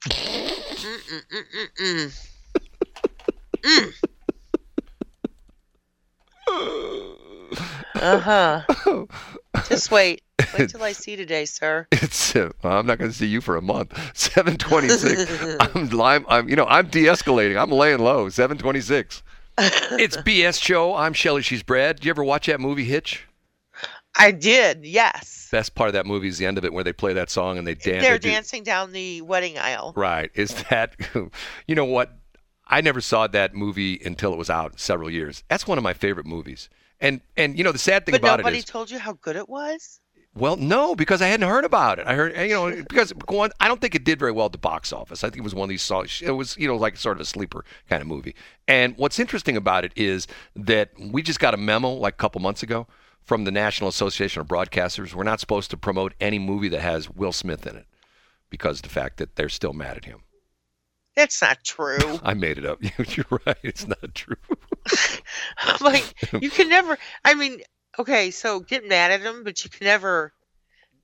Mm. 0.08 2.12
Uh 7.94 8.18
huh. 8.18 8.62
Just 9.68 9.90
wait. 9.92 10.22
Wait 10.58 10.70
till 10.70 10.82
I 10.82 10.92
see 10.92 11.14
today, 11.14 11.44
sir. 11.44 11.86
It's 11.92 12.34
uh, 12.34 12.50
I'm 12.64 12.86
not 12.86 12.98
going 12.98 13.10
to 13.10 13.16
see 13.16 13.26
you 13.26 13.40
for 13.40 13.56
a 13.56 13.62
month. 13.62 13.92
726. 14.16 15.56
I'm, 15.60 16.00
I'm, 16.00 16.26
I'm, 16.28 16.48
you 16.48 16.56
know, 16.56 16.66
I'm 16.66 16.88
de-escalating. 16.88 17.60
I'm 17.60 17.70
laying 17.70 18.00
low. 18.00 18.28
726. 18.28 19.22
it's 19.58 20.16
BS 20.16 20.60
show. 20.60 20.96
I'm 20.96 21.12
Shelly. 21.12 21.42
She's 21.42 21.62
Brad. 21.62 21.96
Did 21.96 22.06
you 22.06 22.10
ever 22.10 22.24
watch 22.24 22.46
that 22.46 22.60
movie 22.60 22.84
Hitch? 22.84 23.24
I 24.16 24.30
did. 24.30 24.84
Yes. 24.84 25.48
Best 25.50 25.74
part 25.74 25.88
of 25.88 25.94
that 25.94 26.06
movie 26.06 26.28
is 26.28 26.38
the 26.38 26.46
end 26.46 26.58
of 26.58 26.64
it 26.64 26.72
where 26.72 26.84
they 26.84 26.92
play 26.92 27.12
that 27.14 27.30
song 27.30 27.58
and 27.58 27.66
they 27.66 27.74
dance. 27.74 28.02
They're 28.02 28.18
they 28.18 28.28
do- 28.28 28.30
dancing 28.30 28.62
down 28.62 28.92
the 28.92 29.20
wedding 29.22 29.58
aisle. 29.58 29.92
Right. 29.96 30.30
Is 30.34 30.54
that, 30.70 30.94
you 31.66 31.74
know 31.74 31.84
what? 31.84 32.12
I 32.66 32.80
never 32.80 33.00
saw 33.00 33.26
that 33.26 33.54
movie 33.54 34.00
until 34.04 34.32
it 34.32 34.38
was 34.38 34.48
out 34.48 34.80
several 34.80 35.10
years. 35.10 35.44
That's 35.48 35.66
one 35.66 35.78
of 35.78 35.84
my 35.84 35.92
favorite 35.94 36.26
movies. 36.26 36.68
And 37.00 37.20
and 37.36 37.58
you 37.58 37.64
know 37.64 37.72
the 37.72 37.78
sad 37.78 38.06
thing 38.06 38.12
But 38.12 38.20
about 38.20 38.38
nobody 38.38 38.58
it 38.58 38.60
is, 38.60 38.64
told 38.64 38.88
you 38.90 38.98
how 38.98 39.14
good 39.14 39.34
it 39.34 39.48
was. 39.48 40.00
well, 40.34 40.56
no, 40.56 40.94
because 40.94 41.20
I 41.20 41.26
hadn't 41.26 41.48
heard 41.48 41.64
about 41.64 41.98
it. 41.98 42.06
I 42.06 42.14
heard, 42.14 42.34
you 42.36 42.54
know, 42.54 42.70
because 42.88 43.12
one, 43.28 43.50
I 43.60 43.66
don't 43.66 43.80
think 43.80 43.96
it 43.96 44.04
did 44.04 44.20
very 44.20 44.30
well 44.30 44.46
at 44.46 44.52
the 44.52 44.58
box 44.58 44.92
office. 44.92 45.24
I 45.24 45.26
think 45.28 45.38
it 45.38 45.44
was 45.44 45.54
one 45.54 45.64
of 45.64 45.68
these 45.68 45.82
songs. 45.82 46.22
It 46.24 46.30
was, 46.30 46.56
you 46.56 46.68
know, 46.68 46.76
like 46.76 46.96
sort 46.96 47.16
of 47.16 47.20
a 47.20 47.24
sleeper 47.24 47.64
kind 47.90 48.00
of 48.00 48.06
movie. 48.06 48.36
And 48.68 48.96
what's 48.96 49.18
interesting 49.18 49.56
about 49.56 49.84
it 49.84 49.92
is 49.96 50.28
that 50.54 50.90
we 50.98 51.22
just 51.22 51.40
got 51.40 51.54
a 51.54 51.56
memo 51.58 51.90
like 51.90 52.14
a 52.14 52.18
couple 52.18 52.40
months 52.40 52.62
ago 52.62 52.86
from 53.24 53.44
the 53.44 53.50
National 53.50 53.88
Association 53.88 54.40
of 54.40 54.48
Broadcasters. 54.48 55.14
We're 55.14 55.24
not 55.24 55.40
supposed 55.40 55.70
to 55.70 55.76
promote 55.76 56.14
any 56.20 56.38
movie 56.38 56.68
that 56.68 56.80
has 56.80 57.08
Will 57.10 57.32
Smith 57.32 57.66
in 57.66 57.76
it 57.76 57.86
because 58.50 58.78
of 58.78 58.82
the 58.82 58.88
fact 58.88 59.16
that 59.18 59.36
they're 59.36 59.48
still 59.48 59.72
mad 59.72 59.96
at 59.96 60.04
him. 60.04 60.20
That's 61.14 61.40
not 61.42 61.62
true. 61.64 62.20
I 62.22 62.34
made 62.34 62.58
it 62.58 62.66
up. 62.66 62.78
You're 63.16 63.40
right. 63.46 63.56
It's 63.62 63.86
not 63.86 64.14
true. 64.14 64.36
Like, 65.80 66.32
you 66.40 66.50
can 66.50 66.68
never. 66.68 66.98
I 67.24 67.34
mean, 67.34 67.60
okay, 67.98 68.32
so 68.32 68.58
get 68.60 68.88
mad 68.88 69.12
at 69.12 69.20
him, 69.20 69.44
but 69.44 69.62
you 69.62 69.70
can 69.70 69.84
never, 69.84 70.32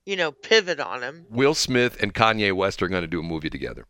you 0.05 0.17
know, 0.17 0.31
pivot 0.33 0.81
on 0.81 1.01
him. 1.01 1.25
Will 1.29 1.53
Smith 1.53 2.01
and 2.01 2.13
Kanye 2.13 2.51
West 2.53 2.81
are 2.83 2.89
going 2.89 3.03
to 3.03 3.07
do 3.07 3.21
a 3.21 3.23
movie 3.23 3.49
together. 3.49 3.85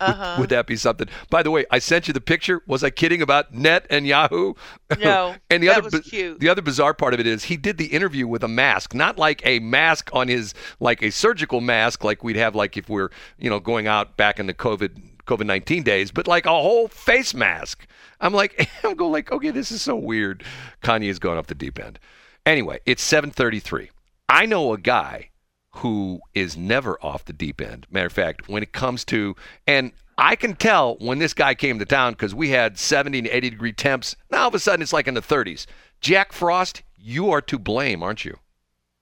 Uh 0.00 0.12
huh. 0.14 0.36
Would 0.40 0.48
that 0.50 0.66
be 0.66 0.76
something? 0.76 1.08
By 1.28 1.42
the 1.42 1.50
way, 1.50 1.66
I 1.70 1.78
sent 1.78 2.08
you 2.08 2.14
the 2.14 2.20
picture. 2.20 2.62
Was 2.66 2.82
I 2.82 2.90
kidding 2.90 3.20
about 3.22 3.52
Net 3.54 3.86
and 3.90 4.06
Yahoo? 4.06 4.54
No, 4.98 5.36
and 5.48 5.62
the 5.62 5.68
that 5.68 5.78
other 5.78 5.98
was 5.98 6.08
cute. 6.08 6.40
the 6.40 6.48
other 6.48 6.62
bizarre 6.62 6.94
part 6.94 7.14
of 7.14 7.20
it 7.20 7.26
is 7.26 7.44
he 7.44 7.56
did 7.56 7.78
the 7.78 7.86
interview 7.86 8.26
with 8.26 8.42
a 8.42 8.48
mask, 8.48 8.92
not 8.92 9.18
like 9.18 9.40
a 9.46 9.60
mask 9.60 10.10
on 10.12 10.26
his 10.26 10.52
like 10.80 11.00
a 11.00 11.10
surgical 11.10 11.60
mask 11.60 12.02
like 12.02 12.24
we'd 12.24 12.34
have 12.36 12.56
like 12.56 12.76
if 12.76 12.88
we're 12.88 13.10
you 13.38 13.48
know 13.48 13.60
going 13.60 13.86
out 13.86 14.16
back 14.16 14.40
in 14.40 14.46
the 14.46 14.54
COVID 14.54 15.00
COVID 15.26 15.46
nineteen 15.46 15.84
days, 15.84 16.10
but 16.10 16.26
like 16.26 16.44
a 16.44 16.50
whole 16.50 16.88
face 16.88 17.34
mask. 17.34 17.86
I'm 18.20 18.34
like 18.34 18.68
I'm 18.84 18.94
going 18.96 19.12
like 19.12 19.30
okay, 19.30 19.50
this 19.50 19.70
is 19.70 19.80
so 19.80 19.94
weird. 19.94 20.42
Kanye 20.82 21.08
is 21.08 21.18
going 21.20 21.38
off 21.38 21.46
the 21.46 21.54
deep 21.54 21.78
end. 21.78 21.98
Anyway, 22.44 22.80
it's 22.84 23.08
7:33. 23.08 23.90
I 24.28 24.46
know 24.46 24.72
a 24.72 24.78
guy 24.78 25.29
who 25.72 26.20
is 26.34 26.56
never 26.56 26.98
off 27.02 27.24
the 27.24 27.32
deep 27.32 27.60
end. 27.60 27.86
Matter 27.90 28.06
of 28.06 28.12
fact, 28.12 28.48
when 28.48 28.62
it 28.62 28.72
comes 28.72 29.04
to, 29.06 29.36
and 29.66 29.92
I 30.18 30.36
can 30.36 30.54
tell 30.54 30.96
when 30.96 31.18
this 31.18 31.34
guy 31.34 31.54
came 31.54 31.78
to 31.78 31.84
town 31.84 32.12
because 32.12 32.34
we 32.34 32.50
had 32.50 32.78
70 32.78 33.18
and 33.20 33.28
80 33.28 33.50
degree 33.50 33.72
temps. 33.72 34.16
Now 34.30 34.42
all 34.42 34.48
of 34.48 34.54
a 34.54 34.58
sudden 34.58 34.82
it's 34.82 34.92
like 34.92 35.08
in 35.08 35.14
the 35.14 35.22
30s. 35.22 35.66
Jack 36.00 36.32
Frost, 36.32 36.82
you 36.96 37.30
are 37.30 37.40
to 37.42 37.58
blame, 37.58 38.02
aren't 38.02 38.24
you? 38.24 38.36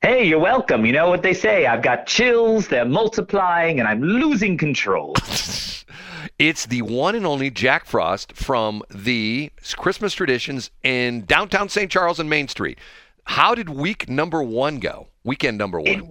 Hey, 0.00 0.24
you're 0.24 0.38
welcome. 0.38 0.86
You 0.86 0.92
know 0.92 1.08
what 1.08 1.22
they 1.22 1.34
say? 1.34 1.66
I've 1.66 1.82
got 1.82 2.06
chills, 2.06 2.68
they're 2.68 2.84
multiplying, 2.84 3.80
and 3.80 3.88
I'm 3.88 4.02
losing 4.02 4.56
control. 4.56 5.16
It's 6.38 6.66
the 6.66 6.82
one 6.82 7.16
and 7.16 7.26
only 7.26 7.50
Jack 7.50 7.84
Frost 7.84 8.32
from 8.32 8.84
the 8.90 9.50
Christmas 9.76 10.14
traditions 10.14 10.70
in 10.84 11.24
downtown 11.24 11.68
St. 11.68 11.90
Charles 11.90 12.20
and 12.20 12.30
Main 12.30 12.46
Street. 12.46 12.78
How 13.24 13.56
did 13.56 13.68
week 13.68 14.08
number 14.08 14.40
one 14.40 14.78
go? 14.78 15.08
Weekend 15.24 15.58
number 15.58 15.80
one. 15.80 15.88
It 15.88 16.04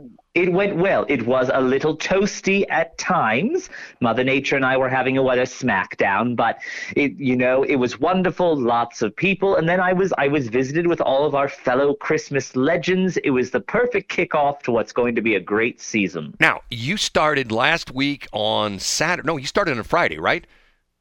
went 0.45 0.77
well. 0.77 1.05
It 1.09 1.25
was 1.25 1.49
a 1.53 1.61
little 1.61 1.97
toasty 1.97 2.65
at 2.69 2.97
times. 2.97 3.69
Mother 3.99 4.23
Nature 4.23 4.55
and 4.55 4.65
I 4.65 4.77
were 4.77 4.89
having 4.89 5.17
a 5.17 5.23
weather 5.23 5.43
smackdown, 5.43 6.35
but 6.35 6.59
it, 6.95 7.13
you 7.17 7.35
know, 7.35 7.63
it 7.63 7.75
was 7.75 7.99
wonderful. 7.99 8.55
Lots 8.55 9.01
of 9.01 9.15
people, 9.15 9.55
and 9.55 9.67
then 9.67 9.79
I 9.79 9.93
was 9.93 10.13
I 10.17 10.27
was 10.27 10.47
visited 10.47 10.87
with 10.87 11.01
all 11.01 11.25
of 11.25 11.35
our 11.35 11.49
fellow 11.49 11.93
Christmas 11.93 12.55
legends. 12.55 13.17
It 13.17 13.31
was 13.31 13.51
the 13.51 13.59
perfect 13.59 14.11
kickoff 14.11 14.61
to 14.61 14.71
what's 14.71 14.91
going 14.91 15.15
to 15.15 15.21
be 15.21 15.35
a 15.35 15.39
great 15.39 15.81
season. 15.81 16.35
Now, 16.39 16.61
you 16.69 16.97
started 16.97 17.51
last 17.51 17.91
week 17.91 18.27
on 18.31 18.79
Saturday. 18.79 19.25
No, 19.25 19.37
you 19.37 19.47
started 19.47 19.77
on 19.77 19.83
Friday, 19.83 20.19
right? 20.19 20.45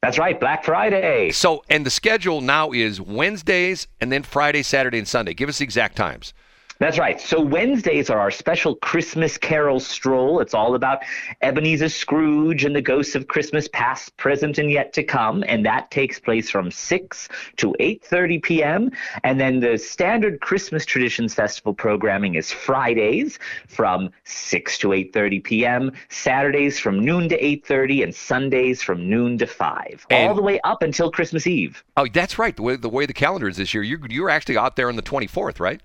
That's 0.03 0.18
right, 0.18 0.39
Black 0.39 0.64
Friday. 0.64 1.30
So, 1.30 1.64
and 1.68 1.84
the 1.84 1.91
schedule 1.91 2.41
now 2.41 2.70
is 2.70 3.01
Wednesdays 3.01 3.89
and 4.01 4.12
then 4.12 4.22
Friday, 4.22 4.62
Saturday, 4.62 4.99
and 4.99 5.09
Sunday. 5.09 5.34
Give 5.34 5.49
us 5.49 5.59
the 5.59 5.64
exact 5.64 5.97
times. 5.97 6.32
That's 6.79 6.99
right. 6.99 7.18
So 7.18 7.41
Wednesdays 7.41 8.11
are 8.11 8.18
our 8.18 8.31
special 8.31 8.74
Christmas 8.77 9.39
Carol 9.39 9.81
stroll. 9.81 10.41
It's 10.41 10.53
all 10.53 10.74
about 10.74 11.03
Ebenezer 11.41 11.89
Scrooge 11.89 12.64
and 12.64 12.77
the 12.77 12.83
ghosts 12.83 13.14
of 13.14 13.29
Christmas 13.29 13.66
past, 13.72 14.14
present, 14.18 14.59
and 14.59 14.70
yet 14.70 14.93
to 14.93 15.03
come, 15.03 15.43
and 15.49 15.64
that 15.64 15.91
takes 15.91 16.20
place 16.20 16.51
from 16.51 16.70
6 16.70 17.29
to 17.57 17.74
8:30 17.81 18.43
p.m. 18.43 18.91
And 19.24 19.41
then 19.41 19.61
the 19.61 19.79
standard 19.79 20.41
Christmas 20.41 20.85
Traditions 20.85 21.33
Festival 21.33 21.72
programming 21.72 22.35
is 22.35 22.53
Fridays 22.53 23.39
from 23.68 24.11
6 24.24 24.79
to 24.79 24.89
8:30 24.89 25.45
p.m., 25.45 25.93
Saturdays 26.11 26.79
from 26.79 27.03
noon 27.03 27.31
to 27.31 27.41
8:30, 27.41 28.05
and 28.05 28.14
Sundays 28.14 28.83
from 28.83 29.09
noon 29.09 29.39
to 29.39 29.47
5, 29.47 30.07
all 30.11 30.35
the 30.35 30.43
way 30.43 30.61
up 30.61 30.83
until 30.83 31.11
Christmas 31.11 31.47
Eve. 31.47 31.83
Oh, 31.97 32.07
that's 32.12 32.39
right. 32.39 32.55
The 32.55 32.62
way 32.62 32.77
the, 32.77 32.91
way 32.91 33.07
the 33.07 33.14
calendar 33.14 33.49
is 33.49 33.57
this 33.57 33.72
year, 33.72 33.83
you're, 33.83 34.01
you're 34.11 34.31
actually 34.31 34.59
out 34.59 34.77
there 34.77 34.91
on 34.91 34.97
the 34.97 35.03
24th, 35.03 35.59
right? 35.59 35.81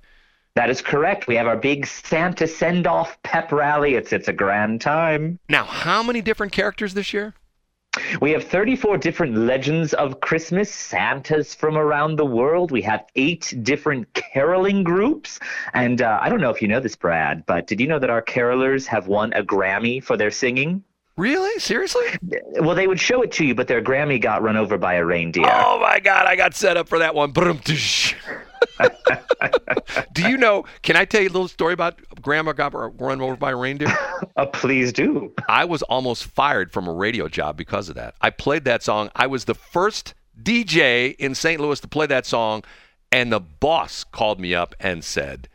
That 0.56 0.70
is 0.70 0.82
correct. 0.82 1.28
We 1.28 1.36
have 1.36 1.48
our 1.48 1.56
big 1.56 1.86
Santa 1.86 2.46
send-off 2.46 3.22
pep 3.24 3.52
rally. 3.52 3.96
It's 3.96 4.12
it's 4.12 4.28
a 4.28 4.34
grand 4.34 4.82
time. 4.82 5.40
Now, 5.48 5.64
how 5.64 6.04
many 6.04 6.22
different 6.22 6.52
characters 6.52 6.94
this 6.94 7.14
year? 7.14 7.34
We 8.22 8.32
have 8.32 8.46
34 8.46 8.98
different 9.00 9.36
legends 9.36 9.94
of 9.94 10.22
Christmas, 10.22 10.74
Santas 10.74 11.54
from 11.54 11.78
around 11.78 12.16
the 12.16 12.26
world. 12.26 12.72
We 12.72 12.82
have 12.84 13.04
eight 13.16 13.54
different 13.64 14.14
caroling 14.14 14.84
groups. 14.84 15.40
And 15.74 16.02
uh, 16.02 16.18
I 16.22 16.30
don't 16.30 16.40
know 16.40 16.50
if 16.52 16.62
you 16.62 16.70
know 16.70 16.80
this, 16.80 16.96
Brad, 16.96 17.46
but 17.46 17.68
did 17.68 17.82
you 17.82 17.88
know 17.88 18.00
that 18.00 18.10
our 18.10 18.22
carolers 18.22 18.86
have 18.86 19.08
won 19.08 19.34
a 19.34 19.44
Grammy 19.44 20.02
for 20.02 20.16
their 20.16 20.32
singing? 20.32 20.84
Really? 21.18 21.60
Seriously? 21.60 22.06
Well, 22.62 22.76
they 22.76 22.88
would 22.88 23.00
show 23.00 23.22
it 23.22 23.34
to 23.34 23.46
you, 23.46 23.54
but 23.54 23.68
their 23.68 23.82
Grammy 23.82 24.22
got 24.22 24.42
run 24.42 24.56
over 24.56 24.78
by 24.78 24.96
a 24.96 25.06
reindeer. 25.06 25.46
Oh 25.46 25.78
my 25.80 26.00
God, 26.00 26.26
I 26.26 26.38
got 26.38 26.56
set 26.56 26.78
up 26.78 26.88
for 26.88 27.00
that 27.00 27.14
one. 27.14 27.34
Do 30.14 30.30
you 30.30 30.38
know? 30.38 30.66
Can 30.82 30.96
I 30.96 31.06
tell 31.06 31.22
you 31.22 31.28
a 31.28 31.34
little 31.34 31.48
story 31.48 31.74
about 31.74 32.00
Grandma 32.22 32.54
got 32.54 32.74
run 33.00 33.22
over 33.22 33.36
by 33.36 33.52
a 33.52 33.56
reindeer? 33.56 33.94
Uh, 34.38 34.46
please 34.46 34.94
do. 34.94 35.34
I 35.50 35.66
was 35.66 35.82
almost 35.84 36.24
fired 36.24 36.72
from 36.72 36.88
a 36.88 36.94
radio 36.94 37.28
job 37.28 37.58
because 37.58 37.90
of 37.90 37.96
that. 37.96 38.16
I 38.22 38.30
played 38.30 38.64
that 38.64 38.82
song. 38.82 39.10
I 39.16 39.28
was 39.28 39.46
the 39.46 39.56
first 39.56 40.14
DJ 40.42 41.16
in 41.18 41.36
St. 41.36 41.60
Louis 41.60 41.80
to 41.82 41.88
play 41.88 42.06
that 42.06 42.26
song, 42.26 42.64
and 43.12 43.32
the 43.32 43.40
boss 43.40 44.04
called 44.04 44.40
me 44.40 44.56
up 44.56 44.74
and 44.80 45.04
said, 45.04 45.50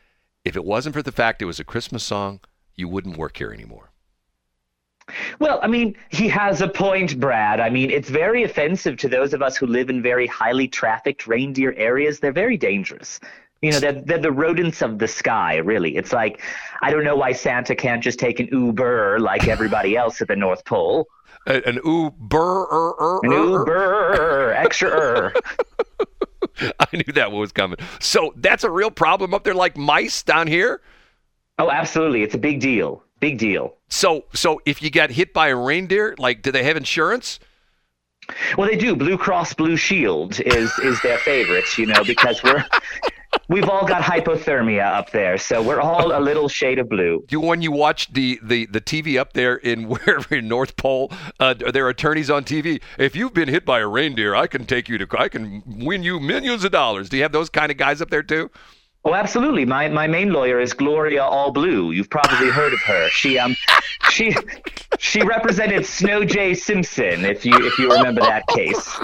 if 0.45 0.57
it 0.57 0.65
wasn't 0.65 0.95
for 0.95 1.03
the 1.03 1.13
fact 1.13 1.43
it 1.43 1.47
was 1.47 1.59
a 1.59 1.65
Christmas 1.65 2.05
song, 2.05 2.41
you 2.75 2.87
wouldn't 2.87 3.17
work 3.17 3.39
here 3.39 3.53
anymore. 3.53 3.86
Well, 5.39 5.61
I 5.63 5.69
mean, 5.69 5.97
he 6.09 6.29
has 6.29 6.61
a 6.61 6.69
point, 6.69 7.21
Brad. 7.21 7.61
I 7.61 7.71
mean, 7.71 7.91
it's 7.91 8.09
very 8.09 8.43
offensive 8.43 8.97
to 8.99 9.09
those 9.09 9.35
of 9.35 9.43
us 9.43 9.57
who 9.57 9.67
live 9.67 9.89
in 9.89 10.03
very 10.03 10.27
highly 10.27 10.67
trafficked 10.67 11.27
reindeer 11.27 11.73
areas. 11.77 12.19
They're 12.19 12.33
very 12.33 12.57
dangerous. 12.57 13.21
You 13.63 13.71
know, 13.73 13.81
they're, 13.81 14.03
they're 14.03 14.19
the 14.19 14.33
rodents 14.33 14.83
of 14.83 14.99
the 14.99 15.09
sky, 15.09 15.57
really. 15.57 15.97
It's 15.97 16.13
like, 16.13 16.43
I 16.83 16.91
don't 16.91 17.05
know 17.05 17.17
why 17.17 17.33
Santa 17.33 17.75
can't 17.75 18.03
just 18.03 18.19
take 18.19 18.41
an 18.41 18.49
Uber 18.53 19.19
like 19.21 19.49
everybody 19.49 19.97
else 19.97 20.21
at 20.21 20.29
the 20.29 20.37
North 20.37 20.65
Pole. 20.65 21.07
An, 21.47 21.63
an 21.65 21.81
Uber, 21.85 22.37
er, 22.37 22.95
er, 23.01 23.21
An 23.23 23.33
er, 23.33 23.37
er. 23.37 23.59
Uber, 23.61 24.53
extra 24.53 24.91
er. 24.91 25.33
I 26.81 26.87
knew 26.93 27.13
that 27.15 27.31
one 27.31 27.41
was 27.41 27.53
coming. 27.53 27.79
So 28.01 28.33
that's 28.37 28.65
a 28.65 28.71
real 28.71 28.91
problem 28.91 29.35
up 29.35 29.45
there, 29.45 29.55
like 29.55 29.77
mice 29.77 30.23
down 30.23 30.47
here. 30.47 30.81
Oh, 31.59 31.71
absolutely. 31.71 32.23
It's 32.23 32.35
a 32.35 32.39
big 32.39 32.61
deal. 32.61 33.03
Big 33.21 33.39
deal. 33.39 33.75
So, 33.89 34.25
so 34.35 34.61
if 34.67 34.83
you 34.83 34.91
got 34.91 35.11
hit 35.11 35.33
by 35.33 35.49
a 35.49 35.57
reindeer, 35.57 36.15
like, 36.19 36.43
do 36.43 36.53
they 36.53 36.65
have 36.65 36.77
insurance? 36.77 37.39
Well, 38.59 38.69
they 38.69 38.77
do. 38.77 38.97
Blue 38.97 39.17
Cross 39.17 39.55
Blue 39.55 39.77
Shield 39.77 40.41
is 40.41 40.77
is 40.81 41.01
their 41.03 41.19
favorites, 41.19 41.79
you 41.79 41.87
know, 41.87 42.03
because 42.05 42.43
we're 42.43 42.65
we've 43.49 43.69
all 43.69 43.87
got 43.87 44.03
hypothermia 44.03 44.85
up 44.85 45.11
there, 45.11 45.39
so 45.39 45.63
we're 45.63 45.81
all 45.81 46.17
a 46.17 46.21
little 46.21 46.49
shade 46.49 46.79
of 46.79 46.89
blue. 46.89 47.25
You 47.31 47.41
when 47.41 47.63
you 47.63 47.73
watch 47.73 48.13
the, 48.13 48.41
the, 48.43 48.67
the 48.67 48.81
TV 48.81 49.19
up 49.19 49.33
there 49.33 49.57
in 49.57 49.89
wherever 49.89 50.35
in 50.35 50.49
North 50.49 50.77
Pole, 50.77 51.13
uh, 51.41 51.55
there 51.55 51.87
are 51.87 51.91
attorneys 51.91 52.31
on 52.31 52.45
TV. 52.45 52.83
If 52.99 53.15
you've 53.17 53.35
been 53.35 53.49
hit 53.49 53.65
by 53.65 53.81
a 53.81 53.87
reindeer, 53.87 54.35
I 54.35 54.47
can 54.47 54.67
take 54.67 54.89
you 54.89 54.99
to 54.99 55.07
I 55.19 55.29
can 55.29 55.63
win 55.67 56.03
you 56.03 56.21
millions 56.21 56.65
of 56.65 56.73
dollars. 56.73 57.09
Do 57.09 57.17
you 57.17 57.23
have 57.23 57.33
those 57.33 57.51
kind 57.51 57.71
of 57.71 57.79
guys 57.79 58.01
up 58.01 58.11
there 58.11 58.23
too? 58.23 58.51
Oh, 59.07 59.15
absolutely. 59.15 59.65
My 59.65 59.89
my 59.89 60.09
main 60.09 60.33
lawyer 60.33 60.59
is 60.59 60.73
Gloria 60.73 61.23
All 61.23 61.53
Blue. 61.53 61.93
You've 61.93 62.11
probably 62.11 62.51
heard 62.51 62.73
of 62.73 62.81
her. 62.81 63.09
She 63.11 63.39
um 63.39 63.55
she 64.11 64.35
she 64.99 65.23
represented 65.23 65.87
Snow 65.87 66.25
J. 66.25 66.55
Simpson, 66.55 67.25
if 67.25 67.47
you 67.47 67.55
if 67.65 67.79
you 67.79 67.89
remember 67.93 68.23
that 68.23 68.45
case. 68.49 68.99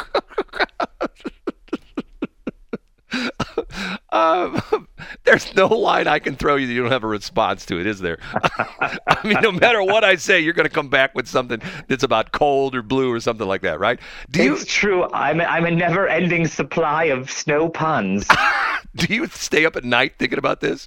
Um, 4.12 4.60
there's 5.24 5.54
no 5.56 5.66
line 5.66 6.06
I 6.06 6.18
can 6.18 6.36
throw 6.36 6.56
you 6.56 6.66
that 6.66 6.72
you 6.72 6.82
don't 6.82 6.92
have 6.92 7.02
a 7.02 7.08
response 7.08 7.66
to 7.66 7.80
it, 7.80 7.86
is 7.86 7.98
there? 8.00 8.18
I 8.32 9.18
mean, 9.24 9.38
no 9.40 9.50
matter 9.50 9.82
what 9.82 10.04
I 10.04 10.16
say, 10.16 10.38
you're 10.38 10.52
going 10.52 10.68
to 10.68 10.74
come 10.74 10.88
back 10.88 11.14
with 11.14 11.26
something 11.26 11.60
that's 11.88 12.04
about 12.04 12.32
cold 12.32 12.74
or 12.74 12.82
blue 12.82 13.10
or 13.10 13.20
something 13.20 13.48
like 13.48 13.62
that, 13.62 13.80
right? 13.80 13.98
Do 14.30 14.44
you 14.44 14.54
It's 14.54 14.66
true. 14.66 15.10
I'm 15.12 15.40
a, 15.40 15.44
I'm 15.44 15.64
a 15.64 15.70
never-ending 15.70 16.46
supply 16.46 17.04
of 17.04 17.30
snow 17.30 17.68
puns. 17.68 18.28
do 18.96 19.12
you 19.12 19.26
stay 19.28 19.64
up 19.64 19.76
at 19.76 19.84
night 19.84 20.14
thinking 20.18 20.38
about 20.38 20.60
this? 20.60 20.86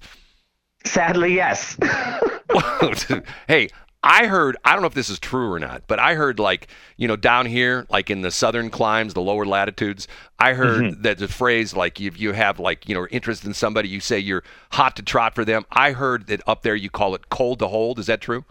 Sadly, 0.86 1.34
yes. 1.34 1.76
hey, 3.47 3.69
I 4.07 4.27
heard, 4.27 4.55
I 4.63 4.73
don't 4.73 4.81
know 4.81 4.87
if 4.87 4.93
this 4.93 5.09
is 5.09 5.17
true 5.17 5.51
or 5.51 5.59
not, 5.59 5.81
but 5.87 5.97
I 5.97 6.13
heard 6.13 6.37
like, 6.37 6.67
you 6.95 7.07
know, 7.07 7.15
down 7.15 7.47
here, 7.47 7.87
like 7.89 8.11
in 8.11 8.21
the 8.21 8.29
southern 8.29 8.69
climes, 8.69 9.15
the 9.15 9.21
lower 9.21 9.47
latitudes, 9.47 10.07
I 10.37 10.53
heard 10.53 10.83
mm-hmm. 10.83 11.01
that 11.01 11.17
the 11.17 11.27
phrase 11.27 11.75
like 11.75 11.99
if 11.99 12.19
you 12.19 12.31
have 12.33 12.59
like, 12.59 12.87
you 12.87 12.93
know, 12.93 13.07
interest 13.07 13.45
in 13.45 13.55
somebody, 13.55 13.89
you 13.89 13.99
say 13.99 14.19
you're 14.19 14.43
hot 14.73 14.95
to 14.97 15.01
trot 15.01 15.33
for 15.33 15.43
them. 15.43 15.65
I 15.71 15.93
heard 15.93 16.27
that 16.27 16.41
up 16.45 16.61
there 16.61 16.75
you 16.75 16.91
call 16.91 17.15
it 17.15 17.29
cold 17.29 17.57
to 17.59 17.67
hold. 17.67 17.97
Is 17.97 18.05
that 18.05 18.21
true? 18.21 18.45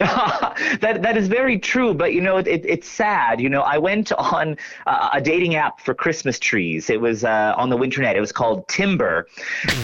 that 0.80 1.00
that 1.02 1.16
is 1.18 1.28
very 1.28 1.58
true, 1.58 1.92
but 1.92 2.14
you 2.14 2.22
know 2.22 2.38
it, 2.38 2.48
it, 2.48 2.64
it's 2.64 2.88
sad. 2.88 3.38
You 3.38 3.50
know, 3.50 3.60
I 3.60 3.76
went 3.76 4.12
on 4.12 4.56
uh, 4.86 5.10
a 5.12 5.20
dating 5.20 5.56
app 5.56 5.78
for 5.82 5.92
Christmas 5.92 6.38
trees. 6.38 6.88
It 6.88 7.02
was 7.02 7.22
uh, 7.22 7.52
on 7.58 7.68
the 7.68 7.76
internet. 7.78 8.16
It 8.16 8.20
was 8.20 8.32
called 8.32 8.66
Timber, 8.68 9.28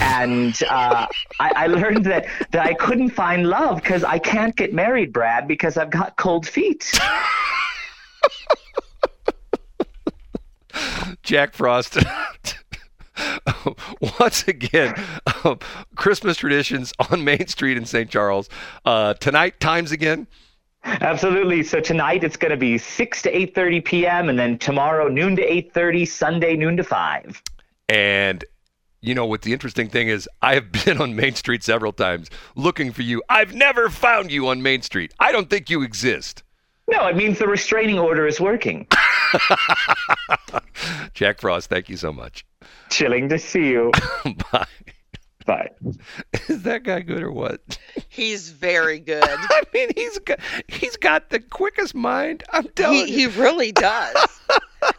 and 0.01 0.59
uh, 0.71 1.05
I, 1.39 1.51
I 1.55 1.67
learned 1.67 2.03
that 2.05 2.25
that 2.49 2.65
I 2.65 2.73
couldn't 2.73 3.11
find 3.11 3.47
love 3.47 3.75
because 3.75 4.03
I 4.03 4.17
can't 4.17 4.55
get 4.55 4.73
married, 4.73 5.13
Brad, 5.13 5.47
because 5.47 5.77
I've 5.77 5.91
got 5.91 6.17
cold 6.17 6.47
feet. 6.47 6.91
Jack 11.21 11.53
Frost. 11.53 11.99
Once 14.19 14.47
again, 14.47 14.95
um, 15.43 15.59
Christmas 15.95 16.37
traditions 16.37 16.93
on 17.11 17.23
Main 17.23 17.47
Street 17.47 17.77
in 17.77 17.85
St. 17.85 18.09
Charles. 18.09 18.49
Uh, 18.85 19.13
tonight, 19.15 19.59
times 19.59 19.91
again. 19.91 20.27
Absolutely. 20.83 21.63
So 21.63 21.79
tonight 21.79 22.23
it's 22.23 22.37
going 22.37 22.51
to 22.51 22.57
be 22.57 22.77
6 22.77 23.21
to 23.23 23.31
8:30 23.31 23.83
p.m. 23.83 24.29
and 24.29 24.39
then 24.39 24.57
tomorrow 24.57 25.07
noon 25.07 25.35
to 25.35 25.45
8:30, 25.45 26.07
Sunday 26.07 26.55
noon 26.55 26.77
to 26.77 26.83
5. 26.83 27.41
And 27.89 28.45
you 29.01 29.13
know 29.13 29.25
what 29.25 29.41
the 29.41 29.53
interesting 29.53 29.89
thing 29.89 30.07
is? 30.07 30.29
I 30.41 30.55
have 30.55 30.71
been 30.85 31.01
on 31.01 31.15
Main 31.15 31.35
Street 31.35 31.63
several 31.63 31.91
times 31.91 32.29
looking 32.55 32.91
for 32.91 33.01
you. 33.01 33.21
I've 33.29 33.53
never 33.53 33.89
found 33.89 34.31
you 34.31 34.47
on 34.47 34.61
Main 34.61 34.81
Street. 34.81 35.13
I 35.19 35.31
don't 35.31 35.49
think 35.49 35.69
you 35.69 35.81
exist. 35.81 36.43
No, 36.89 37.05
it 37.07 37.17
means 37.17 37.37
the 37.37 37.47
restraining 37.47 37.99
order 37.99 38.25
is 38.25 38.39
working. 38.39 38.87
Jack 41.13 41.39
Frost, 41.39 41.69
thank 41.69 41.89
you 41.89 41.97
so 41.97 42.11
much. 42.13 42.45
Chilling 42.89 43.29
to 43.29 43.39
see 43.39 43.67
you. 43.69 43.91
Bye. 44.51 44.65
Bye. 45.45 45.69
Is 46.49 46.63
that 46.63 46.83
guy 46.83 46.99
good 46.99 47.23
or 47.23 47.31
what? 47.31 47.77
He's 48.09 48.49
very 48.49 48.99
good. 48.99 49.23
I 49.25 49.61
mean, 49.73 49.89
he's 49.95 50.19
got 50.19 50.39
he's 50.67 50.97
got 50.97 51.29
the 51.29 51.39
quickest 51.39 51.95
mind. 51.95 52.43
I'm 52.51 52.67
telling 52.75 53.07
He, 53.07 53.21
you. 53.21 53.29
he 53.29 53.41
really 53.41 53.71
does. 53.71 54.41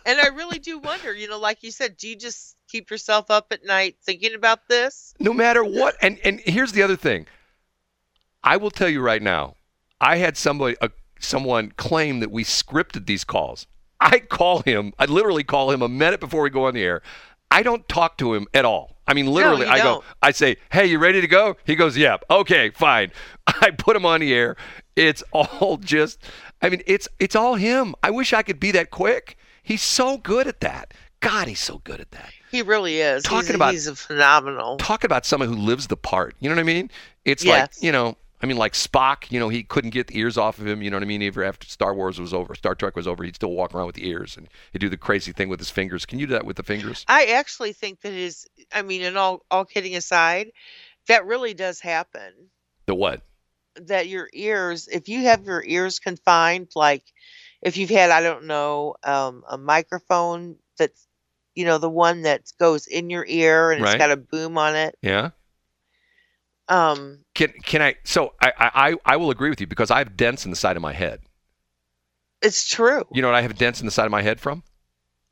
and 0.06 0.18
I 0.18 0.28
really 0.28 0.58
do 0.58 0.78
wonder, 0.78 1.12
you 1.14 1.28
know, 1.28 1.38
like 1.38 1.62
you 1.62 1.70
said, 1.70 1.98
do 1.98 2.08
you 2.08 2.16
just 2.16 2.56
keep 2.68 2.90
yourself 2.90 3.30
up 3.30 3.48
at 3.52 3.64
night 3.66 3.96
thinking 4.02 4.34
about 4.34 4.68
this? 4.68 5.14
no 5.20 5.32
matter 5.34 5.64
what 5.64 5.96
and 6.00 6.18
and 6.24 6.38
here's 6.40 6.70
the 6.72 6.82
other 6.82 6.94
thing 6.96 7.26
i 8.44 8.56
will 8.56 8.70
tell 8.70 8.88
you 8.88 9.00
right 9.00 9.22
now 9.22 9.54
i 10.00 10.16
had 10.16 10.36
somebody 10.36 10.76
uh, 10.80 10.88
someone 11.18 11.72
claim 11.72 12.20
that 12.20 12.30
we 12.30 12.44
scripted 12.44 13.06
these 13.06 13.24
calls 13.24 13.66
i 14.00 14.18
call 14.18 14.60
him 14.62 14.92
i 14.98 15.04
literally 15.04 15.44
call 15.44 15.70
him 15.70 15.82
a 15.82 15.88
minute 15.88 16.20
before 16.20 16.42
we 16.42 16.50
go 16.50 16.66
on 16.66 16.74
the 16.74 16.82
air 16.82 17.02
i 17.50 17.62
don't 17.62 17.88
talk 17.88 18.16
to 18.18 18.34
him 18.34 18.46
at 18.54 18.64
all 18.64 18.96
i 19.06 19.14
mean 19.14 19.26
literally 19.26 19.66
you 19.66 19.72
i 19.72 19.78
go 19.78 19.84
don't. 19.84 20.04
i 20.22 20.30
say 20.30 20.56
hey 20.70 20.86
you 20.86 20.98
ready 20.98 21.20
to 21.20 21.26
go 21.26 21.56
he 21.64 21.74
goes 21.74 21.96
yep 21.96 22.22
okay 22.30 22.70
fine 22.70 23.10
i 23.46 23.70
put 23.70 23.96
him 23.96 24.06
on 24.06 24.20
the 24.20 24.32
air 24.32 24.56
it's 24.96 25.22
all 25.32 25.76
just 25.78 26.22
i 26.62 26.68
mean 26.68 26.82
it's 26.86 27.08
it's 27.18 27.34
all 27.36 27.54
him 27.56 27.94
i 28.02 28.10
wish 28.10 28.32
i 28.32 28.42
could 28.42 28.60
be 28.60 28.70
that 28.70 28.90
quick 28.90 29.36
he's 29.62 29.82
so 29.82 30.16
good 30.18 30.46
at 30.46 30.60
that 30.60 30.94
god 31.20 31.48
he's 31.48 31.60
so 31.60 31.78
good 31.84 32.00
at 32.00 32.10
that 32.12 32.30
He 32.50 32.62
really 32.62 33.00
is. 33.00 33.24
Talking 33.24 33.46
he's, 33.48 33.54
about- 33.56 33.72
he's 33.72 33.86
a 33.88 33.96
phenomenal. 33.96 34.76
talk 34.78 35.02
about 35.04 35.26
someone 35.26 35.48
who 35.50 35.56
lives 35.56 35.88
the 35.88 35.96
part. 35.98 36.34
You 36.40 36.48
know 36.48 36.54
what 36.54 36.60
I 36.60 36.64
mean? 36.64 36.90
It's 37.26 37.44
Yes. 37.44 37.76
like, 37.76 37.82
you 37.84 37.92
know, 37.92 38.16
I 38.40 38.46
mean, 38.46 38.56
like 38.56 38.74
Spock, 38.74 39.30
you 39.32 39.40
know, 39.40 39.48
he 39.48 39.64
couldn't 39.64 39.90
get 39.90 40.06
the 40.06 40.18
ears 40.18 40.38
off 40.38 40.58
of 40.58 40.66
him. 40.66 40.80
You 40.80 40.90
know 40.90 40.96
what 40.96 41.02
I 41.02 41.06
mean? 41.06 41.22
Even 41.22 41.44
after 41.44 41.66
Star 41.66 41.92
Wars 41.92 42.20
was 42.20 42.32
over, 42.32 42.54
Star 42.54 42.74
Trek 42.74 42.94
was 42.94 43.08
over, 43.08 43.24
he'd 43.24 43.34
still 43.34 43.50
walk 43.50 43.74
around 43.74 43.86
with 43.86 43.96
the 43.96 44.08
ears 44.08 44.36
and 44.36 44.48
he'd 44.72 44.78
do 44.78 44.88
the 44.88 44.96
crazy 44.96 45.32
thing 45.32 45.48
with 45.48 45.58
his 45.58 45.70
fingers. 45.70 46.06
Can 46.06 46.18
you 46.18 46.26
do 46.26 46.34
that 46.34 46.46
with 46.46 46.56
the 46.56 46.62
fingers? 46.62 47.04
I 47.08 47.26
actually 47.26 47.72
think 47.72 48.00
that 48.02 48.12
is, 48.12 48.46
I 48.72 48.82
mean, 48.82 49.02
and 49.02 49.18
all, 49.18 49.44
all 49.50 49.64
kidding 49.64 49.96
aside, 49.96 50.52
that 51.08 51.26
really 51.26 51.52
does 51.54 51.80
happen. 51.80 52.32
The 52.86 52.94
what? 52.94 53.22
That 53.74 54.06
your 54.06 54.28
ears, 54.32 54.88
if 54.88 55.08
you 55.08 55.22
have 55.22 55.44
your 55.44 55.64
ears 55.64 55.98
confined, 55.98 56.68
like 56.76 57.02
if 57.60 57.76
you've 57.76 57.90
had, 57.90 58.10
I 58.10 58.22
don't 58.22 58.44
know, 58.44 58.94
um, 59.02 59.42
a 59.48 59.58
microphone 59.58 60.56
that's, 60.78 61.08
you 61.56 61.64
know, 61.64 61.78
the 61.78 61.90
one 61.90 62.22
that 62.22 62.42
goes 62.60 62.86
in 62.86 63.10
your 63.10 63.26
ear 63.26 63.72
and 63.72 63.82
Right. 63.82 63.94
it's 63.94 63.98
got 63.98 64.12
a 64.12 64.16
boom 64.16 64.58
on 64.58 64.76
it. 64.76 64.96
Yeah. 65.02 65.30
Um, 66.68 67.24
Can 67.34 67.52
can 67.64 67.80
I? 67.82 67.94
So 68.04 68.34
I 68.42 68.52
I 68.58 68.96
I 69.04 69.16
will 69.16 69.30
agree 69.30 69.50
with 69.50 69.60
you 69.60 69.66
because 69.66 69.90
I 69.90 69.98
have 69.98 70.16
dents 70.16 70.44
in 70.44 70.50
the 70.50 70.56
side 70.56 70.76
of 70.76 70.82
my 70.82 70.92
head. 70.92 71.20
it's 72.42 72.68
true. 72.68 73.04
You 73.12 73.22
know 73.22 73.28
what 73.28 73.34
I 73.36 73.42
have 73.42 73.56
dents 73.56 73.80
in 73.80 73.86
the 73.86 73.92
side 73.92 74.04
of 74.04 74.10
my 74.12 74.22
head 74.22 74.38
from? 74.40 74.62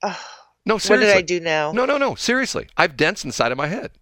Ugh, 0.03 0.17
No, 0.65 0.75
what 0.75 1.01
did 1.01 1.15
I 1.17 1.23
do 1.23 1.39
now? 1.41 1.73
No, 1.73 1.85
no, 1.85 1.99
no. 1.99 2.15
Seriously, 2.15 2.69
I 2.77 2.83
have 2.83 2.97
dents 2.97 3.23
in 3.25 3.29
the 3.29 3.35
side 3.35 3.53
of 3.53 3.59
my 3.59 3.67
head. 3.67 3.93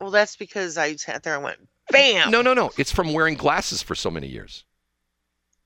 Well, 0.00 0.10
that's 0.10 0.36
because 0.36 0.76
I 0.76 0.96
sat 0.96 1.22
there 1.22 1.34
and 1.34 1.44
went, 1.44 1.58
bam. 1.90 2.30
No, 2.30 2.42
no, 2.42 2.54
no. 2.54 2.70
It's 2.76 2.92
from 2.92 3.12
wearing 3.12 3.36
glasses 3.36 3.82
for 3.82 3.94
so 3.94 4.10
many 4.10 4.26
years. 4.26 4.64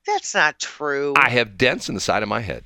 That's 0.06 0.34
not 0.34 0.58
true. 0.58 1.14
I 1.16 1.28
have 1.30 1.56
dents 1.56 1.88
in 1.88 1.94
the 1.94 2.00
side 2.00 2.22
of 2.22 2.28
my 2.28 2.40
head. 2.40 2.64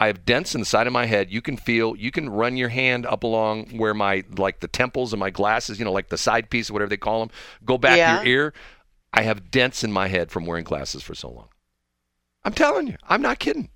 I 0.00 0.06
have 0.06 0.24
dents 0.24 0.54
in 0.54 0.60
the 0.60 0.64
side 0.66 0.86
of 0.86 0.92
my 0.94 1.04
head. 1.06 1.30
You 1.30 1.42
can 1.42 1.56
feel, 1.58 1.94
you 1.94 2.10
can 2.10 2.28
run 2.30 2.56
your 2.56 2.70
hand 2.70 3.04
up 3.06 3.22
along 3.22 3.76
where 3.76 3.92
my, 3.94 4.24
like 4.38 4.60
the 4.60 4.66
temples 4.68 5.12
of 5.12 5.18
my 5.18 5.28
glasses, 5.30 5.78
you 5.78 5.84
know, 5.84 5.92
like 5.92 6.08
the 6.08 6.16
side 6.18 6.48
piece 6.50 6.70
or 6.70 6.72
whatever 6.72 6.88
they 6.88 6.96
call 6.96 7.20
them, 7.20 7.30
go 7.66 7.76
back 7.76 7.98
Yeah. 7.98 8.18
to 8.22 8.24
your 8.28 8.34
ear. 8.44 8.54
I 9.12 9.22
have 9.22 9.50
dents 9.50 9.84
in 9.84 9.92
my 9.92 10.08
head 10.08 10.30
from 10.30 10.46
wearing 10.46 10.64
glasses 10.64 11.02
for 11.02 11.14
so 11.14 11.28
long. 11.30 11.48
I'm 12.44 12.54
telling 12.54 12.86
you, 12.86 12.96
I'm 13.08 13.20
not 13.20 13.38
kidding. 13.38 13.68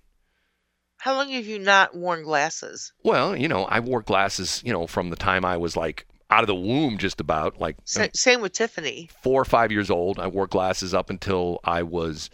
How 0.96 1.14
long 1.14 1.28
have 1.28 1.44
you 1.44 1.58
not 1.58 1.94
worn 1.94 2.22
glasses? 2.22 2.92
Well, 3.02 3.36
you 3.36 3.46
know, 3.46 3.64
I 3.66 3.80
wore 3.80 4.00
glasses, 4.00 4.62
you 4.64 4.72
know, 4.72 4.86
from 4.86 5.10
the 5.10 5.16
time 5.16 5.44
I 5.44 5.58
was 5.58 5.76
like 5.76 6.06
out 6.30 6.42
of 6.42 6.46
the 6.46 6.54
womb, 6.54 6.96
just 6.96 7.20
about 7.20 7.60
like 7.60 7.76
Sa- 7.84 8.06
same 8.14 8.40
with 8.40 8.52
Tiffany. 8.54 9.10
four 9.22 9.42
or 9.42 9.44
five 9.44 9.70
years 9.70 9.90
old. 9.90 10.18
I 10.18 10.28
wore 10.28 10.46
glasses 10.46 10.94
up 10.94 11.10
until 11.10 11.60
I 11.64 11.82
was 11.82 12.30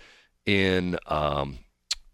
in 0.47 0.97
um, 1.07 1.59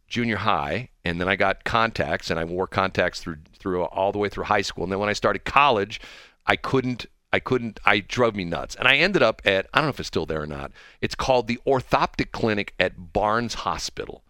junior 0.09 0.36
high, 0.36 0.90
and 1.04 1.20
then 1.20 1.28
I 1.28 1.36
got 1.36 1.64
contacts, 1.64 2.30
and 2.30 2.38
I 2.38 2.44
wore 2.44 2.66
contacts 2.66 3.20
through 3.20 3.38
through 3.59 3.84
all 3.84 4.12
the 4.12 4.18
way 4.18 4.28
through 4.28 4.44
high 4.44 4.62
school. 4.62 4.84
And 4.84 4.92
then 4.92 4.98
when 4.98 5.09
I 5.09 5.14
started 5.14 5.44
college, 5.44 6.00
I 6.46 6.57
couldn't. 6.57 7.07
I 7.32 7.40
couldn't. 7.40 7.80
I 7.84 8.00
drove 8.00 8.34
me 8.34 8.44
nuts, 8.44 8.76
and 8.76 8.86
I 8.86 8.96
ended 8.96 9.22
up 9.22 9.42
at 9.44 9.66
I 9.74 9.78
don't 9.78 9.86
know 9.86 9.90
if 9.90 10.00
it's 10.00 10.07
still 10.07 10.26
there 10.26 10.42
or 10.42 10.46
not. 10.46 10.72
It's 11.00 11.14
called 11.14 11.48
the 11.48 11.59
Orthoptic 11.66 12.32
Clinic 12.32 12.74
at 12.78 13.12
Barnes 13.12 13.54
Hospital, 13.54 14.22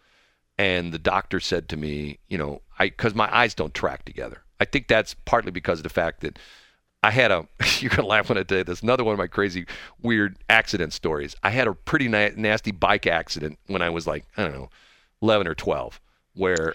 and 0.58 0.92
the 0.92 0.98
doctor 0.98 1.40
said 1.40 1.68
to 1.68 1.76
me, 1.76 2.18
you 2.28 2.38
know, 2.38 2.62
I 2.78 2.86
because 2.86 3.14
my 3.14 3.34
eyes 3.34 3.54
don't 3.54 3.74
track 3.74 4.04
together. 4.04 4.42
I 4.58 4.64
think 4.64 4.88
that's 4.88 5.14
partly 5.14 5.50
because 5.50 5.78
of 5.78 5.82
the 5.82 5.90
fact 5.90 6.20
that 6.22 6.38
I 7.02 7.10
had 7.10 7.30
a. 7.30 7.46
You're 7.80 7.90
gonna 7.90 8.08
laugh 8.08 8.28
when 8.28 8.38
I 8.38 8.42
tell 8.42 8.58
you 8.58 8.64
this. 8.64 8.82
Another 8.82 9.04
one 9.04 9.12
of 9.12 9.18
my 9.18 9.26
crazy, 9.26 9.66
weird 10.02 10.38
accident 10.48 10.92
stories. 10.92 11.36
I 11.42 11.50
had 11.50 11.68
a 11.68 11.74
pretty 11.74 12.08
na- 12.08 12.30
nasty 12.34 12.72
bike 12.72 13.06
accident 13.06 13.58
when 13.66 13.82
I 13.82 13.90
was 13.90 14.06
like 14.06 14.24
I 14.36 14.42
don't 14.42 14.54
know, 14.54 14.70
eleven 15.22 15.46
or 15.46 15.54
twelve, 15.54 16.00
where 16.34 16.74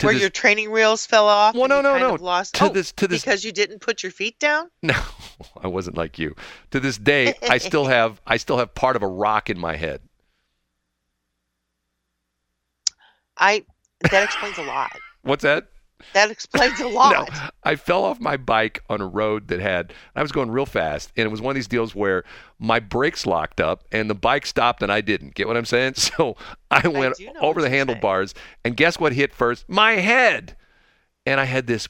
Where 0.00 0.12
this- 0.12 0.20
your 0.20 0.30
training 0.30 0.70
wheels 0.70 1.06
fell 1.06 1.28
off. 1.28 1.54
Well, 1.54 1.68
no, 1.68 1.80
no, 1.80 1.98
no. 1.98 2.14
Lost. 2.14 2.54
To 2.56 2.64
oh, 2.64 2.68
this- 2.68 2.92
to 2.92 3.06
this- 3.06 3.22
because 3.22 3.44
you 3.44 3.52
didn't 3.52 3.80
put 3.80 4.02
your 4.02 4.12
feet 4.12 4.38
down. 4.38 4.70
no, 4.82 5.00
I 5.60 5.66
wasn't 5.68 5.96
like 5.96 6.18
you. 6.18 6.34
To 6.72 6.80
this 6.80 6.98
day, 6.98 7.34
I 7.48 7.58
still 7.58 7.86
have 7.86 8.20
I 8.26 8.36
still 8.36 8.58
have 8.58 8.74
part 8.74 8.96
of 8.96 9.02
a 9.02 9.08
rock 9.08 9.50
in 9.50 9.58
my 9.58 9.76
head. 9.76 10.00
I. 13.36 13.64
That 14.10 14.22
explains 14.22 14.58
a 14.58 14.62
lot. 14.62 14.92
What's 15.22 15.42
that? 15.42 15.68
That 16.12 16.30
explains 16.30 16.80
a 16.80 16.88
lot. 16.88 17.30
No, 17.30 17.50
I 17.62 17.76
fell 17.76 18.04
off 18.04 18.20
my 18.20 18.36
bike 18.36 18.82
on 18.88 19.00
a 19.00 19.06
road 19.06 19.48
that 19.48 19.60
had, 19.60 19.92
I 20.14 20.22
was 20.22 20.32
going 20.32 20.50
real 20.50 20.66
fast, 20.66 21.12
and 21.16 21.24
it 21.26 21.30
was 21.30 21.40
one 21.40 21.52
of 21.52 21.54
these 21.54 21.68
deals 21.68 21.94
where 21.94 22.24
my 22.58 22.80
brakes 22.80 23.26
locked 23.26 23.60
up 23.60 23.84
and 23.92 24.08
the 24.10 24.14
bike 24.14 24.46
stopped 24.46 24.82
and 24.82 24.92
I 24.92 25.00
didn't. 25.00 25.34
Get 25.34 25.46
what 25.48 25.56
I'm 25.56 25.64
saying? 25.64 25.94
So 26.16 26.36
I 26.70 26.86
went 26.88 27.16
do 27.16 27.26
know 27.32 27.40
over 27.40 27.60
the 27.62 27.70
handlebars, 27.70 28.34
and 28.64 28.76
guess 28.76 28.98
what 28.98 29.12
hit 29.12 29.32
first? 29.34 29.68
My 29.68 29.92
head. 29.92 30.56
And 31.26 31.40
I 31.40 31.44
had 31.44 31.66
this 31.66 31.88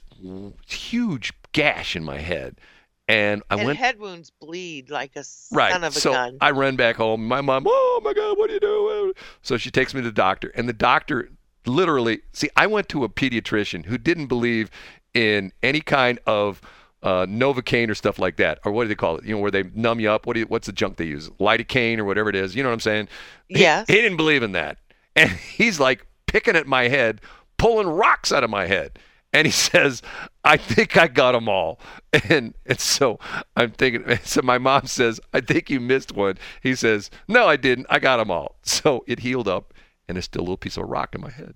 huge 0.69 1.33
gash 1.53 1.97
in 1.97 2.05
my 2.05 2.19
head. 2.19 2.61
And 3.09 3.43
I 3.51 3.57
and 3.57 3.67
went 3.67 3.79
head 3.79 3.99
wounds 3.99 4.31
bleed 4.31 4.91
like 4.91 5.17
a 5.17 5.25
Right. 5.51 5.73
son 5.73 5.85
of 5.85 5.97
a 5.97 6.01
so 6.01 6.13
gun. 6.13 6.39
I 6.41 6.53
run 6.53 6.77
back 6.77 6.97
home. 6.97 7.27
My 7.27 7.41
mom, 7.41 7.65
oh 7.67 8.01
my 8.05 8.15
God, 8.15 8.39
what 8.39 8.49
are 8.49 8.53
you 8.55 8.61
doing? 8.61 9.13
So 9.43 9.57
she 9.57 9.71
takes 9.71 9.93
me 9.93 10.01
to 10.03 10.07
the 10.07 10.13
doctor, 10.13 10.53
and 10.55 10.69
the 10.69 10.73
doctor 10.73 11.31
literally, 11.67 12.21
see, 12.33 12.49
I 12.57 12.67
went 12.67 12.89
to 12.91 13.05
a 13.05 13.09
pediatrician 13.09 13.87
who 13.87 13.99
didn't 13.99 14.27
believe 14.27 14.71
in 15.15 15.53
any 15.63 15.81
kind 15.81 16.19
of 16.27 16.61
uh, 17.03 17.27
Novocaine 17.27 17.91
or 17.91 17.95
stuff 17.95 18.19
like 18.19 18.37
that, 18.37 18.59
or 18.65 18.73
what 18.73 18.85
do 18.85 18.89
they 18.89 18.95
call 18.95 19.17
it? 19.19 19.25
You 19.25 19.35
know, 19.35 19.41
where 19.41 19.51
they 19.51 19.65
numb 19.75 20.01
you 20.01 20.11
up. 20.11 20.27
What 20.27 20.35
do 20.35 20.41
you, 20.41 20.47
what's 20.47 20.67
the 20.67 20.73
junk 20.73 20.97
they 20.97 21.05
use? 21.05 21.29
Lidocaine 21.39 21.99
or 21.99 22.05
whatever 22.05 22.31
it 22.31 22.37
is. 22.37 22.57
You 22.57 22.63
know 22.63 22.71
what 22.71 22.75
I'm 22.75 22.81
saying? 22.81 23.09
He- 23.49 23.63
He, 23.87 23.95
didn't 23.95 24.17
believe 24.17 24.43
in 24.43 24.53
that, 24.53 24.79
and 25.15 25.31
he's 25.57 25.79
like 25.79 26.07
picking 26.27 26.57
at 26.57 26.67
my 26.67 26.89
head, 26.89 27.21
pulling 27.59 27.87
rocks 27.89 28.33
out 28.33 28.43
of 28.45 28.51
my 28.51 28.67
head. 28.67 28.99
And 29.35 29.47
he 29.47 29.51
says, 29.53 30.01
I 30.45 30.57
think 30.57 30.97
I 30.97 31.07
got 31.09 31.33
them 31.33 31.49
all. 31.49 31.79
And, 32.31 32.55
and 32.65 32.79
so 32.79 33.19
I'm 33.57 33.73
thinking, 33.73 34.19
so 34.23 34.41
my 34.43 34.57
mom 34.57 34.87
says, 34.87 35.19
I 35.33 35.41
think 35.41 35.69
you 35.69 35.81
missed 35.81 36.13
one. 36.13 36.39
He 36.63 36.77
says, 36.77 37.11
No, 37.27 37.49
I 37.49 37.57
didn't. 37.57 37.89
I 37.91 37.99
got 37.99 38.19
them 38.19 38.31
all. 38.31 38.55
So 38.63 39.03
it 39.09 39.19
healed 39.19 39.49
up, 39.49 39.74
and 40.09 40.17
there's 40.17 40.25
still 40.27 40.41
a 40.43 40.45
little 40.45 40.57
piece 40.57 40.77
of 40.77 40.89
rock 40.89 41.15
in 41.15 41.21
my 41.21 41.31
head. 41.31 41.55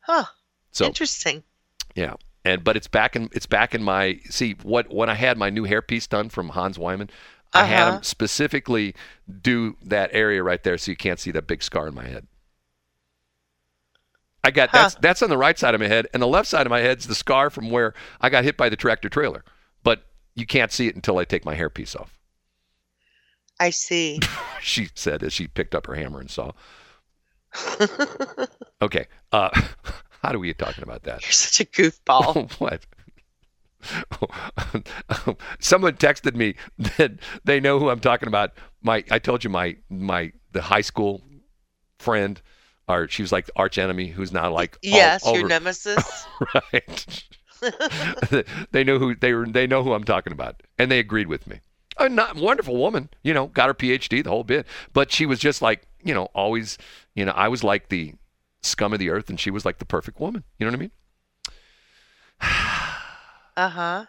huh. 0.00 0.24
So 0.72 0.86
Interesting. 0.86 1.42
yeah, 1.94 2.14
and 2.44 2.62
but 2.64 2.76
it's 2.76 2.86
back 2.88 3.16
in 3.16 3.28
it's 3.32 3.46
back 3.46 3.74
in 3.74 3.82
my 3.82 4.20
see 4.30 4.52
what 4.62 4.92
when 4.92 5.08
I 5.08 5.14
had 5.14 5.36
my 5.38 5.50
new 5.50 5.66
hairpiece 5.66 6.08
done 6.08 6.28
from 6.28 6.50
Hans 6.50 6.78
Wiemann, 6.78 7.10
I 7.52 7.64
had 7.64 7.86
Uh-huh. 7.86 7.96
him 7.96 8.02
specifically 8.02 8.94
do 9.42 9.76
that 9.82 10.10
area 10.12 10.42
right 10.42 10.62
there 10.62 10.78
so 10.78 10.90
you 10.90 10.96
can't 10.96 11.18
see 11.20 11.30
that 11.32 11.46
big 11.46 11.62
scar 11.62 11.88
in 11.88 11.94
my 11.94 12.06
head. 12.06 12.26
I 14.44 14.50
got 14.50 14.72
that's 14.72 14.94
that's 14.96 15.22
on 15.22 15.30
the 15.30 15.36
right 15.38 15.58
side 15.58 15.74
of 15.74 15.80
my 15.80 15.88
head, 15.88 16.06
and 16.14 16.22
the 16.22 16.26
left 16.26 16.48
side 16.48 16.66
of 16.66 16.70
my 16.70 16.80
head's 16.80 17.06
the 17.06 17.14
scar 17.14 17.50
from 17.50 17.70
where 17.70 17.92
I 18.20 18.30
got 18.30 18.44
hit 18.44 18.56
by 18.56 18.68
the 18.68 18.76
tractor 18.76 19.08
trailer. 19.08 19.44
But 19.82 20.06
you 20.34 20.46
can't 20.46 20.72
see 20.72 20.86
it 20.86 20.94
until 20.94 21.18
I 21.18 21.24
take 21.24 21.44
my 21.44 21.56
hairpiece 21.56 21.98
off. 21.98 22.18
I 23.60 23.70
see. 23.70 24.20
She 24.60 24.88
said 24.94 25.22
as 25.22 25.32
she 25.32 25.46
picked 25.46 25.74
up 25.74 25.86
her 25.86 25.94
hammer 25.94 26.18
and 26.20 26.28
saw. 26.30 26.50
Okay, 28.80 29.06
uh, 29.32 29.50
how 30.22 30.30
do 30.30 30.38
we 30.38 30.46
get 30.48 30.58
talking 30.58 30.84
about 30.84 31.02
that? 31.02 31.22
You're 31.22 31.32
such 31.32 31.60
a 31.60 31.64
goofball. 31.64 32.50
what? 32.60 32.86
Someone 35.58 35.94
texted 35.94 36.34
me 36.34 36.54
that 36.96 37.12
they 37.44 37.60
know 37.60 37.78
who 37.78 37.90
I'm 37.90 38.00
talking 38.00 38.28
about. 38.28 38.52
My, 38.82 39.04
I 39.10 39.18
told 39.18 39.42
you 39.42 39.50
my 39.50 39.76
my 39.88 40.32
the 40.52 40.62
high 40.62 40.80
school 40.80 41.22
friend, 41.98 42.40
or 42.88 43.08
she 43.08 43.22
was 43.22 43.32
like 43.32 43.46
the 43.46 43.52
arch 43.56 43.78
enemy, 43.78 44.08
who's 44.08 44.32
now 44.32 44.50
like 44.52 44.74
all 44.84 44.90
yes, 44.90 45.24
your 45.24 45.38
over- 45.38 45.48
nemesis. 45.48 46.26
right. 46.54 47.24
they 48.70 48.84
know 48.84 49.00
who 49.00 49.16
they 49.16 49.32
were. 49.32 49.46
They 49.46 49.66
know 49.66 49.82
who 49.82 49.92
I'm 49.92 50.04
talking 50.04 50.32
about, 50.32 50.62
and 50.78 50.88
they 50.90 51.00
agreed 51.00 51.26
with 51.26 51.48
me. 51.48 51.60
A 52.00 52.08
not 52.08 52.36
wonderful 52.36 52.76
woman, 52.76 53.08
you 53.24 53.34
know, 53.34 53.48
got 53.48 53.66
her 53.66 53.74
PhD, 53.74 54.22
the 54.22 54.30
whole 54.30 54.44
bit. 54.44 54.68
But 54.92 55.10
she 55.10 55.26
was 55.26 55.40
just 55.40 55.60
like, 55.60 55.87
you 56.02 56.14
know, 56.14 56.24
always, 56.34 56.78
you 57.14 57.24
know, 57.24 57.32
I 57.32 57.48
was 57.48 57.62
like 57.64 57.88
the 57.88 58.14
scum 58.62 58.92
of 58.92 58.98
the 58.98 59.10
earth, 59.10 59.28
and 59.30 59.38
she 59.38 59.50
was 59.50 59.64
like 59.64 59.78
the 59.78 59.84
perfect 59.84 60.20
woman. 60.20 60.44
You 60.58 60.66
know 60.66 60.72
what 60.72 60.78
I 60.78 60.80
mean? 60.80 60.90
Uh 63.56 63.68
huh. 63.68 64.04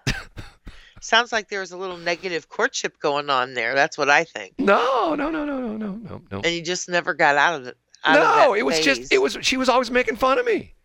Sounds 1.02 1.32
like 1.32 1.50
there 1.50 1.62
was 1.62 1.72
a 1.72 1.78
little 1.78 1.98
negative 1.98 2.50
courtship 2.50 3.00
going 3.00 3.32
on 3.32 3.56
there. 3.56 3.74
That's 3.74 3.98
what 3.98 4.08
I 4.10 4.24
think. 4.24 4.54
No, 4.60 5.16
no, 5.16 5.32
no, 5.32 5.44
no, 5.44 5.58
no, 5.60 5.76
no, 5.76 5.96
no, 5.96 6.22
no. 6.30 6.42
And 6.44 6.54
you 6.54 6.62
just 6.62 6.88
never 6.88 7.16
got 7.16 7.36
out 7.36 7.60
of 7.60 7.66
it. 7.66 7.76
Out 8.04 8.16
of 8.18 8.22
No, 8.24 8.52
that 8.54 8.60
it 8.60 8.64
was 8.64 8.76
phase. 8.76 8.86
just 8.86 9.12
it 9.12 9.18
was. 9.20 9.40
She 9.42 9.58
was 9.58 9.68
always 9.68 9.90
making 9.90 10.18
fun 10.18 10.38
of 10.38 10.46
me. 10.46 10.76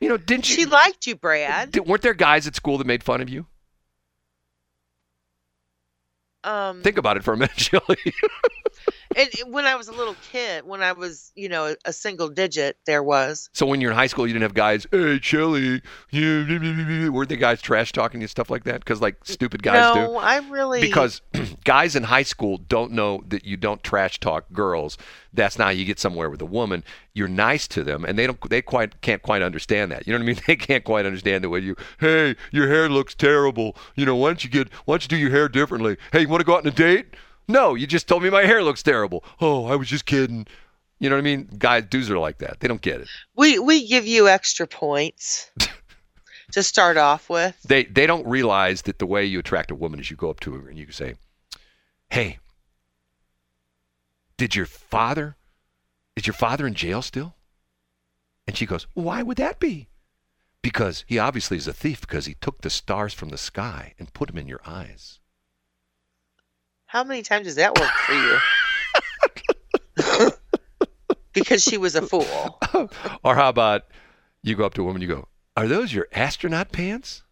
You 0.00 0.08
know, 0.08 0.18
didn't 0.18 0.48
you? 0.48 0.54
She 0.54 0.66
liked 0.66 1.08
you, 1.08 1.16
Brad. 1.16 1.72
Di- 1.72 1.80
weren't 1.80 2.02
there 2.02 2.14
guys 2.14 2.46
at 2.46 2.54
school 2.54 2.78
that 2.78 2.86
made 2.86 3.02
fun 3.02 3.20
of 3.20 3.28
you? 3.28 3.46
Um, 6.46 6.80
Think 6.82 6.96
about 6.96 7.16
it 7.16 7.24
for 7.24 7.34
a 7.34 7.36
minute, 7.36 7.58
Shelly. 7.60 7.96
and 9.16 9.28
when 9.48 9.64
I 9.66 9.74
was 9.74 9.88
a 9.88 9.92
little 9.92 10.14
kid, 10.30 10.64
when 10.64 10.80
I 10.82 10.92
was, 10.92 11.32
you 11.34 11.48
know, 11.48 11.74
a 11.84 11.92
single 11.92 12.28
digit, 12.28 12.76
there 12.86 13.02
was. 13.02 13.50
so 13.52 13.66
when 13.66 13.80
you're 13.80 13.90
in 13.90 13.96
high 13.96 14.06
school, 14.06 14.26
you 14.28 14.32
didn't 14.32 14.42
have 14.44 14.54
guys. 14.54 14.86
Hey, 14.92 15.18
Shelly, 15.20 15.82
you 16.10 17.10
weren't 17.12 17.28
the 17.30 17.36
guys 17.36 17.60
trash 17.60 17.90
talking 17.92 18.20
and 18.22 18.30
stuff 18.30 18.48
like 18.48 18.64
that? 18.64 18.78
Because 18.78 19.00
like 19.00 19.16
stupid 19.24 19.62
guys 19.62 19.92
do. 19.94 20.00
no, 20.00 20.16
I 20.18 20.38
really 20.48 20.80
because 20.80 21.20
guys 21.64 21.96
in 21.96 22.04
high 22.04 22.22
school 22.22 22.58
don't 22.58 22.92
know 22.92 23.22
that 23.28 23.44
you 23.44 23.56
don't 23.56 23.82
trash 23.82 24.20
talk 24.20 24.44
girls. 24.52 24.96
That's 25.36 25.58
not 25.58 25.66
how 25.66 25.70
you 25.70 25.84
get 25.84 26.00
somewhere 26.00 26.30
with 26.30 26.40
a 26.42 26.46
woman. 26.46 26.82
You're 27.14 27.28
nice 27.28 27.68
to 27.68 27.84
them, 27.84 28.04
and 28.04 28.18
they 28.18 28.26
don't. 28.26 28.50
They 28.50 28.62
quite 28.62 29.00
can't 29.02 29.22
quite 29.22 29.42
understand 29.42 29.92
that. 29.92 30.06
You 30.06 30.12
know 30.12 30.18
what 30.18 30.24
I 30.24 30.26
mean? 30.26 30.40
They 30.46 30.56
can't 30.56 30.84
quite 30.84 31.06
understand 31.06 31.44
the 31.44 31.48
way 31.48 31.60
you. 31.60 31.76
Hey, 32.00 32.34
your 32.50 32.68
hair 32.68 32.88
looks 32.88 33.14
terrible. 33.14 33.76
You 33.94 34.06
know, 34.06 34.16
why 34.16 34.28
don't 34.28 34.42
you 34.42 34.50
get? 34.50 34.72
Why 34.86 34.94
don't 34.94 35.04
you 35.04 35.08
do 35.08 35.16
your 35.16 35.30
hair 35.30 35.48
differently? 35.48 35.96
Hey, 36.12 36.22
you 36.22 36.28
want 36.28 36.40
to 36.40 36.44
go 36.44 36.54
out 36.54 36.60
on 36.60 36.66
a 36.66 36.70
date? 36.70 37.06
No, 37.48 37.74
you 37.74 37.86
just 37.86 38.08
told 38.08 38.22
me 38.24 38.30
my 38.30 38.44
hair 38.44 38.62
looks 38.62 38.82
terrible. 38.82 39.22
Oh, 39.40 39.66
I 39.66 39.76
was 39.76 39.88
just 39.88 40.06
kidding. 40.06 40.46
You 40.98 41.10
know 41.10 41.16
what 41.16 41.20
I 41.20 41.24
mean? 41.24 41.48
Guys, 41.58 41.84
dudes 41.84 42.10
are 42.10 42.18
like 42.18 42.38
that. 42.38 42.60
They 42.60 42.68
don't 42.68 42.80
get 42.80 43.00
it. 43.02 43.08
we 43.36 43.58
we 43.58 43.86
give 43.86 44.06
you 44.06 44.28
extra 44.28 44.66
points 44.66 45.50
to 46.52 46.62
start 46.62 46.96
off 46.96 47.28
with. 47.28 47.60
They 47.62 47.84
they 47.84 48.06
don't 48.06 48.26
realize 48.26 48.82
that 48.82 48.98
the 48.98 49.06
way 49.06 49.24
you 49.24 49.38
attract 49.38 49.70
a 49.70 49.74
woman 49.74 50.00
is 50.00 50.10
you 50.10 50.16
go 50.16 50.30
up 50.30 50.40
to 50.40 50.54
her 50.54 50.68
and 50.68 50.78
you 50.78 50.90
say, 50.90 51.14
"Hey, 52.10 52.38
did 54.36 54.54
your 54.54 54.66
father 54.66 55.36
is 56.14 56.26
your 56.26 56.34
father 56.34 56.66
in 56.66 56.74
jail 56.74 57.02
still?" 57.02 57.34
And 58.46 58.56
she 58.56 58.66
goes, 58.66 58.86
"Why 58.94 59.22
would 59.22 59.38
that 59.38 59.58
be?" 59.58 59.88
Because 60.62 61.04
he 61.06 61.18
obviously 61.18 61.56
is 61.56 61.68
a 61.68 61.72
thief 61.72 62.00
because 62.00 62.26
he 62.26 62.34
took 62.34 62.60
the 62.60 62.70
stars 62.70 63.14
from 63.14 63.28
the 63.28 63.38
sky 63.38 63.94
and 63.98 64.12
put 64.12 64.28
them 64.28 64.38
in 64.38 64.48
your 64.48 64.60
eyes. 64.66 65.20
How 66.86 67.04
many 67.04 67.22
times 67.22 67.46
does 67.46 67.56
that 67.56 67.78
work 67.78 67.90
for 67.90 68.14
you? 68.14 68.38
because 71.32 71.62
she 71.62 71.76
was 71.76 71.94
a 71.94 72.02
fool. 72.02 72.58
or 73.22 73.34
how 73.34 73.48
about 73.48 73.84
you 74.42 74.54
go 74.54 74.64
up 74.64 74.74
to 74.74 74.82
a 74.82 74.84
woman, 74.84 75.02
you 75.02 75.08
go, 75.08 75.28
Are 75.56 75.68
those 75.68 75.92
your 75.92 76.08
astronaut 76.12 76.72
pants? 76.72 77.22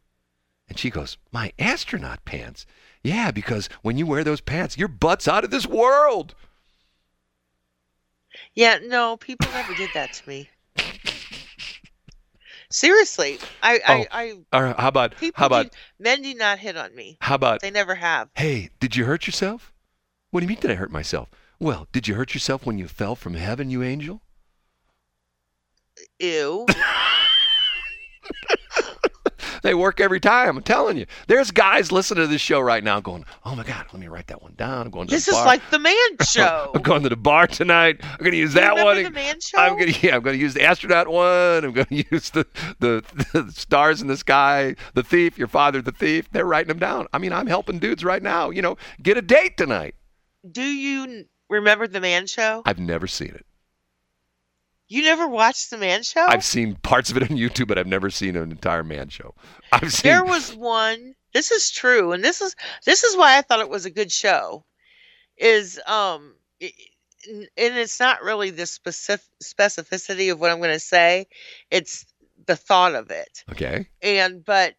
And 0.68 0.78
she 0.78 0.90
goes, 0.90 1.18
My 1.32 1.52
astronaut 1.58 2.24
pants? 2.24 2.66
Yeah, 3.02 3.30
because 3.30 3.68
when 3.82 3.98
you 3.98 4.06
wear 4.06 4.24
those 4.24 4.40
pants, 4.40 4.78
your 4.78 4.88
butt's 4.88 5.28
out 5.28 5.44
of 5.44 5.50
this 5.50 5.66
world. 5.66 6.34
Yeah, 8.54 8.78
no, 8.82 9.16
people 9.16 9.48
never 9.52 9.74
did 9.74 9.90
that 9.94 10.12
to 10.12 10.28
me. 10.28 10.48
Seriously, 12.70 13.38
I, 13.62 13.80
I, 13.86 13.94
oh, 13.94 14.04
I, 14.10 14.58
Or 14.58 14.74
how 14.76 14.88
about 14.88 15.14
how 15.34 15.46
about 15.46 15.76
men 15.98 16.22
do 16.22 16.34
not 16.34 16.58
hit 16.58 16.76
on 16.76 16.94
me. 16.94 17.18
how 17.20 17.36
about 17.36 17.60
They 17.60 17.70
never 17.70 17.94
have. 17.94 18.30
Hey, 18.34 18.70
did 18.80 18.96
you 18.96 19.04
hurt 19.04 19.26
yourself? 19.26 19.72
What 20.30 20.40
do 20.40 20.44
you 20.44 20.48
mean 20.48 20.58
did 20.60 20.70
I 20.72 20.74
hurt 20.74 20.90
myself? 20.90 21.28
Well, 21.60 21.86
did 21.92 22.08
you 22.08 22.16
hurt 22.16 22.34
yourself 22.34 22.66
when 22.66 22.78
you 22.78 22.88
fell 22.88 23.14
from 23.14 23.34
heaven, 23.34 23.70
you 23.70 23.82
angel? 23.82 24.22
Ew. 26.18 26.66
They 29.64 29.72
work 29.72 29.98
every 29.98 30.20
time. 30.20 30.58
I'm 30.58 30.62
telling 30.62 30.98
you. 30.98 31.06
There's 31.26 31.50
guys 31.50 31.90
listening 31.90 32.22
to 32.24 32.26
this 32.26 32.42
show 32.42 32.60
right 32.60 32.84
now 32.84 33.00
going, 33.00 33.24
"Oh 33.46 33.56
my 33.56 33.64
God, 33.64 33.86
let 33.94 33.98
me 33.98 34.08
write 34.08 34.26
that 34.26 34.42
one 34.42 34.52
down. 34.58 34.84
I'm 34.84 34.90
going 34.90 35.08
to 35.08 35.14
This 35.14 35.26
is 35.26 35.34
like 35.34 35.62
the 35.70 35.78
man 35.78 35.94
show. 36.22 36.70
I'm 36.74 36.82
going 36.82 37.02
to 37.02 37.08
the 37.08 37.16
bar 37.16 37.46
tonight. 37.46 38.00
I'm 38.02 38.18
going 38.18 38.32
to 38.32 38.36
use 38.36 38.52
that 38.52 38.76
one. 38.76 39.02
the 39.02 39.10
man 39.10 39.40
show? 39.40 39.56
I'm 39.56 39.78
going 39.78 39.90
to 39.90 40.06
yeah. 40.06 40.16
I'm 40.16 40.22
going 40.22 40.36
to 40.36 40.40
use 40.40 40.52
the 40.52 40.62
astronaut 40.62 41.08
one. 41.08 41.64
I'm 41.64 41.72
going 41.72 41.86
to 41.86 42.04
use 42.10 42.28
the, 42.28 42.46
the 42.78 43.02
the 43.32 43.50
stars 43.52 44.02
in 44.02 44.08
the 44.08 44.18
sky. 44.18 44.76
The 44.92 45.02
thief, 45.02 45.38
your 45.38 45.48
father, 45.48 45.80
the 45.80 45.92
thief. 45.92 46.28
They're 46.30 46.44
writing 46.44 46.68
them 46.68 46.78
down. 46.78 47.06
I 47.14 47.18
mean, 47.18 47.32
I'm 47.32 47.46
helping 47.46 47.78
dudes 47.78 48.04
right 48.04 48.22
now. 48.22 48.50
You 48.50 48.60
know, 48.60 48.76
get 49.02 49.16
a 49.16 49.22
date 49.22 49.56
tonight. 49.56 49.94
Do 50.48 50.62
you 50.62 51.24
remember 51.48 51.88
the 51.88 52.02
man 52.02 52.26
show? 52.26 52.60
I've 52.66 52.78
never 52.78 53.06
seen 53.06 53.30
it. 53.30 53.46
You 54.88 55.02
never 55.02 55.26
watched 55.26 55.70
the 55.70 55.78
man 55.78 56.02
show? 56.02 56.26
I've 56.28 56.44
seen 56.44 56.76
parts 56.76 57.10
of 57.10 57.16
it 57.16 57.22
on 57.22 57.36
YouTube, 57.36 57.68
but 57.68 57.78
I've 57.78 57.86
never 57.86 58.10
seen 58.10 58.36
an 58.36 58.50
entire 58.50 58.84
man 58.84 59.08
show. 59.08 59.34
I've 59.72 59.92
seen. 59.92 60.10
There 60.10 60.24
was 60.24 60.54
one. 60.54 61.14
This 61.32 61.50
is 61.50 61.70
true, 61.70 62.12
and 62.12 62.22
this 62.22 62.40
is 62.40 62.54
this 62.84 63.02
is 63.02 63.16
why 63.16 63.38
I 63.38 63.42
thought 63.42 63.60
it 63.60 63.68
was 63.68 63.86
a 63.86 63.90
good 63.90 64.12
show. 64.12 64.64
Is 65.36 65.80
um, 65.86 66.34
and 66.60 67.48
it's 67.56 67.98
not 67.98 68.22
really 68.22 68.50
the 68.50 68.66
specific 68.66 69.26
specificity 69.42 70.30
of 70.30 70.38
what 70.38 70.50
I'm 70.50 70.58
going 70.58 70.70
to 70.70 70.78
say. 70.78 71.26
It's 71.70 72.04
the 72.46 72.54
thought 72.56 72.94
of 72.94 73.10
it. 73.10 73.42
Okay. 73.50 73.88
And 74.02 74.44
but 74.44 74.74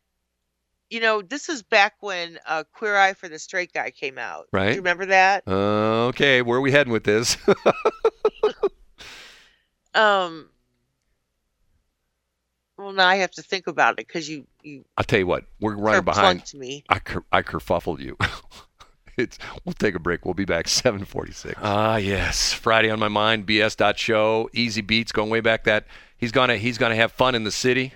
you 0.89 0.99
know, 1.01 1.21
this 1.23 1.49
is 1.49 1.63
back 1.63 1.93
when 1.99 2.37
uh, 2.47 2.63
Queer 2.71 2.95
Eye 2.95 3.13
for 3.15 3.27
the 3.27 3.39
Straight 3.39 3.73
Guy 3.73 3.89
came 3.89 4.17
out. 4.19 4.45
Do 4.53 4.57
Right. 4.59 4.69
you 4.69 4.77
remember 4.77 5.07
that? 5.07 5.43
Uh, 5.47 6.05
okay. 6.09 6.41
Where 6.43 6.59
are 6.59 6.61
we 6.61 6.71
heading 6.71 6.93
with 6.93 7.03
this? 7.03 7.35
Um. 9.95 10.49
Well, 12.77 12.91
now 12.91 13.07
I 13.07 13.15
have 13.17 13.31
to 13.31 13.41
think 13.41 13.67
about 13.67 13.93
it 13.93 14.07
because 14.07 14.27
you 14.27 14.45
you 14.61 14.83
I'll 14.97 15.05
tell 15.05 15.19
you 15.19 15.27
what, 15.27 15.45
we're 15.59 15.75
running 15.75 16.03
behind. 16.03 16.41
kerplunked 16.41 16.55
me. 16.55 16.83
I 16.89 16.99
ker- 16.99 17.23
I 17.31 17.41
kerfuffled 17.41 17.99
you. 17.99 18.17
it's 19.17 19.37
we'll 19.63 19.73
take 19.73 19.95
a 19.95 19.99
break. 19.99 20.25
We'll 20.25 20.33
be 20.33 20.45
back 20.45 20.65
7:46. 20.65 21.53
Ah, 21.61 21.95
yes. 21.97 22.51
Friday 22.51 22.89
on 22.89 22.99
my 22.99 23.07
mind. 23.07 23.45
BS.show. 23.45 24.49
Easybeats 24.53 25.13
going 25.13 25.29
way 25.29 25.39
back. 25.39 25.63
That 25.63 25.87
he's 26.17 26.33
gonna 26.33 26.57
he's 26.57 26.77
gonna 26.77 26.95
have 26.97 27.11
fun 27.13 27.33
in 27.33 27.45
the 27.45 27.51
city. 27.51 27.93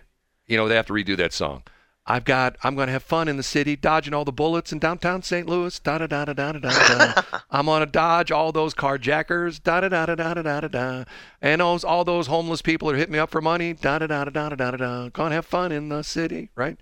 You 0.48 0.58
know 0.58 0.68
they 0.68 0.76
have 0.76 0.88
to 0.88 0.94
redo 0.94 1.18
that 1.18 1.34
song. 1.34 1.64
I've 2.12 2.26
got 2.26 2.58
I'm 2.64 2.74
going 2.74 2.88
to 2.88 2.92
have 2.92 3.04
fun 3.04 3.28
in 3.28 3.38
the 3.38 3.44
city, 3.44 3.76
dodging 3.76 4.16
all 4.16 4.26
the 4.26 4.32
bullets 4.32 4.74
in 4.74 4.80
downtown 4.80 5.22
St. 5.22 5.48
Louis. 5.48 5.78
Da 5.78 6.00
da 6.00 6.08
da 6.08 6.26
da 6.26 6.34
da 6.34 6.52
da 6.54 6.60
da. 6.60 7.22
I'm 7.52 7.68
going 7.68 7.82
to 7.82 7.86
dodge 7.86 8.32
all 8.32 8.52
those 8.52 8.74
carjackers. 8.74 9.62
Da 9.62 9.82
da 9.82 9.90
da 9.90 10.08
da 10.08 10.16
da 10.16 10.34
da 10.34 10.60
da 10.62 10.68
da. 10.68 11.04
And 11.40 11.62
those 11.62 11.84
all 11.84 12.04
those 12.04 12.26
homeless 12.26 12.64
people 12.64 12.90
are 12.90 12.96
hitting 12.96 13.14
me 13.14 13.20
up 13.20 13.30
for 13.30 13.42
money. 13.42 13.74
Da 13.74 14.00
da 14.00 14.08
da 14.08 14.26
da 14.26 14.32
da 14.32 14.50
da 14.50 14.72
da 14.72 14.78
da. 14.78 15.10
Going 15.10 15.30
to 15.30 15.36
have 15.36 15.46
fun 15.46 15.72
in 15.72 15.90
the 15.90 16.02
city, 16.02 16.50
right? 16.56 16.78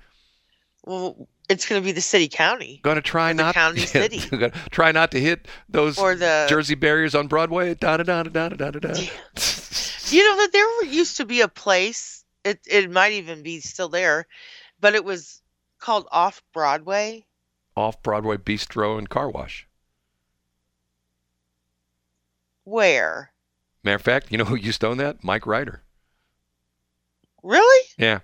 Well, 0.86 1.28
it's 1.50 1.68
going 1.68 1.82
to 1.82 1.86
be 1.86 1.92
the 1.92 2.00
city 2.00 2.30
county. 2.30 2.80
Going 2.82 2.96
to 2.96 3.02
try 3.02 3.34
not 3.34 3.54
the 3.54 3.60
county 3.60 3.82
yeah, 3.82 3.86
city. 3.88 4.30
going 4.30 4.52
to 4.52 4.70
try 4.70 4.94
not 4.94 5.12
to 5.12 5.20
hit 5.20 5.50
those 5.68 6.00
or 6.00 6.16
the 6.16 6.46
Jersey 6.48 6.76
barriers 6.76 7.16
on 7.16 7.28
Broadway. 7.28 7.76
Da 7.76 7.98
da 7.98 8.04
da 8.04 8.24
da 8.24 8.30
da 8.30 8.56
da 8.56 8.72
da 8.72 8.80
da. 8.80 8.94
you 10.08 10.24
know 10.24 10.38
that 10.38 10.50
there 10.54 10.86
used 10.86 11.18
to 11.18 11.26
be 11.26 11.42
a 11.42 11.50
place. 11.50 12.24
It 12.46 12.62
it 12.66 12.90
might 12.90 13.12
even 13.12 13.44
be 13.44 13.60
still 13.60 13.90
there 13.90 14.26
but 14.80 14.96
it 14.96 15.04
was 15.04 15.42
called 15.80 16.08
Off 16.12 16.42
Broadway. 16.54 17.26
Off 17.76 18.02
Broadway 18.02 18.38
bistro 18.38 18.98
and 18.98 19.10
car 19.10 19.30
wash. 19.30 19.68
Where? 22.64 23.32
Matter 23.84 23.96
of 23.96 24.02
fact, 24.02 24.32
you 24.32 24.38
know 24.38 24.46
who 24.46 24.56
used 24.56 24.82
to 24.82 24.88
own 24.88 24.98
that? 24.98 25.24
Mike 25.24 25.46
Ryder. 25.46 25.84
Really? 27.44 27.88
Yeah, 27.98 28.20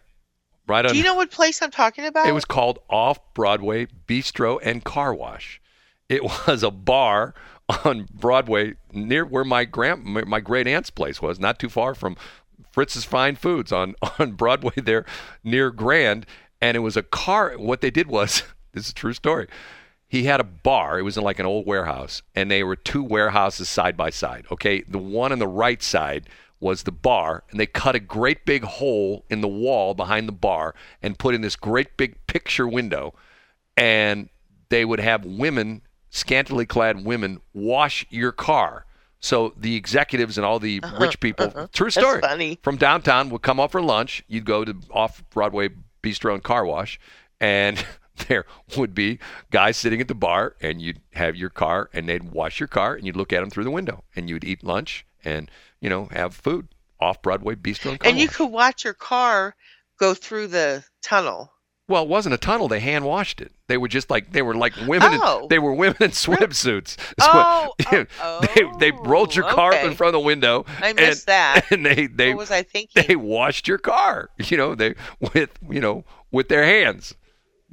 right 0.67 0.85
on. 0.85 0.91
Do 0.91 0.97
you 0.97 1.03
know 1.03 1.15
what 1.15 1.31
place 1.31 1.61
I'm 1.61 1.71
talking 1.71 2.05
about? 2.05 2.27
It 2.27 2.33
was 2.33 2.45
called 2.45 2.79
Off 2.89 3.19
Broadway 3.33 3.87
Bistro 4.07 4.59
and 4.61 4.83
Car 4.83 5.13
Wash. 5.13 5.61
It 6.09 6.23
was 6.47 6.63
a 6.63 6.71
bar 6.71 7.33
on 7.85 8.07
Broadway 8.13 8.73
near 8.91 9.25
where 9.25 9.45
my 9.45 9.65
grand 9.65 10.03
my 10.03 10.23
my 10.23 10.39
great 10.39 10.67
aunt's 10.67 10.89
place 10.89 11.21
was, 11.21 11.39
not 11.39 11.59
too 11.59 11.69
far 11.69 11.95
from 11.95 12.17
Fritz's 12.71 13.05
Fine 13.05 13.37
Foods 13.37 13.71
on 13.71 13.95
on 14.19 14.33
Broadway 14.33 14.73
there 14.75 15.05
near 15.43 15.71
Grand. 15.71 16.25
And 16.63 16.77
it 16.77 16.79
was 16.79 16.95
a 16.95 17.03
car. 17.03 17.55
What 17.57 17.81
they 17.81 17.91
did 17.91 18.07
was 18.07 18.43
this 18.71 18.85
is 18.85 18.91
a 18.91 18.95
true 18.95 19.11
story. 19.11 19.47
He 20.07 20.23
had 20.23 20.39
a 20.39 20.45
bar. 20.45 20.97
It 20.97 21.01
was 21.01 21.17
in 21.17 21.23
like 21.23 21.39
an 21.39 21.45
old 21.45 21.65
warehouse, 21.65 22.21
and 22.35 22.49
they 22.49 22.63
were 22.63 22.77
two 22.77 23.03
warehouses 23.03 23.67
side 23.67 23.97
by 23.97 24.11
side. 24.11 24.45
Okay, 24.49 24.81
the 24.87 24.97
one 24.97 25.33
on 25.33 25.39
the 25.39 25.47
right 25.47 25.83
side 25.83 26.29
was 26.61 26.83
the 26.83 26.91
bar, 26.91 27.43
and 27.51 27.59
they 27.59 27.65
cut 27.65 27.95
a 27.95 27.99
great 27.99 28.45
big 28.45 28.63
hole 28.63 29.25
in 29.29 29.41
the 29.41 29.47
wall 29.47 29.93
behind 29.93 30.25
the 30.25 30.33
bar 30.33 30.73
and 31.01 31.19
put 31.19 31.35
in 31.35 31.41
this 31.41 31.57
great 31.57 31.97
big 31.97 32.15
picture 32.27 32.67
window, 32.67 33.13
and 33.75 34.29
they 34.69 34.85
would 34.85 35.01
have 35.01 35.25
women, 35.25 35.81
scantily 36.11 36.65
clad 36.65 37.03
women, 37.03 37.41
wash 37.53 38.05
your 38.09 38.31
car. 38.31 38.85
So 39.19 39.53
the 39.57 39.75
executives 39.75 40.37
and 40.37 40.45
all 40.45 40.59
the 40.59 40.79
uh-huh, 40.81 40.97
rich 40.99 41.19
people, 41.19 41.47
uh-huh. 41.47 41.67
true 41.73 41.89
story, 41.89 42.21
from 42.63 42.77
downtown 42.77 43.29
would 43.31 43.41
come 43.41 43.59
up 43.59 43.71
for 43.71 43.81
lunch. 43.81 44.23
You'd 44.29 44.45
go 44.45 44.63
to 44.63 44.75
off 44.91 45.23
Broadway 45.31 45.69
Bistro 46.03 46.33
and 46.33 46.43
Car 46.43 46.65
Wash, 46.65 46.99
and 47.39 47.83
there 48.27 48.45
would 48.77 48.93
be 48.93 49.19
guys 49.49 49.77
sitting 49.77 50.01
at 50.01 50.07
the 50.07 50.15
bar, 50.15 50.55
and 50.61 50.81
you'd 50.81 51.01
have 51.13 51.35
your 51.35 51.49
car, 51.49 51.89
and 51.93 52.07
they'd 52.07 52.31
wash 52.31 52.59
your 52.59 52.67
car, 52.67 52.95
and 52.95 53.05
you'd 53.05 53.15
look 53.15 53.33
at 53.33 53.39
them 53.39 53.49
through 53.49 53.63
the 53.63 53.71
window, 53.71 54.03
and 54.15 54.29
you'd 54.29 54.43
eat 54.43 54.63
lunch, 54.63 55.05
and 55.23 55.49
you 55.79 55.89
know 55.89 56.09
have 56.11 56.35
food 56.35 56.67
off 56.99 57.21
Broadway 57.21 57.55
Bistro 57.55 57.91
and 57.91 57.99
Car 57.99 58.09
and 58.09 58.19
you 58.19 58.27
could 58.27 58.47
watch 58.47 58.83
your 58.83 58.93
car 58.93 59.55
go 59.99 60.13
through 60.13 60.47
the 60.47 60.83
tunnel. 61.01 61.52
Well, 61.89 62.03
it 62.03 62.09
wasn't 62.09 62.33
a 62.33 62.37
tunnel. 62.37 62.69
They 62.69 62.79
hand 62.79 63.03
washed 63.03 63.41
it. 63.41 63.51
They 63.67 63.77
were 63.77 63.89
just 63.89 64.09
like 64.09 64.31
they 64.31 64.41
were 64.41 64.55
like 64.55 64.73
women. 64.87 65.19
Oh. 65.21 65.41
In, 65.43 65.47
they 65.49 65.59
were 65.59 65.73
women 65.73 65.97
in 65.99 66.11
swimsuits. 66.11 66.95
Oh, 67.21 67.73
what- 67.89 68.07
oh, 68.21 68.41
they 68.55 68.91
they 68.91 68.91
rolled 69.03 69.35
your 69.35 69.45
car 69.49 69.73
up 69.73 69.83
in 69.83 69.93
front 69.95 70.15
of 70.15 70.21
the 70.21 70.25
window. 70.25 70.65
I 70.81 70.93
missed 70.93 71.27
that. 71.27 71.65
And 71.71 71.85
they 71.85 72.07
they 72.07 72.29
what 72.29 72.37
was 72.39 72.51
I 72.51 72.63
thinking? 72.63 73.03
they 73.07 73.15
washed 73.15 73.67
your 73.67 73.77
car. 73.77 74.29
You 74.37 74.57
know 74.57 74.75
they 74.75 74.95
with 75.33 75.51
you 75.69 75.79
know 75.81 76.05
with 76.31 76.47
their 76.49 76.63
hands. 76.63 77.15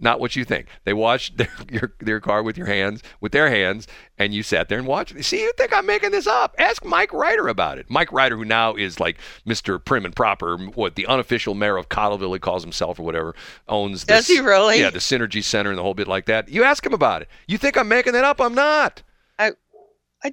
Not 0.03 0.19
what 0.19 0.35
you 0.35 0.45
think. 0.47 0.67
They 0.85 0.95
washed 0.95 1.37
their 1.39 1.51
your, 1.71 1.93
their 2.01 2.21
car 2.21 2.43
with 2.43 2.57
your 2.57 2.67
hands, 2.67 3.03
with 3.21 3.33
their 3.33 3.51
hands, 3.51 3.87
and 4.19 4.33
you 4.33 4.43
sat 4.43 4.69
there 4.69 4.79
and 4.79 4.87
watched. 4.87 5.15
it. 5.15 5.23
See, 5.25 5.43
you 5.43 5.53
think 5.59 5.73
I'm 5.75 5.85
making 5.87 6.11
this 6.11 6.27
up? 6.27 6.55
Ask 6.59 6.85
Mike 6.85 7.13
Ryder 7.13 7.49
about 7.49 7.79
it. 7.79 7.87
Mike 7.91 8.11
Ryder, 8.11 8.37
who 8.37 8.45
now 8.45 8.75
is 8.75 8.99
like 8.99 9.19
Mr. 9.47 9.83
Prim 9.85 10.05
and 10.07 10.17
Proper, 10.17 10.57
what 10.57 10.95
the 10.97 11.07
unofficial 11.07 11.55
mayor 11.55 11.77
of 11.77 11.89
Cottleville, 11.91 12.33
he 12.33 12.39
calls 12.41 12.63
himself 12.63 12.99
or 12.99 13.03
whatever, 13.03 13.35
owns. 13.69 14.05
Does 14.05 14.27
he 14.27 14.41
really? 14.41 14.81
Yeah, 14.81 14.91
the 14.91 14.99
Synergy 15.01 15.45
Center 15.45 15.69
and 15.71 15.79
the 15.79 15.83
whole 15.83 15.95
bit 15.95 16.09
like 16.09 16.25
that. 16.27 16.49
You 16.49 16.65
ask 16.65 16.85
him 16.85 16.95
about 16.95 17.23
it. 17.23 17.29
You 17.47 17.59
think 17.59 17.77
I'm 17.77 17.89
making 17.89 18.15
that 18.15 18.25
up? 18.25 18.41
I'm 18.41 18.55
not. 18.55 19.03
I, 19.39 19.53
I, 20.25 20.33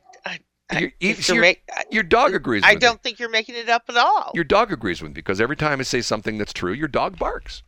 I, 0.70 0.80
Your, 0.80 0.92
your, 1.00 1.42
make- 1.42 1.64
your 1.92 2.04
dog 2.04 2.34
agrees. 2.34 2.64
I 2.64 2.74
with 2.74 2.82
me. 2.82 2.88
I 2.88 2.90
don't 2.90 3.02
think 3.04 3.20
you're 3.20 3.30
making 3.30 3.56
it 3.56 3.70
up 3.70 3.84
at 3.90 3.98
all. 3.98 4.32
Your 4.34 4.44
dog 4.44 4.72
agrees 4.72 5.02
with 5.02 5.12
me 5.12 5.14
because 5.16 5.40
every 5.42 5.56
time 5.56 5.80
I 5.80 5.84
say 5.84 6.02
something 6.02 6.38
that's 6.38 6.54
true, 6.54 6.74
your 6.74 6.88
dog 6.90 7.18
barks. 7.18 7.64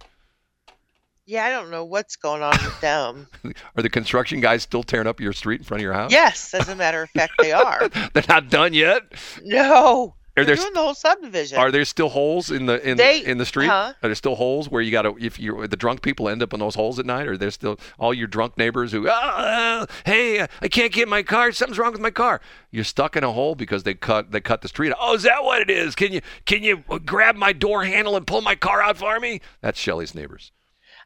Yeah, 1.30 1.46
I 1.46 1.50
don't 1.52 1.70
know 1.70 1.86
what's 1.86 2.16
going 2.16 2.42
on 2.42 2.58
with 2.64 2.82
them. 2.82 3.28
Are 3.78 3.84
the 3.84 3.90
construction 3.90 4.40
guys 4.42 4.64
still 4.64 4.82
tearing 4.84 5.08
up 5.08 5.20
your 5.20 5.34
street 5.34 5.60
in 5.62 5.64
front 5.64 5.80
of 5.82 5.84
your 5.84 5.94
house? 5.94 6.12
yes, 6.12 6.54
as 6.56 6.68
a 6.70 6.76
matter 6.76 7.04
of 7.04 7.10
fact, 7.12 7.34
they 7.40 7.52
are. 7.52 7.88
They're 8.14 8.24
not 8.28 8.50
done 8.50 8.74
yet. 8.74 9.04
No, 9.44 10.16
Are 10.38 10.44
they're 10.44 10.46
there 10.46 10.56
doing 10.56 10.74
the 10.74 10.80
whole 10.80 10.94
subdivision. 10.96 11.58
are 11.60 11.70
there 11.72 11.86
still 11.86 12.10
holes 12.10 12.50
in 12.50 12.66
the 12.66 12.82
in 12.88 12.98
They- 12.98 13.24
in 13.26 13.38
the 13.38 13.46
street? 13.46 13.68
huh? 13.68 13.94
Are 14.02 14.08
there 14.10 14.16
still 14.16 14.36
holes 14.36 14.70
where 14.70 14.82
you 14.82 14.90
got 14.92 15.02
to 15.04 15.16
if 15.20 15.40
you 15.40 15.68
the 15.68 15.76
drunk 15.78 16.02
people 16.02 16.30
end 16.30 16.42
up 16.42 16.54
in 16.54 16.60
those 16.60 16.76
holes 16.76 16.98
at 16.98 17.06
night? 17.06 17.28
Or 17.28 17.38
there's 17.38 17.54
still 17.56 17.78
all 18.00 18.14
your 18.14 18.28
drunk 18.28 18.58
neighbors 18.58 18.92
who 18.92 19.08
ah, 19.10 19.86
hey 20.06 20.42
I 20.62 20.68
can't 20.68 20.92
get 20.94 21.08
my 21.08 21.22
car 21.24 21.52
something's 21.52 21.78
wrong 21.78 21.92
with 21.92 22.02
my 22.02 22.12
car. 22.12 22.42
You're 22.72 22.84
stuck 22.86 23.16
in 23.18 23.24
a 23.24 23.32
hole 23.32 23.54
because 23.56 23.84
they 23.84 23.94
cut 23.94 24.32
they 24.32 24.40
cut 24.42 24.62
the 24.62 24.68
street. 24.68 24.94
Oh, 25.00 25.14
is 25.16 25.24
that 25.24 25.44
what 25.44 25.62
it 25.62 25.70
is? 25.70 25.94
Can 25.96 26.12
you 26.14 26.22
can 26.46 26.64
you 26.64 26.84
grab 27.06 27.36
my 27.36 27.52
door 27.54 27.84
handle 27.84 28.16
and 28.16 28.26
pull 28.26 28.42
my 28.42 28.56
car 28.56 28.82
out 28.82 28.98
for 28.98 29.20
me? 29.20 29.42
That's 29.62 29.80
Shelly's 29.80 30.16
neighbors. 30.16 30.52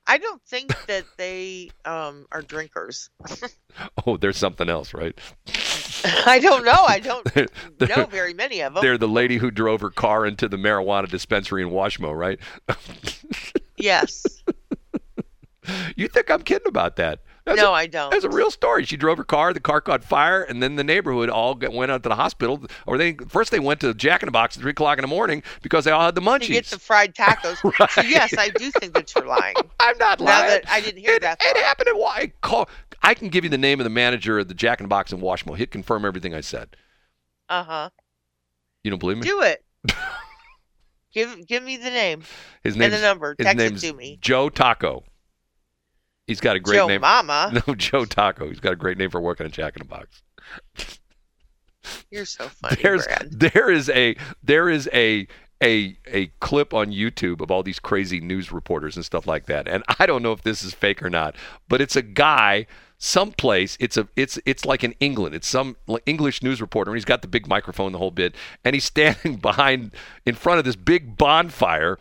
I 0.06 0.18
don't 0.18 0.42
think 0.44 0.70
that 0.88 1.06
they 1.18 1.70
um, 1.86 2.26
are 2.32 2.42
drinkers. 2.42 3.10
Oh, 4.06 4.18
there's 4.18 4.38
something 4.38 4.70
else, 4.70 4.94
right? 4.94 5.18
I 6.28 6.38
don't 6.38 6.64
know. 6.64 6.86
I 6.88 7.00
don't 7.00 7.26
know 7.80 8.06
very 8.06 8.36
many 8.36 8.62
of 8.62 8.76
them. 8.76 8.84
They're 8.84 9.00
the 9.00 9.08
lady 9.08 9.38
who 9.38 9.50
drove 9.50 9.82
her 9.82 9.90
car 9.90 10.28
into 10.28 10.48
the 10.48 10.58
marijuana 10.58 11.10
dispensary 11.10 11.64
in 11.64 11.70
Washmo, 11.70 12.16
right? 12.16 12.40
Yes. 13.78 14.44
you 15.96 16.08
think 16.08 16.30
I'm 16.30 16.44
kidding 16.44 16.68
about 16.68 16.98
that? 16.98 17.22
That's 17.46 17.60
no, 17.60 17.74
I 17.74 17.88
don't. 17.88 18.10
That's 18.10 18.24
a 18.24 18.30
real 18.30 18.50
story. 18.50 18.86
She 18.86 18.96
drove 18.96 19.18
her 19.18 19.24
car. 19.26 19.52
The 19.54 19.60
car 19.60 19.82
caught 19.82 20.02
fire, 20.04 20.42
and 20.44 20.64
then 20.64 20.78
the 20.78 20.84
neighborhood 20.84 21.30
all 21.30 21.56
got, 21.56 21.74
went 21.74 21.92
out 21.92 22.02
to 22.04 22.10
the 22.10 22.16
hospital. 22.16 22.64
Or 22.88 22.98
they 22.98 23.16
first 23.28 23.52
they 23.52 23.60
went 23.60 23.82
to 23.82 23.94
Jack 23.94 24.24
in 24.24 24.28
the 24.28 24.32
Box 24.32 24.56
at 24.56 24.62
three 24.62 24.72
o'clock 24.72 24.98
in 24.98 25.02
the 25.02 25.10
morning 25.10 25.44
because 25.62 25.84
they 25.84 25.92
all 25.92 26.06
had 26.06 26.16
the 26.16 26.22
munchies. 26.22 26.48
You 26.48 26.54
get 26.56 26.66
the 26.68 26.80
fried 26.80 27.14
tacos. 27.14 27.58
So 27.92 28.02
yes, 28.02 28.34
I 28.38 28.50
do 28.50 28.72
think 28.72 28.94
that 28.94 29.14
you're 29.14 29.28
lying. 29.28 29.56
I'm 29.82 29.98
not 29.98 30.20
Now 30.22 30.26
lying. 30.26 30.48
that 30.50 30.70
I 30.72 30.80
didn't 30.80 31.02
hear 31.02 31.16
it, 31.16 31.22
that 31.24 31.42
It 31.44 31.58
happened 31.58 31.90
at 31.90 31.98
why 31.98 32.32
call. 32.42 32.70
I 33.02 33.14
can 33.14 33.28
give 33.28 33.44
you 33.44 33.50
the 33.50 33.58
name 33.58 33.82
of 33.82 33.84
the 33.84 33.90
manager 33.90 34.40
of 34.40 34.48
the 34.48 34.54
Jack 34.54 34.80
in 34.80 34.86
the 34.86 34.90
Box 34.90 35.12
in 35.12 35.20
Washmo. 35.20 35.58
He'd 35.58 35.72
confirm 35.72 36.06
everything 36.06 36.34
I 36.34 36.40
said. 36.42 36.78
Uh 37.50 37.64
huh. 37.66 37.90
You 38.86 38.92
don't 38.92 39.00
believe 39.00 39.18
me? 39.18 39.24
Do 39.24 39.42
it. 39.42 39.66
give 41.14 41.46
give 41.46 41.64
me 41.64 41.76
the 41.78 41.90
name. 41.90 42.24
His 42.64 42.76
name 42.78 42.86
and 42.86 42.94
the 42.94 43.02
number. 43.02 43.36
Text 43.36 43.60
it 43.60 43.78
to 43.80 43.94
me. 43.94 44.18
Joe 44.22 44.50
Taco. 44.50 45.04
He's 46.28 46.40
got 46.40 46.56
a 46.56 46.60
great 46.60 46.78
Joe 46.78 46.88
name. 46.88 47.02
Mama. 47.02 47.62
No, 47.68 47.76
Joe 47.76 48.06
Taco. 48.06 48.48
He's 48.48 48.60
got 48.60 48.74
a 48.74 48.78
great 48.78 48.98
name 48.98 49.10
for 49.10 49.20
working 49.22 49.46
at 49.46 49.52
Jack 49.52 49.76
in 49.76 49.80
the 49.82 49.86
Box. 49.86 50.24
You're 52.12 52.26
so 52.26 52.48
funny, 52.62 52.78
There's 52.82 53.06
Brad. 53.06 53.30
there 53.32 53.70
is 53.70 53.90
a 53.90 54.16
there 54.42 54.70
is 54.70 54.90
a 54.94 55.28
a 55.62 55.98
a 56.08 56.28
clip 56.40 56.74
on 56.74 56.92
YouTube 56.92 57.42
of 57.42 57.52
all 57.52 57.64
these 57.64 57.80
crazy 57.80 58.20
news 58.20 58.52
reporters 58.52 58.96
and 58.96 59.04
stuff 59.06 59.28
like 59.28 59.46
that. 59.48 59.68
And 59.68 59.84
I 60.00 60.06
don't 60.06 60.24
know 60.24 60.32
if 60.32 60.44
this 60.44 60.64
is 60.64 60.74
fake 60.74 61.04
or 61.04 61.10
not, 61.10 61.36
but 61.68 61.82
it's 61.82 61.96
a 61.96 62.02
guy 62.02 62.68
someplace 63.00 63.76
it's 63.82 63.98
a 63.98 64.08
it's 64.16 64.40
it's 64.46 64.64
like 64.64 64.82
in 64.82 64.94
England. 65.02 65.36
It's 65.36 65.48
some 65.48 65.76
English 66.06 66.42
news 66.42 66.62
reporter 66.62 66.92
and 66.92 66.96
he's 66.98 67.04
got 67.06 67.22
the 67.22 67.28
big 67.28 67.48
microphone 67.48 67.92
the 67.92 67.98
whole 67.98 68.12
bit 68.12 68.34
and 68.64 68.74
he's 68.76 68.86
standing 68.86 69.36
behind 69.42 69.92
in 70.26 70.36
front 70.36 70.60
of 70.60 70.64
this 70.66 70.78
big 70.78 71.18
bonfire 71.18 71.98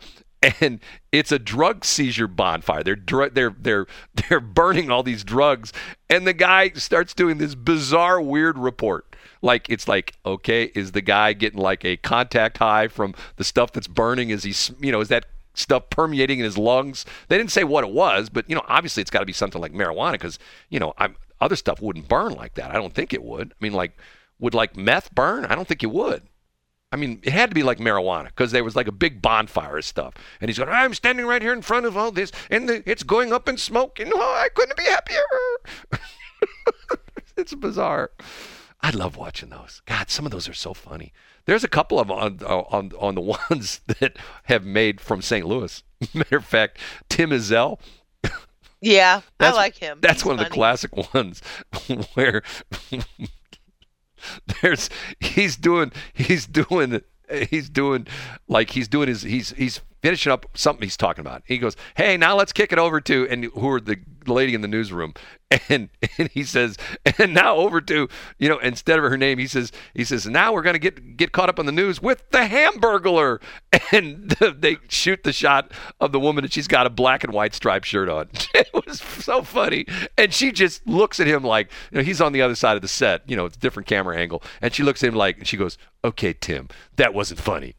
and 0.59 0.79
it's 1.11 1.31
a 1.31 1.39
drug 1.39 1.85
seizure 1.85 2.27
bonfire. 2.27 2.83
They're 2.83 2.95
dr- 2.95 3.33
they're 3.33 3.55
they're 3.57 3.87
they're 4.29 4.39
burning 4.39 4.91
all 4.91 5.03
these 5.03 5.23
drugs, 5.23 5.73
and 6.09 6.27
the 6.27 6.33
guy 6.33 6.69
starts 6.71 7.13
doing 7.13 7.37
this 7.37 7.55
bizarre, 7.55 8.21
weird 8.21 8.57
report. 8.57 9.15
Like 9.41 9.69
it's 9.69 9.87
like, 9.87 10.13
okay, 10.25 10.71
is 10.75 10.93
the 10.93 11.01
guy 11.01 11.33
getting 11.33 11.59
like 11.59 11.83
a 11.83 11.97
contact 11.97 12.57
high 12.57 12.87
from 12.87 13.13
the 13.35 13.43
stuff 13.43 13.73
that's 13.73 13.87
burning? 13.87 14.29
Is 14.29 14.43
he, 14.43 14.53
you 14.85 14.91
know, 14.91 15.01
is 15.01 15.09
that 15.09 15.25
stuff 15.53 15.89
permeating 15.89 16.39
in 16.39 16.45
his 16.45 16.57
lungs? 16.57 17.05
They 17.27 17.37
didn't 17.37 17.51
say 17.51 17.63
what 17.63 17.83
it 17.83 17.91
was, 17.91 18.29
but 18.29 18.49
you 18.49 18.55
know, 18.55 18.63
obviously 18.67 19.01
it's 19.01 19.11
got 19.11 19.19
to 19.19 19.25
be 19.25 19.33
something 19.33 19.61
like 19.61 19.73
marijuana 19.73 20.13
because 20.13 20.39
you 20.69 20.79
know, 20.79 20.93
I'm, 20.97 21.15
other 21.41 21.55
stuff 21.57 21.81
wouldn't 21.81 22.07
burn 22.07 22.33
like 22.33 22.55
that. 22.55 22.71
I 22.71 22.75
don't 22.75 22.93
think 22.93 23.13
it 23.13 23.23
would. 23.23 23.51
I 23.51 23.55
mean, 23.63 23.73
like, 23.73 23.97
would 24.39 24.53
like 24.53 24.77
meth 24.77 25.13
burn? 25.13 25.45
I 25.45 25.55
don't 25.55 25.67
think 25.67 25.83
it 25.83 25.91
would. 25.91 26.23
I 26.93 26.95
mean, 26.95 27.19
it 27.23 27.33
had 27.33 27.49
to 27.49 27.55
be 27.55 27.63
like 27.63 27.79
marijuana 27.79 28.27
because 28.27 28.51
there 28.51 28.63
was 28.63 28.75
like 28.75 28.87
a 28.87 28.91
big 28.91 29.19
bonfire 29.19 29.79
of 29.79 29.83
stuff. 29.83 30.13
And 30.39 30.47
he's 30.47 30.59
going, 30.59 30.69
I'm 30.69 30.93
standing 30.93 31.25
right 31.25 31.41
here 31.41 31.51
in 31.51 31.63
front 31.63 31.87
of 31.87 31.97
all 31.97 32.11
this, 32.11 32.31
and 32.51 32.69
the, 32.69 32.83
it's 32.89 33.01
going 33.01 33.33
up 33.33 33.49
in 33.49 33.57
smoke, 33.57 33.99
and 33.99 34.11
oh, 34.13 34.19
I 34.19 34.49
couldn't 34.53 34.77
be 34.77 34.83
happier. 34.83 35.23
it's 37.37 37.55
bizarre. 37.55 38.11
I 38.79 38.91
love 38.91 39.17
watching 39.17 39.49
those. 39.49 39.81
God, 39.87 40.11
some 40.11 40.27
of 40.27 40.31
those 40.31 40.47
are 40.47 40.53
so 40.53 40.75
funny. 40.75 41.13
There's 41.45 41.63
a 41.63 41.67
couple 41.67 41.99
of 41.99 42.11
on 42.11 42.39
on 42.43 42.91
on 42.99 43.15
the 43.15 43.21
ones 43.49 43.81
that 43.87 44.17
have 44.43 44.63
made 44.63 45.01
from 45.01 45.23
St. 45.23 45.47
Louis. 45.47 45.81
Matter 46.13 46.37
of 46.37 46.45
fact, 46.45 46.77
Tim 47.09 47.31
Ezell. 47.31 47.79
Yeah, 48.81 49.21
I 49.39 49.51
like 49.51 49.77
him. 49.77 49.97
That's 50.01 50.21
He's 50.21 50.25
one 50.25 50.37
of 50.37 50.45
the 50.45 50.51
classic 50.51 50.91
ones 51.13 51.41
where 52.13 52.43
there's 54.61 54.89
he's 55.19 55.55
doing 55.55 55.91
he's 56.13 56.45
doing 56.45 57.01
he's 57.49 57.69
doing 57.69 58.07
like 58.47 58.71
he's 58.71 58.87
doing 58.87 59.07
his 59.07 59.23
he's 59.23 59.51
he's 59.51 59.81
finishing 60.03 60.31
up 60.31 60.45
something 60.53 60.83
he's 60.83 60.97
talking 60.97 61.21
about. 61.21 61.41
He 61.45 61.57
goes, 61.57 61.75
"Hey, 61.95 62.17
now 62.17 62.35
let's 62.35 62.53
kick 62.53 62.71
it 62.71 62.77
over 62.77 63.01
to 63.01 63.27
and 63.29 63.45
who 63.45 63.69
are 63.69 63.79
the 63.79 63.97
lady 64.27 64.53
in 64.53 64.61
the 64.61 64.67
newsroom?" 64.67 65.13
And 65.69 65.89
and 66.17 66.29
he 66.29 66.43
says, 66.43 66.77
"And 67.19 67.33
now 67.35 67.57
over 67.57 67.79
to 67.79 68.09
you 68.39 68.49
know 68.49 68.57
instead 68.57 68.97
of 68.97 69.05
her 69.05 69.17
name, 69.17 69.37
he 69.37 69.45
says 69.45 69.71
he 69.93 70.03
says 70.03 70.25
now 70.25 70.51
we're 70.51 70.63
gonna 70.63 70.79
get 70.79 71.15
get 71.15 71.31
caught 71.31 71.47
up 71.47 71.59
on 71.59 71.67
the 71.67 71.71
news 71.71 72.01
with 72.01 72.29
the 72.31 72.39
Hamburglar." 72.39 73.41
And 73.91 74.29
they 74.29 74.77
shoot 74.87 75.23
the 75.23 75.33
shot 75.33 75.71
of 75.99 76.11
the 76.11 76.19
woman 76.19 76.43
and 76.43 76.51
she's 76.51 76.67
got 76.67 76.87
a 76.87 76.89
black 76.89 77.23
and 77.23 77.33
white 77.33 77.53
striped 77.53 77.85
shirt 77.85 78.09
on. 78.09 78.29
It 78.55 78.87
was 78.87 78.99
so 79.01 79.43
funny, 79.43 79.85
and 80.17 80.33
she 80.33 80.51
just 80.51 80.85
looks 80.87 81.19
at 81.19 81.27
him 81.27 81.43
like 81.43 81.69
you 81.91 81.97
know 81.97 82.03
he's 82.03 82.21
on 82.21 82.33
the 82.33 82.41
other 82.41 82.55
side 82.55 82.75
of 82.75 82.81
the 82.81 82.87
set. 82.87 83.21
You 83.29 83.35
know, 83.35 83.45
it's 83.45 83.55
a 83.57 83.59
different 83.59 83.87
camera 83.87 84.17
angle, 84.17 84.41
and 84.61 84.73
she 84.73 84.81
looks 84.81 85.03
at 85.03 85.09
him 85.09 85.15
like 85.15 85.37
and 85.37 85.47
she 85.47 85.57
goes, 85.57 85.77
"Okay, 86.03 86.33
Tim, 86.33 86.69
that 86.95 87.13
wasn't 87.13 87.39
funny." 87.39 87.75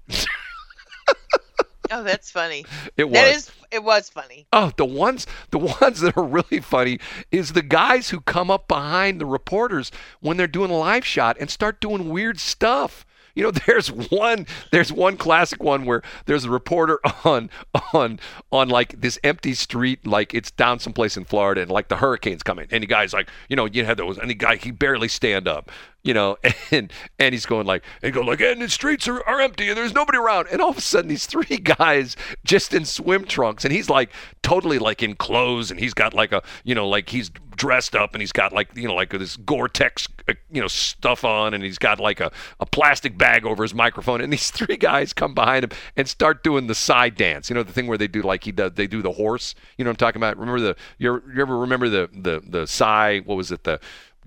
Oh, 1.90 2.02
that's 2.02 2.30
funny. 2.30 2.64
It 2.96 3.10
was. 3.10 3.36
is. 3.36 3.50
It 3.70 3.82
was 3.82 4.08
funny. 4.08 4.46
Oh, 4.52 4.72
the 4.76 4.84
ones 4.84 5.26
the 5.50 5.58
ones 5.58 6.00
that 6.00 6.16
are 6.16 6.24
really 6.24 6.60
funny 6.60 6.98
is 7.32 7.52
the 7.52 7.62
guys 7.62 8.10
who 8.10 8.20
come 8.20 8.50
up 8.50 8.68
behind 8.68 9.20
the 9.20 9.26
reporters 9.26 9.90
when 10.20 10.36
they're 10.36 10.46
doing 10.46 10.70
a 10.70 10.76
live 10.76 11.04
shot 11.04 11.36
and 11.40 11.50
start 11.50 11.80
doing 11.80 12.08
weird 12.08 12.38
stuff. 12.38 13.04
You 13.34 13.42
know, 13.42 13.50
there's 13.66 13.88
one 13.90 14.46
there's 14.70 14.92
one 14.92 15.16
classic 15.16 15.62
one 15.62 15.84
where 15.84 16.02
there's 16.26 16.44
a 16.44 16.50
reporter 16.50 17.00
on 17.24 17.50
on 17.92 18.20
on 18.52 18.68
like 18.68 19.00
this 19.00 19.18
empty 19.24 19.54
street, 19.54 20.06
like 20.06 20.34
it's 20.34 20.50
down 20.52 20.78
someplace 20.78 21.16
in 21.16 21.24
Florida, 21.24 21.62
and 21.62 21.70
like 21.70 21.88
the 21.88 21.96
hurricane's 21.96 22.42
coming, 22.44 22.68
and 22.70 22.82
the 22.82 22.86
guy's 22.86 23.12
like, 23.12 23.28
you 23.48 23.56
know, 23.56 23.64
you 23.64 23.84
had 23.84 23.96
those, 23.96 24.18
and 24.18 24.30
the 24.30 24.34
guy 24.34 24.56
he 24.56 24.70
barely 24.70 25.08
stand 25.08 25.48
up, 25.48 25.70
you 26.04 26.14
know, 26.14 26.36
and 26.70 26.92
and 27.18 27.32
he's 27.32 27.46
going 27.46 27.66
like, 27.66 27.82
and 28.02 28.12
go 28.12 28.20
like, 28.20 28.40
and 28.40 28.62
the 28.62 28.68
streets 28.68 29.08
are, 29.08 29.22
are 29.26 29.40
empty, 29.40 29.68
and 29.68 29.76
there's 29.76 29.94
nobody 29.94 30.18
around, 30.18 30.46
and 30.52 30.60
all 30.60 30.70
of 30.70 30.78
a 30.78 30.82
sudden 30.82 31.08
these 31.08 31.26
three 31.26 31.56
guys 31.62 32.16
just 32.44 32.72
in 32.72 32.84
swim 32.84 33.24
trunks, 33.24 33.64
and 33.64 33.72
he's 33.72 33.90
like 33.90 34.10
totally 34.42 34.78
like 34.78 35.02
in 35.02 35.16
clothes, 35.16 35.70
and 35.70 35.80
he's 35.80 35.94
got 35.94 36.14
like 36.14 36.30
a, 36.30 36.42
you 36.62 36.74
know, 36.74 36.88
like 36.88 37.08
he's 37.08 37.30
dressed 37.56 37.94
up 37.94 38.14
and 38.14 38.22
he's 38.22 38.32
got 38.32 38.52
like 38.52 38.68
you 38.74 38.86
know 38.86 38.94
like 38.94 39.10
this 39.10 39.36
Gore-Tex 39.36 40.08
uh, 40.28 40.34
you 40.50 40.60
know 40.60 40.68
stuff 40.68 41.24
on 41.24 41.54
and 41.54 41.62
he's 41.62 41.78
got 41.78 42.00
like 42.00 42.20
a, 42.20 42.32
a 42.60 42.66
plastic 42.66 43.16
bag 43.16 43.46
over 43.46 43.62
his 43.62 43.74
microphone. 43.74 44.20
And 44.20 44.32
these 44.32 44.50
three 44.50 44.76
guys 44.76 45.12
come 45.12 45.34
behind 45.34 45.64
him 45.64 45.70
and 45.96 46.08
start 46.08 46.42
doing 46.42 46.66
the 46.66 46.74
side 46.74 47.16
dance. 47.16 47.48
You 47.48 47.54
know 47.54 47.62
the 47.62 47.72
thing 47.72 47.86
where 47.86 47.98
they 47.98 48.08
do 48.08 48.22
like 48.22 48.44
he 48.44 48.52
does 48.52 48.72
they 48.74 48.86
do 48.86 49.02
the 49.02 49.12
horse. 49.12 49.54
You 49.78 49.84
know 49.84 49.90
what 49.90 50.02
I'm 50.02 50.06
talking 50.06 50.20
about? 50.20 50.36
Remember 50.36 50.60
the 50.60 50.76
you 50.98 51.22
ever, 51.40 51.56
remember 51.56 51.88
the 51.88 52.08
the 52.12 52.42
the 52.46 52.66
Psy 52.66 53.20
what 53.20 53.36
was 53.36 53.52
it? 53.52 53.64
The 53.64 53.80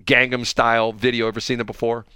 Gangnam 0.08 0.46
style 0.46 0.92
video 0.92 1.28
ever 1.28 1.40
seen 1.40 1.60
it 1.60 1.66
before 1.66 2.06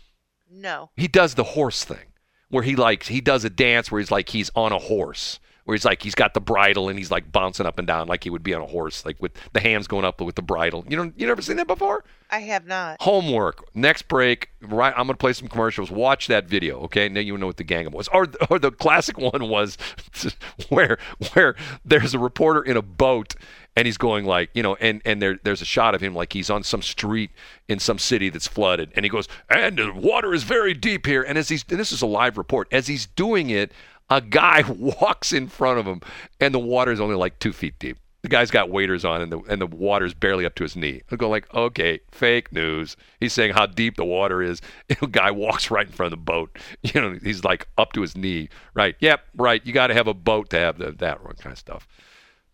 No. 0.51 0.91
he 0.97 1.07
does 1.07 1.35
the 1.35 1.45
horse 1.45 1.85
thing 1.85 2.13
where 2.49 2.63
he 2.63 2.75
like 2.75 3.05
he 3.05 3.21
does 3.21 3.45
a 3.45 3.51
dance 3.51 3.91
where 3.93 4.01
he's 4.01 4.11
like 4.11 4.31
he's 4.31 4.51
on 4.57 4.73
a 4.73 4.79
horse 4.79 5.39
where 5.65 5.75
he's 5.75 5.85
like 5.85 6.03
he's 6.03 6.15
got 6.15 6.35
the 6.35 6.41
bridle 6.41 6.89
and 6.89 6.99
he's 6.99 7.11
like 7.11 7.31
bouncing 7.31 7.67
up 7.67 7.79
and 7.79 7.87
down 7.87 8.09
like 8.09 8.25
he 8.25 8.31
would 8.31 8.43
be 8.43 8.55
on 8.55 8.63
a 8.63 8.67
horse 8.67 9.05
like 9.05 9.21
with 9.21 9.33
the 9.53 9.61
hands 9.61 9.87
going 9.87 10.05
up 10.05 10.21
with 10.21 10.35
the 10.35 10.43
bridle. 10.43 10.85
You 10.89 10.97
know 10.97 11.13
you 11.17 11.27
never 11.27 11.43
seen 11.43 11.57
that 11.57 11.67
before? 11.67 12.05
I 12.31 12.39
have 12.39 12.67
not. 12.67 13.03
homework. 13.03 13.65
Next 13.75 14.09
break. 14.09 14.51
Right 14.61 14.93
i'm 14.97 15.07
gonna 15.07 15.17
play 15.17 15.33
some 15.33 15.49
commercials. 15.49 15.91
Watch 15.91 16.27
that 16.29 16.47
video 16.47 16.81
okay? 16.83 17.09
Now 17.09 17.21
you 17.21 17.37
know 17.37 17.47
what 17.47 17.57
the 17.57 17.65
gangnam 17.65 17.93
was. 17.93 18.09
Or, 18.09 18.27
or 18.51 18.59
the 18.59 18.71
classic 18.71 19.19
one 19.33 19.49
was 19.49 19.77
where 20.69 20.99
where 21.33 21.55
there's 21.85 22.15
a 22.15 22.19
reporter 22.19 22.63
in 22.63 22.77
a 22.77 22.83
boat 22.83 23.35
and 23.77 23.87
he's 23.87 23.97
going 23.97 24.25
like 24.25 24.51
you 24.55 24.63
know 24.63 24.75
and 24.77 25.01
and 25.05 25.23
there 25.23 25.39
there's 25.45 25.63
a 25.63 25.67
shot 25.67 25.95
of 25.95 26.01
him 26.01 26.15
like 26.15 26.33
he's 26.33 26.51
on 26.51 26.63
some 26.63 26.83
street 26.83 27.31
in 27.69 27.79
some 27.79 27.99
city 27.99 28.29
that's 28.29 28.47
flooded 28.47 28.91
and 28.95 29.05
he 29.05 29.09
goes 29.09 29.29
and 29.49 29.79
the 29.79 29.93
water 29.93 30.35
is 30.35 30.43
very 30.43 30.75
deep 30.75 31.07
here. 31.07 31.23
And 31.23 31.39
as 31.39 31.49
he's 31.49 31.65
and 31.71 31.79
this 31.79 31.93
is 31.93 32.03
a 32.03 32.07
live 32.07 32.37
report. 32.39 32.69
As 32.73 32.87
he's 32.87 33.07
doing 33.07 33.51
it 33.51 33.73
a 34.11 34.21
guy 34.21 34.63
walks 34.69 35.33
in 35.33 35.49
front 35.49 35.79
of 35.79 35.87
him 35.87 36.01
and 36.41 36.55
the 36.55 36.59
water 36.59 36.93
is 36.93 37.01
only 37.01 37.17
like 37.17 37.39
two 37.39 37.53
feet 37.53 37.79
deep 37.79 37.99
the 38.23 38.29
guy's 38.29 38.51
got 38.51 38.71
waders 38.71 39.05
on 39.05 39.21
and 39.21 39.33
the 39.33 39.41
and 39.49 39.61
the 39.61 39.67
water's 39.67 40.15
barely 40.15 40.47
up 40.47 40.55
to 40.55 40.63
his 40.63 40.77
knee. 40.77 41.03
I 41.11 41.17
go 41.17 41.29
like, 41.29 41.53
okay, 41.53 42.01
fake 42.13 42.53
news. 42.53 42.97
He's 43.19 43.33
saying 43.33 43.53
how 43.53 43.67
deep 43.67 43.97
the 43.97 44.05
water 44.05 44.41
is. 44.41 44.63
And 44.89 44.99
the 45.01 45.07
guy 45.09 45.33
walks 45.33 45.71
right 45.71 45.87
in 45.87 45.93
front 45.93 46.13
of 46.13 46.19
the 46.19 46.25
boat. 46.25 46.57
You 46.95 47.01
know, 47.01 47.19
he's 47.23 47.45
like 47.45 47.69
up 47.79 47.93
to 47.95 48.03
his 48.03 48.17
knee. 48.17 48.49
Right? 48.75 48.97
Yep. 49.01 49.23
Right. 49.37 49.65
You 49.65 49.73
got 49.73 49.89
to 49.89 49.95
have 49.95 50.07
a 50.07 50.15
boat 50.15 50.51
to 50.51 50.59
have 50.59 50.79
the, 50.79 50.93
that 50.93 51.19
kind 51.39 51.53
of 51.53 51.59
stuff. 51.59 51.89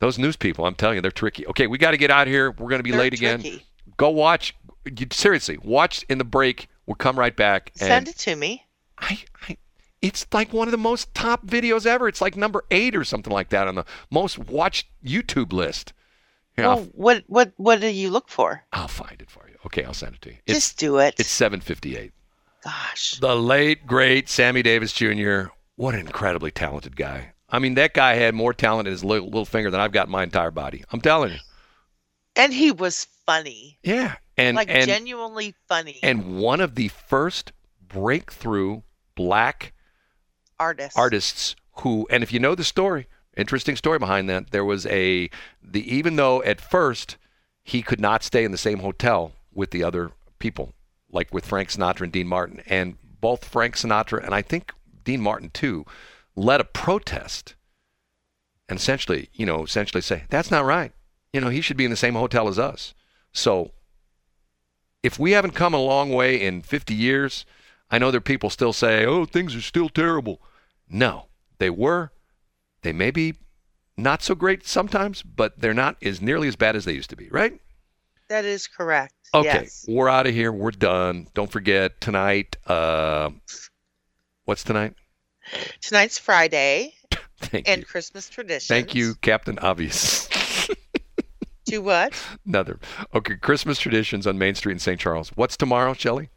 Those 0.00 0.18
news 0.18 0.36
people, 0.36 0.64
I'm 0.64 0.74
telling 0.74 0.96
you, 0.96 1.02
they're 1.02 1.10
tricky. 1.10 1.46
Okay, 1.48 1.66
we 1.66 1.76
got 1.76 1.90
to 1.90 1.96
get 1.96 2.10
out 2.10 2.28
of 2.28 2.32
here. 2.32 2.52
We're 2.52 2.68
going 2.68 2.78
to 2.78 2.84
be 2.84 2.92
They're 2.92 3.00
late 3.00 3.14
again. 3.14 3.60
Go 3.96 4.10
watch. 4.10 4.54
You, 4.84 5.06
seriously, 5.10 5.58
watch 5.62 6.04
in 6.08 6.18
the 6.18 6.24
break. 6.24 6.68
We'll 6.86 6.94
come 6.94 7.18
right 7.18 7.34
back. 7.34 7.72
And 7.80 7.88
Send 7.88 8.08
it 8.08 8.18
to 8.18 8.36
me. 8.36 8.64
I, 8.98 9.18
I, 9.48 9.56
it's 10.02 10.26
like 10.32 10.52
one 10.52 10.68
of 10.68 10.72
the 10.72 10.78
most 10.78 11.14
top 11.14 11.46
videos 11.46 11.86
ever. 11.86 12.08
It's 12.08 12.20
like 12.20 12.36
number 12.36 12.64
eight 12.70 12.94
or 12.94 13.04
something 13.04 13.32
like 13.32 13.48
that 13.50 13.68
on 13.68 13.74
the 13.74 13.84
most 14.10 14.38
watched 14.38 14.86
YouTube 15.04 15.52
list. 15.52 15.92
Here, 16.56 16.66
Well, 16.66 16.78
I'll, 16.78 16.84
what 16.86 17.24
what 17.26 17.52
what 17.56 17.80
do 17.80 17.88
you 17.88 18.10
look 18.10 18.28
for? 18.28 18.64
I'll 18.72 18.88
find 18.88 19.20
it 19.20 19.30
for 19.30 19.48
you. 19.48 19.56
Okay, 19.66 19.84
I'll 19.84 19.94
send 19.94 20.14
it 20.14 20.22
to 20.22 20.30
you. 20.30 20.36
It's, 20.46 20.56
Just 20.56 20.78
do 20.78 20.98
it. 20.98 21.14
it's 21.18 21.30
758. 21.30 22.12
Gosh. 22.64 23.18
The 23.20 23.36
late, 23.36 23.86
great 23.86 24.28
Sammy 24.28 24.62
Davis 24.62 24.92
Jr. 24.92 25.44
What 25.76 25.94
an 25.94 26.00
incredibly 26.00 26.50
talented 26.50 26.96
guy. 26.96 27.32
I 27.50 27.58
mean, 27.58 27.74
that 27.74 27.94
guy 27.94 28.14
had 28.14 28.34
more 28.34 28.52
talent 28.52 28.88
in 28.88 28.92
his 28.92 29.04
little, 29.04 29.26
little 29.26 29.44
finger 29.44 29.70
than 29.70 29.80
I've 29.80 29.92
got 29.92 30.08
in 30.08 30.12
my 30.12 30.22
entire 30.22 30.50
body. 30.50 30.84
I'm 30.92 31.00
telling 31.00 31.32
you. 31.32 31.38
And 32.36 32.52
he 32.52 32.72
was 32.72 33.06
funny. 33.24 33.78
Yeah. 33.82 34.16
And, 34.36 34.56
like 34.56 34.68
and, 34.70 34.86
genuinely 34.86 35.54
funny 35.66 35.98
and 36.02 36.38
one 36.38 36.60
of 36.60 36.76
the 36.76 36.88
first 36.88 37.52
breakthrough 37.88 38.82
black 39.16 39.72
artist. 40.60 40.98
artists 40.98 41.56
who 41.80 42.06
and 42.10 42.22
if 42.22 42.32
you 42.32 42.38
know 42.38 42.54
the 42.54 42.64
story 42.64 43.06
interesting 43.36 43.76
story 43.76 43.98
behind 43.98 44.28
that 44.28 44.50
there 44.50 44.64
was 44.64 44.84
a 44.86 45.30
the 45.62 45.94
even 45.94 46.16
though 46.16 46.42
at 46.42 46.60
first 46.60 47.16
he 47.62 47.82
could 47.82 48.00
not 48.00 48.22
stay 48.22 48.44
in 48.44 48.50
the 48.50 48.58
same 48.58 48.80
hotel 48.80 49.32
with 49.54 49.70
the 49.70 49.82
other 49.84 50.10
people 50.38 50.72
like 51.10 51.32
with 51.32 51.46
Frank 51.46 51.68
Sinatra 51.68 52.02
and 52.02 52.12
Dean 52.12 52.26
Martin 52.26 52.62
and 52.66 52.96
both 53.20 53.44
Frank 53.44 53.76
Sinatra 53.76 54.24
and 54.24 54.34
I 54.34 54.42
think 54.42 54.72
Dean 55.04 55.20
Martin 55.20 55.50
too 55.50 55.86
led 56.34 56.60
a 56.60 56.64
protest 56.64 57.54
and 58.68 58.78
essentially 58.78 59.28
you 59.32 59.46
know 59.46 59.64
essentially 59.64 60.02
say 60.02 60.24
that's 60.28 60.50
not 60.50 60.64
right. 60.64 60.92
You 61.32 61.40
know 61.40 61.48
he 61.48 61.60
should 61.60 61.76
be 61.76 61.84
in 61.84 61.90
the 61.90 61.96
same 61.96 62.14
hotel 62.14 62.48
as 62.48 62.58
us. 62.58 62.94
So 63.32 63.72
if 65.02 65.18
we 65.18 65.32
haven't 65.32 65.54
come 65.54 65.74
a 65.74 65.80
long 65.80 66.10
way 66.10 66.40
in 66.40 66.62
50 66.62 66.94
years 66.94 67.46
I 67.90 67.98
know 67.98 68.10
there 68.10 68.18
are 68.18 68.22
people 68.22 68.50
still 68.50 68.72
say 68.72 69.06
oh 69.06 69.24
things 69.24 69.54
are 69.54 69.60
still 69.60 69.88
terrible 69.88 70.42
no, 70.90 71.26
they 71.58 71.70
were. 71.70 72.12
They 72.82 72.92
may 72.92 73.10
be 73.10 73.34
not 73.96 74.22
so 74.22 74.34
great 74.34 74.66
sometimes, 74.66 75.22
but 75.22 75.58
they're 75.60 75.74
not 75.74 75.96
as 76.02 76.20
nearly 76.20 76.48
as 76.48 76.56
bad 76.56 76.76
as 76.76 76.84
they 76.84 76.92
used 76.92 77.10
to 77.10 77.16
be, 77.16 77.28
right? 77.30 77.60
That 78.28 78.44
is 78.44 78.66
correct. 78.66 79.14
Okay, 79.34 79.48
Yes. 79.48 79.84
we're 79.88 80.08
out 80.08 80.26
of 80.26 80.34
here. 80.34 80.52
We're 80.52 80.70
done. 80.70 81.26
Don't 81.34 81.50
forget 81.50 82.00
tonight. 82.00 82.56
Uh, 82.66 83.30
what's 84.44 84.64
tonight? 84.64 84.94
Tonight's 85.80 86.18
Friday 86.18 86.94
Thank 87.38 87.68
and 87.68 87.80
you. 87.80 87.86
Christmas 87.86 88.28
traditions. 88.28 88.68
Thank 88.68 88.94
you, 88.94 89.14
Captain 89.16 89.58
Obvious. 89.58 90.28
Do 91.64 91.82
what? 91.82 92.12
Another. 92.46 92.78
Okay, 93.14 93.36
Christmas 93.36 93.78
traditions 93.78 94.26
on 94.26 94.38
Main 94.38 94.54
Street 94.54 94.72
in 94.74 94.78
St. 94.78 94.98
Charles. 95.00 95.30
What's 95.34 95.56
tomorrow, 95.56 95.92
Shelly? 95.92 96.30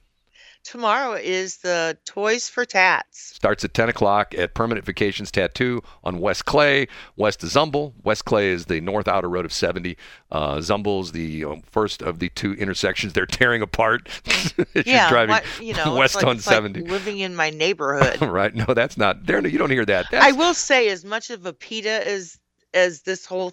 Tomorrow 0.64 1.14
is 1.14 1.58
the 1.58 1.98
Toys 2.06 2.48
for 2.48 2.66
Tats. 2.66 3.36
Starts 3.36 3.64
at 3.66 3.74
10 3.74 3.90
o'clock 3.90 4.36
at 4.38 4.54
Permanent 4.54 4.86
Vacations 4.86 5.32
Tattoo 5.32 5.82
on 6.04 6.20
West 6.20 6.46
Clay, 6.46 6.88
west 7.16 7.42
of 7.44 7.50
Zumbehl. 7.50 7.94
West 8.04 8.26
Clay 8.26 8.50
is 8.52 8.66
the 8.66 8.80
north 8.80 9.08
outer 9.08 9.28
road 9.28 9.44
of 9.44 9.52
70. 9.52 9.98
Uh, 10.32 10.58
Zumbehl's 10.58 11.12
the 11.14 11.44
um, 11.46 11.62
first 11.64 12.02
of 12.04 12.20
the 12.20 12.30
two 12.30 12.54
intersections 12.54 13.14
they're 13.14 13.26
tearing 13.26 13.62
apart 13.64 14.08
as 14.28 14.54
yeah, 14.86 15.02
you're 15.02 15.10
driving 15.10 15.34
what- 15.34 15.62
you 15.62 15.74
know, 15.74 15.96
west 15.98 16.16
like, 16.16 16.26
on 16.26 16.36
it's 16.38 16.46
like 16.48 16.54
70. 16.56 16.82
living 16.82 17.20
in 17.20 17.36
my 17.36 17.50
neighborhood. 17.64 18.22
right? 18.22 18.54
No, 18.54 18.66
that's 18.74 18.98
not. 18.98 19.26
There, 19.26 19.46
you 19.46 19.58
don't 19.58 19.72
hear 19.72 19.86
that. 19.86 20.06
That's, 20.12 20.26
I 20.26 20.32
will 20.32 20.54
say, 20.54 20.90
as 20.90 21.04
much 21.04 21.32
of 21.32 21.46
a 21.46 21.54
PITA 21.54 22.08
as 22.08 22.38
as 22.74 23.02
this 23.02 23.26
whole 23.26 23.52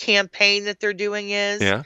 campaign 0.00 0.64
that 0.64 0.80
they're 0.80 0.92
doing 0.94 1.30
is, 1.30 1.60
Yeah. 1.60 1.82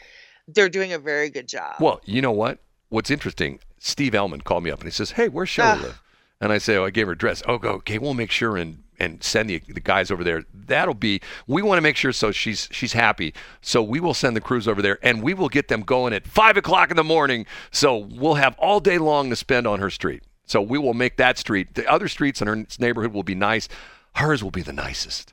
they're 0.48 0.68
doing 0.68 0.92
a 0.92 0.98
very 0.98 1.30
good 1.30 1.48
job. 1.48 1.74
Well, 1.80 2.00
you 2.04 2.22
know 2.22 2.30
what? 2.32 2.58
What's 2.88 3.10
interesting? 3.10 3.58
Steve 3.84 4.12
Ehlmann 4.12 4.44
called 4.44 4.62
me 4.64 4.70
up 4.70 4.78
and 4.80 4.86
he 4.86 4.92
says, 4.92 5.12
"Hey, 5.12 5.28
where's 5.28 5.58
Ah. 5.58 5.78
live?" 5.82 6.02
And 6.40 6.52
I 6.52 6.58
say, 6.58 6.76
oh, 6.76 6.84
I 6.84 6.90
gave 6.90 7.06
her 7.06 7.12
address." 7.12 7.42
Oh, 7.46 7.58
go, 7.58 7.70
okay, 7.70 7.98
we'll 7.98 8.14
make 8.14 8.30
sure 8.30 8.56
and 8.56 8.82
and 9.00 9.22
send 9.22 9.50
the, 9.50 9.60
the 9.68 9.80
guys 9.80 10.12
over 10.12 10.22
there. 10.22 10.44
That'll 10.54 10.94
be. 10.94 11.20
We 11.48 11.62
want 11.62 11.78
to 11.78 11.82
make 11.82 11.96
sure 11.96 12.12
so 12.12 12.30
she's 12.30 12.68
she's 12.70 12.92
happy. 12.92 13.34
So 13.60 13.82
we 13.82 13.98
will 13.98 14.14
send 14.14 14.36
the 14.36 14.40
crews 14.40 14.68
over 14.68 14.80
there, 14.80 14.98
and 15.02 15.22
we 15.22 15.34
will 15.34 15.48
get 15.48 15.66
them 15.66 15.82
going 15.82 16.12
at 16.12 16.26
five 16.26 16.56
o'clock 16.56 16.90
in 16.90 16.96
the 16.96 17.04
morning. 17.04 17.44
So 17.72 17.96
we'll 17.96 18.34
have 18.34 18.54
all 18.58 18.78
day 18.78 18.98
long 18.98 19.30
to 19.30 19.36
spend 19.36 19.66
on 19.66 19.80
her 19.80 19.90
street. 19.90 20.22
So 20.46 20.62
we 20.62 20.78
will 20.78 20.94
make 20.94 21.16
that 21.16 21.38
street. 21.38 21.74
The 21.74 21.90
other 21.90 22.06
streets 22.08 22.40
in 22.40 22.46
her 22.46 22.64
neighborhood 22.78 23.12
will 23.12 23.22
be 23.24 23.34
nice. 23.34 23.68
Hers 24.14 24.44
will 24.44 24.50
be 24.50 24.62
the 24.62 24.72
nicest. 24.72 25.32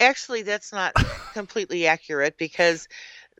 Actually, 0.00 0.42
that's 0.42 0.72
not 0.72 0.92
completely 1.32 1.86
accurate 1.86 2.36
because 2.36 2.88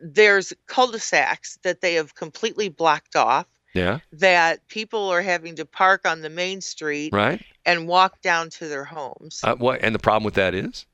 there's 0.00 0.52
cul-de-sacs 0.66 1.58
that 1.62 1.80
they 1.80 1.94
have 1.94 2.14
completely 2.14 2.68
blocked 2.68 3.16
off 3.16 3.46
Yeah. 3.76 3.98
that 4.12 4.66
people 4.68 5.08
are 5.10 5.22
having 5.22 5.56
to 5.56 5.64
park 5.64 6.06
on 6.06 6.22
the 6.22 6.30
main 6.30 6.60
street 6.60 7.12
Right. 7.12 7.44
and 7.64 7.86
walk 7.86 8.20
down 8.22 8.50
to 8.50 8.68
their 8.68 8.84
homes. 8.84 9.40
Uh, 9.44 9.54
what? 9.56 9.82
And 9.82 9.94
the 9.94 9.98
problem 9.98 10.24
with 10.24 10.34
that 10.34 10.54
is. 10.54 10.86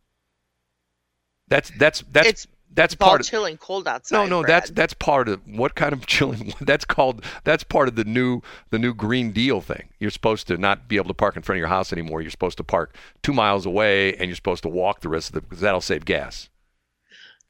That's 1.49 1.71
that's 1.79 2.03
that's 2.13 2.29
It's 2.29 2.47
that's 2.75 2.95
part 2.95 3.21
of. 3.21 3.27
chilling 3.27 3.59
cold 3.59 3.87
outside. 3.87 4.17
No, 4.17 4.41
no, 4.41 4.47
that's 4.47 4.71
that's 4.71 4.95
part 4.95 5.29
of 5.29 5.41
what 5.47 5.75
kind 5.75 5.93
of 5.93 6.07
chilling. 6.07 6.55
That's 6.63 6.85
called 6.87 7.23
that's 7.45 7.63
part 7.65 7.89
of 7.89 7.97
the 7.97 8.05
new 8.05 8.41
the 8.71 8.79
new 8.79 8.95
Green 8.95 9.33
Deal 9.33 9.61
thing. 9.61 9.89
You're 10.01 10.11
supposed 10.11 10.47
to 10.49 10.57
not 10.57 10.89
be 10.89 10.97
able 10.97 11.09
to 11.09 11.15
park 11.15 11.37
in 11.37 11.43
front 11.43 11.57
of 11.57 11.61
your 11.61 11.69
house 11.69 11.93
anymore. 11.93 12.23
You're 12.23 12.31
supposed 12.31 12.57
to 12.59 12.65
park 12.65 12.97
two 13.23 13.35
miles 13.35 13.67
away, 13.67 14.15
and 14.17 14.27
you're 14.27 14.37
supposed 14.37 14.63
to 14.63 14.71
walk 14.71 15.01
the 15.01 15.11
rest 15.11 15.29
of 15.31 15.35
the 15.35 15.41
because 15.43 15.61
that'll 15.61 15.83
save 15.83 16.05
gas. 16.07 16.49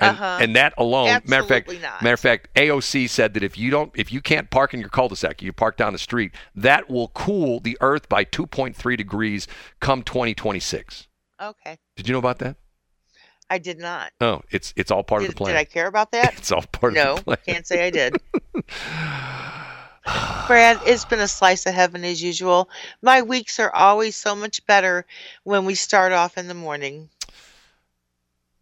And, 0.00 0.10
Uh-huh. 0.16 0.38
and 0.40 0.56
that 0.56 0.74
alone, 0.78 1.20
matter 1.26 1.42
of 1.42 1.48
fact, 1.48 1.68
not. 1.80 2.02
matter 2.02 2.14
of 2.14 2.20
fact, 2.20 2.48
AOC 2.56 3.08
said 3.08 3.34
that 3.34 3.42
if 3.44 3.56
you 3.56 3.70
don't, 3.70 3.92
if 3.94 4.10
you 4.12 4.20
can't 4.20 4.50
park 4.50 4.74
in 4.74 4.80
your 4.80 4.88
cul-de-sac, 4.88 5.42
you 5.42 5.52
park 5.52 5.76
down 5.76 5.92
the 5.92 5.98
street, 5.98 6.32
that 6.56 6.90
will 6.90 7.08
cool 7.08 7.60
the 7.60 7.76
Earth 7.80 8.08
by 8.08 8.24
2.3 8.24 8.96
degrees 8.96 9.46
come 9.80 10.02
2026. 10.02 11.06
okay. 11.40 11.78
Did 11.96 12.08
you 12.08 12.12
know 12.14 12.18
about 12.18 12.38
that? 12.40 12.56
I 13.50 13.58
did 13.58 13.78
not. 13.78 14.12
Oh, 14.20 14.40
it's 14.50 14.72
it's 14.76 14.90
all 14.90 15.04
part 15.04 15.20
Did, 15.20 15.28
of 15.28 15.34
the 15.34 15.38
plan. 15.38 15.54
did 15.54 15.60
I 15.60 15.64
care 15.64 15.86
about 15.86 16.10
that? 16.12 16.34
It's 16.38 16.50
all 16.50 16.62
part 16.62 16.94
no, 16.94 17.12
of 17.12 17.18
the 17.18 17.22
plan. 17.24 17.38
No, 17.46 17.52
I 17.52 17.52
can't 17.52 17.66
say 17.66 17.86
I 17.86 17.90
did. 17.90 18.16
Brad, 20.48 20.80
it's 20.84 21.04
been 21.04 21.20
a 21.20 21.28
slice 21.28 21.64
of 21.66 21.74
heaven 21.74 22.04
as 22.04 22.20
usual. 22.22 22.68
My 23.02 23.22
weeks 23.22 23.60
are 23.60 23.72
always 23.72 24.16
so 24.16 24.34
much 24.34 24.64
better 24.66 25.06
when 25.44 25.64
we 25.64 25.74
start 25.76 26.12
off 26.12 26.36
in 26.38 26.48
the 26.48 26.54
morning. 26.54 27.08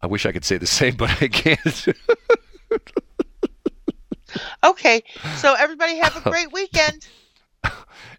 I 0.01 0.07
wish 0.07 0.25
I 0.25 0.31
could 0.31 0.45
say 0.45 0.57
the 0.57 0.67
same, 0.67 0.95
but 0.95 1.09
I 1.21 1.27
can't. 1.27 1.85
Okay, 4.63 5.03
so 5.35 5.55
everybody 5.55 5.97
have 5.97 6.15
a 6.15 6.21
great 6.29 6.51
weekend. 6.53 7.05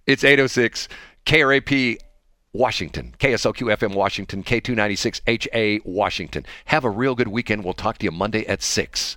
it's 0.07 0.25
806 0.25 0.89
KRAP 1.25 1.97
Washington, 2.53 3.15
KSLQ 3.19 3.77
FM 3.79 3.95
Washington, 3.95 4.43
K296 4.43 5.21
HA 5.27 5.81
Washington. 5.85 6.45
Have 6.67 6.85
a 6.85 6.91
real 6.91 7.15
good 7.15 7.29
weekend. 7.29 7.65
We'll 7.65 7.73
talk 7.73 7.99
to 7.99 8.05
you 8.05 8.11
Monday 8.11 8.45
at 8.47 8.63
6. 8.63 9.17